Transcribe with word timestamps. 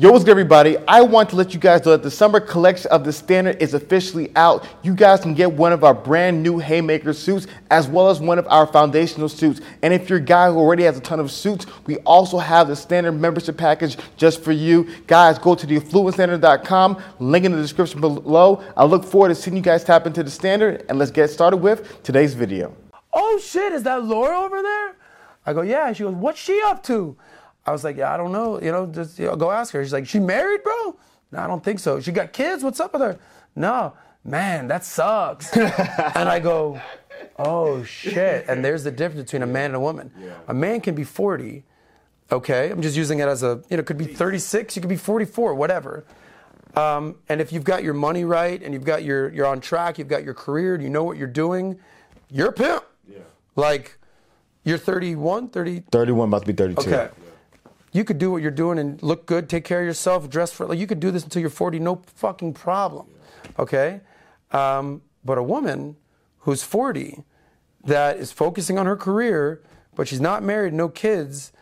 Yo, 0.00 0.12
what's 0.12 0.22
good, 0.22 0.30
everybody? 0.30 0.76
I 0.86 1.00
want 1.00 1.28
to 1.30 1.34
let 1.34 1.52
you 1.52 1.58
guys 1.58 1.84
know 1.84 1.90
that 1.90 2.04
the 2.04 2.10
summer 2.12 2.38
collection 2.38 2.88
of 2.92 3.02
the 3.02 3.12
Standard 3.12 3.60
is 3.60 3.74
officially 3.74 4.30
out. 4.36 4.64
You 4.84 4.94
guys 4.94 5.18
can 5.22 5.34
get 5.34 5.50
one 5.50 5.72
of 5.72 5.82
our 5.82 5.92
brand 5.92 6.40
new 6.40 6.60
Haymaker 6.60 7.12
suits 7.12 7.48
as 7.72 7.88
well 7.88 8.08
as 8.08 8.20
one 8.20 8.38
of 8.38 8.46
our 8.46 8.64
foundational 8.64 9.28
suits. 9.28 9.60
And 9.82 9.92
if 9.92 10.08
you're 10.08 10.20
a 10.20 10.22
guy 10.22 10.52
who 10.52 10.56
already 10.56 10.84
has 10.84 10.96
a 10.96 11.00
ton 11.00 11.18
of 11.18 11.32
suits, 11.32 11.66
we 11.86 11.96
also 12.06 12.38
have 12.38 12.68
the 12.68 12.76
Standard 12.76 13.10
membership 13.10 13.56
package 13.56 13.96
just 14.16 14.40
for 14.40 14.52
you. 14.52 14.86
Guys, 15.08 15.36
go 15.36 15.56
to 15.56 15.66
theaffluentstandard.com, 15.66 17.02
link 17.18 17.44
in 17.44 17.50
the 17.50 17.58
description 17.58 18.00
below. 18.00 18.62
I 18.76 18.84
look 18.84 19.02
forward 19.02 19.30
to 19.30 19.34
seeing 19.34 19.56
you 19.56 19.62
guys 19.64 19.82
tap 19.82 20.06
into 20.06 20.22
the 20.22 20.30
Standard, 20.30 20.86
and 20.88 20.96
let's 21.00 21.10
get 21.10 21.28
started 21.28 21.56
with 21.56 22.04
today's 22.04 22.34
video. 22.34 22.72
oh 23.12 23.40
shit, 23.42 23.72
is 23.72 23.82
that 23.82 24.04
Laura 24.04 24.38
over 24.38 24.62
there? 24.62 24.94
I 25.44 25.54
go, 25.54 25.62
yeah. 25.62 25.92
She 25.92 26.04
goes, 26.04 26.14
what's 26.14 26.38
she 26.38 26.62
up 26.64 26.84
to? 26.84 27.16
I 27.68 27.70
was 27.70 27.84
like, 27.84 27.98
yeah, 27.98 28.14
I 28.14 28.16
don't 28.16 28.32
know. 28.32 28.58
You 28.62 28.72
know, 28.72 28.86
just 28.86 29.18
you 29.18 29.26
know, 29.26 29.36
go 29.36 29.50
ask 29.50 29.74
her. 29.74 29.84
She's 29.84 29.92
like, 29.92 30.08
she 30.08 30.18
married, 30.18 30.62
bro? 30.62 30.96
No, 31.30 31.40
I 31.40 31.46
don't 31.46 31.62
think 31.62 31.80
so. 31.80 32.00
She 32.00 32.12
got 32.12 32.32
kids? 32.32 32.64
What's 32.64 32.80
up 32.80 32.94
with 32.94 33.02
her? 33.02 33.18
No, 33.54 33.92
man, 34.24 34.68
that 34.68 34.86
sucks. 34.86 35.54
and 35.56 36.28
I 36.30 36.40
go, 36.40 36.80
oh 37.38 37.82
shit. 37.84 38.46
And 38.48 38.64
there's 38.64 38.84
the 38.84 38.90
difference 38.90 39.24
between 39.24 39.42
a 39.42 39.46
man 39.46 39.66
and 39.66 39.74
a 39.74 39.80
woman. 39.80 40.10
A 40.48 40.54
man 40.54 40.80
can 40.80 40.94
be 40.94 41.04
40, 41.04 41.62
okay? 42.32 42.70
I'm 42.70 42.80
just 42.80 42.96
using 42.96 43.18
it 43.18 43.28
as 43.28 43.42
a, 43.42 43.62
you 43.68 43.76
know, 43.76 43.80
it 43.80 43.86
could 43.86 43.98
be 43.98 44.06
36, 44.06 44.74
you 44.74 44.80
could 44.80 44.88
be 44.88 44.96
44, 44.96 45.54
whatever. 45.54 46.06
Um, 46.74 47.16
and 47.28 47.38
if 47.38 47.52
you've 47.52 47.64
got 47.64 47.84
your 47.84 47.94
money 47.94 48.24
right 48.24 48.62
and 48.62 48.72
you've 48.72 48.84
got 48.84 49.02
your, 49.02 49.30
you're 49.30 49.46
on 49.46 49.60
track, 49.60 49.98
you've 49.98 50.08
got 50.08 50.24
your 50.24 50.34
career, 50.34 50.80
you 50.80 50.88
know 50.88 51.04
what 51.04 51.18
you're 51.18 51.26
doing, 51.26 51.78
you're 52.30 52.48
a 52.48 52.52
pimp. 52.52 52.84
Yeah. 53.06 53.18
Like, 53.56 53.98
you're 54.64 54.78
31, 54.78 55.48
30, 55.48 55.82
31, 55.90 56.28
about 56.28 56.40
to 56.40 56.46
be 56.46 56.52
32. 56.54 56.80
Okay. 56.80 57.10
You 57.92 58.04
could 58.04 58.18
do 58.18 58.30
what 58.30 58.42
you're 58.42 58.50
doing 58.50 58.78
and 58.78 59.02
look 59.02 59.26
good, 59.26 59.48
take 59.48 59.64
care 59.64 59.80
of 59.80 59.86
yourself, 59.86 60.28
dress 60.28 60.52
for 60.52 60.66
like 60.66 60.78
you 60.78 60.86
could 60.86 61.00
do 61.00 61.10
this 61.10 61.24
until 61.24 61.40
you're 61.40 61.50
40, 61.50 61.78
no 61.78 62.02
fucking 62.14 62.54
problem. 62.54 63.06
Okay? 63.58 64.00
Um, 64.52 65.02
but 65.24 65.38
a 65.38 65.42
woman 65.42 65.96
who's 66.40 66.62
40 66.62 67.24
that 67.84 68.18
is 68.18 68.32
focusing 68.32 68.78
on 68.78 68.86
her 68.86 68.96
career, 68.96 69.62
but 69.94 70.08
she's 70.08 70.20
not 70.20 70.42
married, 70.42 70.74
no 70.74 70.88
kids. 70.88 71.52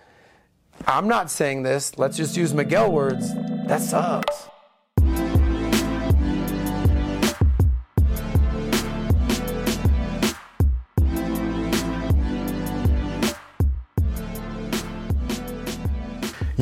I'm 0.86 1.08
not 1.08 1.30
saying 1.30 1.62
this. 1.62 1.96
Let's 1.98 2.16
just 2.16 2.36
use 2.36 2.52
Miguel 2.52 2.92
words. 2.92 3.32
That 3.66 3.80
sucks. 3.80 4.48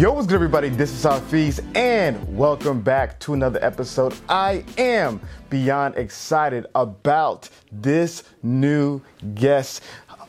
Yo, 0.05 0.13
what's 0.13 0.27
good, 0.27 0.35
everybody? 0.35 0.69
This 0.69 0.93
is 0.93 1.03
Hafeez, 1.03 1.65
and 1.75 2.37
welcome 2.37 2.83
back 2.83 3.19
to 3.21 3.33
another 3.33 3.59
episode. 3.65 4.15
I 4.29 4.63
am 4.77 5.19
beyond 5.49 5.97
excited 5.97 6.67
about 6.75 7.49
this 7.73 8.25
new 8.43 9.01
guest. 9.35 9.83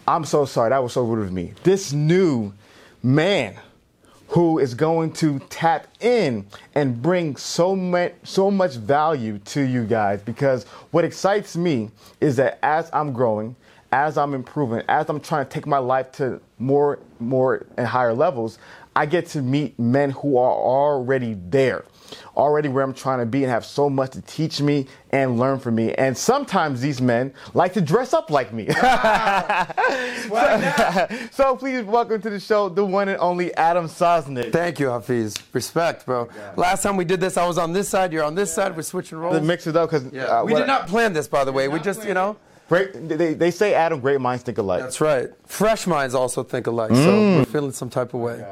I'm 0.08 0.24
so 0.24 0.46
sorry, 0.46 0.70
that 0.70 0.82
was 0.82 0.94
so 0.94 1.04
rude 1.04 1.26
of 1.26 1.34
me. 1.34 1.52
This 1.64 1.92
new 1.92 2.54
man 3.04 3.58
who 4.30 4.60
is 4.60 4.74
going 4.74 5.12
to 5.16 5.40
tap 5.50 5.88
in 6.00 6.48
and 6.74 7.02
bring 7.02 7.36
so 7.36 7.76
much 7.76 8.14
so 8.24 8.50
much 8.50 8.76
value 8.76 9.40
to 9.40 9.60
you 9.60 9.84
guys 9.84 10.22
because 10.22 10.64
what 10.92 11.04
excites 11.04 11.58
me 11.58 11.92
is 12.22 12.38
that 12.38 12.60
as 12.64 12.90
I'm 12.94 13.12
growing, 13.12 13.58
as 13.92 14.18
I'm 14.18 14.34
improving, 14.34 14.84
as 14.88 15.10
I'm 15.10 15.20
trying 15.20 15.46
to 15.46 15.52
take 15.52 15.68
my 15.68 15.80
life 15.80 16.14
to 16.14 16.40
more 16.60 17.00
more 17.20 17.66
and 17.78 17.86
higher 17.86 18.14
levels, 18.14 18.58
I 18.98 19.06
get 19.06 19.28
to 19.28 19.42
meet 19.42 19.78
men 19.78 20.12
who 20.12 20.38
are 20.38 20.52
already 20.54 21.36
there, 21.50 21.84
already 22.38 22.70
where 22.70 22.82
I'm 22.82 22.94
trying 22.94 23.20
to 23.20 23.26
be 23.26 23.44
and 23.44 23.52
have 23.52 23.66
so 23.66 23.90
much 23.90 24.12
to 24.12 24.22
teach 24.22 24.62
me 24.62 24.88
and 25.10 25.38
learn 25.38 25.60
from 25.60 25.76
me. 25.76 25.94
And 25.94 26.18
sometimes 26.18 26.80
these 26.80 27.02
men 27.02 27.34
like 27.54 27.74
to 27.74 27.82
dress 27.82 28.14
up 28.14 28.30
like 28.30 28.54
me. 28.54 28.68
so, 30.30 31.08
so 31.32 31.56
please 31.58 31.84
welcome 31.84 32.22
to 32.22 32.30
the 32.30 32.40
show 32.40 32.70
the 32.70 32.86
one 32.86 33.10
and 33.10 33.20
only 33.20 33.54
Adam 33.56 33.88
Sosnick. 33.88 34.52
Thank 34.54 34.80
you, 34.80 34.88
Hafeez. 34.88 35.42
Respect, 35.54 36.06
bro. 36.06 36.30
Last 36.56 36.84
time 36.84 36.96
we 36.96 37.04
did 37.06 37.20
this, 37.20 37.36
I 37.36 37.46
was 37.46 37.58
on 37.58 37.74
this 37.74 37.90
side, 37.90 38.14
you're 38.14 38.24
on 38.24 38.36
this 38.36 38.54
side. 38.54 38.76
We're 38.76 38.84
switching 38.84 39.18
roles. 39.18 39.36
To 39.36 39.42
mix 39.42 39.68
it 39.68 39.76
up 39.76 39.90
because 39.92 40.12
Yeah. 40.14 40.26
Uh, 40.26 40.46
we 40.46 40.54
did 40.54 40.68
not 40.68 40.88
plan 40.88 41.12
this, 41.14 41.28
by 41.28 41.44
the 41.44 41.52
way. 41.52 41.68
We 41.68 41.80
just, 41.80 42.06
you 42.08 42.14
know. 42.14 42.38
Great, 42.68 42.94
they, 43.08 43.36
they 43.36 43.52
say 43.52 43.76
Adam, 43.76 44.00
great 44.00 44.20
minds 44.20 44.44
think 44.44 44.58
alike. 44.58 44.82
That's 44.82 45.00
right. 45.00 45.30
Fresh 45.46 45.86
minds 45.86 46.16
also 46.16 46.42
think 46.42 46.66
alike, 46.66 46.90
so 46.90 46.96
mm. 46.96 47.38
we're 47.38 47.46
feeling 47.46 47.72
some 47.72 47.92
type 47.92 48.16
of 48.16 48.22
way. 48.22 48.44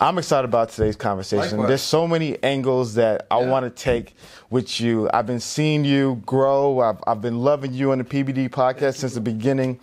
I'm 0.00 0.18
excited 0.18 0.44
about 0.48 0.70
today's 0.70 0.96
conversation. 0.96 1.50
Likewise. 1.50 1.68
There's 1.68 1.82
so 1.82 2.08
many 2.08 2.42
angles 2.42 2.94
that 2.94 3.28
I 3.30 3.40
Yeah. 3.40 3.48
want 3.48 3.64
to 3.64 3.70
take 3.82 4.16
with 4.50 4.80
you. 4.80 5.08
I've 5.14 5.26
been 5.26 5.38
seeing 5.38 5.84
you 5.84 6.20
grow. 6.26 6.80
I've, 6.80 6.98
I've 7.06 7.20
been 7.20 7.38
loving 7.42 7.72
you 7.72 7.92
on 7.92 7.98
the 7.98 8.04
PBD 8.04 8.48
podcast 8.48 8.96
since 8.96 9.14
the 9.14 9.20
beginning. 9.20 9.78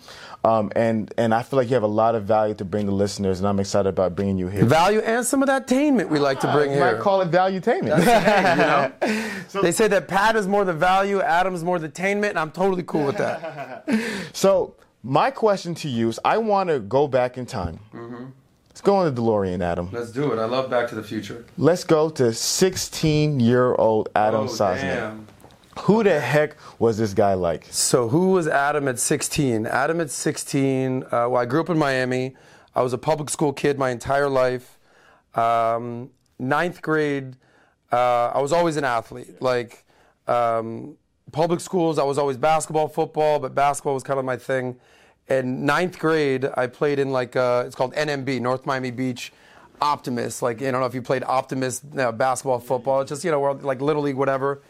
Um, 0.48 0.72
and, 0.74 1.12
and 1.18 1.34
I 1.34 1.42
feel 1.42 1.58
like 1.58 1.68
you 1.68 1.74
have 1.74 1.82
a 1.82 1.86
lot 1.86 2.14
of 2.14 2.24
value 2.24 2.54
to 2.54 2.64
bring 2.64 2.86
to 2.86 2.92
listeners, 2.92 3.38
and 3.38 3.46
I'm 3.46 3.60
excited 3.60 3.88
about 3.90 4.16
bringing 4.16 4.38
you 4.38 4.48
here. 4.48 4.64
Value 4.64 5.00
and 5.00 5.24
some 5.26 5.42
of 5.42 5.46
that 5.48 5.66
tainment 5.66 6.08
we 6.08 6.18
like 6.18 6.40
to 6.40 6.50
bring 6.50 6.70
here. 6.70 6.78
you 6.78 6.94
might 6.94 7.02
call 7.02 7.20
it 7.20 7.30
valuetainment. 7.30 7.98
you 7.98 9.56
know? 9.56 9.62
they 9.62 9.72
say 9.72 9.88
that 9.88 10.08
Pat 10.08 10.36
is 10.36 10.48
more 10.48 10.64
the 10.64 10.72
value, 10.72 11.20
Adam's 11.20 11.62
more 11.62 11.78
the 11.78 11.88
tainment, 11.88 12.30
and 12.30 12.38
I'm 12.38 12.50
totally 12.50 12.82
cool 12.84 13.04
with 13.04 13.18
that. 13.18 13.84
So 14.32 14.74
my 15.02 15.30
question 15.30 15.74
to 15.76 15.88
you 15.88 16.08
is, 16.08 16.20
I 16.24 16.38
want 16.38 16.68
to 16.70 16.78
go 16.80 17.08
back 17.08 17.36
in 17.36 17.44
time. 17.46 17.80
Let's 18.68 18.80
go 18.80 18.96
on 18.96 19.12
the 19.12 19.20
DeLorean, 19.20 19.60
Adam. 19.60 19.90
Let's 19.92 20.12
do 20.12 20.32
it. 20.32 20.38
I 20.38 20.44
love 20.44 20.70
Back 20.70 20.88
to 20.90 20.94
the 20.94 21.02
Future. 21.02 21.44
Let's 21.56 21.82
go 21.82 22.08
to 22.10 22.24
16-year-old 22.24 24.10
Adam 24.14 24.46
Sosnick. 24.46 25.24
Who 25.82 26.02
the 26.02 26.20
heck 26.20 26.56
was 26.78 26.98
this 26.98 27.14
guy 27.14 27.34
like? 27.34 27.66
So 27.70 28.08
who 28.08 28.32
was 28.32 28.46
Adam 28.46 28.88
at 28.88 28.98
16? 28.98 29.66
Adam 29.66 30.00
at 30.00 30.10
16. 30.10 31.02
Uh, 31.02 31.06
well, 31.10 31.36
I 31.36 31.46
grew 31.46 31.60
up 31.60 31.70
in 31.70 31.78
Miami. 31.78 32.36
I 32.74 32.82
was 32.82 32.92
a 32.92 32.98
public 32.98 33.30
school 33.30 33.52
kid 33.52 33.78
my 33.78 33.90
entire 33.90 34.28
life. 34.28 34.78
Um, 35.34 36.10
ninth 36.38 36.82
grade, 36.82 37.36
uh, 37.92 38.32
I 38.34 38.40
was 38.40 38.52
always 38.52 38.76
an 38.76 38.84
athlete. 38.84 39.40
Like 39.40 39.84
um, 40.26 40.96
public 41.32 41.60
schools, 41.60 41.98
I 41.98 42.04
was 42.04 42.18
always 42.18 42.36
basketball, 42.36 42.88
football, 42.88 43.38
but 43.38 43.54
basketball 43.54 43.94
was 43.94 44.02
kind 44.02 44.18
of 44.18 44.24
my 44.24 44.36
thing. 44.36 44.76
And 45.28 45.64
ninth 45.64 45.98
grade, 45.98 46.48
I 46.56 46.66
played 46.66 46.98
in 46.98 47.10
like 47.10 47.36
uh, 47.36 47.64
it's 47.66 47.74
called 47.74 47.94
NMB, 47.94 48.40
North 48.40 48.66
Miami 48.66 48.90
Beach. 48.90 49.32
Optimist, 49.80 50.42
like 50.42 50.60
I 50.60 50.72
don't 50.72 50.80
know 50.80 50.86
if 50.86 50.94
you 50.94 51.02
played 51.02 51.22
Optimist 51.22 51.84
uh, 51.96 52.10
basketball, 52.10 52.58
football. 52.58 53.00
It's 53.00 53.10
just 53.10 53.22
you 53.22 53.30
know 53.30 53.40
like 53.40 53.80
little 53.80 54.02
league, 54.02 54.16
whatever 54.16 54.60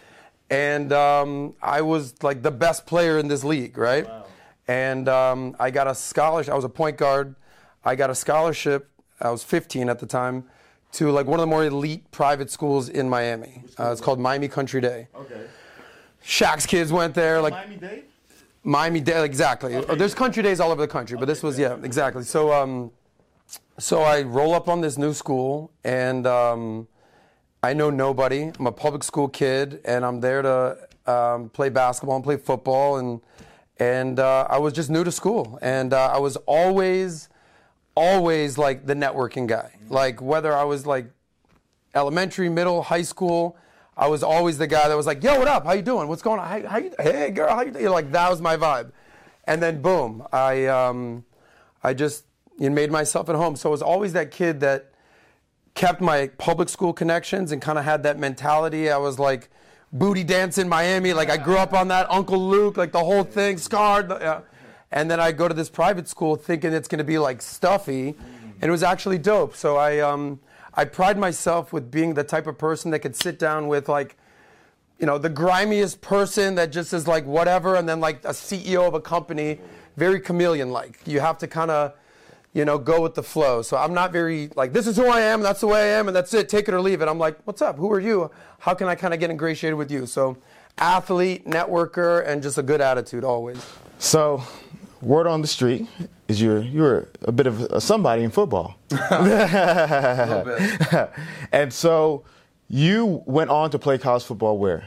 and 0.50 0.92
um, 0.92 1.54
I 1.62 1.82
was 1.82 2.22
like 2.22 2.42
the 2.42 2.50
best 2.50 2.86
player 2.86 3.18
in 3.18 3.28
this 3.28 3.44
league, 3.44 3.76
right? 3.76 4.06
And 4.66 5.08
um, 5.08 5.56
I 5.58 5.70
got 5.70 5.86
a 5.86 5.94
scholarship. 5.94 6.52
I 6.52 6.56
was 6.56 6.64
a 6.64 6.68
point 6.68 6.96
guard. 6.96 7.34
I 7.84 7.94
got 7.96 8.10
a 8.10 8.14
scholarship. 8.14 8.88
I 9.20 9.30
was 9.30 9.42
15 9.42 9.88
at 9.88 9.98
the 9.98 10.06
time 10.06 10.44
to 10.92 11.10
like 11.10 11.26
one 11.26 11.38
of 11.38 11.42
the 11.42 11.46
more 11.50 11.64
elite 11.64 12.10
private 12.10 12.50
schools 12.50 12.88
in 12.88 13.08
Miami. 13.08 13.64
Uh, 13.78 13.92
it's 13.92 14.00
called 14.00 14.18
Miami 14.18 14.48
Country 14.48 14.80
Day. 14.80 15.08
Okay. 15.14 15.46
Shaq's 16.24 16.66
kids 16.66 16.92
went 16.92 17.14
there. 17.14 17.40
Like 17.40 17.54
Miami 17.54 17.76
Dade? 17.76 18.04
Miami 18.64 19.00
Day, 19.00 19.24
exactly. 19.24 19.76
Uh, 19.76 19.94
There's 19.94 20.14
country 20.14 20.42
days 20.42 20.60
all 20.60 20.70
over 20.70 20.80
the 20.80 20.88
country, 20.88 21.16
but 21.16 21.26
this 21.26 21.42
was 21.42 21.58
yeah, 21.58 21.76
exactly. 21.82 22.22
So 22.24 22.52
um, 22.52 22.90
so 23.78 24.02
I 24.02 24.22
roll 24.22 24.54
up 24.54 24.68
on 24.68 24.80
this 24.80 24.98
new 24.98 25.14
school, 25.14 25.70
and 25.84 26.26
um, 26.26 26.88
I 27.62 27.72
know 27.72 27.90
nobody. 27.90 28.52
I'm 28.58 28.66
a 28.66 28.72
public 28.72 29.02
school 29.02 29.28
kid, 29.28 29.80
and 29.84 30.04
I'm 30.04 30.20
there 30.20 30.42
to 30.42 30.88
um, 31.06 31.48
play 31.48 31.70
basketball 31.70 32.16
and 32.16 32.24
play 32.24 32.36
football, 32.36 32.98
and 32.98 33.20
and 33.78 34.20
uh, 34.20 34.46
I 34.48 34.58
was 34.58 34.72
just 34.72 34.90
new 34.90 35.02
to 35.04 35.12
school, 35.12 35.58
and 35.60 35.92
uh, 35.92 36.12
I 36.12 36.18
was 36.18 36.36
always 36.46 37.28
always 37.96 38.58
like 38.58 38.86
the 38.86 38.94
networking 38.94 39.48
guy. 39.48 39.72
Like 39.88 40.22
whether 40.22 40.54
I 40.54 40.64
was 40.64 40.86
like 40.86 41.10
elementary, 41.94 42.48
middle, 42.48 42.82
high 42.82 43.02
school. 43.02 43.56
I 43.96 44.06
was 44.06 44.22
always 44.22 44.58
the 44.58 44.68
guy 44.68 44.86
that 44.86 44.96
was 44.96 45.06
like, 45.06 45.24
"Yo, 45.24 45.36
what 45.36 45.48
up? 45.48 45.64
How 45.64 45.72
you 45.72 45.82
doing? 45.82 46.06
What's 46.06 46.22
going 46.22 46.38
on? 46.38 46.46
How, 46.46 46.68
how 46.68 46.78
you, 46.78 46.92
hey, 47.00 47.30
girl, 47.30 47.52
how 47.52 47.62
you 47.62 47.72
doing?" 47.72 47.86
Like 47.86 48.12
that 48.12 48.30
was 48.30 48.40
my 48.40 48.56
vibe. 48.56 48.92
And 49.44 49.60
then 49.60 49.82
boom, 49.82 50.24
I 50.32 50.66
um, 50.66 51.24
I 51.82 51.94
just 51.94 52.24
you 52.56 52.68
know, 52.68 52.74
made 52.76 52.92
myself 52.92 53.28
at 53.28 53.34
home. 53.34 53.56
So 53.56 53.68
I 53.68 53.72
was 53.72 53.82
always 53.82 54.12
that 54.12 54.30
kid 54.30 54.60
that 54.60 54.92
kept 55.78 56.00
my 56.00 56.26
public 56.38 56.68
school 56.68 56.92
connections 56.92 57.52
and 57.52 57.62
kind 57.62 57.78
of 57.78 57.84
had 57.84 58.02
that 58.02 58.18
mentality. 58.18 58.90
I 58.90 58.96
was 58.96 59.20
like 59.20 59.48
booty 59.92 60.24
dance 60.24 60.58
in 60.58 60.68
Miami. 60.68 61.12
Like 61.12 61.30
I 61.30 61.36
grew 61.36 61.56
up 61.56 61.72
on 61.72 61.86
that 61.88 62.10
Uncle 62.10 62.48
Luke, 62.48 62.76
like 62.76 62.90
the 62.90 63.04
whole 63.04 63.22
thing, 63.22 63.58
scarred. 63.58 64.10
Yeah. 64.10 64.40
And 64.90 65.08
then 65.08 65.20
I 65.20 65.30
go 65.30 65.46
to 65.46 65.54
this 65.54 65.70
private 65.70 66.08
school 66.08 66.34
thinking 66.34 66.72
it's 66.72 66.88
going 66.88 66.98
to 66.98 67.04
be 67.04 67.16
like 67.18 67.40
stuffy, 67.40 68.16
and 68.60 68.64
it 68.64 68.70
was 68.70 68.82
actually 68.82 69.18
dope. 69.18 69.54
So 69.54 69.76
I 69.76 70.00
um, 70.00 70.40
I 70.74 70.84
pride 70.84 71.16
myself 71.16 71.72
with 71.72 71.92
being 71.92 72.14
the 72.14 72.24
type 72.24 72.48
of 72.48 72.58
person 72.58 72.90
that 72.90 72.98
could 72.98 73.14
sit 73.14 73.38
down 73.38 73.68
with 73.68 73.88
like 73.88 74.16
you 74.98 75.06
know, 75.06 75.16
the 75.16 75.30
grimiest 75.30 76.00
person 76.00 76.56
that 76.56 76.72
just 76.72 76.92
is 76.92 77.06
like 77.06 77.24
whatever, 77.24 77.76
and 77.76 77.88
then 77.88 78.00
like 78.00 78.24
a 78.24 78.30
CEO 78.30 78.86
of 78.88 78.94
a 78.94 79.00
company, 79.00 79.60
very 79.96 80.18
chameleon 80.18 80.72
like. 80.72 81.00
You 81.06 81.20
have 81.20 81.38
to 81.38 81.46
kind 81.46 81.70
of, 81.70 81.92
you 82.58 82.64
know, 82.64 82.76
go 82.76 83.00
with 83.00 83.14
the 83.14 83.22
flow. 83.22 83.62
So 83.62 83.76
I'm 83.76 83.94
not 83.94 84.10
very 84.10 84.50
like 84.56 84.72
this 84.72 84.88
is 84.88 84.96
who 84.96 85.06
I 85.06 85.20
am, 85.20 85.40
that's 85.40 85.60
the 85.60 85.68
way 85.68 85.94
I 85.94 85.98
am, 85.98 86.08
and 86.08 86.16
that's 86.16 86.34
it. 86.34 86.48
Take 86.48 86.66
it 86.66 86.74
or 86.74 86.80
leave 86.80 87.00
it. 87.00 87.08
I'm 87.08 87.18
like, 87.18 87.38
what's 87.44 87.62
up? 87.62 87.76
Who 87.76 87.90
are 87.92 88.00
you? 88.00 88.32
How 88.58 88.74
can 88.74 88.88
I 88.88 88.96
kind 88.96 89.14
of 89.14 89.20
get 89.20 89.30
ingratiated 89.30 89.78
with 89.78 89.92
you? 89.92 90.06
So 90.06 90.36
athlete, 90.76 91.46
networker, 91.46 92.26
and 92.26 92.42
just 92.42 92.58
a 92.58 92.62
good 92.62 92.80
attitude 92.80 93.22
always. 93.22 93.64
So, 94.00 94.42
word 95.00 95.28
on 95.28 95.40
the 95.40 95.46
street 95.46 95.86
is 96.26 96.42
you're 96.42 96.60
you're 96.60 97.08
a 97.22 97.32
bit 97.32 97.46
of 97.46 97.60
a 97.60 97.80
somebody 97.80 98.24
in 98.24 98.30
football. 98.30 98.74
A 98.90 99.22
little 99.22 100.44
bit. 100.44 101.10
and 101.52 101.72
so 101.72 102.24
you 102.68 103.22
went 103.24 103.50
on 103.50 103.70
to 103.70 103.78
play 103.78 103.98
college 103.98 104.24
football 104.24 104.58
where? 104.58 104.84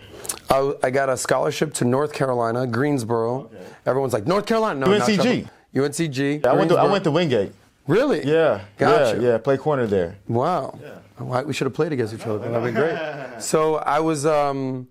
I, 0.49 0.73
I 0.83 0.89
got 0.89 1.07
a 1.07 1.15
scholarship 1.15 1.73
to 1.75 1.85
North 1.85 2.11
Carolina, 2.11 2.67
Greensboro. 2.67 3.49
Everyone's 3.85 4.11
like 4.11 4.27
North 4.27 4.45
Carolina, 4.45 4.81
no, 4.81 4.97
not 4.97 5.07
UNCG. 5.07 5.15
trouble. 5.15 5.89
UNCG. 5.89 6.45
I 6.45 6.53
went 6.53 6.69
to 6.69 6.77
I 6.77 6.91
went 6.91 7.05
to 7.05 7.11
Wingate. 7.11 7.53
Really? 7.87 8.23
Yeah. 8.25 8.61
Gotcha. 8.77 9.19
Yeah, 9.21 9.29
yeah, 9.31 9.37
play 9.37 9.57
corner 9.57 9.87
there. 9.87 10.17
Wow. 10.27 10.77
Why- 11.17 11.43
We 11.43 11.53
should 11.53 11.65
have 11.65 11.73
played 11.73 11.91
against 11.91 12.13
each 12.13 12.25
other. 12.25 12.39
That'd 12.39 12.63
been 12.63 12.73
great. 12.75 12.97
So 13.41 13.75
I 13.77 13.99
was, 14.01 14.23
um, 14.25 14.87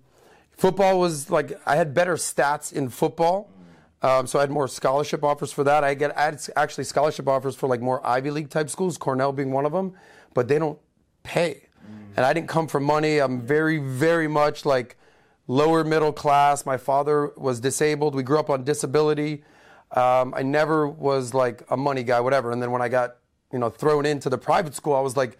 football 0.57 0.99
was 0.99 1.29
like, 1.29 1.57
I 1.65 1.77
had 1.77 1.93
better 1.93 2.15
stats 2.15 2.73
in 2.73 2.89
football. 2.89 3.49
Um, 4.01 4.27
so 4.27 4.39
I 4.39 4.41
had 4.41 4.51
more 4.51 4.67
scholarship 4.67 5.23
offers 5.23 5.53
for 5.53 5.63
that. 5.63 5.83
I 5.85 5.93
get 5.93 6.17
I 6.17 6.23
had 6.23 6.41
actually 6.57 6.83
scholarship 6.85 7.27
offers 7.29 7.55
for 7.55 7.67
like 7.69 7.79
more 7.81 8.05
Ivy 8.05 8.31
League 8.31 8.49
type 8.49 8.69
schools, 8.69 8.97
Cornell 8.97 9.31
being 9.31 9.51
one 9.51 9.65
of 9.65 9.71
them, 9.71 9.93
but 10.33 10.47
they 10.47 10.57
don't 10.59 10.79
pay. 11.23 11.67
And 12.17 12.25
I 12.25 12.33
didn't 12.33 12.49
come 12.49 12.67
for 12.67 12.79
money. 12.81 13.19
I'm 13.19 13.41
very, 13.41 13.77
very 13.77 14.27
much 14.27 14.65
like 14.65 14.97
lower 15.47 15.83
middle 15.85 16.11
class. 16.11 16.65
My 16.65 16.75
father 16.77 17.31
was 17.37 17.59
disabled. 17.61 18.15
We 18.15 18.23
grew 18.23 18.39
up 18.39 18.49
on 18.49 18.63
disability. 18.65 19.43
Um, 19.95 20.33
I 20.33 20.41
never 20.43 20.87
was 20.87 21.33
like 21.33 21.63
a 21.69 21.77
money 21.77 22.03
guy, 22.03 22.19
whatever. 22.19 22.51
And 22.51 22.61
then 22.61 22.71
when 22.71 22.81
I 22.81 22.89
got, 22.89 23.17
you 23.51 23.59
know, 23.59 23.69
thrown 23.69 24.05
into 24.05 24.29
the 24.29 24.37
private 24.37 24.73
school, 24.73 24.95
I 24.95 25.01
was 25.01 25.17
like 25.17 25.37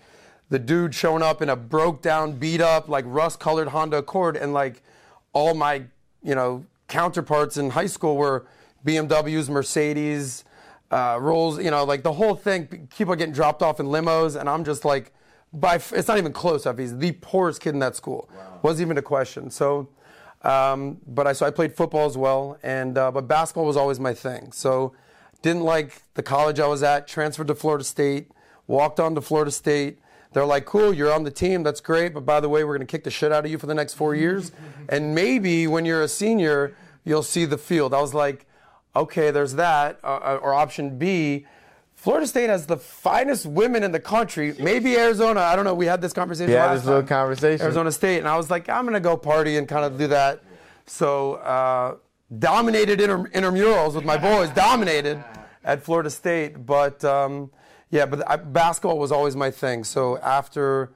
the 0.50 0.60
dude 0.60 0.94
showing 0.94 1.24
up 1.24 1.42
in 1.42 1.50
a 1.50 1.56
broke 1.56 2.02
down, 2.02 2.34
beat 2.34 2.60
up, 2.60 2.90
like 2.90 3.06
rust 3.08 3.40
colored 3.40 3.70
Honda 3.70 3.98
Accord. 3.98 4.36
And 4.36 4.54
like 4.54 4.84
all 5.32 5.54
my, 5.54 5.84
you 6.22 6.36
know, 6.36 6.66
counterparts 6.90 7.56
in 7.56 7.70
high 7.70 7.86
school 7.86 8.18
were 8.18 8.46
BMWs, 8.86 9.48
Mercedes, 9.50 10.44
uh, 10.92 11.18
Rolls, 11.22 11.64
you 11.64 11.72
know, 11.72 11.86
like 11.86 12.04
the 12.04 12.12
whole 12.12 12.36
thing. 12.36 12.88
People 12.96 13.14
are 13.14 13.18
getting 13.18 13.34
dropped 13.34 13.62
off 13.62 13.80
in 13.80 13.86
limos. 13.86 14.38
And 14.38 14.50
I'm 14.50 14.66
just 14.66 14.84
like, 14.84 15.14
by, 15.54 15.76
f- 15.76 15.94
it's 15.94 16.10
not 16.10 16.18
even 16.18 16.34
close 16.34 16.66
up. 16.66 16.78
He's 16.80 16.98
the 16.98 17.14
poorest 17.14 17.62
kid 17.62 17.70
in 17.74 17.80
that 17.80 17.96
school. 17.96 18.30
Wasn't 18.62 18.86
even 18.86 18.98
a 18.98 19.02
question. 19.02 19.50
So, 19.50 19.88
um, 20.44 20.98
but 21.08 21.28
I 21.28 21.34
so 21.34 21.46
I 21.46 21.52
played 21.52 21.74
football 21.74 22.06
as 22.06 22.18
well, 22.18 22.58
and 22.64 22.98
uh, 22.98 23.12
but 23.12 23.28
basketball 23.28 23.66
was 23.66 23.78
always 23.78 24.00
my 24.00 24.14
thing. 24.14 24.52
So 24.52 24.94
didn't 25.42 25.64
like 25.64 26.04
the 26.14 26.24
college 26.24 26.60
I 26.60 26.68
was 26.68 26.84
at. 26.84 27.08
Transferred 27.08 27.48
to 27.48 27.56
Florida 27.56 27.84
State. 27.84 28.32
Walked 28.68 29.00
on 29.00 29.16
to 29.16 29.22
Florida 29.22 29.52
State. 29.52 30.00
They're 30.34 30.46
like, 30.46 30.66
cool, 30.66 30.94
you're 30.94 31.12
on 31.12 31.24
the 31.24 31.32
team. 31.32 31.64
That's 31.64 31.82
great. 31.82 32.14
But 32.14 32.26
by 32.26 32.40
the 32.40 32.48
way, 32.48 32.64
we're 32.64 32.78
going 32.78 32.88
to 32.88 32.92
kick 32.92 33.04
the 33.04 33.12
shit 33.12 33.32
out 33.32 33.44
of 33.44 33.52
you 33.52 33.58
for 33.58 33.66
the 33.68 33.74
next 33.74 33.94
four 33.96 34.16
years. 34.16 34.52
And 34.90 35.16
maybe 35.16 35.68
when 35.68 35.86
you're 35.86 36.02
a 36.02 36.08
senior, 36.08 36.76
you'll 37.06 37.24
see 37.24 37.46
the 37.46 37.58
field. 37.58 37.94
I 37.94 38.02
was 38.02 38.14
like, 38.14 38.46
okay, 38.94 39.32
there's 39.32 39.54
that. 39.54 40.00
Uh, 40.04 40.38
or 40.42 40.54
option 40.54 40.98
B, 40.98 41.46
Florida 42.02 42.26
State 42.26 42.50
has 42.50 42.66
the 42.66 42.78
finest 42.78 43.46
women 43.46 43.84
in 43.84 43.92
the 43.92 44.00
country. 44.00 44.56
Maybe 44.58 44.96
Arizona. 44.96 45.42
I 45.42 45.56
don't 45.56 45.66
know. 45.66 45.76
We 45.76 45.86
had 45.86 46.02
this 46.02 46.14
conversation. 46.14 46.52
Yeah, 46.52 46.74
this 46.74 46.84
little 46.84 47.04
conversation. 47.04 47.64
Arizona 47.64 47.92
State, 47.92 48.18
and 48.18 48.28
I 48.28 48.36
was 48.38 48.50
like, 48.50 48.68
I'm 48.70 48.86
gonna 48.86 49.00
go 49.00 49.16
party 49.16 49.58
and 49.58 49.68
kind 49.68 49.86
of 49.86 50.00
do 50.00 50.08
that. 50.08 50.42
So 50.88 51.36
uh, 51.36 51.98
dominated 52.40 53.02
inter- 53.02 53.30
intramurals 53.30 53.94
with 53.94 54.04
my 54.04 54.18
boys. 54.18 54.50
dominated 54.50 55.24
at 55.64 55.84
Florida 55.84 56.10
State, 56.10 56.66
but 56.66 57.06
um, 57.06 57.52
yeah, 57.92 58.08
but 58.08 58.28
I, 58.28 58.38
basketball 58.38 58.98
was 58.98 59.12
always 59.12 59.36
my 59.36 59.52
thing. 59.52 59.84
So 59.84 60.18
after. 60.18 60.94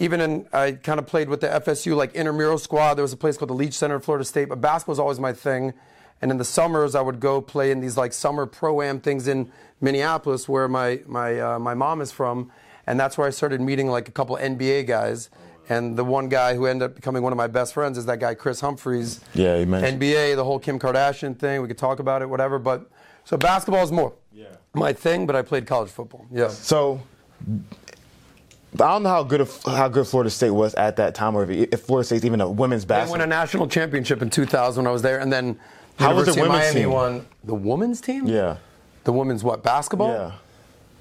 Even 0.00 0.20
in, 0.20 0.46
I 0.52 0.70
kind 0.70 1.00
of 1.00 1.08
played 1.08 1.28
with 1.28 1.40
the 1.40 1.48
FSU 1.48 1.96
like 1.96 2.14
intramural 2.14 2.58
squad. 2.58 2.94
There 2.94 3.02
was 3.02 3.12
a 3.12 3.16
place 3.16 3.36
called 3.36 3.50
the 3.50 3.54
Leach 3.54 3.74
Center 3.74 3.96
at 3.96 4.04
Florida 4.04 4.24
State, 4.24 4.48
but 4.48 4.60
basketball 4.60 4.92
was 4.92 5.00
always 5.00 5.18
my 5.18 5.32
thing. 5.32 5.74
And 6.20 6.30
in 6.30 6.36
the 6.38 6.44
summers, 6.44 6.94
I 6.94 7.00
would 7.00 7.18
go 7.18 7.40
play 7.40 7.72
in 7.72 7.80
these 7.80 7.96
like 7.96 8.12
summer 8.12 8.46
pro 8.46 8.80
am 8.82 9.00
things 9.00 9.26
in 9.26 9.50
Minneapolis, 9.80 10.48
where 10.48 10.68
my 10.68 11.00
my 11.06 11.38
uh, 11.40 11.58
my 11.58 11.74
mom 11.74 12.00
is 12.00 12.12
from, 12.12 12.50
and 12.86 12.98
that's 12.98 13.16
where 13.18 13.26
I 13.26 13.30
started 13.30 13.60
meeting 13.60 13.88
like 13.88 14.08
a 14.08 14.12
couple 14.12 14.36
NBA 14.36 14.86
guys. 14.86 15.30
And 15.70 15.98
the 15.98 16.04
one 16.04 16.30
guy 16.30 16.54
who 16.54 16.64
ended 16.64 16.90
up 16.90 16.94
becoming 16.96 17.22
one 17.22 17.30
of 17.32 17.36
my 17.36 17.46
best 17.46 17.74
friends 17.74 17.98
is 17.98 18.06
that 18.06 18.20
guy 18.20 18.34
Kris 18.34 18.60
Humphries. 18.60 19.20
Yeah, 19.34 19.56
you 19.58 19.66
mentioned. 19.66 20.00
NBA, 20.00 20.36
the 20.36 20.44
whole 20.44 20.58
Kim 20.58 20.78
Kardashian 20.78 21.38
thing. 21.38 21.60
We 21.60 21.68
could 21.68 21.76
talk 21.78 21.98
about 21.98 22.22
it, 22.22 22.28
whatever. 22.30 22.58
But 22.58 22.90
so 23.24 23.36
basketball 23.36 23.84
is 23.84 23.92
more 23.92 24.14
my 24.74 24.92
thing. 24.92 25.26
But 25.26 25.36
I 25.36 25.42
played 25.42 25.66
college 25.66 25.90
football. 25.90 26.26
Yeah. 26.32 26.48
So 26.48 27.02
I 27.46 27.56
don't 28.76 29.02
know 29.02 29.08
how 29.08 29.22
good 29.22 29.40
of, 29.40 29.62
how 29.64 29.88
good 29.88 30.06
Florida 30.06 30.30
State 30.30 30.50
was 30.50 30.74
at 30.74 30.96
that 30.96 31.14
time, 31.14 31.34
or 31.34 31.44
if, 31.44 31.50
if 31.72 31.80
Florida 31.82 32.06
State's 32.06 32.24
even 32.24 32.40
a 32.40 32.48
women's 32.48 32.84
basketball. 32.84 33.18
They 33.18 33.20
won 33.22 33.28
a 33.28 33.30
national 33.30 33.68
championship 33.68 34.22
in 34.22 34.30
2000 34.30 34.84
when 34.84 34.88
I 34.88 34.92
was 34.92 35.02
there, 35.02 35.20
and 35.20 35.32
then 35.32 35.58
How 35.98 36.14
was 36.14 36.26
the 36.26 36.34
women's 36.40 36.48
Miami 36.50 36.80
team? 36.80 36.90
won 36.90 37.26
the 37.44 37.54
women's 37.54 38.00
team. 38.00 38.26
Yeah, 38.26 38.58
The 39.08 39.12
women's 39.14 39.42
what? 39.42 39.62
Basketball. 39.62 40.10
yeah. 40.12 40.32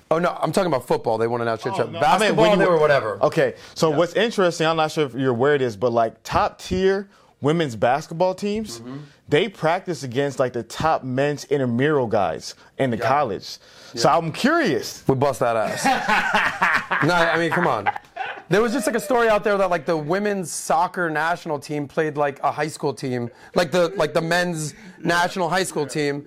Oh 0.10 0.18
no, 0.18 0.38
I'm 0.42 0.54
talking 0.54 0.72
about 0.72 0.88
football. 0.88 1.18
They 1.18 1.28
won 1.28 1.42
a 1.42 1.44
national 1.44 1.76
championship. 1.76 2.02
No, 2.02 2.08
I 2.08 2.12
mean, 2.14 2.20
Basketball, 2.20 2.50
when 2.52 2.60
you 2.62 2.66
were- 2.66 2.72
were 2.76 2.80
whatever. 2.80 3.22
Okay, 3.22 3.56
so 3.74 3.90
what's 3.90 4.14
interesting, 4.14 4.66
I'm 4.66 4.78
not 4.78 4.92
sure 4.94 5.06
if 5.06 5.14
you're 5.14 5.32
aware 5.32 5.56
of 5.56 5.60
this, 5.60 5.76
but 5.76 5.92
like 5.92 6.14
top 6.24 6.58
tier 6.62 7.10
women's 7.42 7.76
basketball 7.76 8.34
teams, 8.34 8.80
Mm-hmm. 8.80 9.00
they 9.28 9.50
practice 9.50 10.04
against 10.04 10.40
like 10.40 10.54
the 10.54 10.64
top 10.64 11.04
men's 11.04 11.44
intramural 11.52 12.08
guys 12.08 12.56
in 12.78 12.92
the 12.92 12.98
college. 12.98 13.58
So 13.94 14.08
I'm 14.08 14.32
curious. 14.32 15.04
We 15.06 15.16
bust 15.16 15.42
that 15.42 15.58
ass. 15.58 15.84
no, 17.04 17.14
I 17.14 17.38
mean, 17.38 17.52
come 17.52 17.68
on. 17.68 17.90
There 18.48 18.62
was 18.62 18.72
just 18.72 18.88
like 18.88 18.96
a 18.96 19.02
story 19.02 19.28
out 19.28 19.44
there 19.44 19.58
that 19.58 19.70
like 19.70 19.86
the 19.86 19.98
women's 19.98 20.50
soccer 20.50 21.10
national 21.10 21.60
team 21.60 21.86
played 21.90 22.16
like 22.16 22.40
a 22.42 22.52
high 22.54 22.70
school 22.70 22.94
team, 22.94 23.30
like 23.56 23.72
the 23.72 23.90
like 23.98 24.14
the 24.14 24.22
men's 24.22 24.74
national 25.04 25.50
high 25.50 25.64
school 25.64 25.86
team, 25.86 26.26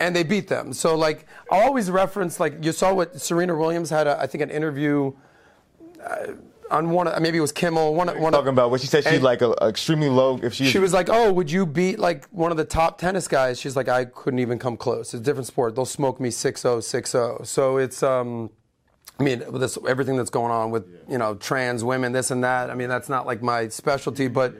and 0.00 0.16
they 0.16 0.22
beat 0.24 0.48
them. 0.48 0.72
So 0.72 0.96
like 0.96 1.26
I 1.52 1.62
always 1.62 1.90
reference 1.90 2.40
like 2.40 2.64
you 2.64 2.72
saw 2.72 2.92
what 2.92 3.20
Serena 3.20 3.54
Williams 3.56 3.90
had, 3.90 4.06
a, 4.06 4.18
I 4.20 4.26
think, 4.26 4.42
an 4.42 4.50
interview 4.50 5.12
uh, 6.04 6.32
on 6.70 6.90
one. 6.90 7.06
of- 7.08 7.20
Maybe 7.20 7.38
it 7.38 7.40
was 7.42 7.52
Kimmel. 7.52 7.94
One, 7.94 8.08
one 8.20 8.32
Talking 8.32 8.48
about 8.48 8.70
what 8.70 8.80
she 8.80 8.86
said, 8.86 9.04
she's 9.04 9.20
like 9.22 9.42
a, 9.42 9.54
a 9.60 9.68
extremely 9.68 10.08
low. 10.08 10.38
If 10.42 10.54
she, 10.54 10.66
She 10.66 10.78
was 10.78 10.92
like, 10.92 11.08
"Oh, 11.10 11.32
would 11.32 11.50
you 11.50 11.66
beat 11.66 11.98
like 11.98 12.26
one 12.28 12.50
of 12.50 12.56
the 12.56 12.64
top 12.64 12.98
tennis 12.98 13.28
guys?" 13.28 13.60
She's 13.60 13.76
like, 13.76 13.88
"I 13.88 14.04
couldn't 14.06 14.38
even 14.40 14.58
come 14.58 14.76
close. 14.76 15.12
It's 15.12 15.20
a 15.22 15.24
different 15.24 15.46
sport. 15.46 15.74
They'll 15.74 15.84
smoke 15.84 16.20
me 16.20 16.30
6-0, 16.30 16.78
6-0." 16.78 17.46
So 17.46 17.76
it's 17.76 18.02
um 18.02 18.50
I 19.18 19.22
mean, 19.22 19.40
with 19.52 19.60
this 19.60 19.76
everything 19.86 20.16
that's 20.16 20.30
going 20.30 20.50
on 20.50 20.70
with, 20.70 20.86
you 21.06 21.18
know, 21.18 21.34
trans 21.34 21.84
women, 21.84 22.12
this 22.12 22.30
and 22.30 22.42
that. 22.42 22.70
I 22.70 22.74
mean, 22.74 22.88
that's 22.88 23.10
not 23.10 23.26
like 23.26 23.42
my 23.42 23.68
specialty, 23.68 24.28
but 24.28 24.54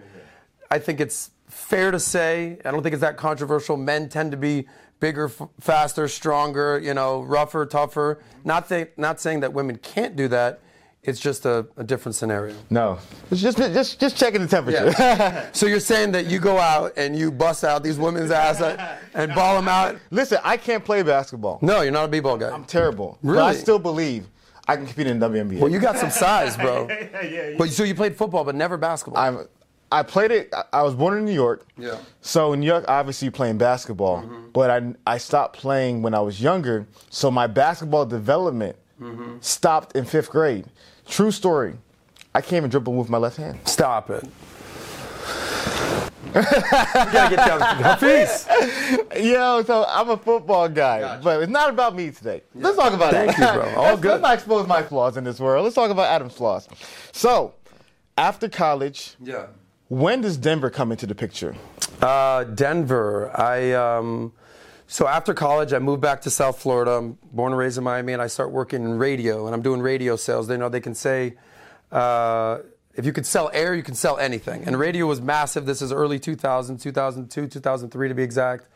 I 0.70 0.78
think 0.78 1.00
it's 1.00 1.30
fair 1.49 1.90
to 1.90 1.99
say, 1.99 2.59
I 2.64 2.70
don't 2.70 2.82
think 2.82 2.92
it's 2.92 3.00
that 3.00 3.16
controversial. 3.16 3.78
Men 3.78 4.11
tend 4.11 4.32
to 4.32 4.37
be 4.37 4.66
bigger, 5.00 5.26
f- 5.26 5.49
faster, 5.61 6.07
stronger, 6.09 6.78
you 6.78 6.95
know, 6.95 7.23
rougher, 7.23 7.66
tougher. 7.66 8.23
Not 8.45 8.69
th- 8.69 8.90
not 8.97 9.21
saying 9.21 9.40
that 9.40 9.52
women 9.52 9.76
can't 9.78 10.14
do 10.16 10.28
that. 10.28 10.61
It's 11.02 11.19
just 11.19 11.47
a, 11.47 11.66
a 11.78 11.83
different 11.83 12.14
scenario. 12.14 12.54
no, 12.69 12.99
it's 13.30 13.40
just 13.40 13.57
just 13.57 13.99
just 13.99 14.19
checking 14.19 14.42
the 14.42 14.47
temperature. 14.47 14.92
Yeah. 14.99 15.49
So 15.54 15.64
you're 15.64 15.80
saying 15.80 16.12
that 16.12 16.26
you 16.26 16.38
go 16.38 16.59
out 16.59 16.92
and 16.99 17.19
you 17.19 17.33
bust 17.33 17.64
out 17.64 17.83
these 17.83 17.99
women's 17.99 18.30
ass 18.30 18.61
and 19.14 19.35
ball 19.35 19.57
them 19.57 19.66
out? 19.66 19.97
Listen, 20.11 20.38
I 20.45 20.59
can't 20.59 20.85
play 20.85 21.02
basketball. 21.02 21.59
No, 21.62 21.80
you're 21.80 21.90
not 21.90 22.04
a 22.04 22.09
b-ball 22.09 22.37
guy. 22.37 22.50
I'm 22.50 22.64
terrible. 22.66 23.19
But 23.25 23.38
I 23.38 23.54
still 23.54 23.78
believe 23.78 24.28
I 24.69 24.76
can 24.76 24.85
compete 24.85 25.07
in 25.07 25.19
the 25.19 25.26
WNBA. 25.28 25.59
well, 25.59 25.71
you 25.71 25.80
got 25.80 25.97
some 25.97 26.11
size, 26.11 26.54
bro. 26.59 26.87
yeah, 26.90 27.09
yeah, 27.23 27.49
yeah. 27.49 27.54
But 27.57 27.71
so 27.71 27.83
you 27.83 27.95
played 27.95 28.14
football, 28.14 28.45
but 28.45 28.54
never 28.54 28.76
basketball. 28.76 29.23
I'm, 29.23 29.49
I 29.92 30.02
played 30.02 30.30
it. 30.30 30.54
I- 30.54 30.64
I 30.73 30.82
was 30.82 30.94
born 30.94 31.18
in 31.18 31.25
New 31.25 31.32
York. 31.32 31.66
Yeah. 31.76 31.97
So 32.20 32.52
in 32.52 32.61
New 32.61 32.66
York, 32.66 32.85
obviously 32.88 33.30
playing 33.30 33.59
basketball, 33.59 34.23
mm-hmm. 34.23 34.50
but 34.52 34.70
I 34.70 34.94
I 35.06 35.18
stopped 35.18 35.56
playing 35.59 36.02
when 36.02 36.14
I 36.14 36.20
was 36.20 36.40
younger. 36.40 36.87
So 37.11 37.30
my 37.30 37.47
basketball 37.47 38.06
development 38.06 38.76
mm-hmm. 39.00 39.37
stopped 39.40 39.97
in 39.97 40.04
fifth 40.04 40.30
grade. 40.30 40.66
True 41.09 41.30
story. 41.30 41.75
I 42.35 42.40
can't 42.40 42.54
even 42.54 42.70
dribble 42.70 42.94
with 42.94 43.09
my 43.09 43.18
left 43.18 43.37
hand. 43.37 43.59
Stop 43.64 44.11
it. 44.11 44.25
you 46.26 46.32
gotta 46.32 47.37
get 47.37 47.47
down. 47.47 47.61
Hafeez. 47.61 48.47
Yo, 49.32 49.62
so 49.64 49.85
I'm 49.88 50.11
a 50.11 50.16
football 50.16 50.68
guy, 50.68 51.20
but 51.20 51.42
it's 51.42 51.50
not 51.50 51.70
about 51.70 51.97
me 51.97 52.11
today. 52.11 52.42
Let's 52.54 52.76
talk 52.76 52.92
about 52.92 53.12
Thank 53.12 53.37
that. 53.37 53.54
you, 53.56 53.61
bro. 53.61 53.75
All 53.76 53.82
let's, 53.85 54.00
good. 54.00 54.09
let's 54.11 54.23
not 54.23 54.35
expose 54.35 54.66
my 54.68 54.82
flaws 54.82 55.16
in 55.16 55.25
this 55.25 55.40
world. 55.40 55.64
Let's 55.64 55.75
talk 55.75 55.90
about 55.90 56.06
Adam's 56.06 56.35
flaws. 56.35 56.68
So, 57.12 57.54
after 58.16 58.49
college, 58.49 59.14
Yeah. 59.20 59.47
When 59.90 60.20
does 60.20 60.37
Denver 60.37 60.70
come 60.70 60.92
into 60.92 61.04
the 61.04 61.16
picture? 61.16 61.56
Uh, 62.00 62.44
Denver. 62.44 63.30
I 63.38 63.73
um, 63.73 64.32
so 64.87 65.09
after 65.09 65.35
college, 65.35 65.73
I 65.73 65.80
moved 65.80 66.00
back 66.00 66.20
to 66.23 66.30
South 66.30 66.62
Florida. 66.62 66.92
I'm 66.92 67.18
born 67.32 67.52
and 67.52 67.59
raised 67.59 67.76
in 67.76 67.82
Miami, 67.82 68.12
and 68.12 68.23
I 68.23 68.28
start 68.28 68.52
working 68.52 68.85
in 68.85 68.99
radio, 68.99 69.47
and 69.47 69.54
I'm 69.54 69.62
doing 69.62 69.80
radio 69.82 70.14
sales. 70.14 70.47
They 70.47 70.56
know 70.56 70.68
they 70.68 70.80
can 70.80 70.94
say. 70.94 71.35
Uh, 71.90 72.59
if 72.94 73.04
you 73.04 73.12
could 73.12 73.26
sell 73.26 73.50
air, 73.52 73.75
you 73.75 73.82
can 73.82 73.94
sell 73.94 74.16
anything. 74.18 74.64
And 74.64 74.78
radio 74.78 75.06
was 75.06 75.20
massive. 75.20 75.66
This 75.66 75.82
is 75.82 75.92
early 75.92 76.18
2000, 76.18 76.78
2002, 76.78 77.49
2003 77.49 78.09
to 78.09 78.14
be 78.14 78.23
exact. 78.23 78.66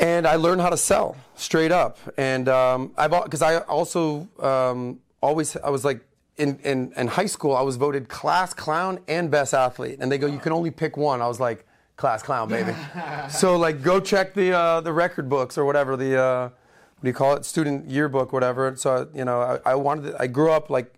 and 0.00 0.26
I 0.26 0.36
learned 0.36 0.60
how 0.60 0.70
to 0.70 0.76
sell 0.76 1.16
straight 1.36 1.70
up. 1.70 1.98
And 2.16 2.48
um, 2.48 2.92
I've 2.96 3.10
because 3.10 3.42
I 3.42 3.58
also 3.58 4.28
um, 4.40 4.98
always 5.20 5.56
I 5.56 5.70
was 5.70 5.84
like 5.84 6.00
in, 6.36 6.58
in 6.64 6.92
in 6.96 7.06
high 7.08 7.26
school 7.26 7.54
I 7.54 7.62
was 7.62 7.76
voted 7.76 8.08
class 8.08 8.54
clown 8.54 9.00
and 9.08 9.30
best 9.30 9.54
athlete, 9.54 9.98
and 10.00 10.10
they 10.10 10.18
go 10.18 10.26
you 10.26 10.38
can 10.38 10.52
only 10.52 10.70
pick 10.70 10.96
one. 10.96 11.20
I 11.22 11.28
was 11.28 11.40
like 11.40 11.66
class 11.96 12.22
clown 12.22 12.48
baby. 12.48 12.74
so 13.30 13.56
like 13.56 13.82
go 13.82 14.00
check 14.00 14.34
the 14.34 14.52
uh, 14.52 14.80
the 14.80 14.92
record 14.92 15.28
books 15.28 15.56
or 15.56 15.64
whatever 15.64 15.96
the 15.96 16.20
uh, 16.20 16.42
what 16.44 17.02
do 17.02 17.08
you 17.08 17.14
call 17.14 17.34
it 17.34 17.44
student 17.44 17.88
yearbook 17.88 18.32
whatever. 18.32 18.74
So 18.76 19.08
you 19.14 19.24
know 19.24 19.60
I, 19.64 19.72
I 19.72 19.74
wanted 19.74 20.12
to, 20.12 20.22
I 20.22 20.26
grew 20.26 20.50
up 20.50 20.70
like 20.70 20.92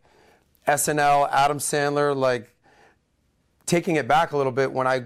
SNL 0.67 1.29
Adam 1.31 1.59
Sandler 1.59 2.17
like 2.17 2.55
taking 3.67 3.97
it 3.97 4.09
back 4.09 4.33
a 4.33 4.37
little 4.37 4.53
bit 4.53 4.73
when 4.73 4.87
I 4.87 5.05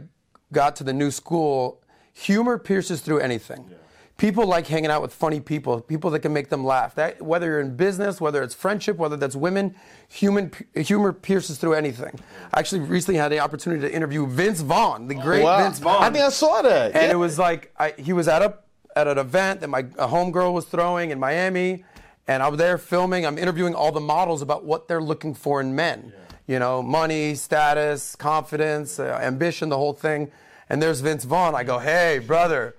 got 0.53 0.77
to 0.77 0.85
the 0.85 0.93
new 0.93 1.11
school. 1.11 1.83
Humor 2.13 2.59
pierces 2.59 3.01
through 3.01 3.21
anything. 3.21 3.67
Yeah 3.71 3.77
people 4.21 4.47
like 4.47 4.67
hanging 4.67 4.91
out 4.91 5.01
with 5.01 5.15
funny 5.15 5.41
people, 5.41 5.81
people 5.81 6.11
that 6.11 6.21
can 6.21 6.33
make 6.33 6.51
them 6.51 6.63
laugh. 6.63 6.95
That, 6.95 7.23
whether 7.23 7.47
you're 7.47 7.61
in 7.61 7.75
business, 7.75 8.21
whether 8.21 8.43
it's 8.43 8.55
friendship, 8.55 8.99
whether 8.99 9.17
that's 9.17 9.35
women, 9.35 9.75
human 10.09 10.53
humor 10.77 11.15
pierces 11.15 11.57
through 11.57 11.73
anything. 11.73 12.21
I 12.53 12.61
actually 12.61 12.83
recently 12.83 13.19
had 13.19 13.33
the 13.33 13.41
opportunity 13.41 13.81
to 13.81 13.93
interview 13.93 14.27
Vince 14.27 14.61
Vaughn, 14.61 15.09
the 15.09 15.15
great 15.15 15.43
wow. 15.43 15.63
Vince 15.63 15.79
Vaughn. 15.79 16.03
I 16.03 16.11
think 16.11 16.23
I 16.23 16.29
saw 16.29 16.61
that. 16.61 16.93
And 16.95 17.07
yeah. 17.07 17.13
it 17.13 17.17
was 17.17 17.39
like 17.39 17.73
I, 17.79 17.95
he 17.97 18.13
was 18.13 18.29
at 18.29 18.43
a 18.43 18.59
at 18.95 19.09
an 19.09 19.17
event 19.17 19.61
that 19.61 19.69
my 19.69 19.81
a 19.81 20.07
homegirl 20.07 20.53
was 20.53 20.67
throwing 20.67 21.11
in 21.11 21.19
Miami, 21.19 21.85
and 22.29 22.43
I 22.43 22.49
was 22.49 22.59
there 22.59 22.77
filming. 22.77 23.25
I'm 23.25 23.39
interviewing 23.39 23.75
all 23.75 23.91
the 23.91 24.01
models 24.01 24.43
about 24.43 24.65
what 24.67 24.87
they're 24.87 25.03
looking 25.03 25.33
for 25.33 25.63
in 25.63 25.75
men. 25.75 26.13
Yeah. 26.13 26.37
You 26.47 26.59
know, 26.59 26.83
money, 26.83 27.37
status, 27.37 28.17
confidence, 28.17 28.99
uh, 28.99 29.19
ambition, 29.23 29.71
the 29.71 29.79
whole 29.79 29.95
thing 29.95 30.31
and 30.71 30.81
there's 30.81 31.01
Vince 31.01 31.25
Vaughn. 31.25 31.55
I 31.55 31.65
go, 31.65 31.79
hey, 31.79 32.21
brother. 32.21 32.77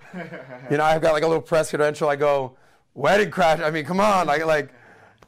You 0.70 0.78
know, 0.78 0.84
I've 0.84 1.02
got 1.02 1.12
like 1.12 1.22
a 1.22 1.26
little 1.28 1.42
press 1.42 1.70
credential. 1.70 2.08
I 2.08 2.16
go, 2.16 2.56
wedding 2.94 3.30
crash. 3.30 3.60
I 3.60 3.70
mean, 3.70 3.84
come 3.84 4.00
on. 4.00 4.28
I 4.28 4.38
like, 4.38 4.70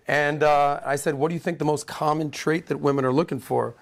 and 0.09 0.43
uh, 0.43 0.81
I 0.85 0.97
said, 0.97 1.15
what 1.15 1.29
do 1.29 1.35
you 1.35 1.41
think 1.41 1.59
the 1.59 1.65
most 1.65 1.87
common 1.87 2.31
trait 2.31 2.67
that 2.67 2.79
women 2.79 3.05
are 3.05 3.13
looking 3.13 3.39
for? 3.39 3.75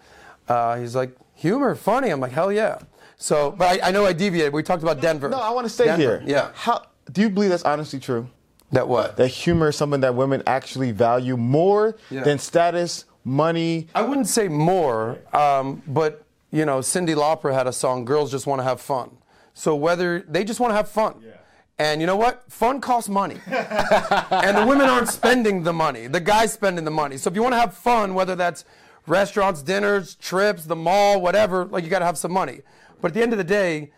Uh, 0.48 0.76
he's 0.76 0.96
like, 0.96 1.16
humor, 1.34 1.74
funny. 1.74 2.10
I'm 2.10 2.20
like, 2.20 2.32
hell 2.32 2.52
yeah. 2.52 2.78
So, 3.16 3.52
but 3.52 3.80
I, 3.80 3.88
I 3.88 3.90
know 3.92 4.04
I 4.04 4.12
deviated. 4.12 4.52
We 4.52 4.64
talked 4.64 4.82
about 4.82 5.00
Denver. 5.00 5.28
No, 5.28 5.40
I 5.40 5.50
want 5.50 5.64
to 5.64 5.70
stay 5.70 5.84
Denver. 5.84 6.18
here. 6.18 6.22
Yeah. 6.26 6.50
How 6.54 6.82
do 7.10 7.20
you 7.20 7.30
believe 7.30 7.50
that's 7.50 7.62
honestly 7.62 8.00
true? 8.00 8.28
That 8.72 8.88
what? 8.88 9.16
That 9.16 9.28
humor 9.28 9.68
is 9.68 9.76
something 9.76 10.00
that 10.00 10.14
women 10.14 10.42
actually 10.46 10.90
value 10.92 11.36
more 11.36 11.96
yeah. 12.10 12.24
than 12.24 12.38
status, 12.38 13.04
money. 13.22 13.86
I 13.94 14.02
wouldn't 14.02 14.26
say 14.26 14.48
more, 14.48 15.18
um, 15.36 15.82
but 15.86 16.21
you 16.52 16.64
know, 16.64 16.78
Cyndi 16.78 17.16
Lauper 17.16 17.52
had 17.52 17.66
a 17.66 17.72
song, 17.72 18.04
Girls 18.04 18.30
Just 18.30 18.46
Want 18.46 18.60
to 18.60 18.64
Have 18.64 18.80
Fun. 18.80 19.16
So 19.54 19.74
whether 19.74 20.20
they 20.20 20.44
just 20.44 20.60
want 20.60 20.70
to 20.70 20.76
have 20.76 20.88
fun. 20.88 21.16
Yeah. 21.24 21.32
And 21.78 22.00
you 22.00 22.06
know 22.06 22.16
what? 22.16 22.44
Fun 22.50 22.80
costs 22.80 23.08
money. 23.08 23.38
and 23.46 24.56
the 24.56 24.64
women 24.66 24.88
aren't 24.88 25.08
spending 25.08 25.62
the 25.62 25.72
money. 25.72 26.06
The 26.06 26.20
guy's 26.20 26.52
spending 26.52 26.84
the 26.84 26.90
money. 26.90 27.16
So 27.16 27.28
if 27.28 27.34
you 27.34 27.42
want 27.42 27.54
to 27.54 27.58
have 27.58 27.74
fun, 27.74 28.14
whether 28.14 28.36
that's 28.36 28.64
restaurants, 29.06 29.62
dinners, 29.62 30.14
trips, 30.14 30.64
the 30.64 30.76
mall, 30.76 31.20
whatever, 31.20 31.64
like 31.64 31.82
you 31.84 31.90
got 31.90 31.98
to 32.00 32.04
have 32.04 32.18
some 32.18 32.32
money. 32.32 32.60
But 33.00 33.08
at 33.08 33.14
the 33.14 33.22
end 33.22 33.32
of 33.32 33.38
the 33.38 33.44
day, 33.44 33.90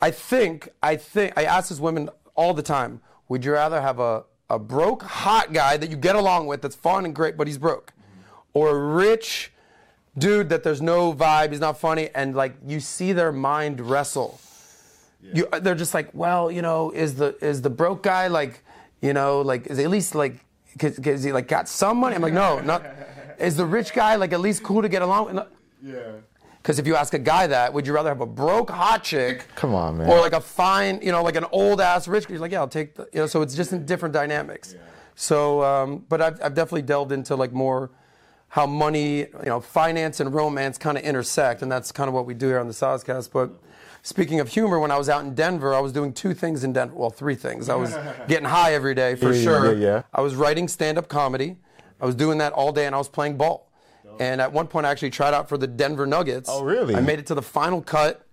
I 0.00 0.10
think, 0.10 0.68
I 0.82 0.96
think, 0.96 1.34
I 1.36 1.44
ask 1.44 1.68
these 1.68 1.80
women 1.80 2.08
all 2.34 2.54
the 2.54 2.62
time, 2.62 3.00
would 3.28 3.44
you 3.44 3.52
rather 3.52 3.80
have 3.80 3.98
a, 3.98 4.24
a 4.48 4.58
broke, 4.58 5.02
hot 5.02 5.52
guy 5.52 5.76
that 5.76 5.90
you 5.90 5.96
get 5.96 6.16
along 6.16 6.46
with 6.46 6.62
that's 6.62 6.76
fun 6.76 7.04
and 7.04 7.14
great, 7.14 7.36
but 7.36 7.46
he's 7.46 7.58
broke? 7.58 7.92
Or 8.54 8.70
a 8.70 8.94
rich, 8.94 9.52
dude 10.18 10.48
that 10.48 10.62
there's 10.62 10.82
no 10.82 11.12
vibe, 11.12 11.50
he's 11.50 11.60
not 11.60 11.78
funny, 11.78 12.10
and 12.14 12.34
like 12.34 12.56
you 12.66 12.80
see 12.80 13.12
their 13.12 13.32
mind 13.32 13.80
wrestle. 13.80 14.40
Yeah. 15.20 15.32
You, 15.34 15.60
they're 15.60 15.74
just 15.74 15.94
like, 15.94 16.10
well, 16.14 16.50
you 16.50 16.62
know, 16.62 16.90
is 16.90 17.16
the 17.16 17.36
is 17.44 17.62
the 17.62 17.70
broke 17.70 18.02
guy 18.02 18.28
like, 18.28 18.62
you 19.00 19.12
know, 19.12 19.40
like 19.40 19.66
is 19.66 19.78
at 19.78 19.90
least 19.90 20.14
like, 20.14 20.44
cause, 20.78 20.98
cause 21.02 21.22
he 21.22 21.32
like 21.32 21.48
got 21.48 21.68
some 21.68 21.98
money? 21.98 22.14
I'm 22.14 22.22
like, 22.22 22.32
no, 22.32 22.60
not. 22.60 22.84
Is 23.38 23.56
the 23.56 23.66
rich 23.66 23.92
guy 23.92 24.16
like 24.16 24.32
at 24.32 24.40
least 24.40 24.62
cool 24.62 24.82
to 24.82 24.88
get 24.88 25.02
along 25.02 25.26
with? 25.26 25.44
Yeah. 25.82 25.98
Because 26.62 26.78
if 26.80 26.86
you 26.86 26.96
ask 26.96 27.14
a 27.14 27.18
guy 27.18 27.46
that, 27.46 27.72
would 27.72 27.86
you 27.86 27.92
rather 27.92 28.08
have 28.08 28.20
a 28.20 28.26
broke 28.26 28.70
hot 28.70 29.04
chick? 29.04 29.46
Come 29.54 29.72
on, 29.72 29.98
man. 29.98 30.08
Or 30.10 30.20
like 30.20 30.32
a 30.32 30.40
fine, 30.40 31.00
you 31.00 31.12
know, 31.12 31.22
like 31.22 31.36
an 31.36 31.44
old 31.52 31.80
ass 31.80 32.08
rich? 32.08 32.26
He's 32.26 32.40
like, 32.40 32.50
yeah, 32.50 32.58
I'll 32.58 32.66
take 32.66 32.96
the, 32.96 33.08
you 33.12 33.20
know. 33.20 33.26
So 33.26 33.42
it's 33.42 33.54
just 33.54 33.72
in 33.72 33.86
different 33.86 34.12
dynamics. 34.12 34.72
Yeah. 34.74 34.80
So, 35.14 35.62
um, 35.62 36.04
but 36.08 36.20
I've, 36.20 36.42
I've 36.42 36.54
definitely 36.54 36.82
delved 36.82 37.12
into 37.12 37.36
like 37.36 37.52
more 37.52 37.90
how 38.56 38.66
money, 38.66 39.18
you 39.18 39.28
know, 39.44 39.60
finance 39.60 40.18
and 40.18 40.32
romance 40.32 40.78
kind 40.78 40.96
of 40.96 41.04
intersect, 41.04 41.60
and 41.60 41.70
that's 41.70 41.92
kind 41.92 42.08
of 42.08 42.14
what 42.14 42.24
we 42.24 42.32
do 42.32 42.46
here 42.46 42.58
on 42.58 42.66
the 42.66 42.72
Sozcast. 42.72 43.30
But 43.30 43.50
speaking 44.02 44.40
of 44.40 44.48
humor, 44.48 44.78
when 44.78 44.90
I 44.90 44.96
was 44.96 45.10
out 45.10 45.24
in 45.24 45.34
Denver, 45.34 45.74
I 45.74 45.80
was 45.80 45.92
doing 45.92 46.14
two 46.14 46.32
things 46.32 46.64
in 46.64 46.72
Denver. 46.72 46.94
Well, 46.96 47.10
three 47.10 47.34
things. 47.34 47.68
I 47.68 47.74
was 47.74 47.94
getting 48.28 48.46
high 48.46 48.72
every 48.72 48.94
day 48.94 49.14
for 49.14 49.30
yeah, 49.30 49.42
sure. 49.42 49.74
Yeah, 49.74 49.86
yeah. 49.86 50.02
I 50.10 50.22
was 50.22 50.34
writing 50.34 50.68
stand-up 50.68 51.06
comedy. 51.06 51.58
I 52.00 52.06
was 52.06 52.14
doing 52.14 52.38
that 52.38 52.54
all 52.54 52.72
day, 52.72 52.86
and 52.86 52.94
I 52.94 52.98
was 52.98 53.10
playing 53.10 53.36
ball. 53.36 53.70
And 54.18 54.40
at 54.40 54.50
one 54.50 54.68
point, 54.68 54.86
I 54.86 54.90
actually 54.90 55.10
tried 55.10 55.34
out 55.34 55.50
for 55.50 55.58
the 55.58 55.66
Denver 55.66 56.06
Nuggets. 56.06 56.48
Oh, 56.50 56.64
really? 56.64 56.94
I 56.94 57.00
made 57.00 57.18
it 57.18 57.26
to 57.26 57.34
the 57.34 57.42
final 57.42 57.82
cut. 57.82 58.24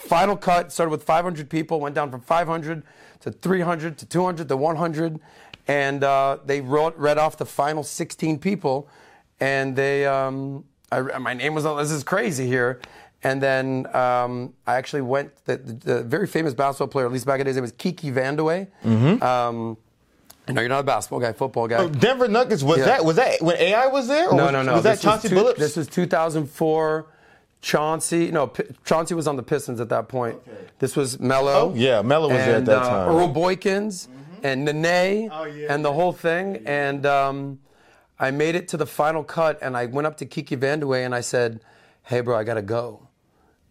Final 0.00 0.36
cut 0.36 0.72
started 0.72 0.90
with 0.90 1.04
500 1.04 1.48
people, 1.48 1.80
went 1.80 1.94
down 1.94 2.10
from 2.10 2.20
500 2.20 2.82
to 3.20 3.32
300 3.32 3.96
to 3.96 4.04
200 4.04 4.46
to 4.46 4.56
100, 4.58 5.20
and 5.66 6.04
uh, 6.04 6.36
they 6.44 6.60
wrote, 6.60 6.94
read 6.98 7.16
off 7.16 7.38
the 7.38 7.46
final 7.46 7.82
16 7.82 8.38
people 8.40 8.86
and 9.40 9.74
they, 9.74 10.06
um, 10.06 10.64
I, 10.92 11.00
my 11.18 11.34
name 11.34 11.54
was, 11.54 11.66
on. 11.66 11.78
this 11.78 11.90
is 11.90 12.04
crazy 12.04 12.46
here. 12.46 12.80
And 13.22 13.42
then 13.42 13.86
um, 13.94 14.54
I 14.66 14.76
actually 14.76 15.02
went, 15.02 15.44
the, 15.44 15.58
the, 15.58 15.72
the, 15.72 16.02
very 16.02 16.26
famous 16.26 16.54
basketball 16.54 16.88
player, 16.88 17.06
at 17.06 17.12
least 17.12 17.26
back 17.26 17.34
in 17.34 17.40
the 17.40 17.50
days, 17.50 17.56
it 17.56 17.60
was 17.60 17.72
Kiki 17.72 18.10
Vandeweghe. 18.10 18.68
Mm-hmm. 18.82 19.22
Um, 19.22 19.76
know 20.52 20.60
you're 20.60 20.68
not 20.68 20.80
a 20.80 20.84
basketball 20.84 21.20
guy, 21.20 21.32
football 21.32 21.68
guy. 21.68 21.78
Oh, 21.78 21.88
Denver 21.88 22.28
Nuggets 22.28 22.62
was 22.62 22.78
yeah. 22.78 22.86
that 22.86 23.04
was 23.04 23.16
that 23.16 23.40
when 23.42 23.56
AI 23.56 23.86
was 23.86 24.08
there? 24.08 24.32
no, 24.32 24.44
was, 24.44 24.52
no, 24.52 24.62
no. 24.62 24.74
Was 24.74 24.82
that 24.84 25.00
Chauncey 25.00 25.28
Billups? 25.28 25.56
This 25.56 25.76
was 25.76 25.88
2004. 25.88 27.06
Chauncey, 27.62 28.30
no, 28.30 28.46
P- 28.46 28.64
Chauncey 28.86 29.14
was 29.14 29.28
on 29.28 29.36
the 29.36 29.42
Pistons 29.42 29.80
at 29.80 29.90
that 29.90 30.08
point. 30.08 30.36
Okay. 30.36 30.56
This 30.78 30.96
was 30.96 31.20
Melo. 31.20 31.52
Oh, 31.52 31.74
yeah, 31.74 32.00
Melo 32.00 32.28
was 32.28 32.38
and, 32.38 32.48
there 32.48 32.56
at 32.56 32.64
that 32.64 32.82
uh, 32.82 32.88
time. 32.88 33.08
Earl 33.10 33.34
Boykins 33.34 34.08
mm-hmm. 34.08 34.46
and 34.46 34.64
Nene 34.64 35.28
oh, 35.30 35.44
yeah, 35.44 35.72
and 35.72 35.84
the 35.84 35.92
whole 35.92 36.12
thing. 36.12 36.62
And 36.64 37.04
um, 37.04 37.58
I 38.20 38.30
made 38.30 38.54
it 38.54 38.68
to 38.68 38.76
the 38.76 38.86
final 38.86 39.24
cut, 39.24 39.58
and 39.62 39.74
I 39.74 39.86
went 39.86 40.06
up 40.06 40.18
to 40.18 40.26
Kiki 40.26 40.54
Vandeweghe 40.54 41.06
and 41.06 41.14
I 41.14 41.22
said, 41.22 41.60
"Hey, 42.02 42.20
bro, 42.20 42.36
I 42.36 42.44
gotta 42.44 42.62
go." 42.62 43.08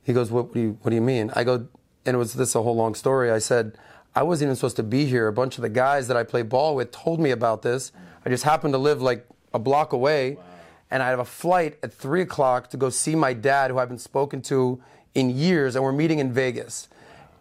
He 0.02 0.12
goes, 0.12 0.32
"What, 0.32 0.46
what 0.46 0.54
do 0.56 0.60
you 0.60 0.78
What 0.82 0.90
do 0.90 0.96
you 0.96 1.04
mean?" 1.04 1.32
I 1.36 1.44
go, 1.44 1.68
and 2.04 2.16
it 2.16 2.18
was 2.18 2.34
this 2.34 2.56
a 2.56 2.64
whole 2.64 2.76
long 2.76 2.96
story. 2.96 3.30
I 3.30 3.38
said, 3.38 3.78
"I 4.16 4.24
wasn't 4.24 4.48
even 4.48 4.56
supposed 4.56 4.78
to 4.78 4.84
be 4.84 5.06
here. 5.06 5.28
A 5.28 5.34
bunch 5.34 5.60
of 5.60 5.62
the 5.62 5.70
guys 5.70 6.08
that 6.08 6.18
I 6.18 6.24
play 6.24 6.42
ball 6.42 6.76
with 6.76 6.92
told 6.92 7.20
me 7.20 7.30
about 7.30 7.62
this. 7.62 7.92
I 8.26 8.30
just 8.30 8.44
happened 8.44 8.74
to 8.74 8.80
live 8.80 9.04
like 9.04 9.28
a 9.54 9.60
block 9.60 9.94
away, 9.94 10.32
wow. 10.32 10.44
and 10.90 11.04
I 11.04 11.10
have 11.10 11.20
a 11.20 11.26
flight 11.26 11.78
at 11.84 11.94
three 11.94 12.22
o'clock 12.22 12.72
to 12.72 12.78
go 12.78 12.90
see 12.90 13.16
my 13.16 13.34
dad, 13.34 13.70
who 13.70 13.78
I 13.78 13.82
haven't 13.82 14.02
spoken 14.02 14.42
to 14.44 14.82
in 15.14 15.30
years, 15.30 15.76
and 15.76 15.84
we're 15.84 15.92
meeting 15.92 16.18
in 16.18 16.34
Vegas." 16.34 16.90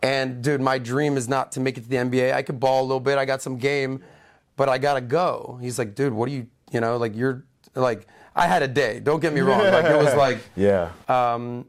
And 0.02 0.44
dude, 0.44 0.60
my 0.60 0.78
dream 0.78 1.16
is 1.16 1.26
not 1.26 1.52
to 1.52 1.60
make 1.60 1.78
it 1.78 1.84
to 1.84 1.88
the 1.88 1.96
NBA. 1.96 2.34
I 2.34 2.42
could 2.42 2.60
ball 2.60 2.82
a 2.82 2.86
little 2.86 3.00
bit. 3.00 3.18
I 3.18 3.24
got 3.24 3.42
some 3.42 3.56
game, 3.56 4.04
but 4.56 4.68
I 4.68 4.76
gotta 4.78 5.00
go. 5.00 5.58
He's 5.60 5.78
like, 5.78 5.94
dude, 5.94 6.12
what 6.12 6.28
are 6.28 6.32
you 6.32 6.46
you 6.72 6.80
know, 6.80 6.96
like 6.96 7.16
you're 7.16 7.44
like 7.74 8.06
I 8.38 8.46
had 8.46 8.62
a 8.62 8.68
day. 8.68 9.00
Don't 9.00 9.20
get 9.20 9.32
me 9.32 9.40
wrong. 9.40 9.60
Like 9.60 9.86
it 9.86 9.96
was 9.96 10.14
like 10.16 10.38
yeah. 10.56 10.90
Um, 11.08 11.66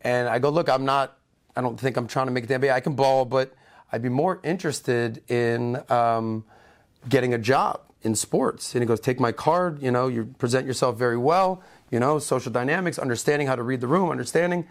and 0.00 0.28
I 0.28 0.38
go, 0.38 0.48
look, 0.48 0.68
I'm 0.68 0.84
not. 0.84 1.18
I 1.54 1.60
don't 1.60 1.78
think 1.78 1.96
I'm 1.96 2.06
trying 2.06 2.26
to 2.26 2.32
make 2.32 2.46
the 2.48 2.54
NBA. 2.54 2.72
I 2.72 2.80
can 2.80 2.94
ball, 2.94 3.24
but 3.24 3.54
I'd 3.92 4.02
be 4.02 4.08
more 4.08 4.40
interested 4.42 5.22
in 5.28 5.82
um, 5.90 6.44
getting 7.08 7.34
a 7.34 7.38
job 7.38 7.80
in 8.02 8.14
sports. 8.14 8.74
And 8.74 8.82
he 8.82 8.86
goes, 8.86 9.00
take 9.00 9.18
my 9.18 9.32
card. 9.32 9.82
You 9.82 9.90
know, 9.90 10.08
you 10.08 10.34
present 10.38 10.66
yourself 10.66 10.96
very 10.96 11.18
well. 11.18 11.62
You 11.90 11.98
know, 12.00 12.18
social 12.18 12.52
dynamics, 12.52 12.98
understanding 12.98 13.48
how 13.48 13.56
to 13.56 13.62
read 13.62 13.80
the 13.80 13.88
room, 13.88 14.10
understanding, 14.10 14.66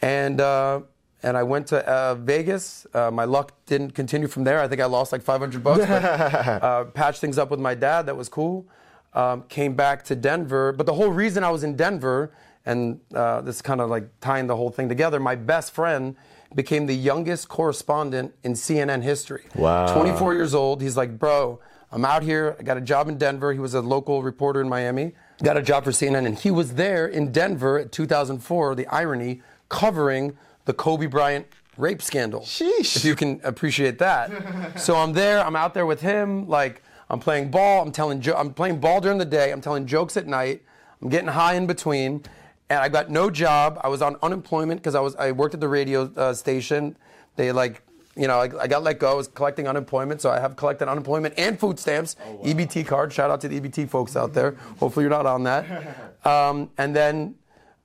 and. 0.00 0.40
Uh, 0.40 0.80
and 1.22 1.36
I 1.36 1.42
went 1.42 1.66
to 1.66 1.86
uh, 1.86 2.14
Vegas. 2.14 2.86
Uh, 2.94 3.10
my 3.10 3.26
luck 3.26 3.52
didn't 3.66 3.90
continue 3.90 4.26
from 4.26 4.44
there. 4.44 4.58
I 4.58 4.68
think 4.68 4.80
I 4.80 4.86
lost 4.86 5.12
like 5.12 5.20
500 5.20 5.62
bucks. 5.62 5.84
But, 5.84 6.02
uh, 6.62 6.84
patched 6.84 7.20
things 7.20 7.36
up 7.36 7.50
with 7.50 7.60
my 7.60 7.74
dad. 7.74 8.06
That 8.06 8.16
was 8.16 8.30
cool 8.30 8.66
um, 9.14 9.42
came 9.48 9.74
back 9.74 10.04
to 10.04 10.14
Denver. 10.14 10.72
But 10.72 10.86
the 10.86 10.94
whole 10.94 11.10
reason 11.10 11.44
I 11.44 11.50
was 11.50 11.64
in 11.64 11.76
Denver, 11.76 12.32
and 12.66 13.00
uh, 13.14 13.40
this 13.40 13.62
kind 13.62 13.80
of 13.80 13.90
like 13.90 14.08
tying 14.20 14.46
the 14.46 14.56
whole 14.56 14.70
thing 14.70 14.88
together, 14.88 15.20
my 15.20 15.34
best 15.34 15.72
friend 15.72 16.16
became 16.54 16.86
the 16.86 16.96
youngest 16.96 17.48
correspondent 17.48 18.34
in 18.42 18.54
CNN 18.54 19.02
history. 19.02 19.44
Wow. 19.54 19.92
24 19.94 20.34
years 20.34 20.54
old. 20.54 20.82
He's 20.82 20.96
like, 20.96 21.18
bro, 21.18 21.60
I'm 21.92 22.04
out 22.04 22.22
here. 22.22 22.56
I 22.58 22.62
got 22.62 22.76
a 22.76 22.80
job 22.80 23.08
in 23.08 23.18
Denver. 23.18 23.52
He 23.52 23.58
was 23.58 23.74
a 23.74 23.80
local 23.80 24.22
reporter 24.22 24.60
in 24.60 24.68
Miami. 24.68 25.12
Got 25.42 25.56
a 25.56 25.62
job 25.62 25.84
for 25.84 25.90
CNN, 25.90 26.26
and 26.26 26.38
he 26.38 26.50
was 26.50 26.74
there 26.74 27.06
in 27.06 27.32
Denver 27.32 27.78
at 27.78 27.92
2004. 27.92 28.74
The 28.74 28.86
irony, 28.88 29.40
covering 29.68 30.36
the 30.66 30.74
Kobe 30.74 31.06
Bryant 31.06 31.46
rape 31.78 32.02
scandal. 32.02 32.42
Sheesh. 32.42 32.96
If 32.96 33.04
you 33.04 33.16
can 33.16 33.40
appreciate 33.42 33.98
that. 33.98 34.78
so 34.80 34.96
I'm 34.96 35.14
there. 35.14 35.44
I'm 35.44 35.56
out 35.56 35.72
there 35.72 35.86
with 35.86 36.02
him. 36.02 36.46
Like 36.46 36.82
I'm 37.10 37.20
playing 37.20 37.50
ball. 37.50 37.82
I'm 37.82 37.92
telling. 37.92 38.20
Jo- 38.20 38.36
I'm 38.36 38.54
playing 38.54 38.80
ball 38.80 39.00
during 39.00 39.18
the 39.18 39.24
day. 39.24 39.50
I'm 39.52 39.60
telling 39.60 39.86
jokes 39.86 40.16
at 40.16 40.26
night. 40.26 40.62
I'm 41.02 41.08
getting 41.08 41.28
high 41.28 41.54
in 41.54 41.66
between, 41.66 42.22
and 42.68 42.78
I 42.78 42.88
got 42.88 43.10
no 43.10 43.30
job. 43.30 43.80
I 43.82 43.88
was 43.88 44.00
on 44.00 44.16
unemployment 44.22 44.80
because 44.80 44.94
I 44.94 45.00
was. 45.00 45.16
I 45.16 45.32
worked 45.32 45.54
at 45.54 45.60
the 45.60 45.68
radio 45.68 46.10
uh, 46.16 46.32
station. 46.32 46.96
They 47.36 47.52
like 47.52 47.82
you 48.16 48.26
know, 48.26 48.38
I, 48.38 48.62
I 48.62 48.66
got 48.66 48.82
let 48.82 48.98
go. 48.98 49.10
I 49.10 49.14
was 49.14 49.28
collecting 49.28 49.66
unemployment, 49.68 50.20
so 50.20 50.30
I 50.30 50.40
have 50.40 50.56
collected 50.56 50.88
unemployment 50.88 51.34
and 51.38 51.58
food 51.58 51.78
stamps, 51.78 52.16
EBT 52.42 52.86
card. 52.86 53.12
Shout 53.12 53.30
out 53.30 53.40
to 53.42 53.48
the 53.48 53.60
EBT 53.60 53.88
folks 53.88 54.16
out 54.16 54.34
there. 54.34 54.52
Hopefully 54.78 55.04
you're 55.04 55.10
not 55.10 55.26
on 55.26 55.44
that. 55.44 55.66
Um, 56.22 56.68
and 56.76 56.94
then 56.94 57.36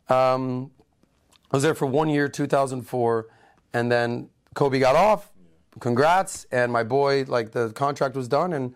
um, 0.09 0.69
I 1.49 1.55
was 1.55 1.63
there 1.63 1.73
for 1.73 1.85
one 1.85 2.09
year, 2.09 2.27
2004, 2.27 3.27
and 3.71 3.89
then 3.89 4.27
Kobe 4.55 4.77
got 4.77 4.97
off. 4.97 5.31
Congrats, 5.79 6.45
and 6.51 6.69
my 6.69 6.83
boy, 6.83 7.23
like 7.29 7.51
the 7.51 7.69
contract 7.69 8.13
was 8.13 8.27
done, 8.27 8.51
and 8.51 8.75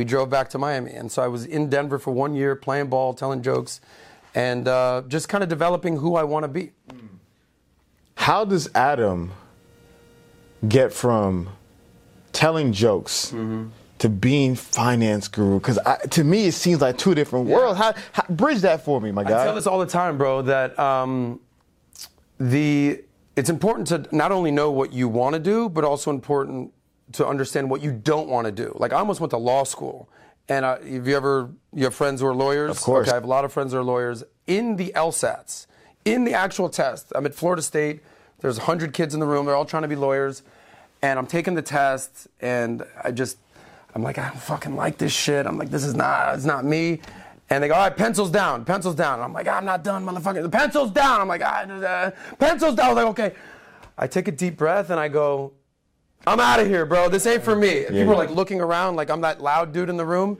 we 0.00 0.04
drove 0.04 0.30
back 0.30 0.48
to 0.48 0.56
Miami. 0.56 0.92
And 0.92 1.12
so 1.12 1.22
I 1.22 1.28
was 1.28 1.44
in 1.44 1.68
Denver 1.68 1.98
for 1.98 2.10
one 2.10 2.34
year, 2.34 2.56
playing 2.56 2.86
ball, 2.86 3.12
telling 3.12 3.42
jokes, 3.42 3.82
and 4.34 4.66
uh, 4.66 5.02
just 5.08 5.28
kind 5.28 5.42
of 5.44 5.50
developing 5.50 5.98
who 5.98 6.16
I 6.16 6.24
want 6.24 6.44
to 6.44 6.48
be. 6.48 6.72
How 8.14 8.46
does 8.46 8.70
Adam 8.74 9.32
get 10.66 10.90
from 10.94 11.50
telling 12.32 12.72
jokes 12.72 13.34
to 13.98 14.08
being 14.08 14.54
finance 14.54 15.28
guru? 15.28 15.60
Because 15.60 15.78
to 16.08 16.24
me, 16.24 16.46
it 16.46 16.52
seems 16.52 16.80
like 16.80 16.96
two 16.96 17.14
different 17.14 17.44
worlds. 17.44 17.78
How, 17.78 17.92
how 18.12 18.24
bridge 18.30 18.62
that 18.62 18.82
for 18.82 19.02
me, 19.02 19.12
my 19.12 19.22
guy. 19.22 19.42
I 19.42 19.44
tell 19.44 19.54
this 19.54 19.66
all 19.66 19.80
the 19.80 19.84
time, 19.84 20.16
bro. 20.16 20.40
That 20.40 20.78
um, 20.78 21.40
the 22.38 23.02
it's 23.36 23.50
important 23.50 23.86
to 23.88 24.16
not 24.16 24.32
only 24.32 24.50
know 24.50 24.70
what 24.70 24.94
you 24.94 25.08
want 25.08 25.34
to 25.34 25.38
do, 25.40 25.68
but 25.68 25.84
also 25.84 26.10
important 26.10 26.72
to 27.12 27.26
understand 27.26 27.70
what 27.70 27.82
you 27.82 27.92
don't 27.92 28.28
want 28.28 28.46
to 28.46 28.52
do. 28.52 28.74
Like 28.78 28.92
I 28.92 28.98
almost 28.98 29.20
went 29.20 29.30
to 29.30 29.36
law 29.36 29.64
school, 29.64 30.08
and 30.48 30.64
I, 30.64 30.78
have 30.92 31.06
you 31.06 31.16
ever 31.16 31.50
you 31.74 31.84
have 31.84 31.94
friends 31.94 32.20
who 32.20 32.26
are 32.26 32.34
lawyers? 32.34 32.70
Of 32.70 32.80
course. 32.80 33.08
Okay, 33.08 33.12
I 33.12 33.14
have 33.14 33.24
a 33.24 33.28
lot 33.28 33.44
of 33.44 33.52
friends 33.52 33.72
who 33.72 33.78
are 33.78 33.84
lawyers. 33.84 34.24
In 34.46 34.76
the 34.76 34.92
LSATs, 34.94 35.66
in 36.04 36.24
the 36.24 36.34
actual 36.34 36.68
test, 36.68 37.12
I'm 37.14 37.26
at 37.26 37.34
Florida 37.34 37.62
State. 37.62 38.00
There's 38.40 38.58
100 38.58 38.94
kids 38.94 39.14
in 39.14 39.20
the 39.20 39.26
room. 39.26 39.46
They're 39.46 39.54
all 39.54 39.64
trying 39.64 39.82
to 39.82 39.88
be 39.88 39.96
lawyers, 39.96 40.42
and 41.02 41.18
I'm 41.18 41.26
taking 41.26 41.54
the 41.54 41.62
test, 41.62 42.28
and 42.40 42.84
I 43.02 43.10
just 43.10 43.38
I'm 43.94 44.02
like 44.02 44.18
I 44.18 44.28
don't 44.28 44.40
fucking 44.40 44.76
like 44.76 44.98
this 44.98 45.12
shit. 45.12 45.46
I'm 45.46 45.58
like 45.58 45.70
this 45.70 45.84
is 45.84 45.94
not 45.94 46.34
it's 46.34 46.44
not 46.44 46.64
me. 46.64 47.00
And 47.52 47.64
they 47.64 47.66
go, 47.66 47.74
all 47.74 47.80
right, 47.80 47.96
pencils 47.96 48.30
down, 48.30 48.64
pencils 48.64 48.94
down. 48.94 49.14
And 49.14 49.24
I'm 49.24 49.32
like, 49.32 49.48
I'm 49.48 49.64
not 49.64 49.82
done, 49.82 50.06
motherfucker. 50.06 50.40
The 50.40 50.48
pencils 50.48 50.92
down. 50.92 51.20
I'm 51.20 51.26
like, 51.26 51.42
ah, 51.44 51.62
uh, 51.64 52.10
pencils 52.38 52.76
down. 52.76 52.86
I 52.86 52.92
was 52.92 52.96
like, 52.96 53.06
okay. 53.06 53.36
I 53.98 54.06
take 54.06 54.28
a 54.28 54.32
deep 54.32 54.56
breath 54.56 54.90
and 54.90 55.00
I 55.00 55.08
go, 55.08 55.52
I'm 56.26 56.40
out 56.40 56.60
of 56.60 56.66
here, 56.66 56.84
bro. 56.84 57.08
This 57.08 57.26
ain't 57.26 57.42
for 57.42 57.56
me. 57.56 57.84
And 57.86 57.94
people 57.94 58.12
are 58.12 58.16
like 58.16 58.30
looking 58.30 58.60
around 58.60 58.96
like 58.96 59.10
I'm 59.10 59.22
that 59.22 59.40
loud 59.40 59.72
dude 59.72 59.88
in 59.88 59.96
the 59.96 60.04
room. 60.04 60.38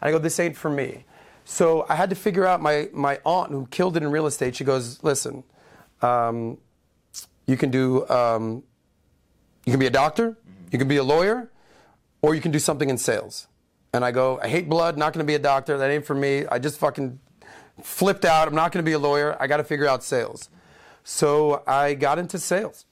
And 0.00 0.08
I 0.08 0.10
go, 0.10 0.18
this 0.18 0.40
ain't 0.40 0.56
for 0.56 0.70
me. 0.70 1.04
So 1.44 1.86
I 1.88 1.94
had 1.94 2.10
to 2.10 2.16
figure 2.16 2.46
out 2.46 2.60
my, 2.60 2.88
my 2.92 3.18
aunt 3.24 3.50
who 3.50 3.66
killed 3.66 3.96
it 3.96 4.02
in 4.02 4.10
real 4.10 4.26
estate. 4.26 4.56
She 4.56 4.64
goes, 4.64 5.02
listen, 5.02 5.44
um, 6.02 6.58
you 7.46 7.56
can 7.56 7.70
do, 7.70 8.08
um, 8.08 8.62
you 9.64 9.72
can 9.72 9.80
be 9.80 9.86
a 9.86 9.90
doctor, 9.90 10.36
you 10.70 10.78
can 10.78 10.88
be 10.88 10.96
a 10.96 11.04
lawyer, 11.04 11.50
or 12.22 12.34
you 12.34 12.40
can 12.40 12.50
do 12.50 12.58
something 12.58 12.88
in 12.88 12.98
sales. 12.98 13.48
And 13.92 14.04
I 14.04 14.12
go, 14.12 14.38
I 14.40 14.48
hate 14.48 14.68
blood, 14.68 14.96
not 14.96 15.12
gonna 15.12 15.24
be 15.24 15.34
a 15.34 15.40
doctor, 15.40 15.76
that 15.78 15.90
ain't 15.90 16.06
for 16.06 16.14
me. 16.14 16.46
I 16.46 16.58
just 16.58 16.78
fucking 16.78 17.18
flipped 17.82 18.24
out, 18.24 18.46
I'm 18.46 18.54
not 18.54 18.70
gonna 18.72 18.84
be 18.84 18.92
a 18.92 18.98
lawyer, 18.98 19.36
I 19.40 19.46
gotta 19.46 19.64
figure 19.64 19.88
out 19.88 20.04
sales. 20.04 20.48
So 21.02 21.64
I 21.66 21.94
got 21.94 22.18
into 22.18 22.38
sales. 22.38 22.84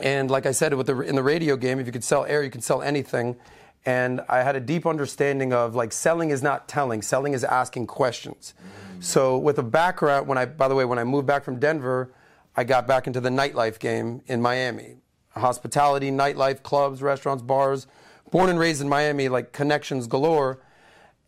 And 0.00 0.30
like 0.30 0.46
I 0.46 0.52
said, 0.52 0.72
with 0.74 0.86
the, 0.86 1.00
in 1.00 1.14
the 1.16 1.22
radio 1.22 1.56
game, 1.56 1.78
if 1.78 1.86
you 1.86 1.92
could 1.92 2.04
sell 2.04 2.24
air, 2.24 2.42
you 2.42 2.50
can 2.50 2.60
sell 2.62 2.82
anything. 2.82 3.36
And 3.84 4.20
I 4.28 4.38
had 4.38 4.56
a 4.56 4.60
deep 4.60 4.86
understanding 4.86 5.52
of 5.52 5.74
like 5.74 5.92
selling 5.92 6.30
is 6.30 6.42
not 6.42 6.68
telling, 6.68 7.02
selling 7.02 7.32
is 7.34 7.44
asking 7.44 7.88
questions. 7.88 8.54
Mm. 8.58 9.04
So 9.04 9.36
with 9.36 9.58
a 9.58 9.62
background, 9.62 10.28
when 10.28 10.38
I, 10.38 10.46
by 10.46 10.68
the 10.68 10.74
way, 10.74 10.84
when 10.84 10.98
I 10.98 11.04
moved 11.04 11.26
back 11.26 11.44
from 11.44 11.58
Denver, 11.58 12.12
I 12.56 12.64
got 12.64 12.86
back 12.86 13.06
into 13.06 13.20
the 13.20 13.28
nightlife 13.28 13.78
game 13.78 14.22
in 14.26 14.40
Miami. 14.40 14.96
Hospitality, 15.30 16.10
nightlife, 16.10 16.62
clubs, 16.62 17.02
restaurants, 17.02 17.42
bars. 17.42 17.86
Born 18.30 18.48
and 18.48 18.58
raised 18.58 18.80
in 18.80 18.88
Miami, 18.88 19.28
like 19.28 19.52
connections 19.52 20.06
galore. 20.06 20.60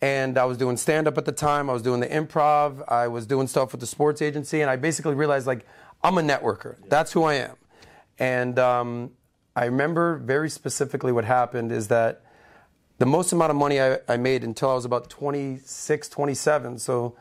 And 0.00 0.38
I 0.38 0.44
was 0.44 0.58
doing 0.58 0.76
stand 0.76 1.08
up 1.08 1.18
at 1.18 1.24
the 1.24 1.32
time. 1.32 1.68
I 1.68 1.72
was 1.72 1.82
doing 1.82 2.00
the 2.00 2.06
improv. 2.06 2.86
I 2.88 3.08
was 3.08 3.26
doing 3.26 3.46
stuff 3.46 3.72
with 3.72 3.80
the 3.80 3.86
sports 3.86 4.22
agency. 4.22 4.60
And 4.60 4.70
I 4.70 4.76
basically 4.76 5.14
realized 5.14 5.46
like, 5.46 5.66
I'm 6.02 6.18
a 6.18 6.22
networker. 6.22 6.76
That's 6.88 7.12
who 7.12 7.24
I 7.24 7.34
am. 7.34 7.56
And 8.18 8.58
um, 8.58 9.10
I 9.56 9.64
remember 9.66 10.18
very 10.18 10.50
specifically 10.50 11.12
what 11.12 11.24
happened 11.24 11.72
is 11.72 11.88
that 11.88 12.22
the 12.98 13.06
most 13.06 13.32
amount 13.32 13.50
of 13.50 13.56
money 13.56 13.80
I, 13.80 13.98
I 14.08 14.16
made 14.16 14.44
until 14.44 14.70
I 14.70 14.74
was 14.74 14.84
about 14.84 15.10
26, 15.10 16.08
27. 16.08 16.78
So 16.78 17.16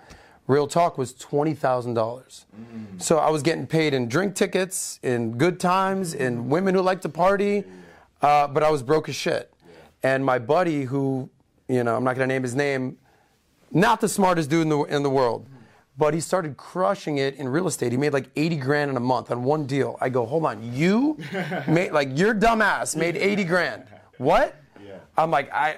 real 0.48 0.68
talk 0.68 0.98
was 0.98 1.14
$20,000. 1.14 2.46
So 3.00 3.18
I 3.18 3.30
was 3.30 3.42
getting 3.42 3.66
paid 3.66 3.94
in 3.94 4.08
drink 4.08 4.36
tickets, 4.36 5.00
in 5.04 5.38
good 5.38 5.60
times, 5.60 6.14
in 6.14 6.50
women 6.50 6.76
who 6.76 6.82
like 6.82 7.02
to 7.02 7.10
party, 7.10 7.64
uh, 8.22 8.48
but 8.48 8.64
I 8.64 8.70
was 8.70 8.84
broke 8.84 9.10
as 9.10 9.16
shit. 9.16 9.54
And 10.04 10.24
my 10.24 10.38
buddy, 10.38 10.84
who, 10.84 11.30
you 11.68 11.84
know, 11.84 11.96
I'm 11.96 12.04
not 12.04 12.16
going 12.16 12.28
to 12.28 12.34
name 12.34 12.44
his 12.44 12.56
name, 12.56 12.98
not 13.72 14.02
the 14.02 14.10
smartest 14.10 14.50
dude 14.50 14.64
in 14.64 14.70
the, 14.70 14.80
in 14.84 15.04
the 15.04 15.10
world, 15.10 15.48
but 15.98 16.14
he 16.14 16.20
started 16.20 16.58
crushing 16.58 17.18
it 17.18 17.36
in 17.36 17.48
real 17.48 17.68
estate. 17.68 17.92
He 17.92 17.98
made 17.98 18.14
like 18.14 18.30
80 18.36 18.56
grand 18.58 18.92
in 18.92 18.98
a 18.98 19.02
month 19.02 19.32
on 19.32 19.44
one 19.44 19.66
deal. 19.66 19.98
I 20.02 20.10
go, 20.10 20.26
hold 20.26 20.46
on, 20.46 20.74
you 20.74 21.18
made, 21.68 21.92
like, 21.92 22.18
your 22.18 22.34
dumbass 22.34 22.96
made 22.96 23.16
80 23.16 23.44
grand. 23.44 23.84
What? 24.18 24.56
Yeah. 24.84 24.98
I'm 25.18 25.30
like, 25.30 25.52
I, 25.54 25.78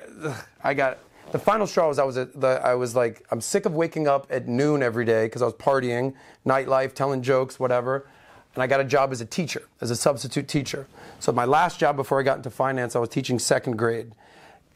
I 0.64 0.74
got, 0.74 1.00
the 1.32 1.40
final 1.40 1.68
straw 1.68 1.90
was 1.90 2.00
I 2.00 2.04
was, 2.04 2.18
at 2.18 2.40
the, 2.40 2.62
I 2.64 2.76
was 2.76 2.96
like, 2.96 3.26
I'm 3.32 3.42
sick 3.42 3.66
of 3.66 3.74
waking 3.74 4.08
up 4.08 4.28
at 4.30 4.48
noon 4.48 4.82
every 4.82 5.04
day 5.04 5.26
because 5.26 5.42
I 5.42 5.46
was 5.46 5.56
partying, 5.56 6.14
nightlife, 6.46 6.94
telling 6.94 7.22
jokes, 7.22 7.60
whatever. 7.60 8.08
And 8.54 8.64
I 8.64 8.68
got 8.68 8.80
a 8.80 8.86
job 8.86 9.12
as 9.12 9.20
a 9.20 9.26
teacher, 9.26 9.68
as 9.82 9.92
a 9.92 9.98
substitute 9.98 10.48
teacher. 10.48 10.88
So 11.20 11.34
my 11.34 11.44
last 11.44 11.78
job 11.78 11.98
before 11.98 12.22
I 12.22 12.24
got 12.24 12.38
into 12.38 12.50
finance, 12.50 12.96
I 12.96 13.00
was 13.00 13.10
teaching 13.10 13.38
second 13.38 13.76
grade. 13.76 14.14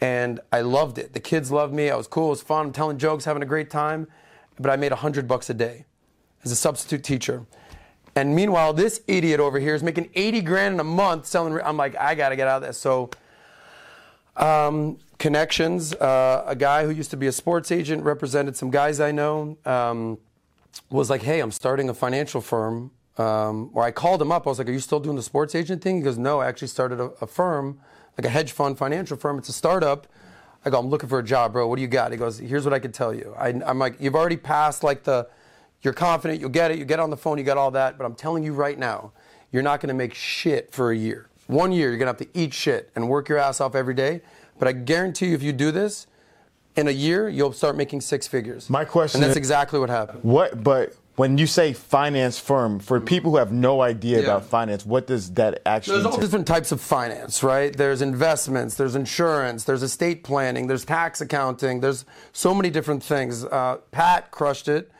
And 0.02 0.41
I 0.52 0.62
loved 0.62 0.97
it. 0.97 1.13
The 1.13 1.19
kids 1.21 1.49
loved 1.49 1.73
me. 1.73 1.89
I 1.89 1.95
was 1.95 2.08
cool. 2.08 2.28
It 2.28 2.32
was 2.32 2.41
fun. 2.41 2.67
I'm 2.67 2.71
telling 2.73 2.97
jokes, 2.97 3.23
having 3.23 3.43
a 3.43 3.45
great 3.45 3.69
time. 3.69 4.08
But 4.60 4.72
I 4.72 4.76
made 4.76 4.91
100 4.91 5.28
bucks 5.28 5.50
a 5.50 5.54
day 5.54 5.86
as 6.43 6.52
a 6.52 6.56
substitute 6.56 7.04
teacher. 7.04 7.45
And 8.15 8.36
meanwhile, 8.36 8.74
this 8.74 9.02
idiot 9.08 9.39
over 9.39 9.60
here 9.60 9.76
is 9.76 9.84
making 9.84 10.10
80 10.15 10.41
grand 10.41 10.74
in 10.76 10.80
a 10.80 10.84
month 10.84 11.26
selling. 11.26 11.60
I'm 11.62 11.78
like, 11.78 11.95
I 11.95 12.15
got 12.15 12.30
to 12.30 12.36
get 12.36 12.48
out 12.48 12.62
of 12.62 12.67
this. 12.67 12.78
So 12.78 13.10
um, 14.36 14.98
connections. 15.17 15.93
Uh, 15.93 16.43
a 16.48 16.56
guy 16.56 16.86
who 16.86 16.91
used 16.91 17.12
to 17.12 17.17
be 17.17 17.28
a 17.28 17.32
sports 17.32 17.72
agent 17.72 18.04
represented 18.04 18.56
some 18.56 18.72
guys 18.72 19.00
I 19.00 19.12
know. 19.12 19.58
Um, 19.65 20.17
was 20.89 21.10
like, 21.10 21.22
hey, 21.22 21.39
I'm 21.39 21.52
starting 21.52 21.89
a 21.89 21.93
financial 21.93 22.41
firm. 22.41 22.91
Um, 23.17 23.69
or 23.74 23.84
I 23.84 23.91
called 23.91 24.22
him 24.22 24.32
up. 24.32 24.48
I 24.48 24.50
was 24.50 24.60
like, 24.60 24.69
are 24.69 24.72
you 24.72 24.80
still 24.80 25.00
doing 25.00 25.17
the 25.17 25.24
sports 25.24 25.54
agent 25.54 25.82
thing? 25.82 25.98
He 25.98 26.02
goes, 26.02 26.17
no, 26.17 26.39
I 26.39 26.48
actually 26.48 26.69
started 26.69 27.02
a, 27.02 27.12
a 27.22 27.28
firm, 27.28 27.80
like 28.17 28.26
a 28.26 28.30
hedge 28.30 28.54
fund 28.54 28.78
financial 28.78 29.17
firm. 29.17 29.38
It's 29.38 29.50
a 29.50 29.54
startup. 29.54 30.08
I 30.65 30.69
go, 30.69 30.80
I'm 30.80 30.88
looking 30.88 31.10
for 31.10 31.19
a 31.19 31.24
job, 31.24 31.54
bro. 31.54 31.67
What 31.67 31.78
do 31.78 31.82
you 31.82 31.88
got? 31.88 32.12
He 32.12 32.17
goes, 32.17 32.38
here's 32.38 32.65
what 32.65 32.74
I 32.74 32.80
can 32.80 32.91
tell 32.91 33.13
you. 33.13 33.34
I, 33.38 33.50
I'm 33.65 33.80
like, 33.80 33.95
you've 34.00 34.15
already 34.15 34.38
passed 34.38 34.84
like 34.84 35.04
the, 35.04 35.28
you're 35.82 35.93
confident, 35.93 36.41
you'll 36.41 36.50
get 36.50 36.72
it, 36.72 36.78
you 36.78 36.86
get 36.86 37.00
on 37.00 37.10
the 37.10 37.17
phone, 37.17 37.38
you 37.38 37.43
got 37.43 37.58
all 37.58 37.72
that. 37.72 37.98
But 37.98 38.06
I'm 38.06 38.15
telling 38.15 38.43
you 38.43 38.54
right 38.54 38.78
now, 38.78 39.13
you're 39.52 39.63
not 39.63 39.80
going 39.80 39.88
to 39.88 39.93
make 39.93 40.13
shit 40.13 40.72
for 40.72 40.91
a 40.91 40.95
year. 40.98 41.30
One 41.48 41.72
year, 41.72 41.89
you're 41.89 41.98
going 41.98 42.13
to 42.13 42.24
have 42.24 42.32
to 42.34 42.39
eat 42.39 42.54
shit 42.54 42.91
and 42.95 43.08
work 43.10 43.30
your 43.30 43.38
ass 43.38 43.62
off 43.62 43.74
every 43.74 43.93
day. 43.93 44.22
But 44.60 44.67
I 44.67 44.74
guarantee 44.74 45.28
you, 45.28 45.36
if 45.36 45.41
you 45.41 45.54
do 45.54 45.72
this, 45.72 46.06
in 46.76 46.88
a 46.88 46.91
year, 46.91 47.28
you'll 47.28 47.54
start 47.54 47.76
making 47.76 48.02
six 48.02 48.28
figures. 48.28 48.69
My 48.69 48.86
question 48.86 49.17
And 49.19 49.24
that's 49.24 49.32
is- 49.32 49.38
exactly 49.38 49.80
what 49.80 49.89
happened. 49.89 50.24
What, 50.24 50.63
but 50.63 50.93
when 51.19 51.38
you 51.38 51.45
say 51.45 51.73
finance 51.73 52.39
firm, 52.39 52.79
for 52.79 52.97
people 53.01 53.32
who 53.32 53.36
have 53.36 53.51
no 53.51 53.82
idea 53.82 54.19
Yeah. 54.19 54.23
about 54.23 54.45
finance, 54.45 54.86
what 54.86 55.05
does 55.05 55.32
that 55.32 55.62
actually 55.65 55.95
There's 56.01 56.05
all 56.05 56.17
different 56.17 56.47
types 56.47 56.71
of 56.71 56.79
finance, 56.79 57.43
right? 57.43 57.75
There's 57.75 58.01
investments, 58.01 58.75
there's 58.75 58.95
insurance, 58.95 59.65
there's 59.65 59.84
estate 59.84 60.23
planning, 60.23 60.67
there's 60.67 60.86
tax 60.86 61.19
accounting, 61.19 61.82
there's 61.82 62.05
so 62.32 62.53
many 62.53 62.69
different 62.69 63.03
things. 63.03 63.43
Uh, 63.43 63.79
Pat 63.91 64.32
crushed 64.32 64.69
it 64.69 64.93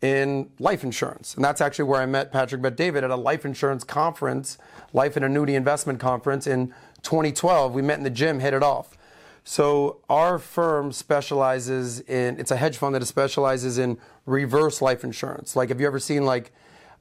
in 0.00 0.48
life 0.60 0.84
insurance. 0.84 1.34
And 1.34 1.44
that's 1.44 1.60
actually 1.60 1.86
where 1.86 2.00
I 2.00 2.06
met 2.06 2.30
Patrick 2.30 2.62
Bet 2.62 2.76
David 2.76 3.02
at 3.02 3.10
a 3.10 3.16
life 3.16 3.44
insurance 3.44 3.82
conference, 3.82 4.58
life 4.92 5.16
and 5.16 5.24
annuity 5.24 5.56
investment 5.56 5.98
conference 5.98 6.46
in 6.46 6.68
2012. 7.02 7.74
We 7.74 7.82
met 7.82 7.98
in 7.98 8.04
the 8.04 8.10
gym, 8.10 8.38
hit 8.38 8.54
it 8.54 8.62
off. 8.62 8.96
So 9.42 9.98
our 10.08 10.38
firm 10.38 10.90
specializes 10.92 12.00
in 12.00 12.38
it's 12.38 12.50
a 12.50 12.56
hedge 12.56 12.78
fund 12.78 12.94
that 12.94 13.04
specializes 13.06 13.76
in 13.76 13.98
reverse 14.26 14.80
life 14.82 15.04
insurance. 15.04 15.56
Like 15.56 15.68
have 15.68 15.80
you 15.80 15.86
ever 15.86 15.98
seen 15.98 16.24
like 16.24 16.52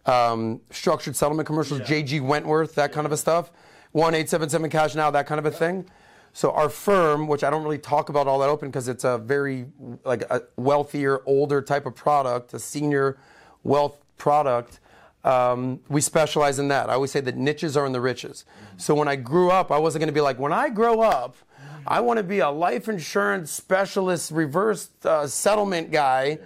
um, 0.06 0.62
structured 0.70 1.16
settlement 1.16 1.48
commercials, 1.48 1.82
JG 1.82 2.22
Wentworth, 2.22 2.76
that 2.76 2.92
kind 2.92 3.06
of 3.06 3.12
a 3.12 3.18
stuff? 3.18 3.52
One 3.92 4.16
eight 4.16 4.30
seven 4.30 4.50
seven 4.50 4.70
cash 4.70 4.96
now, 4.96 5.12
that 5.12 5.28
kind 5.28 5.40
of 5.40 5.46
a 5.46 5.52
thing. 5.52 5.86
So 6.34 6.52
our 6.52 6.68
firm, 6.68 7.28
which 7.28 7.44
I 7.44 7.52
don't 7.52 7.64
really 7.64 7.78
talk 7.78 8.10
about 8.10 8.28
all 8.28 8.40
that 8.40 8.50
open 8.50 8.70
because 8.70 8.88
it's 8.88 9.04
a 9.04 9.20
very 9.20 9.68
like 10.04 10.24
a 10.24 10.42
wealthier, 10.58 11.22
older 11.26 11.62
type 11.62 11.86
of 11.86 11.96
product, 11.96 12.54
a 12.56 12.60
senior 12.60 13.20
wealth 13.64 14.00
product. 14.18 14.80
Um, 15.24 15.80
we 15.88 16.02
specialize 16.02 16.60
in 16.60 16.68
that. 16.70 16.90
I 16.90 16.94
always 16.94 17.12
say 17.12 17.22
that 17.22 17.38
niches 17.38 17.78
are 17.78 17.86
in 17.86 17.94
the 17.94 18.02
riches. 18.02 18.46
So 18.78 18.96
when 18.96 19.08
I 19.08 19.16
grew 19.16 19.52
up, 19.52 19.72
I 19.72 19.78
wasn't 19.78 20.02
going 20.02 20.08
to 20.08 20.14
be 20.14 20.22
like, 20.22 20.40
when 20.40 20.52
I 20.52 20.70
grow 20.70 21.02
up, 21.02 21.38
I 21.86 22.00
want 22.00 22.18
to 22.18 22.24
be 22.24 22.40
a 22.40 22.50
life 22.50 22.90
insurance 22.90 23.52
specialist, 23.52 24.32
reverse 24.32 24.90
uh, 25.06 25.28
settlement 25.28 25.92
guy. 25.92 26.40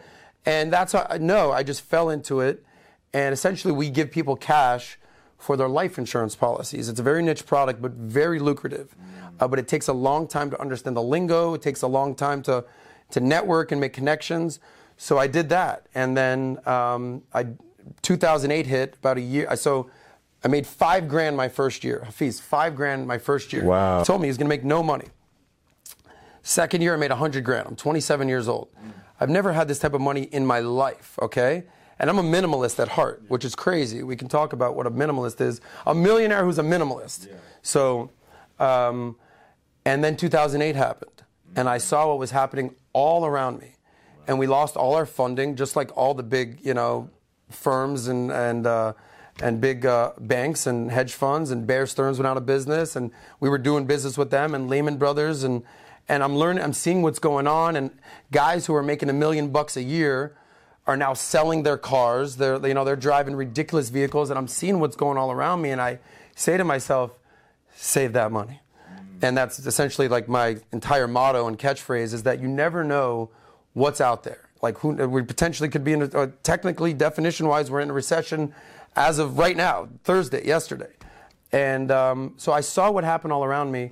And 0.48 0.72
that's 0.72 0.94
how, 0.94 1.06
no, 1.20 1.52
I 1.52 1.62
just 1.62 1.82
fell 1.82 2.10
into 2.10 2.40
it. 2.40 2.64
And 3.14 3.34
essentially, 3.34 3.74
we 3.74 3.90
give 3.90 4.10
people 4.10 4.38
cash 4.38 4.98
for 5.38 5.58
their 5.58 5.68
life 5.68 5.98
insurance 5.98 6.38
policies. 6.38 6.88
It's 6.88 7.02
a 7.02 7.04
very 7.04 7.22
niche 7.22 7.46
product, 7.46 7.82
but 7.82 7.92
very 7.92 8.40
lucrative. 8.40 8.96
Uh, 9.40 9.48
but 9.48 9.60
it 9.60 9.68
takes 9.68 9.90
a 9.90 9.94
long 9.94 10.26
time 10.26 10.50
to 10.50 10.60
understand 10.60 10.96
the 10.96 11.02
lingo. 11.02 11.54
It 11.54 11.62
takes 11.62 11.82
a 11.82 11.88
long 11.88 12.16
time 12.16 12.42
to 12.44 12.64
to 13.12 13.20
network 13.20 13.72
and 13.72 13.80
make 13.80 13.94
connections. 13.94 14.60
So 14.98 15.18
I 15.18 15.28
did 15.28 15.50
that, 15.50 15.86
and 15.94 16.18
then 16.18 16.58
um, 16.66 17.24
I 17.34 17.48
2008 18.02 18.66
hit 18.66 18.96
about 18.96 19.18
a 19.18 19.22
year. 19.22 19.56
So 19.56 19.90
I 20.44 20.48
made 20.48 20.66
five 20.66 21.08
grand 21.08 21.38
my 21.38 21.50
first 21.50 21.84
year. 21.84 22.06
Hafeez, 22.08 22.42
five 22.42 22.76
grand 22.76 23.06
my 23.06 23.18
first 23.18 23.54
year. 23.54 23.66
Wow. 23.66 24.00
He 24.00 24.06
told 24.06 24.22
me 24.22 24.28
he 24.28 24.30
was 24.30 24.38
going 24.38 24.48
to 24.48 24.56
make 24.56 24.64
no 24.64 24.82
money. 24.82 25.08
Second 26.42 26.82
year, 26.82 26.94
I 26.94 26.98
made 26.98 27.12
100 27.12 27.44
grand. 27.44 27.68
I'm 27.68 27.76
27 27.76 28.30
years 28.30 28.48
old. 28.48 28.70
I've 29.20 29.30
never 29.30 29.54
had 29.54 29.68
this 29.68 29.80
type 29.80 29.94
of 29.94 30.02
money 30.02 30.24
in 30.24 30.46
my 30.46 30.60
life, 30.60 31.18
okay? 31.22 31.64
And 32.00 32.10
I'm 32.10 32.20
a 32.20 32.24
minimalist 32.24 32.80
at 32.80 32.90
heart, 32.90 33.24
which 33.28 33.44
is 33.44 33.56
crazy. 33.56 34.04
We 34.04 34.16
can 34.16 34.28
talk 34.28 34.54
about 34.54 34.76
what 34.76 34.86
a 34.86 34.92
minimalist 34.92 35.42
is. 35.42 35.60
A 35.86 35.96
millionaire 35.96 36.44
who's 36.44 36.60
a 36.60 36.64
minimalist. 36.64 37.28
So, 37.64 38.12
um, 38.60 39.16
and 39.86 40.04
then 40.04 40.16
2008 40.16 40.76
happened, 40.76 41.24
and 41.56 41.68
I 41.68 41.80
saw 41.80 42.08
what 42.10 42.20
was 42.20 42.32
happening 42.32 42.76
all 42.94 43.26
around 43.26 43.60
me. 43.60 43.74
And 44.28 44.38
we 44.38 44.46
lost 44.46 44.76
all 44.76 44.94
our 44.96 45.06
funding, 45.06 45.56
just 45.56 45.76
like 45.76 45.96
all 45.96 46.14
the 46.14 46.24
big, 46.24 46.60
you 46.64 46.74
know, 46.74 47.10
firms 47.50 48.08
and, 48.08 48.30
and, 48.32 48.68
uh, 48.68 48.94
and 49.42 49.62
big 49.62 49.86
uh, 49.86 50.12
banks 50.20 50.68
and 50.68 50.92
hedge 50.92 51.14
funds 51.14 51.52
and 51.52 51.66
Bear 51.66 51.86
Stearns 51.86 52.18
went 52.18 52.28
out 52.28 52.38
of 52.38 52.46
business 52.46 52.96
and 52.96 53.12
we 53.40 53.50
were 53.50 53.58
doing 53.58 53.86
business 53.86 54.18
with 54.18 54.32
them 54.32 54.56
and 54.56 54.68
Lehman 54.70 54.98
Brothers 54.98 55.44
and 55.44 55.64
and 56.10 56.24
I'm 56.24 56.36
learning 56.36 56.64
I'm 56.64 56.74
seeing 56.74 57.02
what's 57.02 57.20
going 57.20 57.48
on 57.48 57.76
and 57.76 57.92
guys 58.32 58.66
who 58.66 58.76
are 58.76 58.84
making 58.84 59.10
a 59.10 59.14
million 59.14 59.50
bucks 59.50 59.78
a 59.78 59.84
year 59.84 60.36
are 60.86 60.98
now 60.98 61.14
selling 61.14 61.64
their 61.64 61.78
cars 61.78 62.38
they're 62.38 62.66
you 62.66 62.74
know 62.74 62.84
they're 62.86 62.96
driving 62.96 63.36
ridiculous 63.36 63.90
vehicles 63.90 64.30
and 64.30 64.38
I'm 64.38 64.48
seeing 64.48 64.80
what's 64.80 64.96
going 64.96 65.18
all 65.18 65.32
around 65.32 65.62
me 65.62 65.72
and 65.72 65.82
I 65.82 66.00
say 66.36 66.58
to 66.58 66.64
myself 66.64 67.12
save 67.76 68.14
that 68.14 68.32
money 68.32 68.62
and 69.22 69.36
that's 69.36 69.60
essentially 69.60 70.08
like 70.08 70.28
my 70.28 70.58
entire 70.72 71.08
motto 71.08 71.48
and 71.48 71.58
catchphrase 71.58 72.14
is 72.14 72.24
that 72.24 72.40
you 72.40 72.48
never 72.48 72.84
know 72.84 73.30
what's 73.74 74.02
out 74.02 74.24
there 74.24 74.50
like 74.62 74.78
who 74.80 74.90
we 75.08 75.22
potentially 75.22 75.70
could 75.70 75.84
be 75.84 75.94
in 75.94 76.02
a, 76.04 76.06
uh, 76.06 76.28
technically 76.44 76.94
definition 76.94 77.48
wise 77.48 77.70
we're 77.70 77.82
in 77.82 77.90
a 77.90 77.94
recession 77.94 78.54
as 78.98 79.20
of 79.20 79.38
right 79.38 79.56
now, 79.56 79.88
Thursday, 80.04 80.46
yesterday. 80.46 80.90
And 81.52 81.92
um, 81.92 82.34
so 82.36 82.52
I 82.52 82.62
saw 82.62 82.92
what 82.92 83.04
happened 83.04 83.32
all 83.32 83.46
around 83.46 83.72
me. 83.72 83.92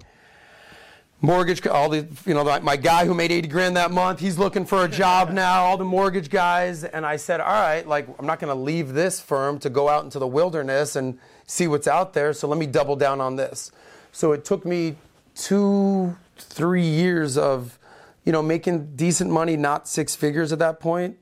Mortgage, 1.25 1.65
all 1.65 1.89
the, 1.89 2.07
you 2.25 2.33
know, 2.33 2.43
my 2.61 2.75
guy 2.75 3.05
who 3.05 3.13
made 3.13 3.31
80 3.31 3.47
grand 3.47 3.77
that 3.77 3.91
month, 3.91 4.19
he's 4.19 4.37
looking 4.37 4.65
for 4.65 4.85
a 4.85 4.87
job 4.87 5.29
now, 5.33 5.63
all 5.63 5.77
the 5.77 5.83
mortgage 5.83 6.29
guys. 6.29 6.83
And 6.83 7.05
I 7.05 7.15
said, 7.15 7.41
all 7.41 7.51
right, 7.51 7.85
like, 7.87 8.07
I'm 8.19 8.27
not 8.27 8.39
going 8.39 8.55
to 8.55 8.59
leave 8.61 8.93
this 8.93 9.19
firm 9.19 9.59
to 9.59 9.69
go 9.69 9.89
out 9.89 10.03
into 10.03 10.19
the 10.19 10.27
wilderness 10.27 10.95
and 10.95 11.17
see 11.47 11.67
what's 11.67 11.87
out 11.87 12.13
there. 12.13 12.31
So 12.33 12.47
let 12.47 12.59
me 12.59 12.67
double 12.67 12.95
down 12.95 13.19
on 13.19 13.35
this. 13.35 13.71
So 14.11 14.31
it 14.31 14.45
took 14.45 14.65
me 14.65 14.95
two, 15.35 16.15
three 16.37 16.85
years 16.85 17.37
of, 17.37 17.79
you 18.23 18.31
know, 18.31 18.43
making 18.43 18.95
decent 18.95 19.31
money, 19.31 19.57
not 19.57 19.87
six 19.87 20.15
figures 20.15 20.53
at 20.53 20.59
that 20.59 20.79
point 20.79 21.17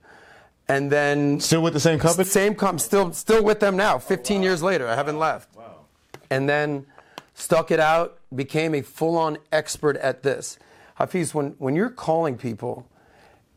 and 0.68 0.92
then 0.92 1.40
still 1.40 1.62
with 1.62 1.74
the 1.74 1.80
same 1.80 2.00
company. 2.00 2.24
Same 2.24 2.56
company, 2.56 2.80
still 2.80 3.14
still 3.14 3.44
with 3.44 3.60
them 3.60 3.76
now. 3.76 3.98
15 3.98 4.38
wow. 4.38 4.44
years 4.44 4.64
later, 4.64 4.88
I 4.88 4.96
haven't 4.96 5.20
left. 5.20 5.54
Wow. 5.56 5.82
And 6.30 6.48
then 6.48 6.86
stuck 7.34 7.72
it 7.72 7.80
out, 7.80 8.20
became 8.34 8.76
a 8.76 8.82
full-on 8.82 9.38
expert 9.52 9.98
at 9.98 10.24
this. 10.24 10.58
Hafeez, 11.00 11.34
when 11.34 11.56
when 11.58 11.76
you're 11.76 11.90
calling 11.90 12.38
people, 12.38 12.88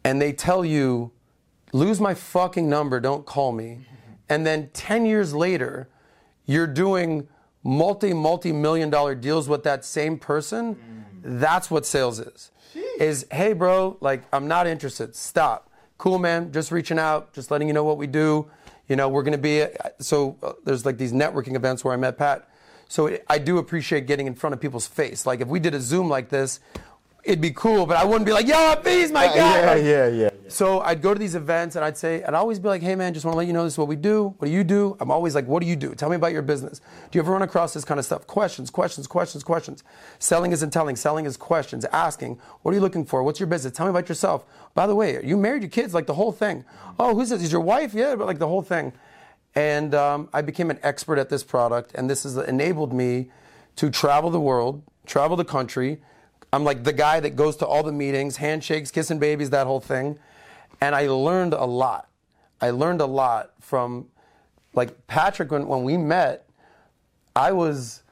and 0.04 0.20
they 0.20 0.32
tell 0.32 0.64
you, 0.64 1.12
"Lose 1.72 2.00
my 2.00 2.14
fucking 2.14 2.68
number, 2.68 3.00
don't 3.00 3.26
call 3.26 3.52
me," 3.52 3.86
and 4.28 4.46
then 4.46 4.70
10 4.72 5.04
years 5.06 5.34
later, 5.34 5.88
you're 6.46 6.66
doing 6.66 7.28
multi 7.62 8.12
multi 8.14 8.52
million 8.52 8.90
dollar 8.90 9.14
deals 9.14 9.48
with 9.48 9.64
that 9.64 9.84
same 9.84 10.18
person. 10.18 11.04
That's 11.22 11.70
what 11.70 11.84
sales 11.84 12.20
is. 12.20 12.50
Jeez. 12.74 13.00
Is 13.00 13.26
hey, 13.30 13.52
bro, 13.52 13.98
like 14.00 14.22
I'm 14.32 14.48
not 14.48 14.66
interested. 14.66 15.14
Stop 15.14 15.66
cool, 15.98 16.18
man, 16.18 16.52
just 16.52 16.70
reaching 16.70 16.98
out, 16.98 17.32
just 17.32 17.50
letting 17.50 17.68
you 17.68 17.74
know 17.74 17.84
what 17.84 17.98
we 17.98 18.06
do. 18.06 18.50
You 18.88 18.96
know, 18.96 19.08
we're 19.08 19.22
going 19.22 19.32
to 19.32 19.38
be, 19.38 19.64
so 19.98 20.36
uh, 20.42 20.52
there's 20.64 20.86
like 20.86 20.98
these 20.98 21.12
networking 21.12 21.56
events 21.56 21.84
where 21.84 21.92
I 21.92 21.96
met 21.96 22.16
Pat. 22.18 22.48
So 22.88 23.06
it, 23.06 23.24
I 23.28 23.38
do 23.38 23.58
appreciate 23.58 24.06
getting 24.06 24.26
in 24.26 24.34
front 24.34 24.54
of 24.54 24.60
people's 24.60 24.86
face. 24.86 25.26
Like 25.26 25.40
if 25.40 25.48
we 25.48 25.60
did 25.60 25.74
a 25.74 25.80
Zoom 25.80 26.08
like 26.08 26.28
this, 26.28 26.60
it'd 27.24 27.40
be 27.40 27.50
cool, 27.50 27.86
but 27.86 27.96
I 27.96 28.04
wouldn't 28.04 28.24
be 28.24 28.32
like, 28.32 28.46
yo, 28.46 28.76
Bees, 28.84 29.10
my 29.10 29.26
uh, 29.26 29.34
guy. 29.34 29.36
Yeah, 29.36 29.74
yeah, 29.74 30.06
yeah, 30.06 30.30
yeah. 30.44 30.48
So 30.48 30.80
I'd 30.80 31.02
go 31.02 31.12
to 31.12 31.18
these 31.18 31.34
events 31.34 31.74
and 31.74 31.84
I'd 31.84 31.96
say, 31.96 32.22
I'd 32.22 32.34
always 32.34 32.60
be 32.60 32.68
like, 32.68 32.82
hey 32.82 32.94
man, 32.94 33.12
just 33.12 33.26
want 33.26 33.34
to 33.34 33.38
let 33.38 33.48
you 33.48 33.52
know 33.52 33.64
this 33.64 33.72
is 33.72 33.78
what 33.78 33.88
we 33.88 33.96
do. 33.96 34.34
What 34.38 34.46
do 34.46 34.52
you 34.52 34.62
do? 34.62 34.96
I'm 35.00 35.10
always 35.10 35.34
like, 35.34 35.46
what 35.48 35.60
do 35.60 35.68
you 35.68 35.74
do? 35.74 35.94
Tell 35.96 36.08
me 36.08 36.14
about 36.14 36.32
your 36.32 36.42
business. 36.42 36.78
Do 36.78 37.18
you 37.18 37.22
ever 37.22 37.32
run 37.32 37.42
across 37.42 37.74
this 37.74 37.84
kind 37.84 37.98
of 37.98 38.06
stuff? 38.06 38.28
Questions, 38.28 38.70
questions, 38.70 39.08
questions, 39.08 39.42
questions. 39.42 39.82
Selling 40.20 40.52
isn't 40.52 40.70
telling, 40.70 40.94
selling 40.94 41.26
is 41.26 41.36
questions, 41.36 41.84
asking, 41.86 42.38
what 42.62 42.70
are 42.70 42.74
you 42.74 42.80
looking 42.80 43.04
for? 43.04 43.24
What's 43.24 43.40
your 43.40 43.48
business? 43.48 43.72
Tell 43.72 43.86
me 43.86 43.90
about 43.90 44.08
yourself. 44.08 44.44
By 44.74 44.86
the 44.86 44.94
way, 44.94 45.16
are 45.16 45.22
you 45.22 45.36
married? 45.36 45.62
Your 45.62 45.70
kids? 45.70 45.94
Like 45.94 46.06
the 46.06 46.14
whole 46.14 46.32
thing. 46.32 46.64
Oh, 47.00 47.14
who's 47.14 47.30
this? 47.30 47.42
Is 47.42 47.50
your 47.50 47.60
wife? 47.60 47.92
Yeah, 47.92 48.14
but 48.14 48.28
like 48.28 48.38
the 48.38 48.48
whole 48.48 48.62
thing. 48.62 48.92
And 49.56 49.94
um, 49.94 50.28
I 50.32 50.42
became 50.42 50.70
an 50.70 50.78
expert 50.82 51.18
at 51.18 51.30
this 51.30 51.42
product, 51.42 51.92
and 51.94 52.08
this 52.08 52.22
has 52.22 52.36
enabled 52.36 52.92
me 52.92 53.30
to 53.76 53.90
travel 53.90 54.30
the 54.30 54.40
world, 54.40 54.82
travel 55.06 55.36
the 55.36 55.44
country, 55.44 55.98
I'm 56.52 56.64
like 56.64 56.84
the 56.84 56.92
guy 56.92 57.20
that 57.20 57.36
goes 57.36 57.56
to 57.56 57.66
all 57.66 57.82
the 57.82 57.92
meetings, 57.92 58.36
handshakes, 58.36 58.90
kissing 58.90 59.18
babies, 59.18 59.50
that 59.50 59.66
whole 59.66 59.80
thing. 59.80 60.18
And 60.80 60.94
I 60.94 61.08
learned 61.08 61.52
a 61.52 61.64
lot. 61.64 62.08
I 62.60 62.70
learned 62.70 63.00
a 63.00 63.06
lot 63.06 63.52
from, 63.60 64.06
like 64.72 65.06
Patrick, 65.06 65.50
when, 65.50 65.66
when 65.66 65.84
we 65.84 65.96
met, 65.96 66.48
I 67.34 67.52
was 67.52 68.02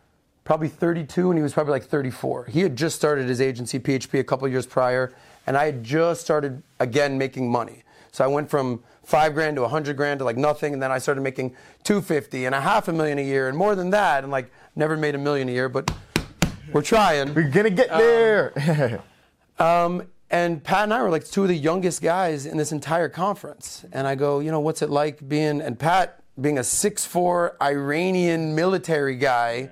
probably 0.44 0.68
32 0.68 1.30
and 1.30 1.38
he 1.38 1.42
was 1.42 1.54
probably 1.54 1.70
like 1.70 1.84
34. 1.84 2.46
He 2.46 2.60
had 2.60 2.76
just 2.76 2.96
started 2.96 3.28
his 3.28 3.40
agency, 3.40 3.78
PHP, 3.78 4.18
a 4.20 4.24
couple 4.24 4.46
years 4.48 4.66
prior, 4.66 5.14
and 5.46 5.56
I 5.56 5.66
had 5.66 5.82
just 5.82 6.20
started 6.20 6.62
again 6.80 7.16
making 7.16 7.50
money. 7.50 7.82
So 8.12 8.24
I 8.24 8.26
went 8.26 8.50
from 8.50 8.82
five 9.04 9.34
grand 9.34 9.56
to 9.56 9.62
a 9.62 9.68
hundred 9.68 9.96
grand 9.96 10.18
to 10.18 10.24
like 10.24 10.36
nothing, 10.36 10.72
and 10.72 10.82
then 10.82 10.90
I 10.90 10.98
started 10.98 11.20
making 11.20 11.54
250 11.84 12.46
and 12.46 12.54
a 12.54 12.60
half 12.60 12.88
a 12.88 12.92
million 12.92 13.18
a 13.18 13.24
year 13.24 13.48
and 13.48 13.56
more 13.56 13.74
than 13.74 13.90
that, 13.90 14.24
and 14.24 14.32
like 14.32 14.50
never 14.76 14.96
made 14.96 15.14
a 15.14 15.18
million 15.18 15.48
a 15.48 15.52
year, 15.52 15.68
but 15.68 15.90
we're 16.72 16.82
trying. 16.82 17.34
We're 17.34 17.50
gonna 17.50 17.70
get 17.70 17.88
there. 17.90 19.00
Um, 19.58 19.66
um, 19.66 20.06
and 20.30 20.64
Pat 20.64 20.84
and 20.84 20.94
I 20.94 21.02
were 21.02 21.10
like 21.10 21.24
two 21.24 21.42
of 21.42 21.48
the 21.48 21.56
youngest 21.56 22.02
guys 22.02 22.46
in 22.46 22.56
this 22.56 22.72
entire 22.72 23.08
conference. 23.08 23.84
And 23.92 24.06
I 24.06 24.16
go, 24.16 24.40
you 24.40 24.50
know, 24.50 24.58
what's 24.58 24.82
it 24.82 24.90
like 24.90 25.28
being 25.28 25.60
and 25.60 25.78
Pat 25.78 26.24
being 26.40 26.58
a 26.58 26.64
six-four 26.64 27.56
Iranian 27.62 28.54
military 28.54 29.16
guy. 29.16 29.70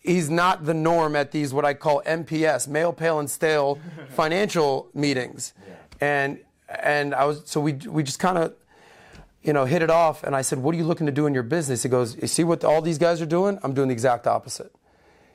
He's 0.00 0.28
not 0.28 0.64
the 0.64 0.74
norm 0.74 1.16
at 1.16 1.30
these 1.30 1.54
what 1.54 1.64
I 1.64 1.74
call 1.74 2.02
MPS, 2.04 2.68
male, 2.68 2.92
pale, 2.92 3.20
and 3.20 3.30
stale 3.30 3.78
financial 4.10 4.90
meetings. 4.94 5.54
Yeah. 5.66 5.74
And 6.00 6.38
and 6.68 7.14
I 7.14 7.24
was 7.24 7.42
so 7.46 7.60
we 7.60 7.72
we 7.72 8.02
just 8.02 8.18
kind 8.18 8.36
of 8.36 8.54
you 9.42 9.52
know 9.52 9.64
hit 9.64 9.82
it 9.82 9.90
off. 9.90 10.22
And 10.22 10.34
I 10.34 10.42
said, 10.42 10.58
"What 10.58 10.74
are 10.74 10.78
you 10.78 10.84
looking 10.84 11.06
to 11.06 11.12
do 11.12 11.26
in 11.26 11.34
your 11.34 11.42
business?" 11.42 11.82
He 11.82 11.88
goes, 11.88 12.16
"You 12.16 12.28
see 12.28 12.44
what 12.44 12.64
all 12.64 12.82
these 12.82 12.98
guys 12.98 13.20
are 13.20 13.26
doing? 13.26 13.58
I'm 13.62 13.74
doing 13.74 13.88
the 13.88 13.92
exact 13.92 14.26
opposite." 14.26 14.72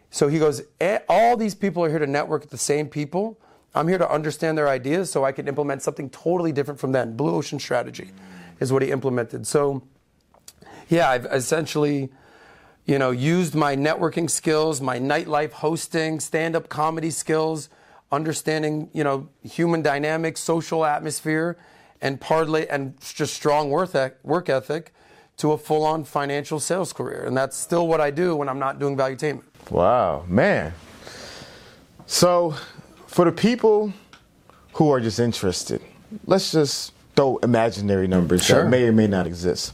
So 0.10 0.28
he 0.28 0.40
goes, 0.40 0.62
all 1.10 1.36
these 1.36 1.56
people 1.56 1.84
are 1.84 1.90
here 1.90 2.00
to 2.00 2.08
network 2.08 2.42
with 2.42 2.52
the 2.52 2.58
same 2.58 2.88
people. 2.88 3.38
I'm 3.76 3.88
here 3.88 3.98
to 3.98 4.10
understand 4.10 4.58
their 4.58 4.70
ideas 4.70 5.12
so 5.12 5.26
I 5.26 5.32
can 5.32 5.48
implement 5.48 5.82
something 5.82 6.10
totally 6.10 6.52
different 6.52 6.80
from 6.80 6.94
them. 6.94 7.16
Blue 7.16 7.36
ocean 7.36 7.60
strategy 7.60 8.12
is 8.60 8.72
what 8.72 8.82
he 8.82 8.92
implemented. 8.92 9.46
So, 9.46 9.84
yeah, 10.90 11.10
I've 11.10 11.26
essentially, 11.26 12.10
you 12.86 12.98
know, 12.98 13.12
used 13.12 13.54
my 13.54 13.76
networking 13.76 14.30
skills, 14.30 14.82
my 14.82 14.98
nightlife 14.98 15.52
hosting, 15.52 16.20
stand-up 16.20 16.70
comedy 16.70 17.12
skills, 17.12 17.70
understanding, 18.12 18.90
you 18.94 19.04
know, 19.04 19.28
human 19.44 19.82
dynamics, 19.82 20.40
social 20.40 20.86
atmosphere, 20.86 21.58
and 22.02 22.20
partly 22.20 22.70
and 22.70 23.00
just 23.00 23.34
strong 23.34 23.70
work 23.70 24.50
ethic 24.50 24.94
to 25.38 25.52
a 25.52 25.58
full-on 25.58 26.04
financial 26.04 26.60
sales 26.60 26.92
career. 26.92 27.24
And 27.26 27.38
that's 27.38 27.56
still 27.56 27.88
what 27.88 28.02
I 28.02 28.12
do 28.12 28.36
when 28.36 28.50
I'm 28.50 28.60
not 28.60 28.80
doing 28.80 28.98
valuetainment. 28.98 29.44
Wow, 29.70 30.26
man. 30.28 30.74
So, 32.08 32.56
for 33.06 33.26
the 33.26 33.32
people 33.32 33.94
who 34.74 34.90
are 34.92 35.00
just 35.00 35.20
interested, 35.20 35.82
let's 36.26 36.52
just 36.52 36.94
throw 37.16 37.38
imaginary 37.38 38.08
numbers 38.08 38.46
sure. 38.46 38.64
that 38.64 38.70
may 38.70 38.88
or 38.88 38.94
may 38.94 39.08
not 39.08 39.28
exist. 39.28 39.74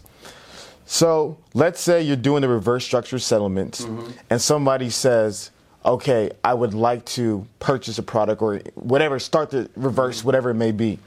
So, 0.86 1.38
let's 1.54 1.80
say 1.80 2.02
you're 2.02 2.16
doing 2.16 2.44
a 2.44 2.48
reverse 2.48 2.84
structure 2.84 3.20
settlement 3.20 3.80
mm-hmm. 3.80 4.12
and 4.30 4.42
somebody 4.42 4.90
says, 4.90 5.52
okay, 5.86 6.32
I 6.44 6.54
would 6.54 6.74
like 6.74 7.06
to 7.06 7.48
purchase 7.60 7.98
a 7.98 8.04
product 8.04 8.42
or 8.42 8.62
whatever, 8.76 9.20
start 9.20 9.52
the 9.52 9.70
reverse, 9.76 10.24
whatever 10.24 10.50
it 10.50 10.56
may 10.56 10.72
be. 10.72 11.00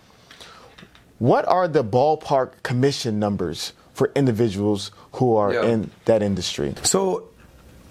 What 1.19 1.47
are 1.49 1.67
the 1.67 1.83
ballpark 1.83 2.63
commission 2.63 3.19
numbers 3.19 3.73
for 3.95 4.13
individuals 4.15 4.91
who 5.13 5.37
are 5.37 5.53
yeah. 5.53 5.65
in 5.65 5.91
that 6.05 6.23
industry? 6.23 6.75
So, 6.83 7.29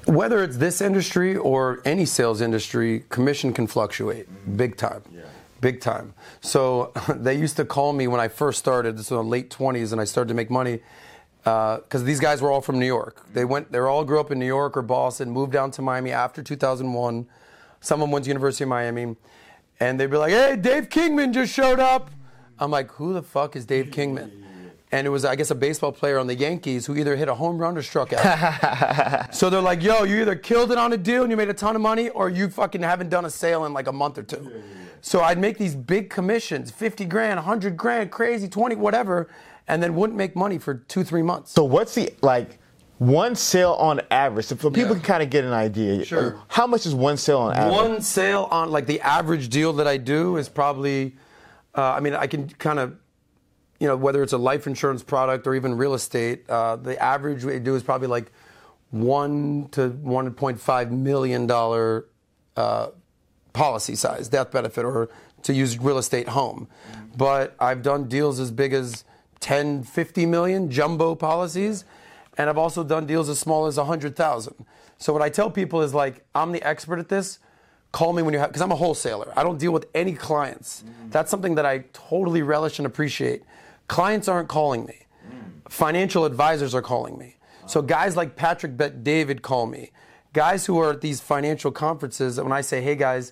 whether 0.06 0.44
it's 0.44 0.58
this 0.58 0.82
industry 0.82 1.36
or 1.36 1.82
any 1.84 2.06
sales 2.06 2.42
industry, 2.42 3.04
commission 3.10 3.54
can 3.54 3.66
fluctuate 3.66 4.28
big 4.56 4.78
time. 4.78 5.02
Yeah. 5.12 5.22
Big 5.62 5.82
time. 5.82 6.14
So 6.42 6.92
they 7.10 7.36
used 7.36 7.58
to 7.58 7.66
call 7.66 7.92
me 7.92 8.08
when 8.08 8.20
I 8.20 8.28
first 8.28 8.60
started, 8.60 8.98
this 8.98 9.10
was 9.10 9.20
in 9.20 9.26
the 9.26 9.32
late 9.32 9.50
20s, 9.50 9.92
and 9.92 10.00
I 10.00 10.04
started 10.04 10.28
to 10.28 10.36
make 10.36 10.52
money. 10.52 10.82
Uh, 11.44 11.78
because 11.78 12.04
these 12.04 12.20
guys 12.20 12.42
were 12.42 12.52
all 12.52 12.62
from 12.62 12.80
New 12.80 12.88
York. 12.88 13.24
They 13.34 13.42
mm-hmm. 13.42 13.52
went, 13.52 13.72
they 13.72 13.78
all 13.78 14.04
grew 14.04 14.20
up 14.20 14.32
in 14.32 14.40
New 14.40 14.48
York 14.48 14.76
or 14.76 14.82
Boston, 14.82 15.30
moved 15.30 15.52
down 15.52 15.70
to 15.72 15.82
Miami 15.84 16.12
after 16.12 16.42
2001. 16.42 17.28
Someone 17.82 18.10
went 18.10 18.26
to 18.26 18.30
University 18.30 18.64
of 18.64 18.70
Miami, 18.70 19.16
and 19.80 20.00
they'd 20.00 20.10
be 20.10 20.18
like, 20.18 20.32
"Hey, 20.32 20.56
Dave 20.56 20.90
Kingman 20.90 21.34
just 21.34 21.54
showed 21.54 21.80
up." 21.80 22.10
I'm 22.60 22.72
like, 22.72 22.92
"Who 22.94 23.14
the 23.14 23.22
fuck 23.24 23.56
is 23.56 23.66
Dave 23.66 23.92
Kingman?" 23.92 24.32
And 24.92 25.06
it 25.06 25.10
was, 25.10 25.26
I 25.26 25.36
guess, 25.36 25.52
a 25.52 25.56
baseball 25.56 25.92
player 25.92 26.18
on 26.20 26.28
the 26.28 26.36
Yankees 26.36 26.86
who 26.86 26.96
either 26.96 27.16
hit 27.18 27.28
a 27.28 27.34
home 27.36 27.58
run 27.58 27.78
or 27.78 27.82
struck 27.82 28.14
out. 28.14 29.34
so 29.34 29.50
they're 29.50 29.60
like, 29.62 29.82
"Yo, 29.84 30.04
you 30.04 30.22
either 30.22 30.36
killed 30.36 30.72
it 30.72 30.78
on 30.78 30.94
a 30.94 30.98
deal 30.98 31.24
and 31.24 31.32
you 31.32 31.36
made 31.38 31.50
a 31.50 31.54
ton 31.54 31.76
of 31.76 31.82
money, 31.82 32.10
or 32.10 32.30
you 32.30 32.50
fucking 32.50 32.82
haven't 32.82 33.10
done 33.10 33.26
a 33.26 33.30
sale 33.30 33.66
in 33.66 33.74
like 33.74 33.88
a 33.88 33.92
month 33.92 34.18
or 34.18 34.24
two. 34.24 34.50
So 35.02 35.22
I'd 35.22 35.38
make 35.38 35.58
these 35.58 35.76
big 35.76 36.10
commissions, 36.10 36.72
50 36.72 37.06
grand, 37.06 37.36
100 37.38 37.78
grand, 37.78 38.10
crazy, 38.12 38.48
20, 38.48 38.76
whatever, 38.76 39.30
and 39.68 39.82
then 39.84 39.96
wouldn't 39.96 40.18
make 40.18 40.36
money 40.36 40.58
for 40.58 40.76
two, 40.76 41.04
three 41.04 41.22
months. 41.22 41.52
So 41.52 41.64
what's 41.64 41.94
the 41.94 42.12
like 42.22 42.58
one 42.98 43.36
sale 43.36 43.74
on 43.74 44.02
average? 44.12 44.46
So 44.46 44.56
for 44.56 44.72
people 44.72 44.92
Yeah. 44.96 45.02
can 45.02 45.02
kind 45.02 45.24
of 45.24 45.30
get 45.30 45.44
an 45.44 45.54
idea. 45.54 46.02
Uh, 46.02 46.06
sure. 46.06 46.40
How 46.48 46.66
much 46.66 46.86
is 46.86 46.96
one 46.96 47.18
sale 47.18 47.40
on 47.40 47.54
average? 47.56 47.74
One 47.74 48.02
sale 48.02 48.48
on 48.50 48.72
like 48.72 48.86
the 48.88 49.02
average 49.02 49.50
deal 49.50 49.74
that 49.74 49.88
I 49.88 49.98
do 49.98 50.38
is 50.38 50.48
probably, 50.50 51.16
uh, 51.76 51.94
I 51.94 52.00
mean, 52.00 52.14
I 52.14 52.28
can 52.28 52.50
kind 52.50 52.80
of, 52.80 52.96
you 53.80 53.88
know, 53.88 53.98
whether 53.98 54.24
it's 54.24 54.34
a 54.34 54.38
life 54.38 54.68
insurance 54.68 55.04
product 55.04 55.46
or 55.48 55.56
even 55.56 55.76
real 55.76 55.94
estate, 55.94 56.50
uh, 56.50 56.78
the 56.78 57.02
average 57.02 57.44
we 57.44 57.60
do 57.60 57.76
is 57.76 57.84
probably 57.84 58.08
like 58.08 58.32
one 58.92 59.68
to 59.72 59.90
1.5 59.90 60.92
million 60.92 61.48
dollar 61.48 62.06
uh, 62.56 62.90
policy 63.52 63.96
size, 63.96 64.30
death 64.30 64.52
benefit, 64.52 64.86
or 64.86 65.10
to 65.44 65.54
use 65.54 65.78
real 65.78 65.98
estate 65.98 66.30
home. 66.30 66.68
But 67.18 67.56
I've 67.60 67.82
done 67.82 68.08
deals 68.08 68.40
as 68.40 68.52
big 68.52 68.74
as 68.74 69.04
10, 69.42 69.84
50 69.84 70.26
million 70.26 70.72
jumbo 70.72 71.16
policies, 71.16 71.86
and 72.38 72.50
I've 72.50 72.58
also 72.58 72.84
done 72.84 73.06
deals 73.06 73.30
as 73.30 73.40
small 73.40 73.66
as 73.66 73.78
100,000. 73.78 74.66
So 74.98 75.14
what 75.14 75.22
I 75.22 75.30
tell 75.30 75.52
people 75.52 75.82
is 75.82 75.94
like, 75.94 76.26
I'm 76.34 76.52
the 76.52 76.64
expert 76.64 77.00
at 77.00 77.10
this. 77.10 77.40
Call 77.96 78.12
me 78.12 78.22
when 78.22 78.34
you 78.34 78.42
have, 78.42 78.50
because 78.50 78.62
I'm 78.62 78.74
a 78.74 78.76
wholesaler. 78.76 79.32
I 79.38 79.44
don't 79.44 79.58
deal 79.58 79.72
with 79.72 79.86
any 79.96 80.12
clients. 80.16 80.84
Mm. 80.84 81.14
That's 81.14 81.32
something 81.32 81.56
that 81.56 81.66
I 81.66 81.86
totally 81.94 82.42
relish 82.42 82.78
and 82.78 82.86
appreciate. 82.86 83.44
Clients 83.88 84.28
aren't 84.28 84.50
calling 84.50 84.86
me. 84.86 85.06
Mm. 85.30 85.72
Financial 85.72 86.26
advisors 86.26 86.76
are 86.76 86.82
calling 86.82 87.18
me. 87.18 87.38
So 87.68 87.82
guys 87.82 88.18
like 88.18 88.36
Patrick 88.36 88.76
Bet 88.76 89.06
David 89.06 89.42
call 89.42 89.66
me. 89.66 89.92
Guys 90.34 90.66
who 90.66 90.78
are 90.78 90.92
at 90.92 91.00
these 91.00 91.22
financial 91.22 91.72
conferences, 91.72 92.38
when 92.38 92.52
I 92.52 92.60
say, 92.60 92.82
hey 92.82 92.96
guys, 92.98 93.32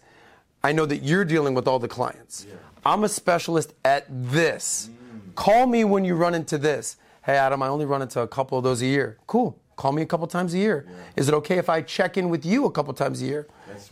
I 0.63 0.71
know 0.71 0.85
that 0.85 1.03
you're 1.03 1.25
dealing 1.25 1.55
with 1.55 1.67
all 1.67 1.79
the 1.79 1.89
clients. 1.89 2.47
I'm 2.85 3.03
a 3.03 3.09
specialist 3.09 3.73
at 3.83 4.05
this. 4.09 4.89
Mm. 4.89 5.35
Call 5.35 5.67
me 5.67 5.83
when 5.83 6.05
you 6.05 6.15
run 6.15 6.33
into 6.33 6.57
this. 6.57 6.95
Hey 7.25 7.35
Adam, 7.35 7.61
I 7.61 7.67
only 7.67 7.85
run 7.85 8.01
into 8.01 8.21
a 8.21 8.29
couple 8.29 8.57
of 8.57 8.63
those 8.63 8.81
a 8.81 8.85
year. 8.85 9.17
Cool. 9.27 9.59
Call 9.75 9.91
me 9.91 10.01
a 10.01 10.05
couple 10.05 10.27
times 10.27 10.53
a 10.53 10.57
year. 10.57 10.85
Is 11.15 11.27
it 11.27 11.33
okay 11.35 11.57
if 11.57 11.69
I 11.69 11.81
check 11.81 12.17
in 12.17 12.29
with 12.29 12.45
you 12.45 12.65
a 12.65 12.71
couple 12.71 12.93
times 12.93 13.21
a 13.21 13.25
year? 13.25 13.47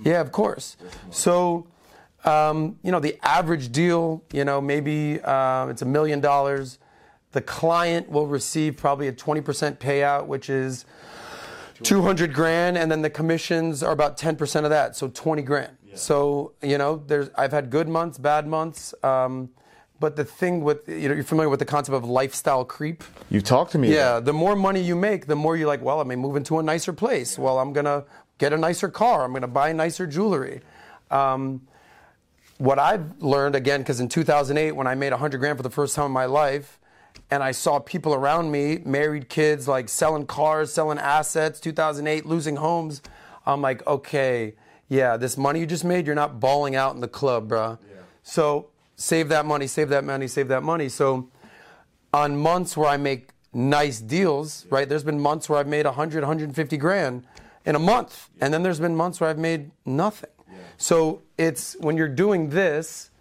Yeah, 0.05 0.21
of 0.21 0.31
course. 0.31 0.77
So, 1.09 1.67
um, 2.23 2.77
you 2.83 2.91
know, 2.91 2.99
the 2.99 3.17
average 3.23 3.71
deal, 3.71 4.23
you 4.31 4.45
know, 4.45 4.61
maybe 4.61 5.19
uh, 5.21 5.67
it's 5.67 5.81
a 5.81 5.85
million 5.85 6.19
dollars. 6.21 6.77
The 7.31 7.41
client 7.41 8.09
will 8.09 8.27
receive 8.27 8.77
probably 8.77 9.07
a 9.07 9.13
20% 9.13 9.77
payout, 9.77 10.27
which 10.27 10.49
is 10.49 10.85
200 11.83 12.31
grand, 12.33 12.77
and 12.77 12.91
then 12.91 13.01
the 13.01 13.09
commissions 13.09 13.81
are 13.81 13.91
about 13.93 14.17
10% 14.17 14.63
of 14.63 14.69
that, 14.69 14.95
so 14.95 15.07
20 15.07 15.41
grand. 15.41 15.77
So, 15.93 16.53
you 16.61 16.77
know, 16.77 17.03
there's 17.07 17.29
I've 17.35 17.51
had 17.51 17.69
good 17.69 17.89
months, 17.89 18.17
bad 18.17 18.45
months. 18.47 18.93
Um, 19.03 19.49
but 20.01 20.17
the 20.17 20.25
thing 20.25 20.61
with, 20.61 20.89
you 20.89 21.07
know, 21.07 21.15
you're 21.15 21.23
familiar 21.23 21.47
with 21.47 21.59
the 21.59 21.65
concept 21.65 21.95
of 21.95 22.03
lifestyle 22.03 22.65
creep? 22.65 23.03
You 23.29 23.39
talk 23.39 23.69
to 23.69 23.77
me. 23.77 23.93
Yeah, 23.93 24.19
the 24.19 24.33
more 24.33 24.55
money 24.55 24.81
you 24.81 24.95
make, 24.95 25.27
the 25.27 25.35
more 25.37 25.55
you're 25.55 25.67
like, 25.67 25.81
well, 25.81 26.01
I 26.01 26.03
may 26.03 26.17
move 26.17 26.35
into 26.35 26.59
a 26.59 26.63
nicer 26.63 26.91
place. 26.91 27.39
Well, 27.39 27.59
I'm 27.59 27.71
gonna 27.71 28.03
get 28.39 28.51
a 28.51 28.57
nicer 28.57 28.89
car. 28.89 29.23
I'm 29.23 29.31
gonna 29.31 29.47
buy 29.47 29.71
nicer 29.71 30.07
jewelry. 30.07 30.61
Um, 31.11 31.61
what 32.57 32.79
I've 32.79 33.21
learned 33.21 33.55
again, 33.55 33.81
because 33.81 33.99
in 33.99 34.09
2008, 34.09 34.73
when 34.73 34.87
I 34.87 34.95
made 34.95 35.11
100 35.11 35.37
grand 35.37 35.57
for 35.57 35.63
the 35.63 35.69
first 35.69 35.95
time 35.95 36.07
in 36.07 36.11
my 36.11 36.25
life, 36.25 36.79
and 37.29 37.43
I 37.43 37.51
saw 37.51 37.79
people 37.79 38.13
around 38.13 38.51
me, 38.51 38.79
married 38.83 39.29
kids, 39.29 39.67
like 39.67 39.87
selling 39.87 40.25
cars, 40.25 40.73
selling 40.73 40.97
assets, 40.97 41.59
2008, 41.59 42.25
losing 42.25 42.57
homes, 42.57 43.01
I'm 43.45 43.61
like, 43.61 43.85
okay, 43.87 44.55
yeah, 44.89 45.15
this 45.15 45.37
money 45.37 45.59
you 45.59 45.65
just 45.65 45.85
made, 45.85 46.05
you're 46.05 46.15
not 46.15 46.39
balling 46.39 46.75
out 46.75 46.95
in 46.95 47.01
the 47.01 47.07
club, 47.07 47.49
bruh. 47.49 47.77
Yeah. 47.81 48.01
So 48.23 48.70
save 49.01 49.29
that 49.29 49.45
money, 49.45 49.67
save 49.67 49.89
that 49.89 50.03
money, 50.03 50.27
save 50.27 50.47
that 50.49 50.63
money. 50.63 50.89
So 50.89 51.29
on 52.13 52.37
months 52.37 52.77
where 52.77 52.89
I 52.89 52.97
make 52.97 53.29
nice 53.53 53.99
deals, 53.99 54.65
right? 54.69 54.87
There's 54.87 55.03
been 55.03 55.19
months 55.19 55.49
where 55.49 55.59
I've 55.59 55.67
made 55.67 55.85
100, 55.85 56.21
150 56.21 56.77
grand 56.77 57.25
in 57.65 57.75
a 57.75 57.79
month. 57.79 58.29
And 58.39 58.53
then 58.53 58.63
there's 58.63 58.79
been 58.79 58.95
months 58.95 59.19
where 59.19 59.29
I've 59.29 59.39
made 59.39 59.71
nothing. 59.85 60.29
So 60.77 61.21
it's 61.37 61.75
when 61.79 61.97
you're 61.97 62.07
doing 62.07 62.49
this 62.49 63.11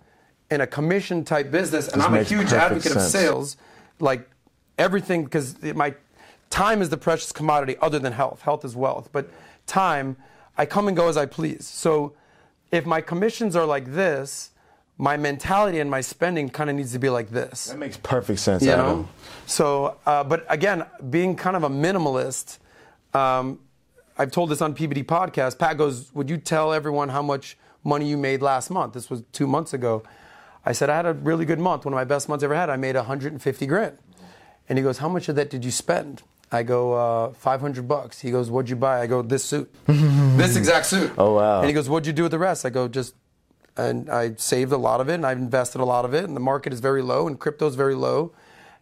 in 0.51 0.61
a 0.61 0.66
commission 0.66 1.25
type 1.25 1.51
business, 1.51 1.88
and 1.88 2.01
This 2.01 2.09
I'm 2.09 2.14
a 2.14 2.23
huge 2.23 2.53
advocate 2.53 2.97
of 2.97 3.03
sales, 3.03 3.57
like 3.99 4.29
everything, 4.79 5.25
because 5.25 5.62
my 5.75 5.95
time 6.49 6.83
is 6.83 6.88
the 6.88 6.97
precious 6.97 7.33
commodity 7.33 7.77
other 7.81 7.99
than 7.99 8.12
health. 8.12 8.43
Health 8.43 8.64
is 8.64 8.75
wealth. 8.75 9.11
But 9.12 9.31
time, 9.66 10.16
I 10.57 10.66
come 10.66 10.88
and 10.88 10.97
go 10.97 11.09
as 11.09 11.16
I 11.16 11.27
please. 11.27 11.66
So 11.66 12.14
if 12.73 12.87
my 12.87 13.01
commissions 13.01 13.55
are 13.57 13.66
like 13.66 13.93
this, 13.93 14.51
my 15.01 15.17
mentality 15.17 15.81
and 15.81 15.91
my 15.91 16.03
spending 16.03 16.51
kind 16.51 16.69
of 16.69 16.77
needs 16.77 16.93
to 16.93 16.99
be 16.99 17.09
like 17.09 17.31
this. 17.31 17.69
That 17.69 17.79
makes 17.79 17.97
perfect 17.97 18.39
sense, 18.39 18.63
you 18.63 18.71
Adam. 18.71 18.87
know? 18.87 19.09
So 19.47 19.97
uh, 20.05 20.23
but 20.25 20.45
again 20.51 20.85
being 21.09 21.35
kind 21.37 21.57
of 21.57 21.63
a 21.65 21.71
minimalist 21.71 22.59
um, 23.15 23.59
i've 24.19 24.31
told 24.31 24.51
this 24.51 24.61
on 24.61 24.75
pbd 24.75 25.05
podcast. 25.05 25.59
Pat 25.59 25.79
goes 25.79 26.15
would 26.15 26.29
you 26.29 26.37
tell 26.37 26.75
everyone 26.75 27.09
how 27.09 27.23
much 27.23 27.57
money 27.83 28.07
you 28.11 28.19
made 28.19 28.43
last 28.43 28.71
month? 28.71 28.93
This 28.93 29.09
was 29.09 29.23
two 29.33 29.47
months 29.47 29.73
ago. 29.73 30.03
I 30.67 30.73
said 30.73 30.91
i 30.91 30.97
had 30.97 31.07
a 31.07 31.15
really 31.15 31.47
good 31.47 31.59
month 31.59 31.87
one 31.87 31.95
of 31.95 31.97
my 31.97 32.05
best 32.05 32.29
months 32.29 32.45
I 32.45 32.47
ever 32.49 32.55
had. 32.55 32.69
I 32.69 32.77
made 32.77 32.95
150 32.95 33.67
grand. 33.67 33.97
And 34.69 34.79
he 34.79 34.83
goes 34.83 34.99
how 34.99 35.09
much 35.09 35.31
of 35.31 35.35
that 35.37 35.49
did 35.49 35.65
you 35.65 35.71
spend? 35.71 36.23
I 36.53 36.63
go 36.63 36.93
uh, 36.93 37.33
500 37.33 37.89
bucks. 37.89 38.21
He 38.21 38.31
goes 38.31 38.51
what'd 38.51 38.69
you 38.69 38.77
buy? 38.77 39.01
I 39.01 39.07
go 39.07 39.23
this 39.23 39.45
suit. 39.45 39.73
This 40.37 40.57
exact 40.57 40.87
suit. 40.87 41.11
Oh, 41.17 41.35
wow. 41.37 41.61
and 41.61 41.69
he 41.69 41.73
goes 41.73 41.89
what'd 41.89 42.07
you 42.07 42.13
do 42.13 42.25
with 42.25 42.33
the 42.33 42.39
rest? 42.39 42.67
I 42.67 42.71
go 42.71 42.87
just 42.87 43.15
and 43.76 44.11
I 44.11 44.35
saved 44.37 44.72
a 44.72 44.76
lot 44.76 45.00
of 45.00 45.09
it, 45.09 45.14
and 45.14 45.26
I've 45.26 45.38
invested 45.38 45.80
a 45.80 45.85
lot 45.85 46.04
of 46.04 46.14
it, 46.14 46.24
and 46.24 46.37
the 46.37 46.40
market 46.40 46.72
is 46.72 46.80
very 46.80 47.02
low, 47.02 47.26
and 47.26 47.38
crypto 47.38 47.66
is 47.66 47.74
very 47.74 47.94
low, 47.94 48.33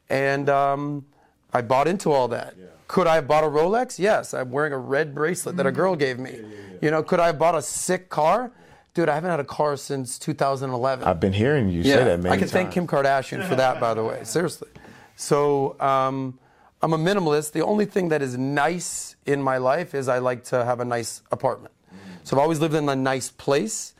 and 0.08 0.48
um, 0.48 1.04
I 1.52 1.62
bought 1.62 1.88
into 1.88 2.12
all 2.12 2.28
that. 2.28 2.54
Could 2.88 3.06
I 3.06 3.16
have 3.16 3.28
bought 3.28 3.44
a 3.44 3.48
Rolex? 3.48 3.98
Yes, 3.98 4.32
I'm 4.32 4.50
wearing 4.50 4.72
a 4.72 4.78
red 4.78 5.14
bracelet 5.14 5.56
that 5.58 5.66
a 5.66 5.72
girl 5.72 5.94
gave 5.94 6.18
me. 6.18 6.40
You 6.80 6.90
know, 6.90 7.02
could 7.02 7.20
I 7.20 7.26
have 7.26 7.38
bought 7.38 7.54
a 7.54 7.60
sick 7.62 8.08
car? 8.08 8.50
Dude, 8.94 9.08
I 9.08 9.14
haven't 9.14 9.30
had 9.30 9.40
a 9.40 9.44
car 9.44 9.76
since 9.76 10.18
2011. 10.18 11.06
I've 11.06 11.20
been 11.20 11.34
hearing 11.34 11.68
you 11.68 11.84
say 11.84 12.02
that 12.02 12.20
many 12.20 12.34
I 12.34 12.38
can 12.38 12.48
thank 12.48 12.72
Kim. 12.72 12.86
Kardashian 12.86 13.46
for 13.46 13.54
that, 13.56 13.78
by 13.78 13.94
the 13.94 14.02
way. 14.02 14.20
Seriously. 14.24 14.68
So 15.16 15.78
um, 15.80 16.38
I'm 16.82 16.92
a 16.94 16.98
minimalist. 16.98 17.52
The 17.52 17.62
only 17.64 17.84
thing 17.84 18.08
that 18.08 18.22
is 18.22 18.38
nice 18.38 19.16
in 19.26 19.42
my 19.42 19.58
life 19.58 19.94
is 19.94 20.08
I 20.08 20.18
like 20.18 20.44
to 20.44 20.64
have 20.64 20.80
a 20.80 20.84
nice 20.84 21.22
apartment. 21.30 21.74
So 22.24 22.36
I've 22.36 22.42
always 22.42 22.60
lived 22.60 22.74
in 22.74 22.88
a 22.88 22.96
nice 22.96 23.30
place. 23.30 23.94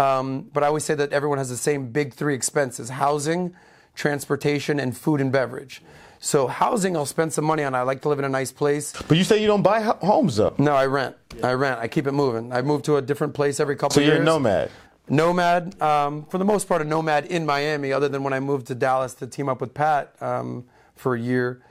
Um, 0.00 0.48
but 0.52 0.62
I 0.62 0.66
always 0.66 0.84
say 0.84 0.94
that 0.94 1.12
everyone 1.12 1.38
has 1.38 1.48
the 1.50 1.56
same 1.56 1.90
big 1.92 2.14
three 2.14 2.34
expenses 2.34 2.88
housing, 2.88 3.54
transportation, 3.94 4.80
and 4.80 4.96
food 4.96 5.20
and 5.20 5.30
beverage. 5.30 5.82
So 6.18 6.46
housing, 6.46 6.96
I'll 6.96 7.06
spend 7.06 7.32
some 7.32 7.44
money 7.44 7.64
on. 7.64 7.74
I 7.74 7.82
like 7.82 8.02
to 8.02 8.08
live 8.08 8.18
in 8.18 8.24
a 8.24 8.28
nice 8.28 8.52
place. 8.52 8.92
But 9.08 9.16
you 9.16 9.24
say 9.24 9.40
you 9.40 9.46
don't 9.46 9.62
buy 9.62 9.80
homes 9.80 10.38
up. 10.38 10.58
No, 10.58 10.74
I 10.74 10.86
rent. 10.86 11.16
I 11.42 11.52
rent. 11.52 11.80
I 11.80 11.88
keep 11.88 12.06
it 12.06 12.12
moving. 12.12 12.52
I 12.52 12.60
move 12.62 12.82
to 12.84 12.96
a 12.96 13.02
different 13.02 13.34
place 13.34 13.58
every 13.60 13.76
couple 13.76 13.94
So 13.94 14.00
years. 14.00 14.14
you're 14.14 14.22
a 14.22 14.24
nomad. 14.24 14.70
Nomad, 15.08 15.80
um, 15.82 16.24
for 16.26 16.38
the 16.38 16.44
most 16.44 16.68
part, 16.68 16.82
a 16.82 16.84
nomad 16.84 17.24
in 17.26 17.44
Miami, 17.44 17.92
other 17.92 18.08
than 18.08 18.22
when 18.22 18.32
I 18.32 18.38
moved 18.40 18.66
to 18.68 18.74
Dallas 18.76 19.14
to 19.14 19.26
team 19.26 19.48
up 19.48 19.60
with 19.60 19.74
Pat 19.74 20.14
um, 20.20 20.64
for 20.94 21.14
a 21.14 21.20
year. 21.20 21.62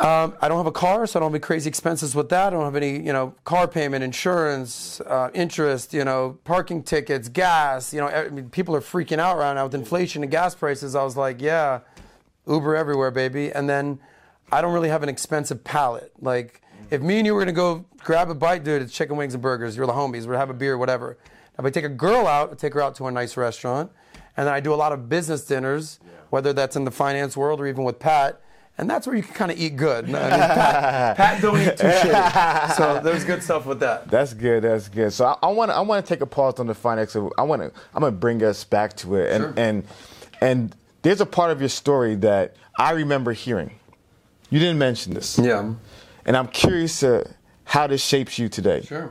Um, 0.00 0.34
I 0.40 0.48
don't 0.48 0.56
have 0.56 0.66
a 0.66 0.72
car, 0.72 1.06
so 1.06 1.18
I 1.18 1.20
don't 1.20 1.28
have 1.28 1.34
any 1.34 1.40
crazy 1.40 1.68
expenses 1.68 2.14
with 2.14 2.30
that. 2.30 2.46
I 2.46 2.50
don't 2.50 2.64
have 2.64 2.74
any, 2.74 2.98
you 2.98 3.12
know, 3.12 3.34
car 3.44 3.68
payment, 3.68 4.02
insurance, 4.02 4.98
uh, 5.02 5.28
interest, 5.34 5.92
you 5.92 6.04
know, 6.04 6.38
parking 6.44 6.82
tickets, 6.82 7.28
gas. 7.28 7.92
You 7.92 8.00
know, 8.00 8.06
I 8.06 8.30
mean, 8.30 8.48
people 8.48 8.74
are 8.74 8.80
freaking 8.80 9.18
out 9.18 9.36
right 9.36 9.52
now 9.52 9.64
with 9.64 9.74
inflation 9.74 10.22
and 10.22 10.32
gas 10.32 10.54
prices. 10.54 10.94
I 10.94 11.04
was 11.04 11.18
like, 11.18 11.42
yeah, 11.42 11.80
Uber 12.46 12.74
everywhere, 12.76 13.10
baby. 13.10 13.52
And 13.52 13.68
then 13.68 13.98
I 14.50 14.62
don't 14.62 14.72
really 14.72 14.88
have 14.88 15.02
an 15.02 15.10
expensive 15.10 15.62
palate. 15.64 16.12
Like, 16.18 16.62
if 16.90 17.02
me 17.02 17.18
and 17.18 17.26
you 17.26 17.34
were 17.34 17.40
gonna 17.42 17.52
go 17.52 17.84
grab 17.98 18.30
a 18.30 18.34
bite, 18.34 18.64
dude, 18.64 18.80
it's 18.80 18.94
chicken 18.94 19.18
wings 19.18 19.34
and 19.34 19.42
burgers. 19.42 19.76
You're 19.76 19.86
the 19.86 19.92
homies. 19.92 20.26
We'd 20.26 20.36
have 20.36 20.48
a 20.48 20.54
beer, 20.54 20.78
whatever. 20.78 21.18
If 21.58 21.64
I 21.66 21.68
take 21.68 21.84
a 21.84 21.90
girl 21.90 22.26
out, 22.26 22.50
I 22.50 22.54
take 22.54 22.72
her 22.72 22.80
out 22.80 22.94
to 22.94 23.06
a 23.06 23.10
nice 23.10 23.36
restaurant, 23.36 23.92
and 24.34 24.46
then 24.46 24.54
I 24.54 24.60
do 24.60 24.72
a 24.72 24.76
lot 24.76 24.92
of 24.92 25.10
business 25.10 25.44
dinners, 25.44 26.00
whether 26.30 26.54
that's 26.54 26.74
in 26.74 26.84
the 26.84 26.90
finance 26.90 27.36
world 27.36 27.60
or 27.60 27.66
even 27.66 27.84
with 27.84 27.98
Pat. 27.98 28.40
And 28.80 28.88
that's 28.88 29.06
where 29.06 29.14
you 29.14 29.22
can 29.22 29.34
kind 29.34 29.50
of 29.52 29.60
eat 29.60 29.76
good. 29.76 30.04
I 30.04 30.06
mean, 30.06 30.14
Pat, 30.14 31.16
Pat 31.18 31.42
don't 31.42 31.60
eat 31.60 31.76
too 31.76 31.86
shitty. 31.86 32.72
So 32.76 33.00
there's 33.04 33.24
good 33.24 33.42
stuff 33.42 33.66
with 33.66 33.80
that. 33.80 34.08
That's 34.08 34.32
good. 34.32 34.62
That's 34.64 34.88
good. 34.88 35.12
So 35.12 35.36
I 35.42 35.48
want 35.48 35.70
to 35.70 35.76
I 35.76 35.80
want 35.80 36.02
to 36.04 36.08
take 36.08 36.22
a 36.22 36.26
pause 36.26 36.58
on 36.58 36.66
the 36.66 36.74
finance. 36.74 37.14
I 37.14 37.42
want 37.42 37.60
to 37.60 37.70
I'm 37.94 38.00
gonna 38.00 38.10
bring 38.10 38.42
us 38.42 38.64
back 38.64 38.96
to 38.98 39.16
it. 39.16 39.32
And 39.32 39.42
Sure. 39.44 39.54
and 39.58 39.84
and 40.40 40.74
there's 41.02 41.20
a 41.20 41.26
part 41.26 41.50
of 41.50 41.60
your 41.60 41.68
story 41.68 42.14
that 42.16 42.56
I 42.78 42.92
remember 42.92 43.32
hearing, 43.32 43.72
you 44.48 44.58
didn't 44.58 44.78
mention 44.78 45.12
this. 45.12 45.38
Yeah. 45.38 45.74
And 46.24 46.34
I'm 46.36 46.48
curious 46.48 47.02
uh, 47.02 47.30
how 47.64 47.86
this 47.86 48.02
shapes 48.02 48.38
you 48.38 48.48
today. 48.48 48.80
Sure. 48.80 49.10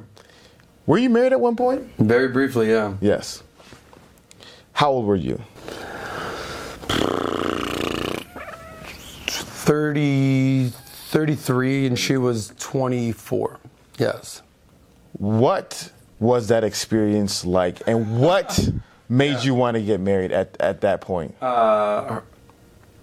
Were 0.87 0.97
you 0.97 1.11
married 1.11 1.33
at 1.33 1.39
one 1.39 1.55
point? 1.55 1.87
Very 1.99 2.29
briefly, 2.29 2.71
yeah. 2.71 2.95
Yes. 3.01 3.43
How 4.73 4.89
old 4.89 5.05
were 5.05 5.15
you? 5.15 5.39
30, 9.65 10.69
33, 10.69 11.87
and 11.87 11.99
she 11.99 12.17
was 12.17 12.53
24. 12.59 13.59
Yes. 13.97 14.41
What 15.13 15.91
was 16.19 16.47
that 16.47 16.63
experience 16.63 17.45
like, 17.45 17.81
and 17.87 18.19
what 18.19 18.69
made 19.09 19.43
you 19.43 19.53
want 19.55 19.75
to 19.75 19.81
get 19.83 19.99
married 19.99 20.31
at, 20.31 20.55
at 20.59 20.81
that 20.81 21.01
point? 21.01 21.35
Uh, 21.41 22.21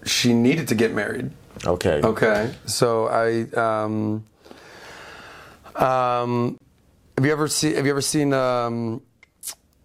She 0.05 0.33
needed 0.33 0.67
to 0.69 0.75
get 0.75 0.93
married. 0.93 1.31
okay. 1.65 2.01
Okay. 2.03 2.53
So 2.65 3.07
I 3.07 3.43
um 3.59 4.23
um 5.75 6.57
have 7.17 7.25
you 7.25 7.31
ever 7.31 7.47
seen 7.47 7.75
have 7.75 7.85
you 7.85 7.91
ever 7.91 8.01
seen 8.01 8.31
um 8.33 9.01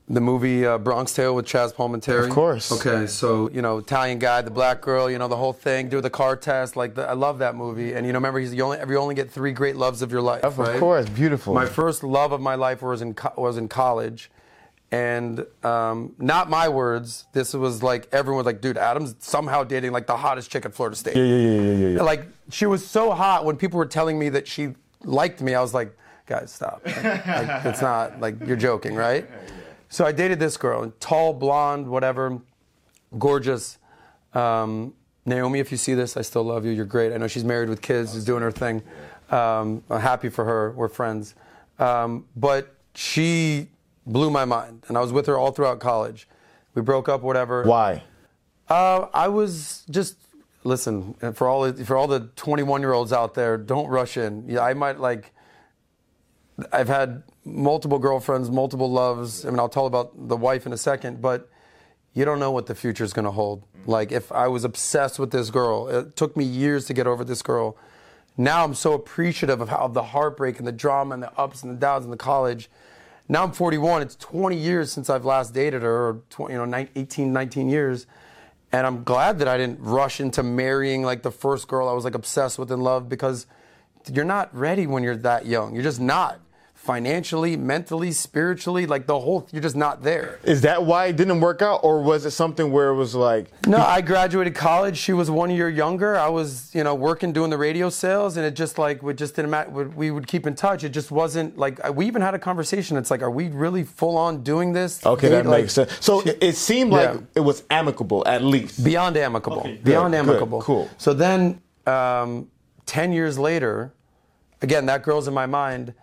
the 0.09 0.21
movie 0.21 0.67
uh, 0.67 0.79
Bronx 0.79 1.15
Tale 1.15 1.35
with 1.35 1.47
Chazz 1.47 1.73
Palminteri? 1.73 2.25
Of 2.25 2.31
course. 2.31 2.73
Okay, 2.73 3.07
so 3.07 3.49
you 3.51 3.62
know 3.62 3.79
Italian 3.79 4.19
guy, 4.19 4.43
the 4.43 4.51
black 4.51 4.81
girl, 4.81 5.11
you 5.11 5.19
know 5.19 5.29
the 5.29 5.37
whole 5.37 5.53
thing, 5.53 5.88
do 5.88 6.01
the 6.01 6.11
car 6.11 6.37
test. 6.37 6.77
Like 6.77 6.95
the, 6.95 7.09
I 7.09 7.12
love 7.12 7.38
that 7.38 7.55
movie, 7.55 7.95
and 7.95 8.07
you 8.07 8.12
know 8.12 8.19
remember 8.19 8.41
he's 8.41 8.53
you 8.53 8.62
only 8.62 8.79
you 8.79 8.99
only 8.99 9.15
get 9.15 9.31
three 9.31 9.53
great 9.53 9.77
loves 9.77 10.03
of 10.03 10.11
your 10.11 10.21
life. 10.21 10.45
Of 10.45 10.59
right? 10.59 10.79
course, 10.79 11.09
beautiful. 11.09 11.55
My 11.55 11.67
first 11.67 12.03
love 12.03 12.33
of 12.33 12.41
my 12.41 12.57
life 12.57 12.83
was 12.83 13.01
in 13.01 13.15
co- 13.15 13.33
was 13.37 13.57
in 13.57 13.69
college, 13.69 14.31
and 14.91 15.47
um, 15.62 16.15
not 16.19 16.51
my 16.51 16.69
words. 16.69 17.27
This 17.33 17.55
was 17.55 17.83
like 17.83 18.09
everyone 18.12 18.38
was 18.38 18.47
like, 18.47 18.61
dude, 18.61 18.77
Adam's 18.77 19.15
somehow 19.21 19.65
dating 19.65 19.93
like 19.93 20.07
the 20.07 20.17
hottest 20.17 20.51
chick 20.51 20.65
at 20.65 20.75
Florida 20.75 20.97
State. 20.97 21.17
yeah, 21.17 21.25
yeah, 21.25 21.37
yeah, 21.37 21.61
yeah, 21.61 21.73
yeah, 21.73 21.88
yeah. 21.97 22.03
Like 22.03 22.27
she 22.51 22.67
was 22.67 22.87
so 22.87 23.12
hot 23.12 23.45
when 23.45 23.57
people 23.57 23.79
were 23.79 23.87
telling 23.87 24.19
me 24.19 24.29
that 24.31 24.49
she 24.49 24.75
liked 25.05 25.41
me. 25.41 25.55
I 25.55 25.61
was 25.61 25.73
like, 25.73 25.97
guys, 26.27 26.53
stop. 26.53 26.83
Like, 26.85 27.27
like, 27.27 27.67
it's 27.67 27.81
not 27.81 28.21
like 28.21 28.35
you're 28.47 28.57
joking, 28.57 28.95
right? 28.95 29.27
So 29.93 30.07
I 30.07 30.13
dated 30.13 30.41
this 30.41 30.57
girl, 30.57 30.91
tall, 31.01 31.35
blonde, 31.35 31.87
whatever, 31.87 32.41
gorgeous. 33.19 33.77
Um, 34.33 34.95
Naomi, 35.27 35.61
if 35.61 35.71
you 35.71 35.77
see 35.77 35.93
this, 35.93 36.17
I 36.17 36.23
still 36.23 36.45
love 36.45 36.65
you. 36.65 36.71
You're 36.73 36.87
great. 36.87 37.13
I 37.13 37.19
know 37.19 37.27
she's 37.29 37.45
married 37.45 37.69
with 37.69 37.83
kids, 37.83 38.15
she's 38.15 38.25
doing 38.25 38.43
her 38.43 38.51
thing. 38.51 38.83
Um, 39.31 39.85
I'm 39.91 40.01
happy 40.01 40.31
for 40.31 40.47
her. 40.47 40.71
We're 40.71 40.89
friends. 40.89 41.35
Um, 41.79 42.25
but 42.35 42.75
she 42.95 43.69
blew 44.07 44.31
my 44.31 44.47
mind, 44.47 44.83
and 44.89 44.97
I 44.97 45.03
was 45.03 45.13
with 45.13 45.27
her 45.27 45.37
all 45.37 45.53
throughout 45.53 45.79
college. 45.79 46.27
We 46.75 46.81
broke 46.81 47.11
up, 47.11 47.21
whatever. 47.21 47.65
Why? 47.65 48.03
Uh, 48.71 49.09
I 49.13 49.29
was 49.29 49.85
just 49.91 50.17
listen 50.65 51.13
for 51.35 51.47
all 51.47 51.71
for 51.71 51.99
all 51.99 52.07
the 52.07 52.31
21 52.37 52.81
year 52.81 52.95
olds 52.95 53.13
out 53.13 53.35
there. 53.35 53.59
Don't 53.59 53.89
rush 53.89 54.17
in. 54.17 54.49
Yeah, 54.49 54.61
I 54.61 54.73
might 54.73 55.01
like. 55.01 55.33
I've 56.73 56.89
had 56.89 57.25
multiple 57.45 57.99
girlfriends, 57.99 58.51
multiple 58.51 58.91
loves. 58.91 59.45
I 59.45 59.51
mean, 59.51 59.59
I'll 59.59 59.69
tell 59.69 59.87
about 59.87 60.29
the 60.29 60.37
wife 60.37 60.67
in 60.67 60.73
a 60.73 60.77
second, 60.77 61.21
but 61.21 61.49
you 62.15 62.25
don't 62.25 62.39
know 62.39 62.51
what 62.51 62.67
the 62.67 62.75
future 62.75 63.05
is 63.05 63.13
going 63.13 63.25
to 63.25 63.31
hold. 63.31 63.65
Like, 63.87 64.13
if 64.13 64.31
I 64.31 64.49
was 64.49 64.65
obsessed 64.65 65.19
with 65.19 65.31
this 65.31 65.51
girl, 65.51 65.89
it 65.89 66.15
took 66.17 66.37
me 66.37 66.45
years 66.45 66.85
to 66.87 66.95
get 66.95 67.07
over 67.07 67.25
this 67.25 67.43
girl. 67.43 67.77
Now 68.37 68.65
I'm 68.65 68.75
so 68.75 68.93
appreciative 68.95 69.61
of 69.61 69.69
how 69.69 69.79
of 69.79 69.95
the 69.95 70.03
heartbreak 70.03 70.59
and 70.59 70.67
the 70.67 70.73
drama 70.73 71.15
and 71.15 71.23
the 71.23 71.33
ups 71.39 71.63
and 71.63 71.73
the 71.73 71.77
downs 71.77 72.05
in 72.05 72.11
the 72.11 72.17
college. 72.17 72.71
Now 73.29 73.43
I'm 73.45 73.53
41. 73.53 74.03
It's 74.03 74.17
20 74.17 74.57
years 74.57 74.93
since 74.93 75.11
I've 75.11 75.25
last 75.25 75.53
dated 75.53 75.83
her, 75.83 76.09
or 76.09 76.23
20, 76.31 76.53
you 76.53 76.59
know, 76.59 76.65
nine- 76.65 76.89
18, 76.97 77.33
19 77.33 77.69
years. 77.69 78.07
And 78.73 78.87
I'm 78.87 79.05
glad 79.05 79.39
that 79.41 79.49
I 79.49 79.59
didn't 79.59 79.81
rush 79.81 80.19
into 80.19 80.43
marrying 80.43 81.03
like 81.03 81.23
the 81.23 81.31
first 81.31 81.69
girl 81.69 81.89
I 81.89 81.93
was 81.93 82.05
like 82.05 82.15
obsessed 82.15 82.59
with 82.59 82.71
and 82.73 82.83
loved 82.83 83.09
because 83.09 83.47
you're 84.11 84.25
not 84.25 84.55
ready 84.57 84.87
when 84.87 85.03
you're 85.03 85.17
that 85.17 85.45
young. 85.45 85.75
You're 85.75 85.83
just 85.83 86.01
not. 86.01 86.41
Financially, 86.87 87.57
mentally, 87.57 88.11
spiritually, 88.11 88.87
like 88.87 89.07
the 89.07 89.16
whole, 89.16 89.47
you're 89.53 89.62
just 89.62 89.77
not 89.77 90.03
there. 90.03 90.40
Is 90.42 90.62
that 90.62 90.85
why 90.85 91.07
it 91.07 91.16
didn't 91.16 91.40
work 91.40 91.62
out, 91.62 91.79
or 91.85 92.03
was 92.03 92.27
it 92.27 92.33
something 92.33 92.73
where 92.73 92.88
it 92.88 92.97
was 92.97 93.14
like, 93.14 93.47
No, 93.68 93.79
I 93.79 94.01
graduated 94.01 94.57
college. 94.57 94.97
She 94.99 95.12
was 95.12 95.31
one 95.31 95.49
year 95.51 95.68
younger. 95.71 96.16
I 96.18 96.29
was, 96.29 96.75
you 96.75 96.83
know, 96.83 96.97
working 96.97 97.33
doing 97.33 97.51
the 97.51 97.57
radio 97.57 97.88
sales, 97.88 98.37
and 98.37 98.45
it 98.45 98.55
just 98.57 98.79
like 98.79 99.01
we 99.01 99.14
just 99.14 99.37
didn't 99.37 99.53
matter. 99.53 99.71
We 99.71 100.11
would 100.11 100.27
keep 100.27 100.45
in 100.45 100.57
touch. 100.57 100.83
It 100.83 100.88
just 100.88 101.12
wasn't 101.12 101.57
like 101.57 101.79
we 101.95 102.05
even 102.09 102.21
had 102.21 102.35
a 102.35 102.38
conversation. 102.40 102.97
It's 102.97 103.12
like, 103.12 103.23
are 103.23 103.31
we 103.31 103.47
really 103.47 103.85
full 103.85 104.16
on 104.16 104.42
doing 104.42 104.73
this? 104.73 105.07
okay, 105.07 105.29
Date? 105.29 105.45
that 105.45 105.47
Like, 105.47 105.61
makes 105.62 105.75
sense. 105.75 105.92
So 106.01 106.23
it, 106.23 106.37
it 106.40 106.57
seemed 106.57 106.90
like 106.90 107.14
Yeah. 107.14 107.21
it 107.37 107.40
was 107.40 107.62
amicable, 107.71 108.27
at 108.27 108.42
least. 108.42 108.83
Beyond 108.83 109.16
amicable. 109.16 109.61
Okay, 109.61 109.77
Beyond 109.85 110.14
good, 110.14 110.18
amicable. 110.18 110.61
cool. 110.62 110.90
So 110.99 111.14
then, 111.14 111.61
um, 111.87 112.49
10 112.87 113.12
years 113.12 113.38
later, 113.38 113.95
again, 114.62 114.87
that 114.87 115.05
girl's 115.05 115.29
in 115.29 115.35
my 115.35 115.47
mind. 115.47 115.95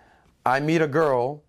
I 0.49 0.59
meet 0.59 0.81
a 0.81 0.87
girl 0.87 1.43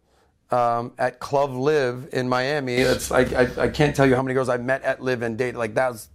um, 0.50 0.92
at 0.98 1.20
Club 1.20 1.52
Live 1.52 2.10
in 2.12 2.28
Miami. 2.28 2.74
It's, 2.74 3.10
I, 3.10 3.20
I, 3.20 3.62
I 3.62 3.68
can't 3.68 3.96
tell 3.96 4.06
you 4.06 4.14
how 4.14 4.22
many 4.22 4.34
girls 4.34 4.50
I 4.50 4.58
met 4.58 4.82
at 4.82 5.02
Live 5.02 5.22
and 5.22 5.38
dated. 5.38 5.56
Like, 5.56 5.74
that 5.74 5.88
was, 5.90 6.10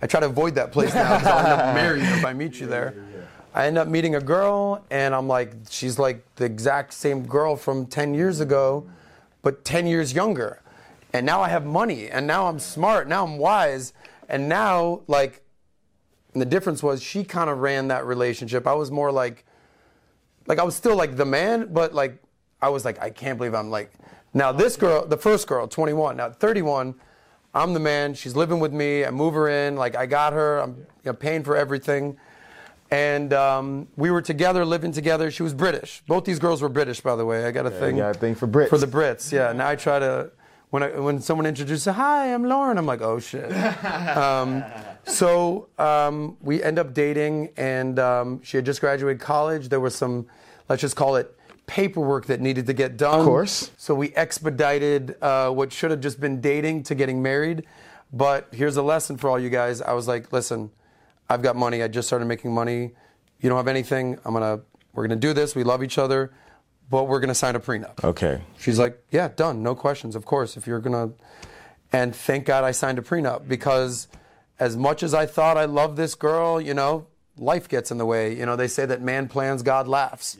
I 0.00 0.06
try 0.06 0.20
to 0.20 0.26
avoid 0.26 0.54
that 0.54 0.70
place 0.70 0.94
now 0.94 1.18
because 1.18 1.26
I'll 1.26 1.38
end 1.38 1.60
up 1.60 1.74
marrying 1.74 2.06
you 2.06 2.12
if 2.12 2.24
I 2.24 2.32
meet 2.32 2.60
you 2.60 2.66
there. 2.66 2.94
I 3.54 3.66
end 3.66 3.76
up 3.76 3.88
meeting 3.88 4.14
a 4.14 4.20
girl, 4.20 4.84
and 4.90 5.14
I'm 5.14 5.26
like, 5.26 5.52
she's 5.68 5.98
like 5.98 6.24
the 6.36 6.44
exact 6.44 6.92
same 6.92 7.26
girl 7.26 7.56
from 7.56 7.86
10 7.86 8.14
years 8.14 8.38
ago, 8.38 8.88
but 9.42 9.64
10 9.64 9.88
years 9.88 10.12
younger. 10.12 10.62
And 11.12 11.26
now 11.26 11.40
I 11.40 11.48
have 11.48 11.66
money, 11.66 12.08
and 12.08 12.24
now 12.26 12.46
I'm 12.46 12.60
smart, 12.60 13.08
now 13.08 13.24
I'm 13.24 13.38
wise, 13.38 13.94
and 14.28 14.48
now, 14.48 15.00
like, 15.08 15.42
and 16.34 16.42
the 16.42 16.46
difference 16.46 16.84
was 16.84 17.02
she 17.02 17.24
kind 17.24 17.50
of 17.50 17.58
ran 17.58 17.88
that 17.88 18.04
relationship. 18.04 18.66
I 18.66 18.74
was 18.74 18.92
more 18.92 19.10
like, 19.10 19.44
like 20.46 20.60
I 20.60 20.62
was 20.62 20.76
still 20.76 20.94
like 20.94 21.16
the 21.16 21.24
man, 21.24 21.72
but 21.72 21.94
like 21.94 22.22
I 22.60 22.68
was 22.68 22.84
like, 22.84 23.00
I 23.00 23.10
can't 23.10 23.38
believe 23.38 23.54
I'm 23.54 23.70
like, 23.70 23.92
now 24.34 24.52
this 24.52 24.76
girl, 24.76 25.06
the 25.06 25.16
first 25.16 25.46
girl, 25.46 25.66
21, 25.66 26.16
now 26.16 26.30
31, 26.30 26.94
I'm 27.54 27.72
the 27.72 27.80
man. 27.80 28.14
She's 28.14 28.36
living 28.36 28.60
with 28.60 28.72
me. 28.72 29.04
I 29.04 29.10
move 29.10 29.34
her 29.34 29.48
in. 29.48 29.76
Like 29.76 29.96
I 29.96 30.06
got 30.06 30.32
her. 30.32 30.58
I'm 30.58 30.76
you 30.76 30.86
know, 31.06 31.12
paying 31.14 31.42
for 31.42 31.56
everything. 31.56 32.18
And 32.90 33.32
um, 33.32 33.88
we 33.96 34.10
were 34.10 34.22
together, 34.22 34.64
living 34.64 34.92
together. 34.92 35.30
She 35.30 35.42
was 35.42 35.54
British. 35.54 36.02
Both 36.06 36.24
these 36.24 36.38
girls 36.38 36.62
were 36.62 36.68
British, 36.68 37.00
by 37.00 37.16
the 37.16 37.24
way. 37.24 37.44
I 37.44 37.50
got 37.50 37.66
a 37.66 37.70
thing. 37.70 37.96
got 37.98 38.16
a 38.16 38.18
thing 38.18 38.34
for 38.34 38.46
Brits. 38.48 38.68
For 38.68 38.78
the 38.78 38.86
Brits, 38.86 39.30
yeah. 39.30 39.52
Now 39.52 39.68
I 39.68 39.76
try 39.76 39.98
to, 39.98 40.30
when 40.70 40.82
I, 40.82 40.98
when 40.98 41.20
someone 41.20 41.46
introduces, 41.46 41.84
hi, 41.94 42.32
I'm 42.32 42.44
Lauren. 42.44 42.78
I'm 42.78 42.86
like, 42.86 43.02
oh 43.02 43.18
shit. 43.18 43.52
um, 44.16 44.64
so 45.04 45.68
um, 45.78 46.38
we 46.40 46.62
end 46.62 46.78
up 46.78 46.94
dating, 46.94 47.50
and 47.56 47.98
um, 47.98 48.42
she 48.42 48.56
had 48.56 48.64
just 48.64 48.80
graduated 48.80 49.20
college. 49.20 49.68
There 49.68 49.80
was 49.80 49.94
some, 49.94 50.26
let's 50.68 50.80
just 50.80 50.96
call 50.96 51.16
it, 51.16 51.37
paperwork 51.68 52.26
that 52.26 52.40
needed 52.40 52.66
to 52.66 52.72
get 52.72 52.96
done. 52.96 53.20
Of 53.20 53.26
course. 53.26 53.70
So 53.76 53.94
we 53.94 54.12
expedited 54.14 55.16
uh, 55.22 55.50
what 55.50 55.72
should 55.72 55.92
have 55.92 56.00
just 56.00 56.18
been 56.20 56.40
dating 56.40 56.82
to 56.84 56.96
getting 56.96 57.22
married. 57.22 57.64
But 58.12 58.48
here's 58.50 58.76
a 58.76 58.82
lesson 58.82 59.18
for 59.18 59.30
all 59.30 59.38
you 59.38 59.50
guys. 59.50 59.80
I 59.82 59.92
was 59.92 60.08
like, 60.08 60.32
listen, 60.32 60.70
I've 61.28 61.42
got 61.42 61.54
money. 61.54 61.82
I 61.82 61.88
just 61.88 62.08
started 62.08 62.24
making 62.24 62.52
money. 62.52 62.92
You 63.40 63.48
don't 63.48 63.58
have 63.58 63.68
anything. 63.68 64.18
I'm 64.24 64.32
gonna. 64.32 64.62
We're 64.94 65.06
gonna 65.06 65.20
do 65.20 65.32
this. 65.32 65.54
We 65.54 65.62
love 65.62 65.84
each 65.84 65.98
other, 65.98 66.32
but 66.90 67.04
we're 67.04 67.20
gonna 67.20 67.34
sign 67.34 67.54
a 67.54 67.60
prenup. 67.60 68.02
Okay. 68.02 68.40
She's 68.58 68.78
like, 68.78 69.00
yeah, 69.10 69.28
done. 69.28 69.62
No 69.62 69.74
questions. 69.76 70.16
Of 70.16 70.24
course, 70.24 70.56
if 70.56 70.66
you're 70.66 70.80
gonna. 70.80 71.10
And 71.92 72.16
thank 72.16 72.46
God 72.46 72.64
I 72.64 72.72
signed 72.72 72.98
a 72.98 73.02
prenup 73.02 73.46
because, 73.46 74.08
as 74.58 74.76
much 74.76 75.02
as 75.02 75.14
I 75.14 75.26
thought 75.26 75.56
I 75.56 75.66
loved 75.66 75.96
this 75.96 76.14
girl, 76.14 76.60
you 76.60 76.74
know, 76.74 77.06
life 77.36 77.68
gets 77.68 77.90
in 77.90 77.98
the 77.98 78.06
way. 78.06 78.34
You 78.34 78.46
know, 78.46 78.56
they 78.56 78.68
say 78.68 78.86
that 78.86 79.02
man 79.02 79.28
plans, 79.28 79.62
God 79.62 79.86
laughs. 79.86 80.36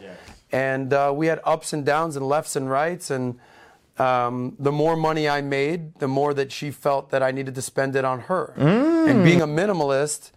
And 0.52 0.92
uh, 0.92 1.12
we 1.14 1.26
had 1.26 1.40
ups 1.44 1.72
and 1.72 1.84
downs 1.84 2.16
and 2.16 2.26
lefts 2.26 2.56
and 2.56 2.70
rights. 2.70 3.10
And 3.10 3.38
um, 3.98 4.56
the 4.58 4.72
more 4.72 4.96
money 4.96 5.28
I 5.28 5.40
made, 5.40 5.94
the 5.98 6.08
more 6.08 6.32
that 6.34 6.52
she 6.52 6.70
felt 6.70 7.10
that 7.10 7.22
I 7.22 7.30
needed 7.32 7.54
to 7.56 7.62
spend 7.62 7.96
it 7.96 8.04
on 8.04 8.20
her. 8.20 8.54
And 8.56 9.24
being 9.24 9.42
a 9.42 9.46
minimalist, 9.46 10.30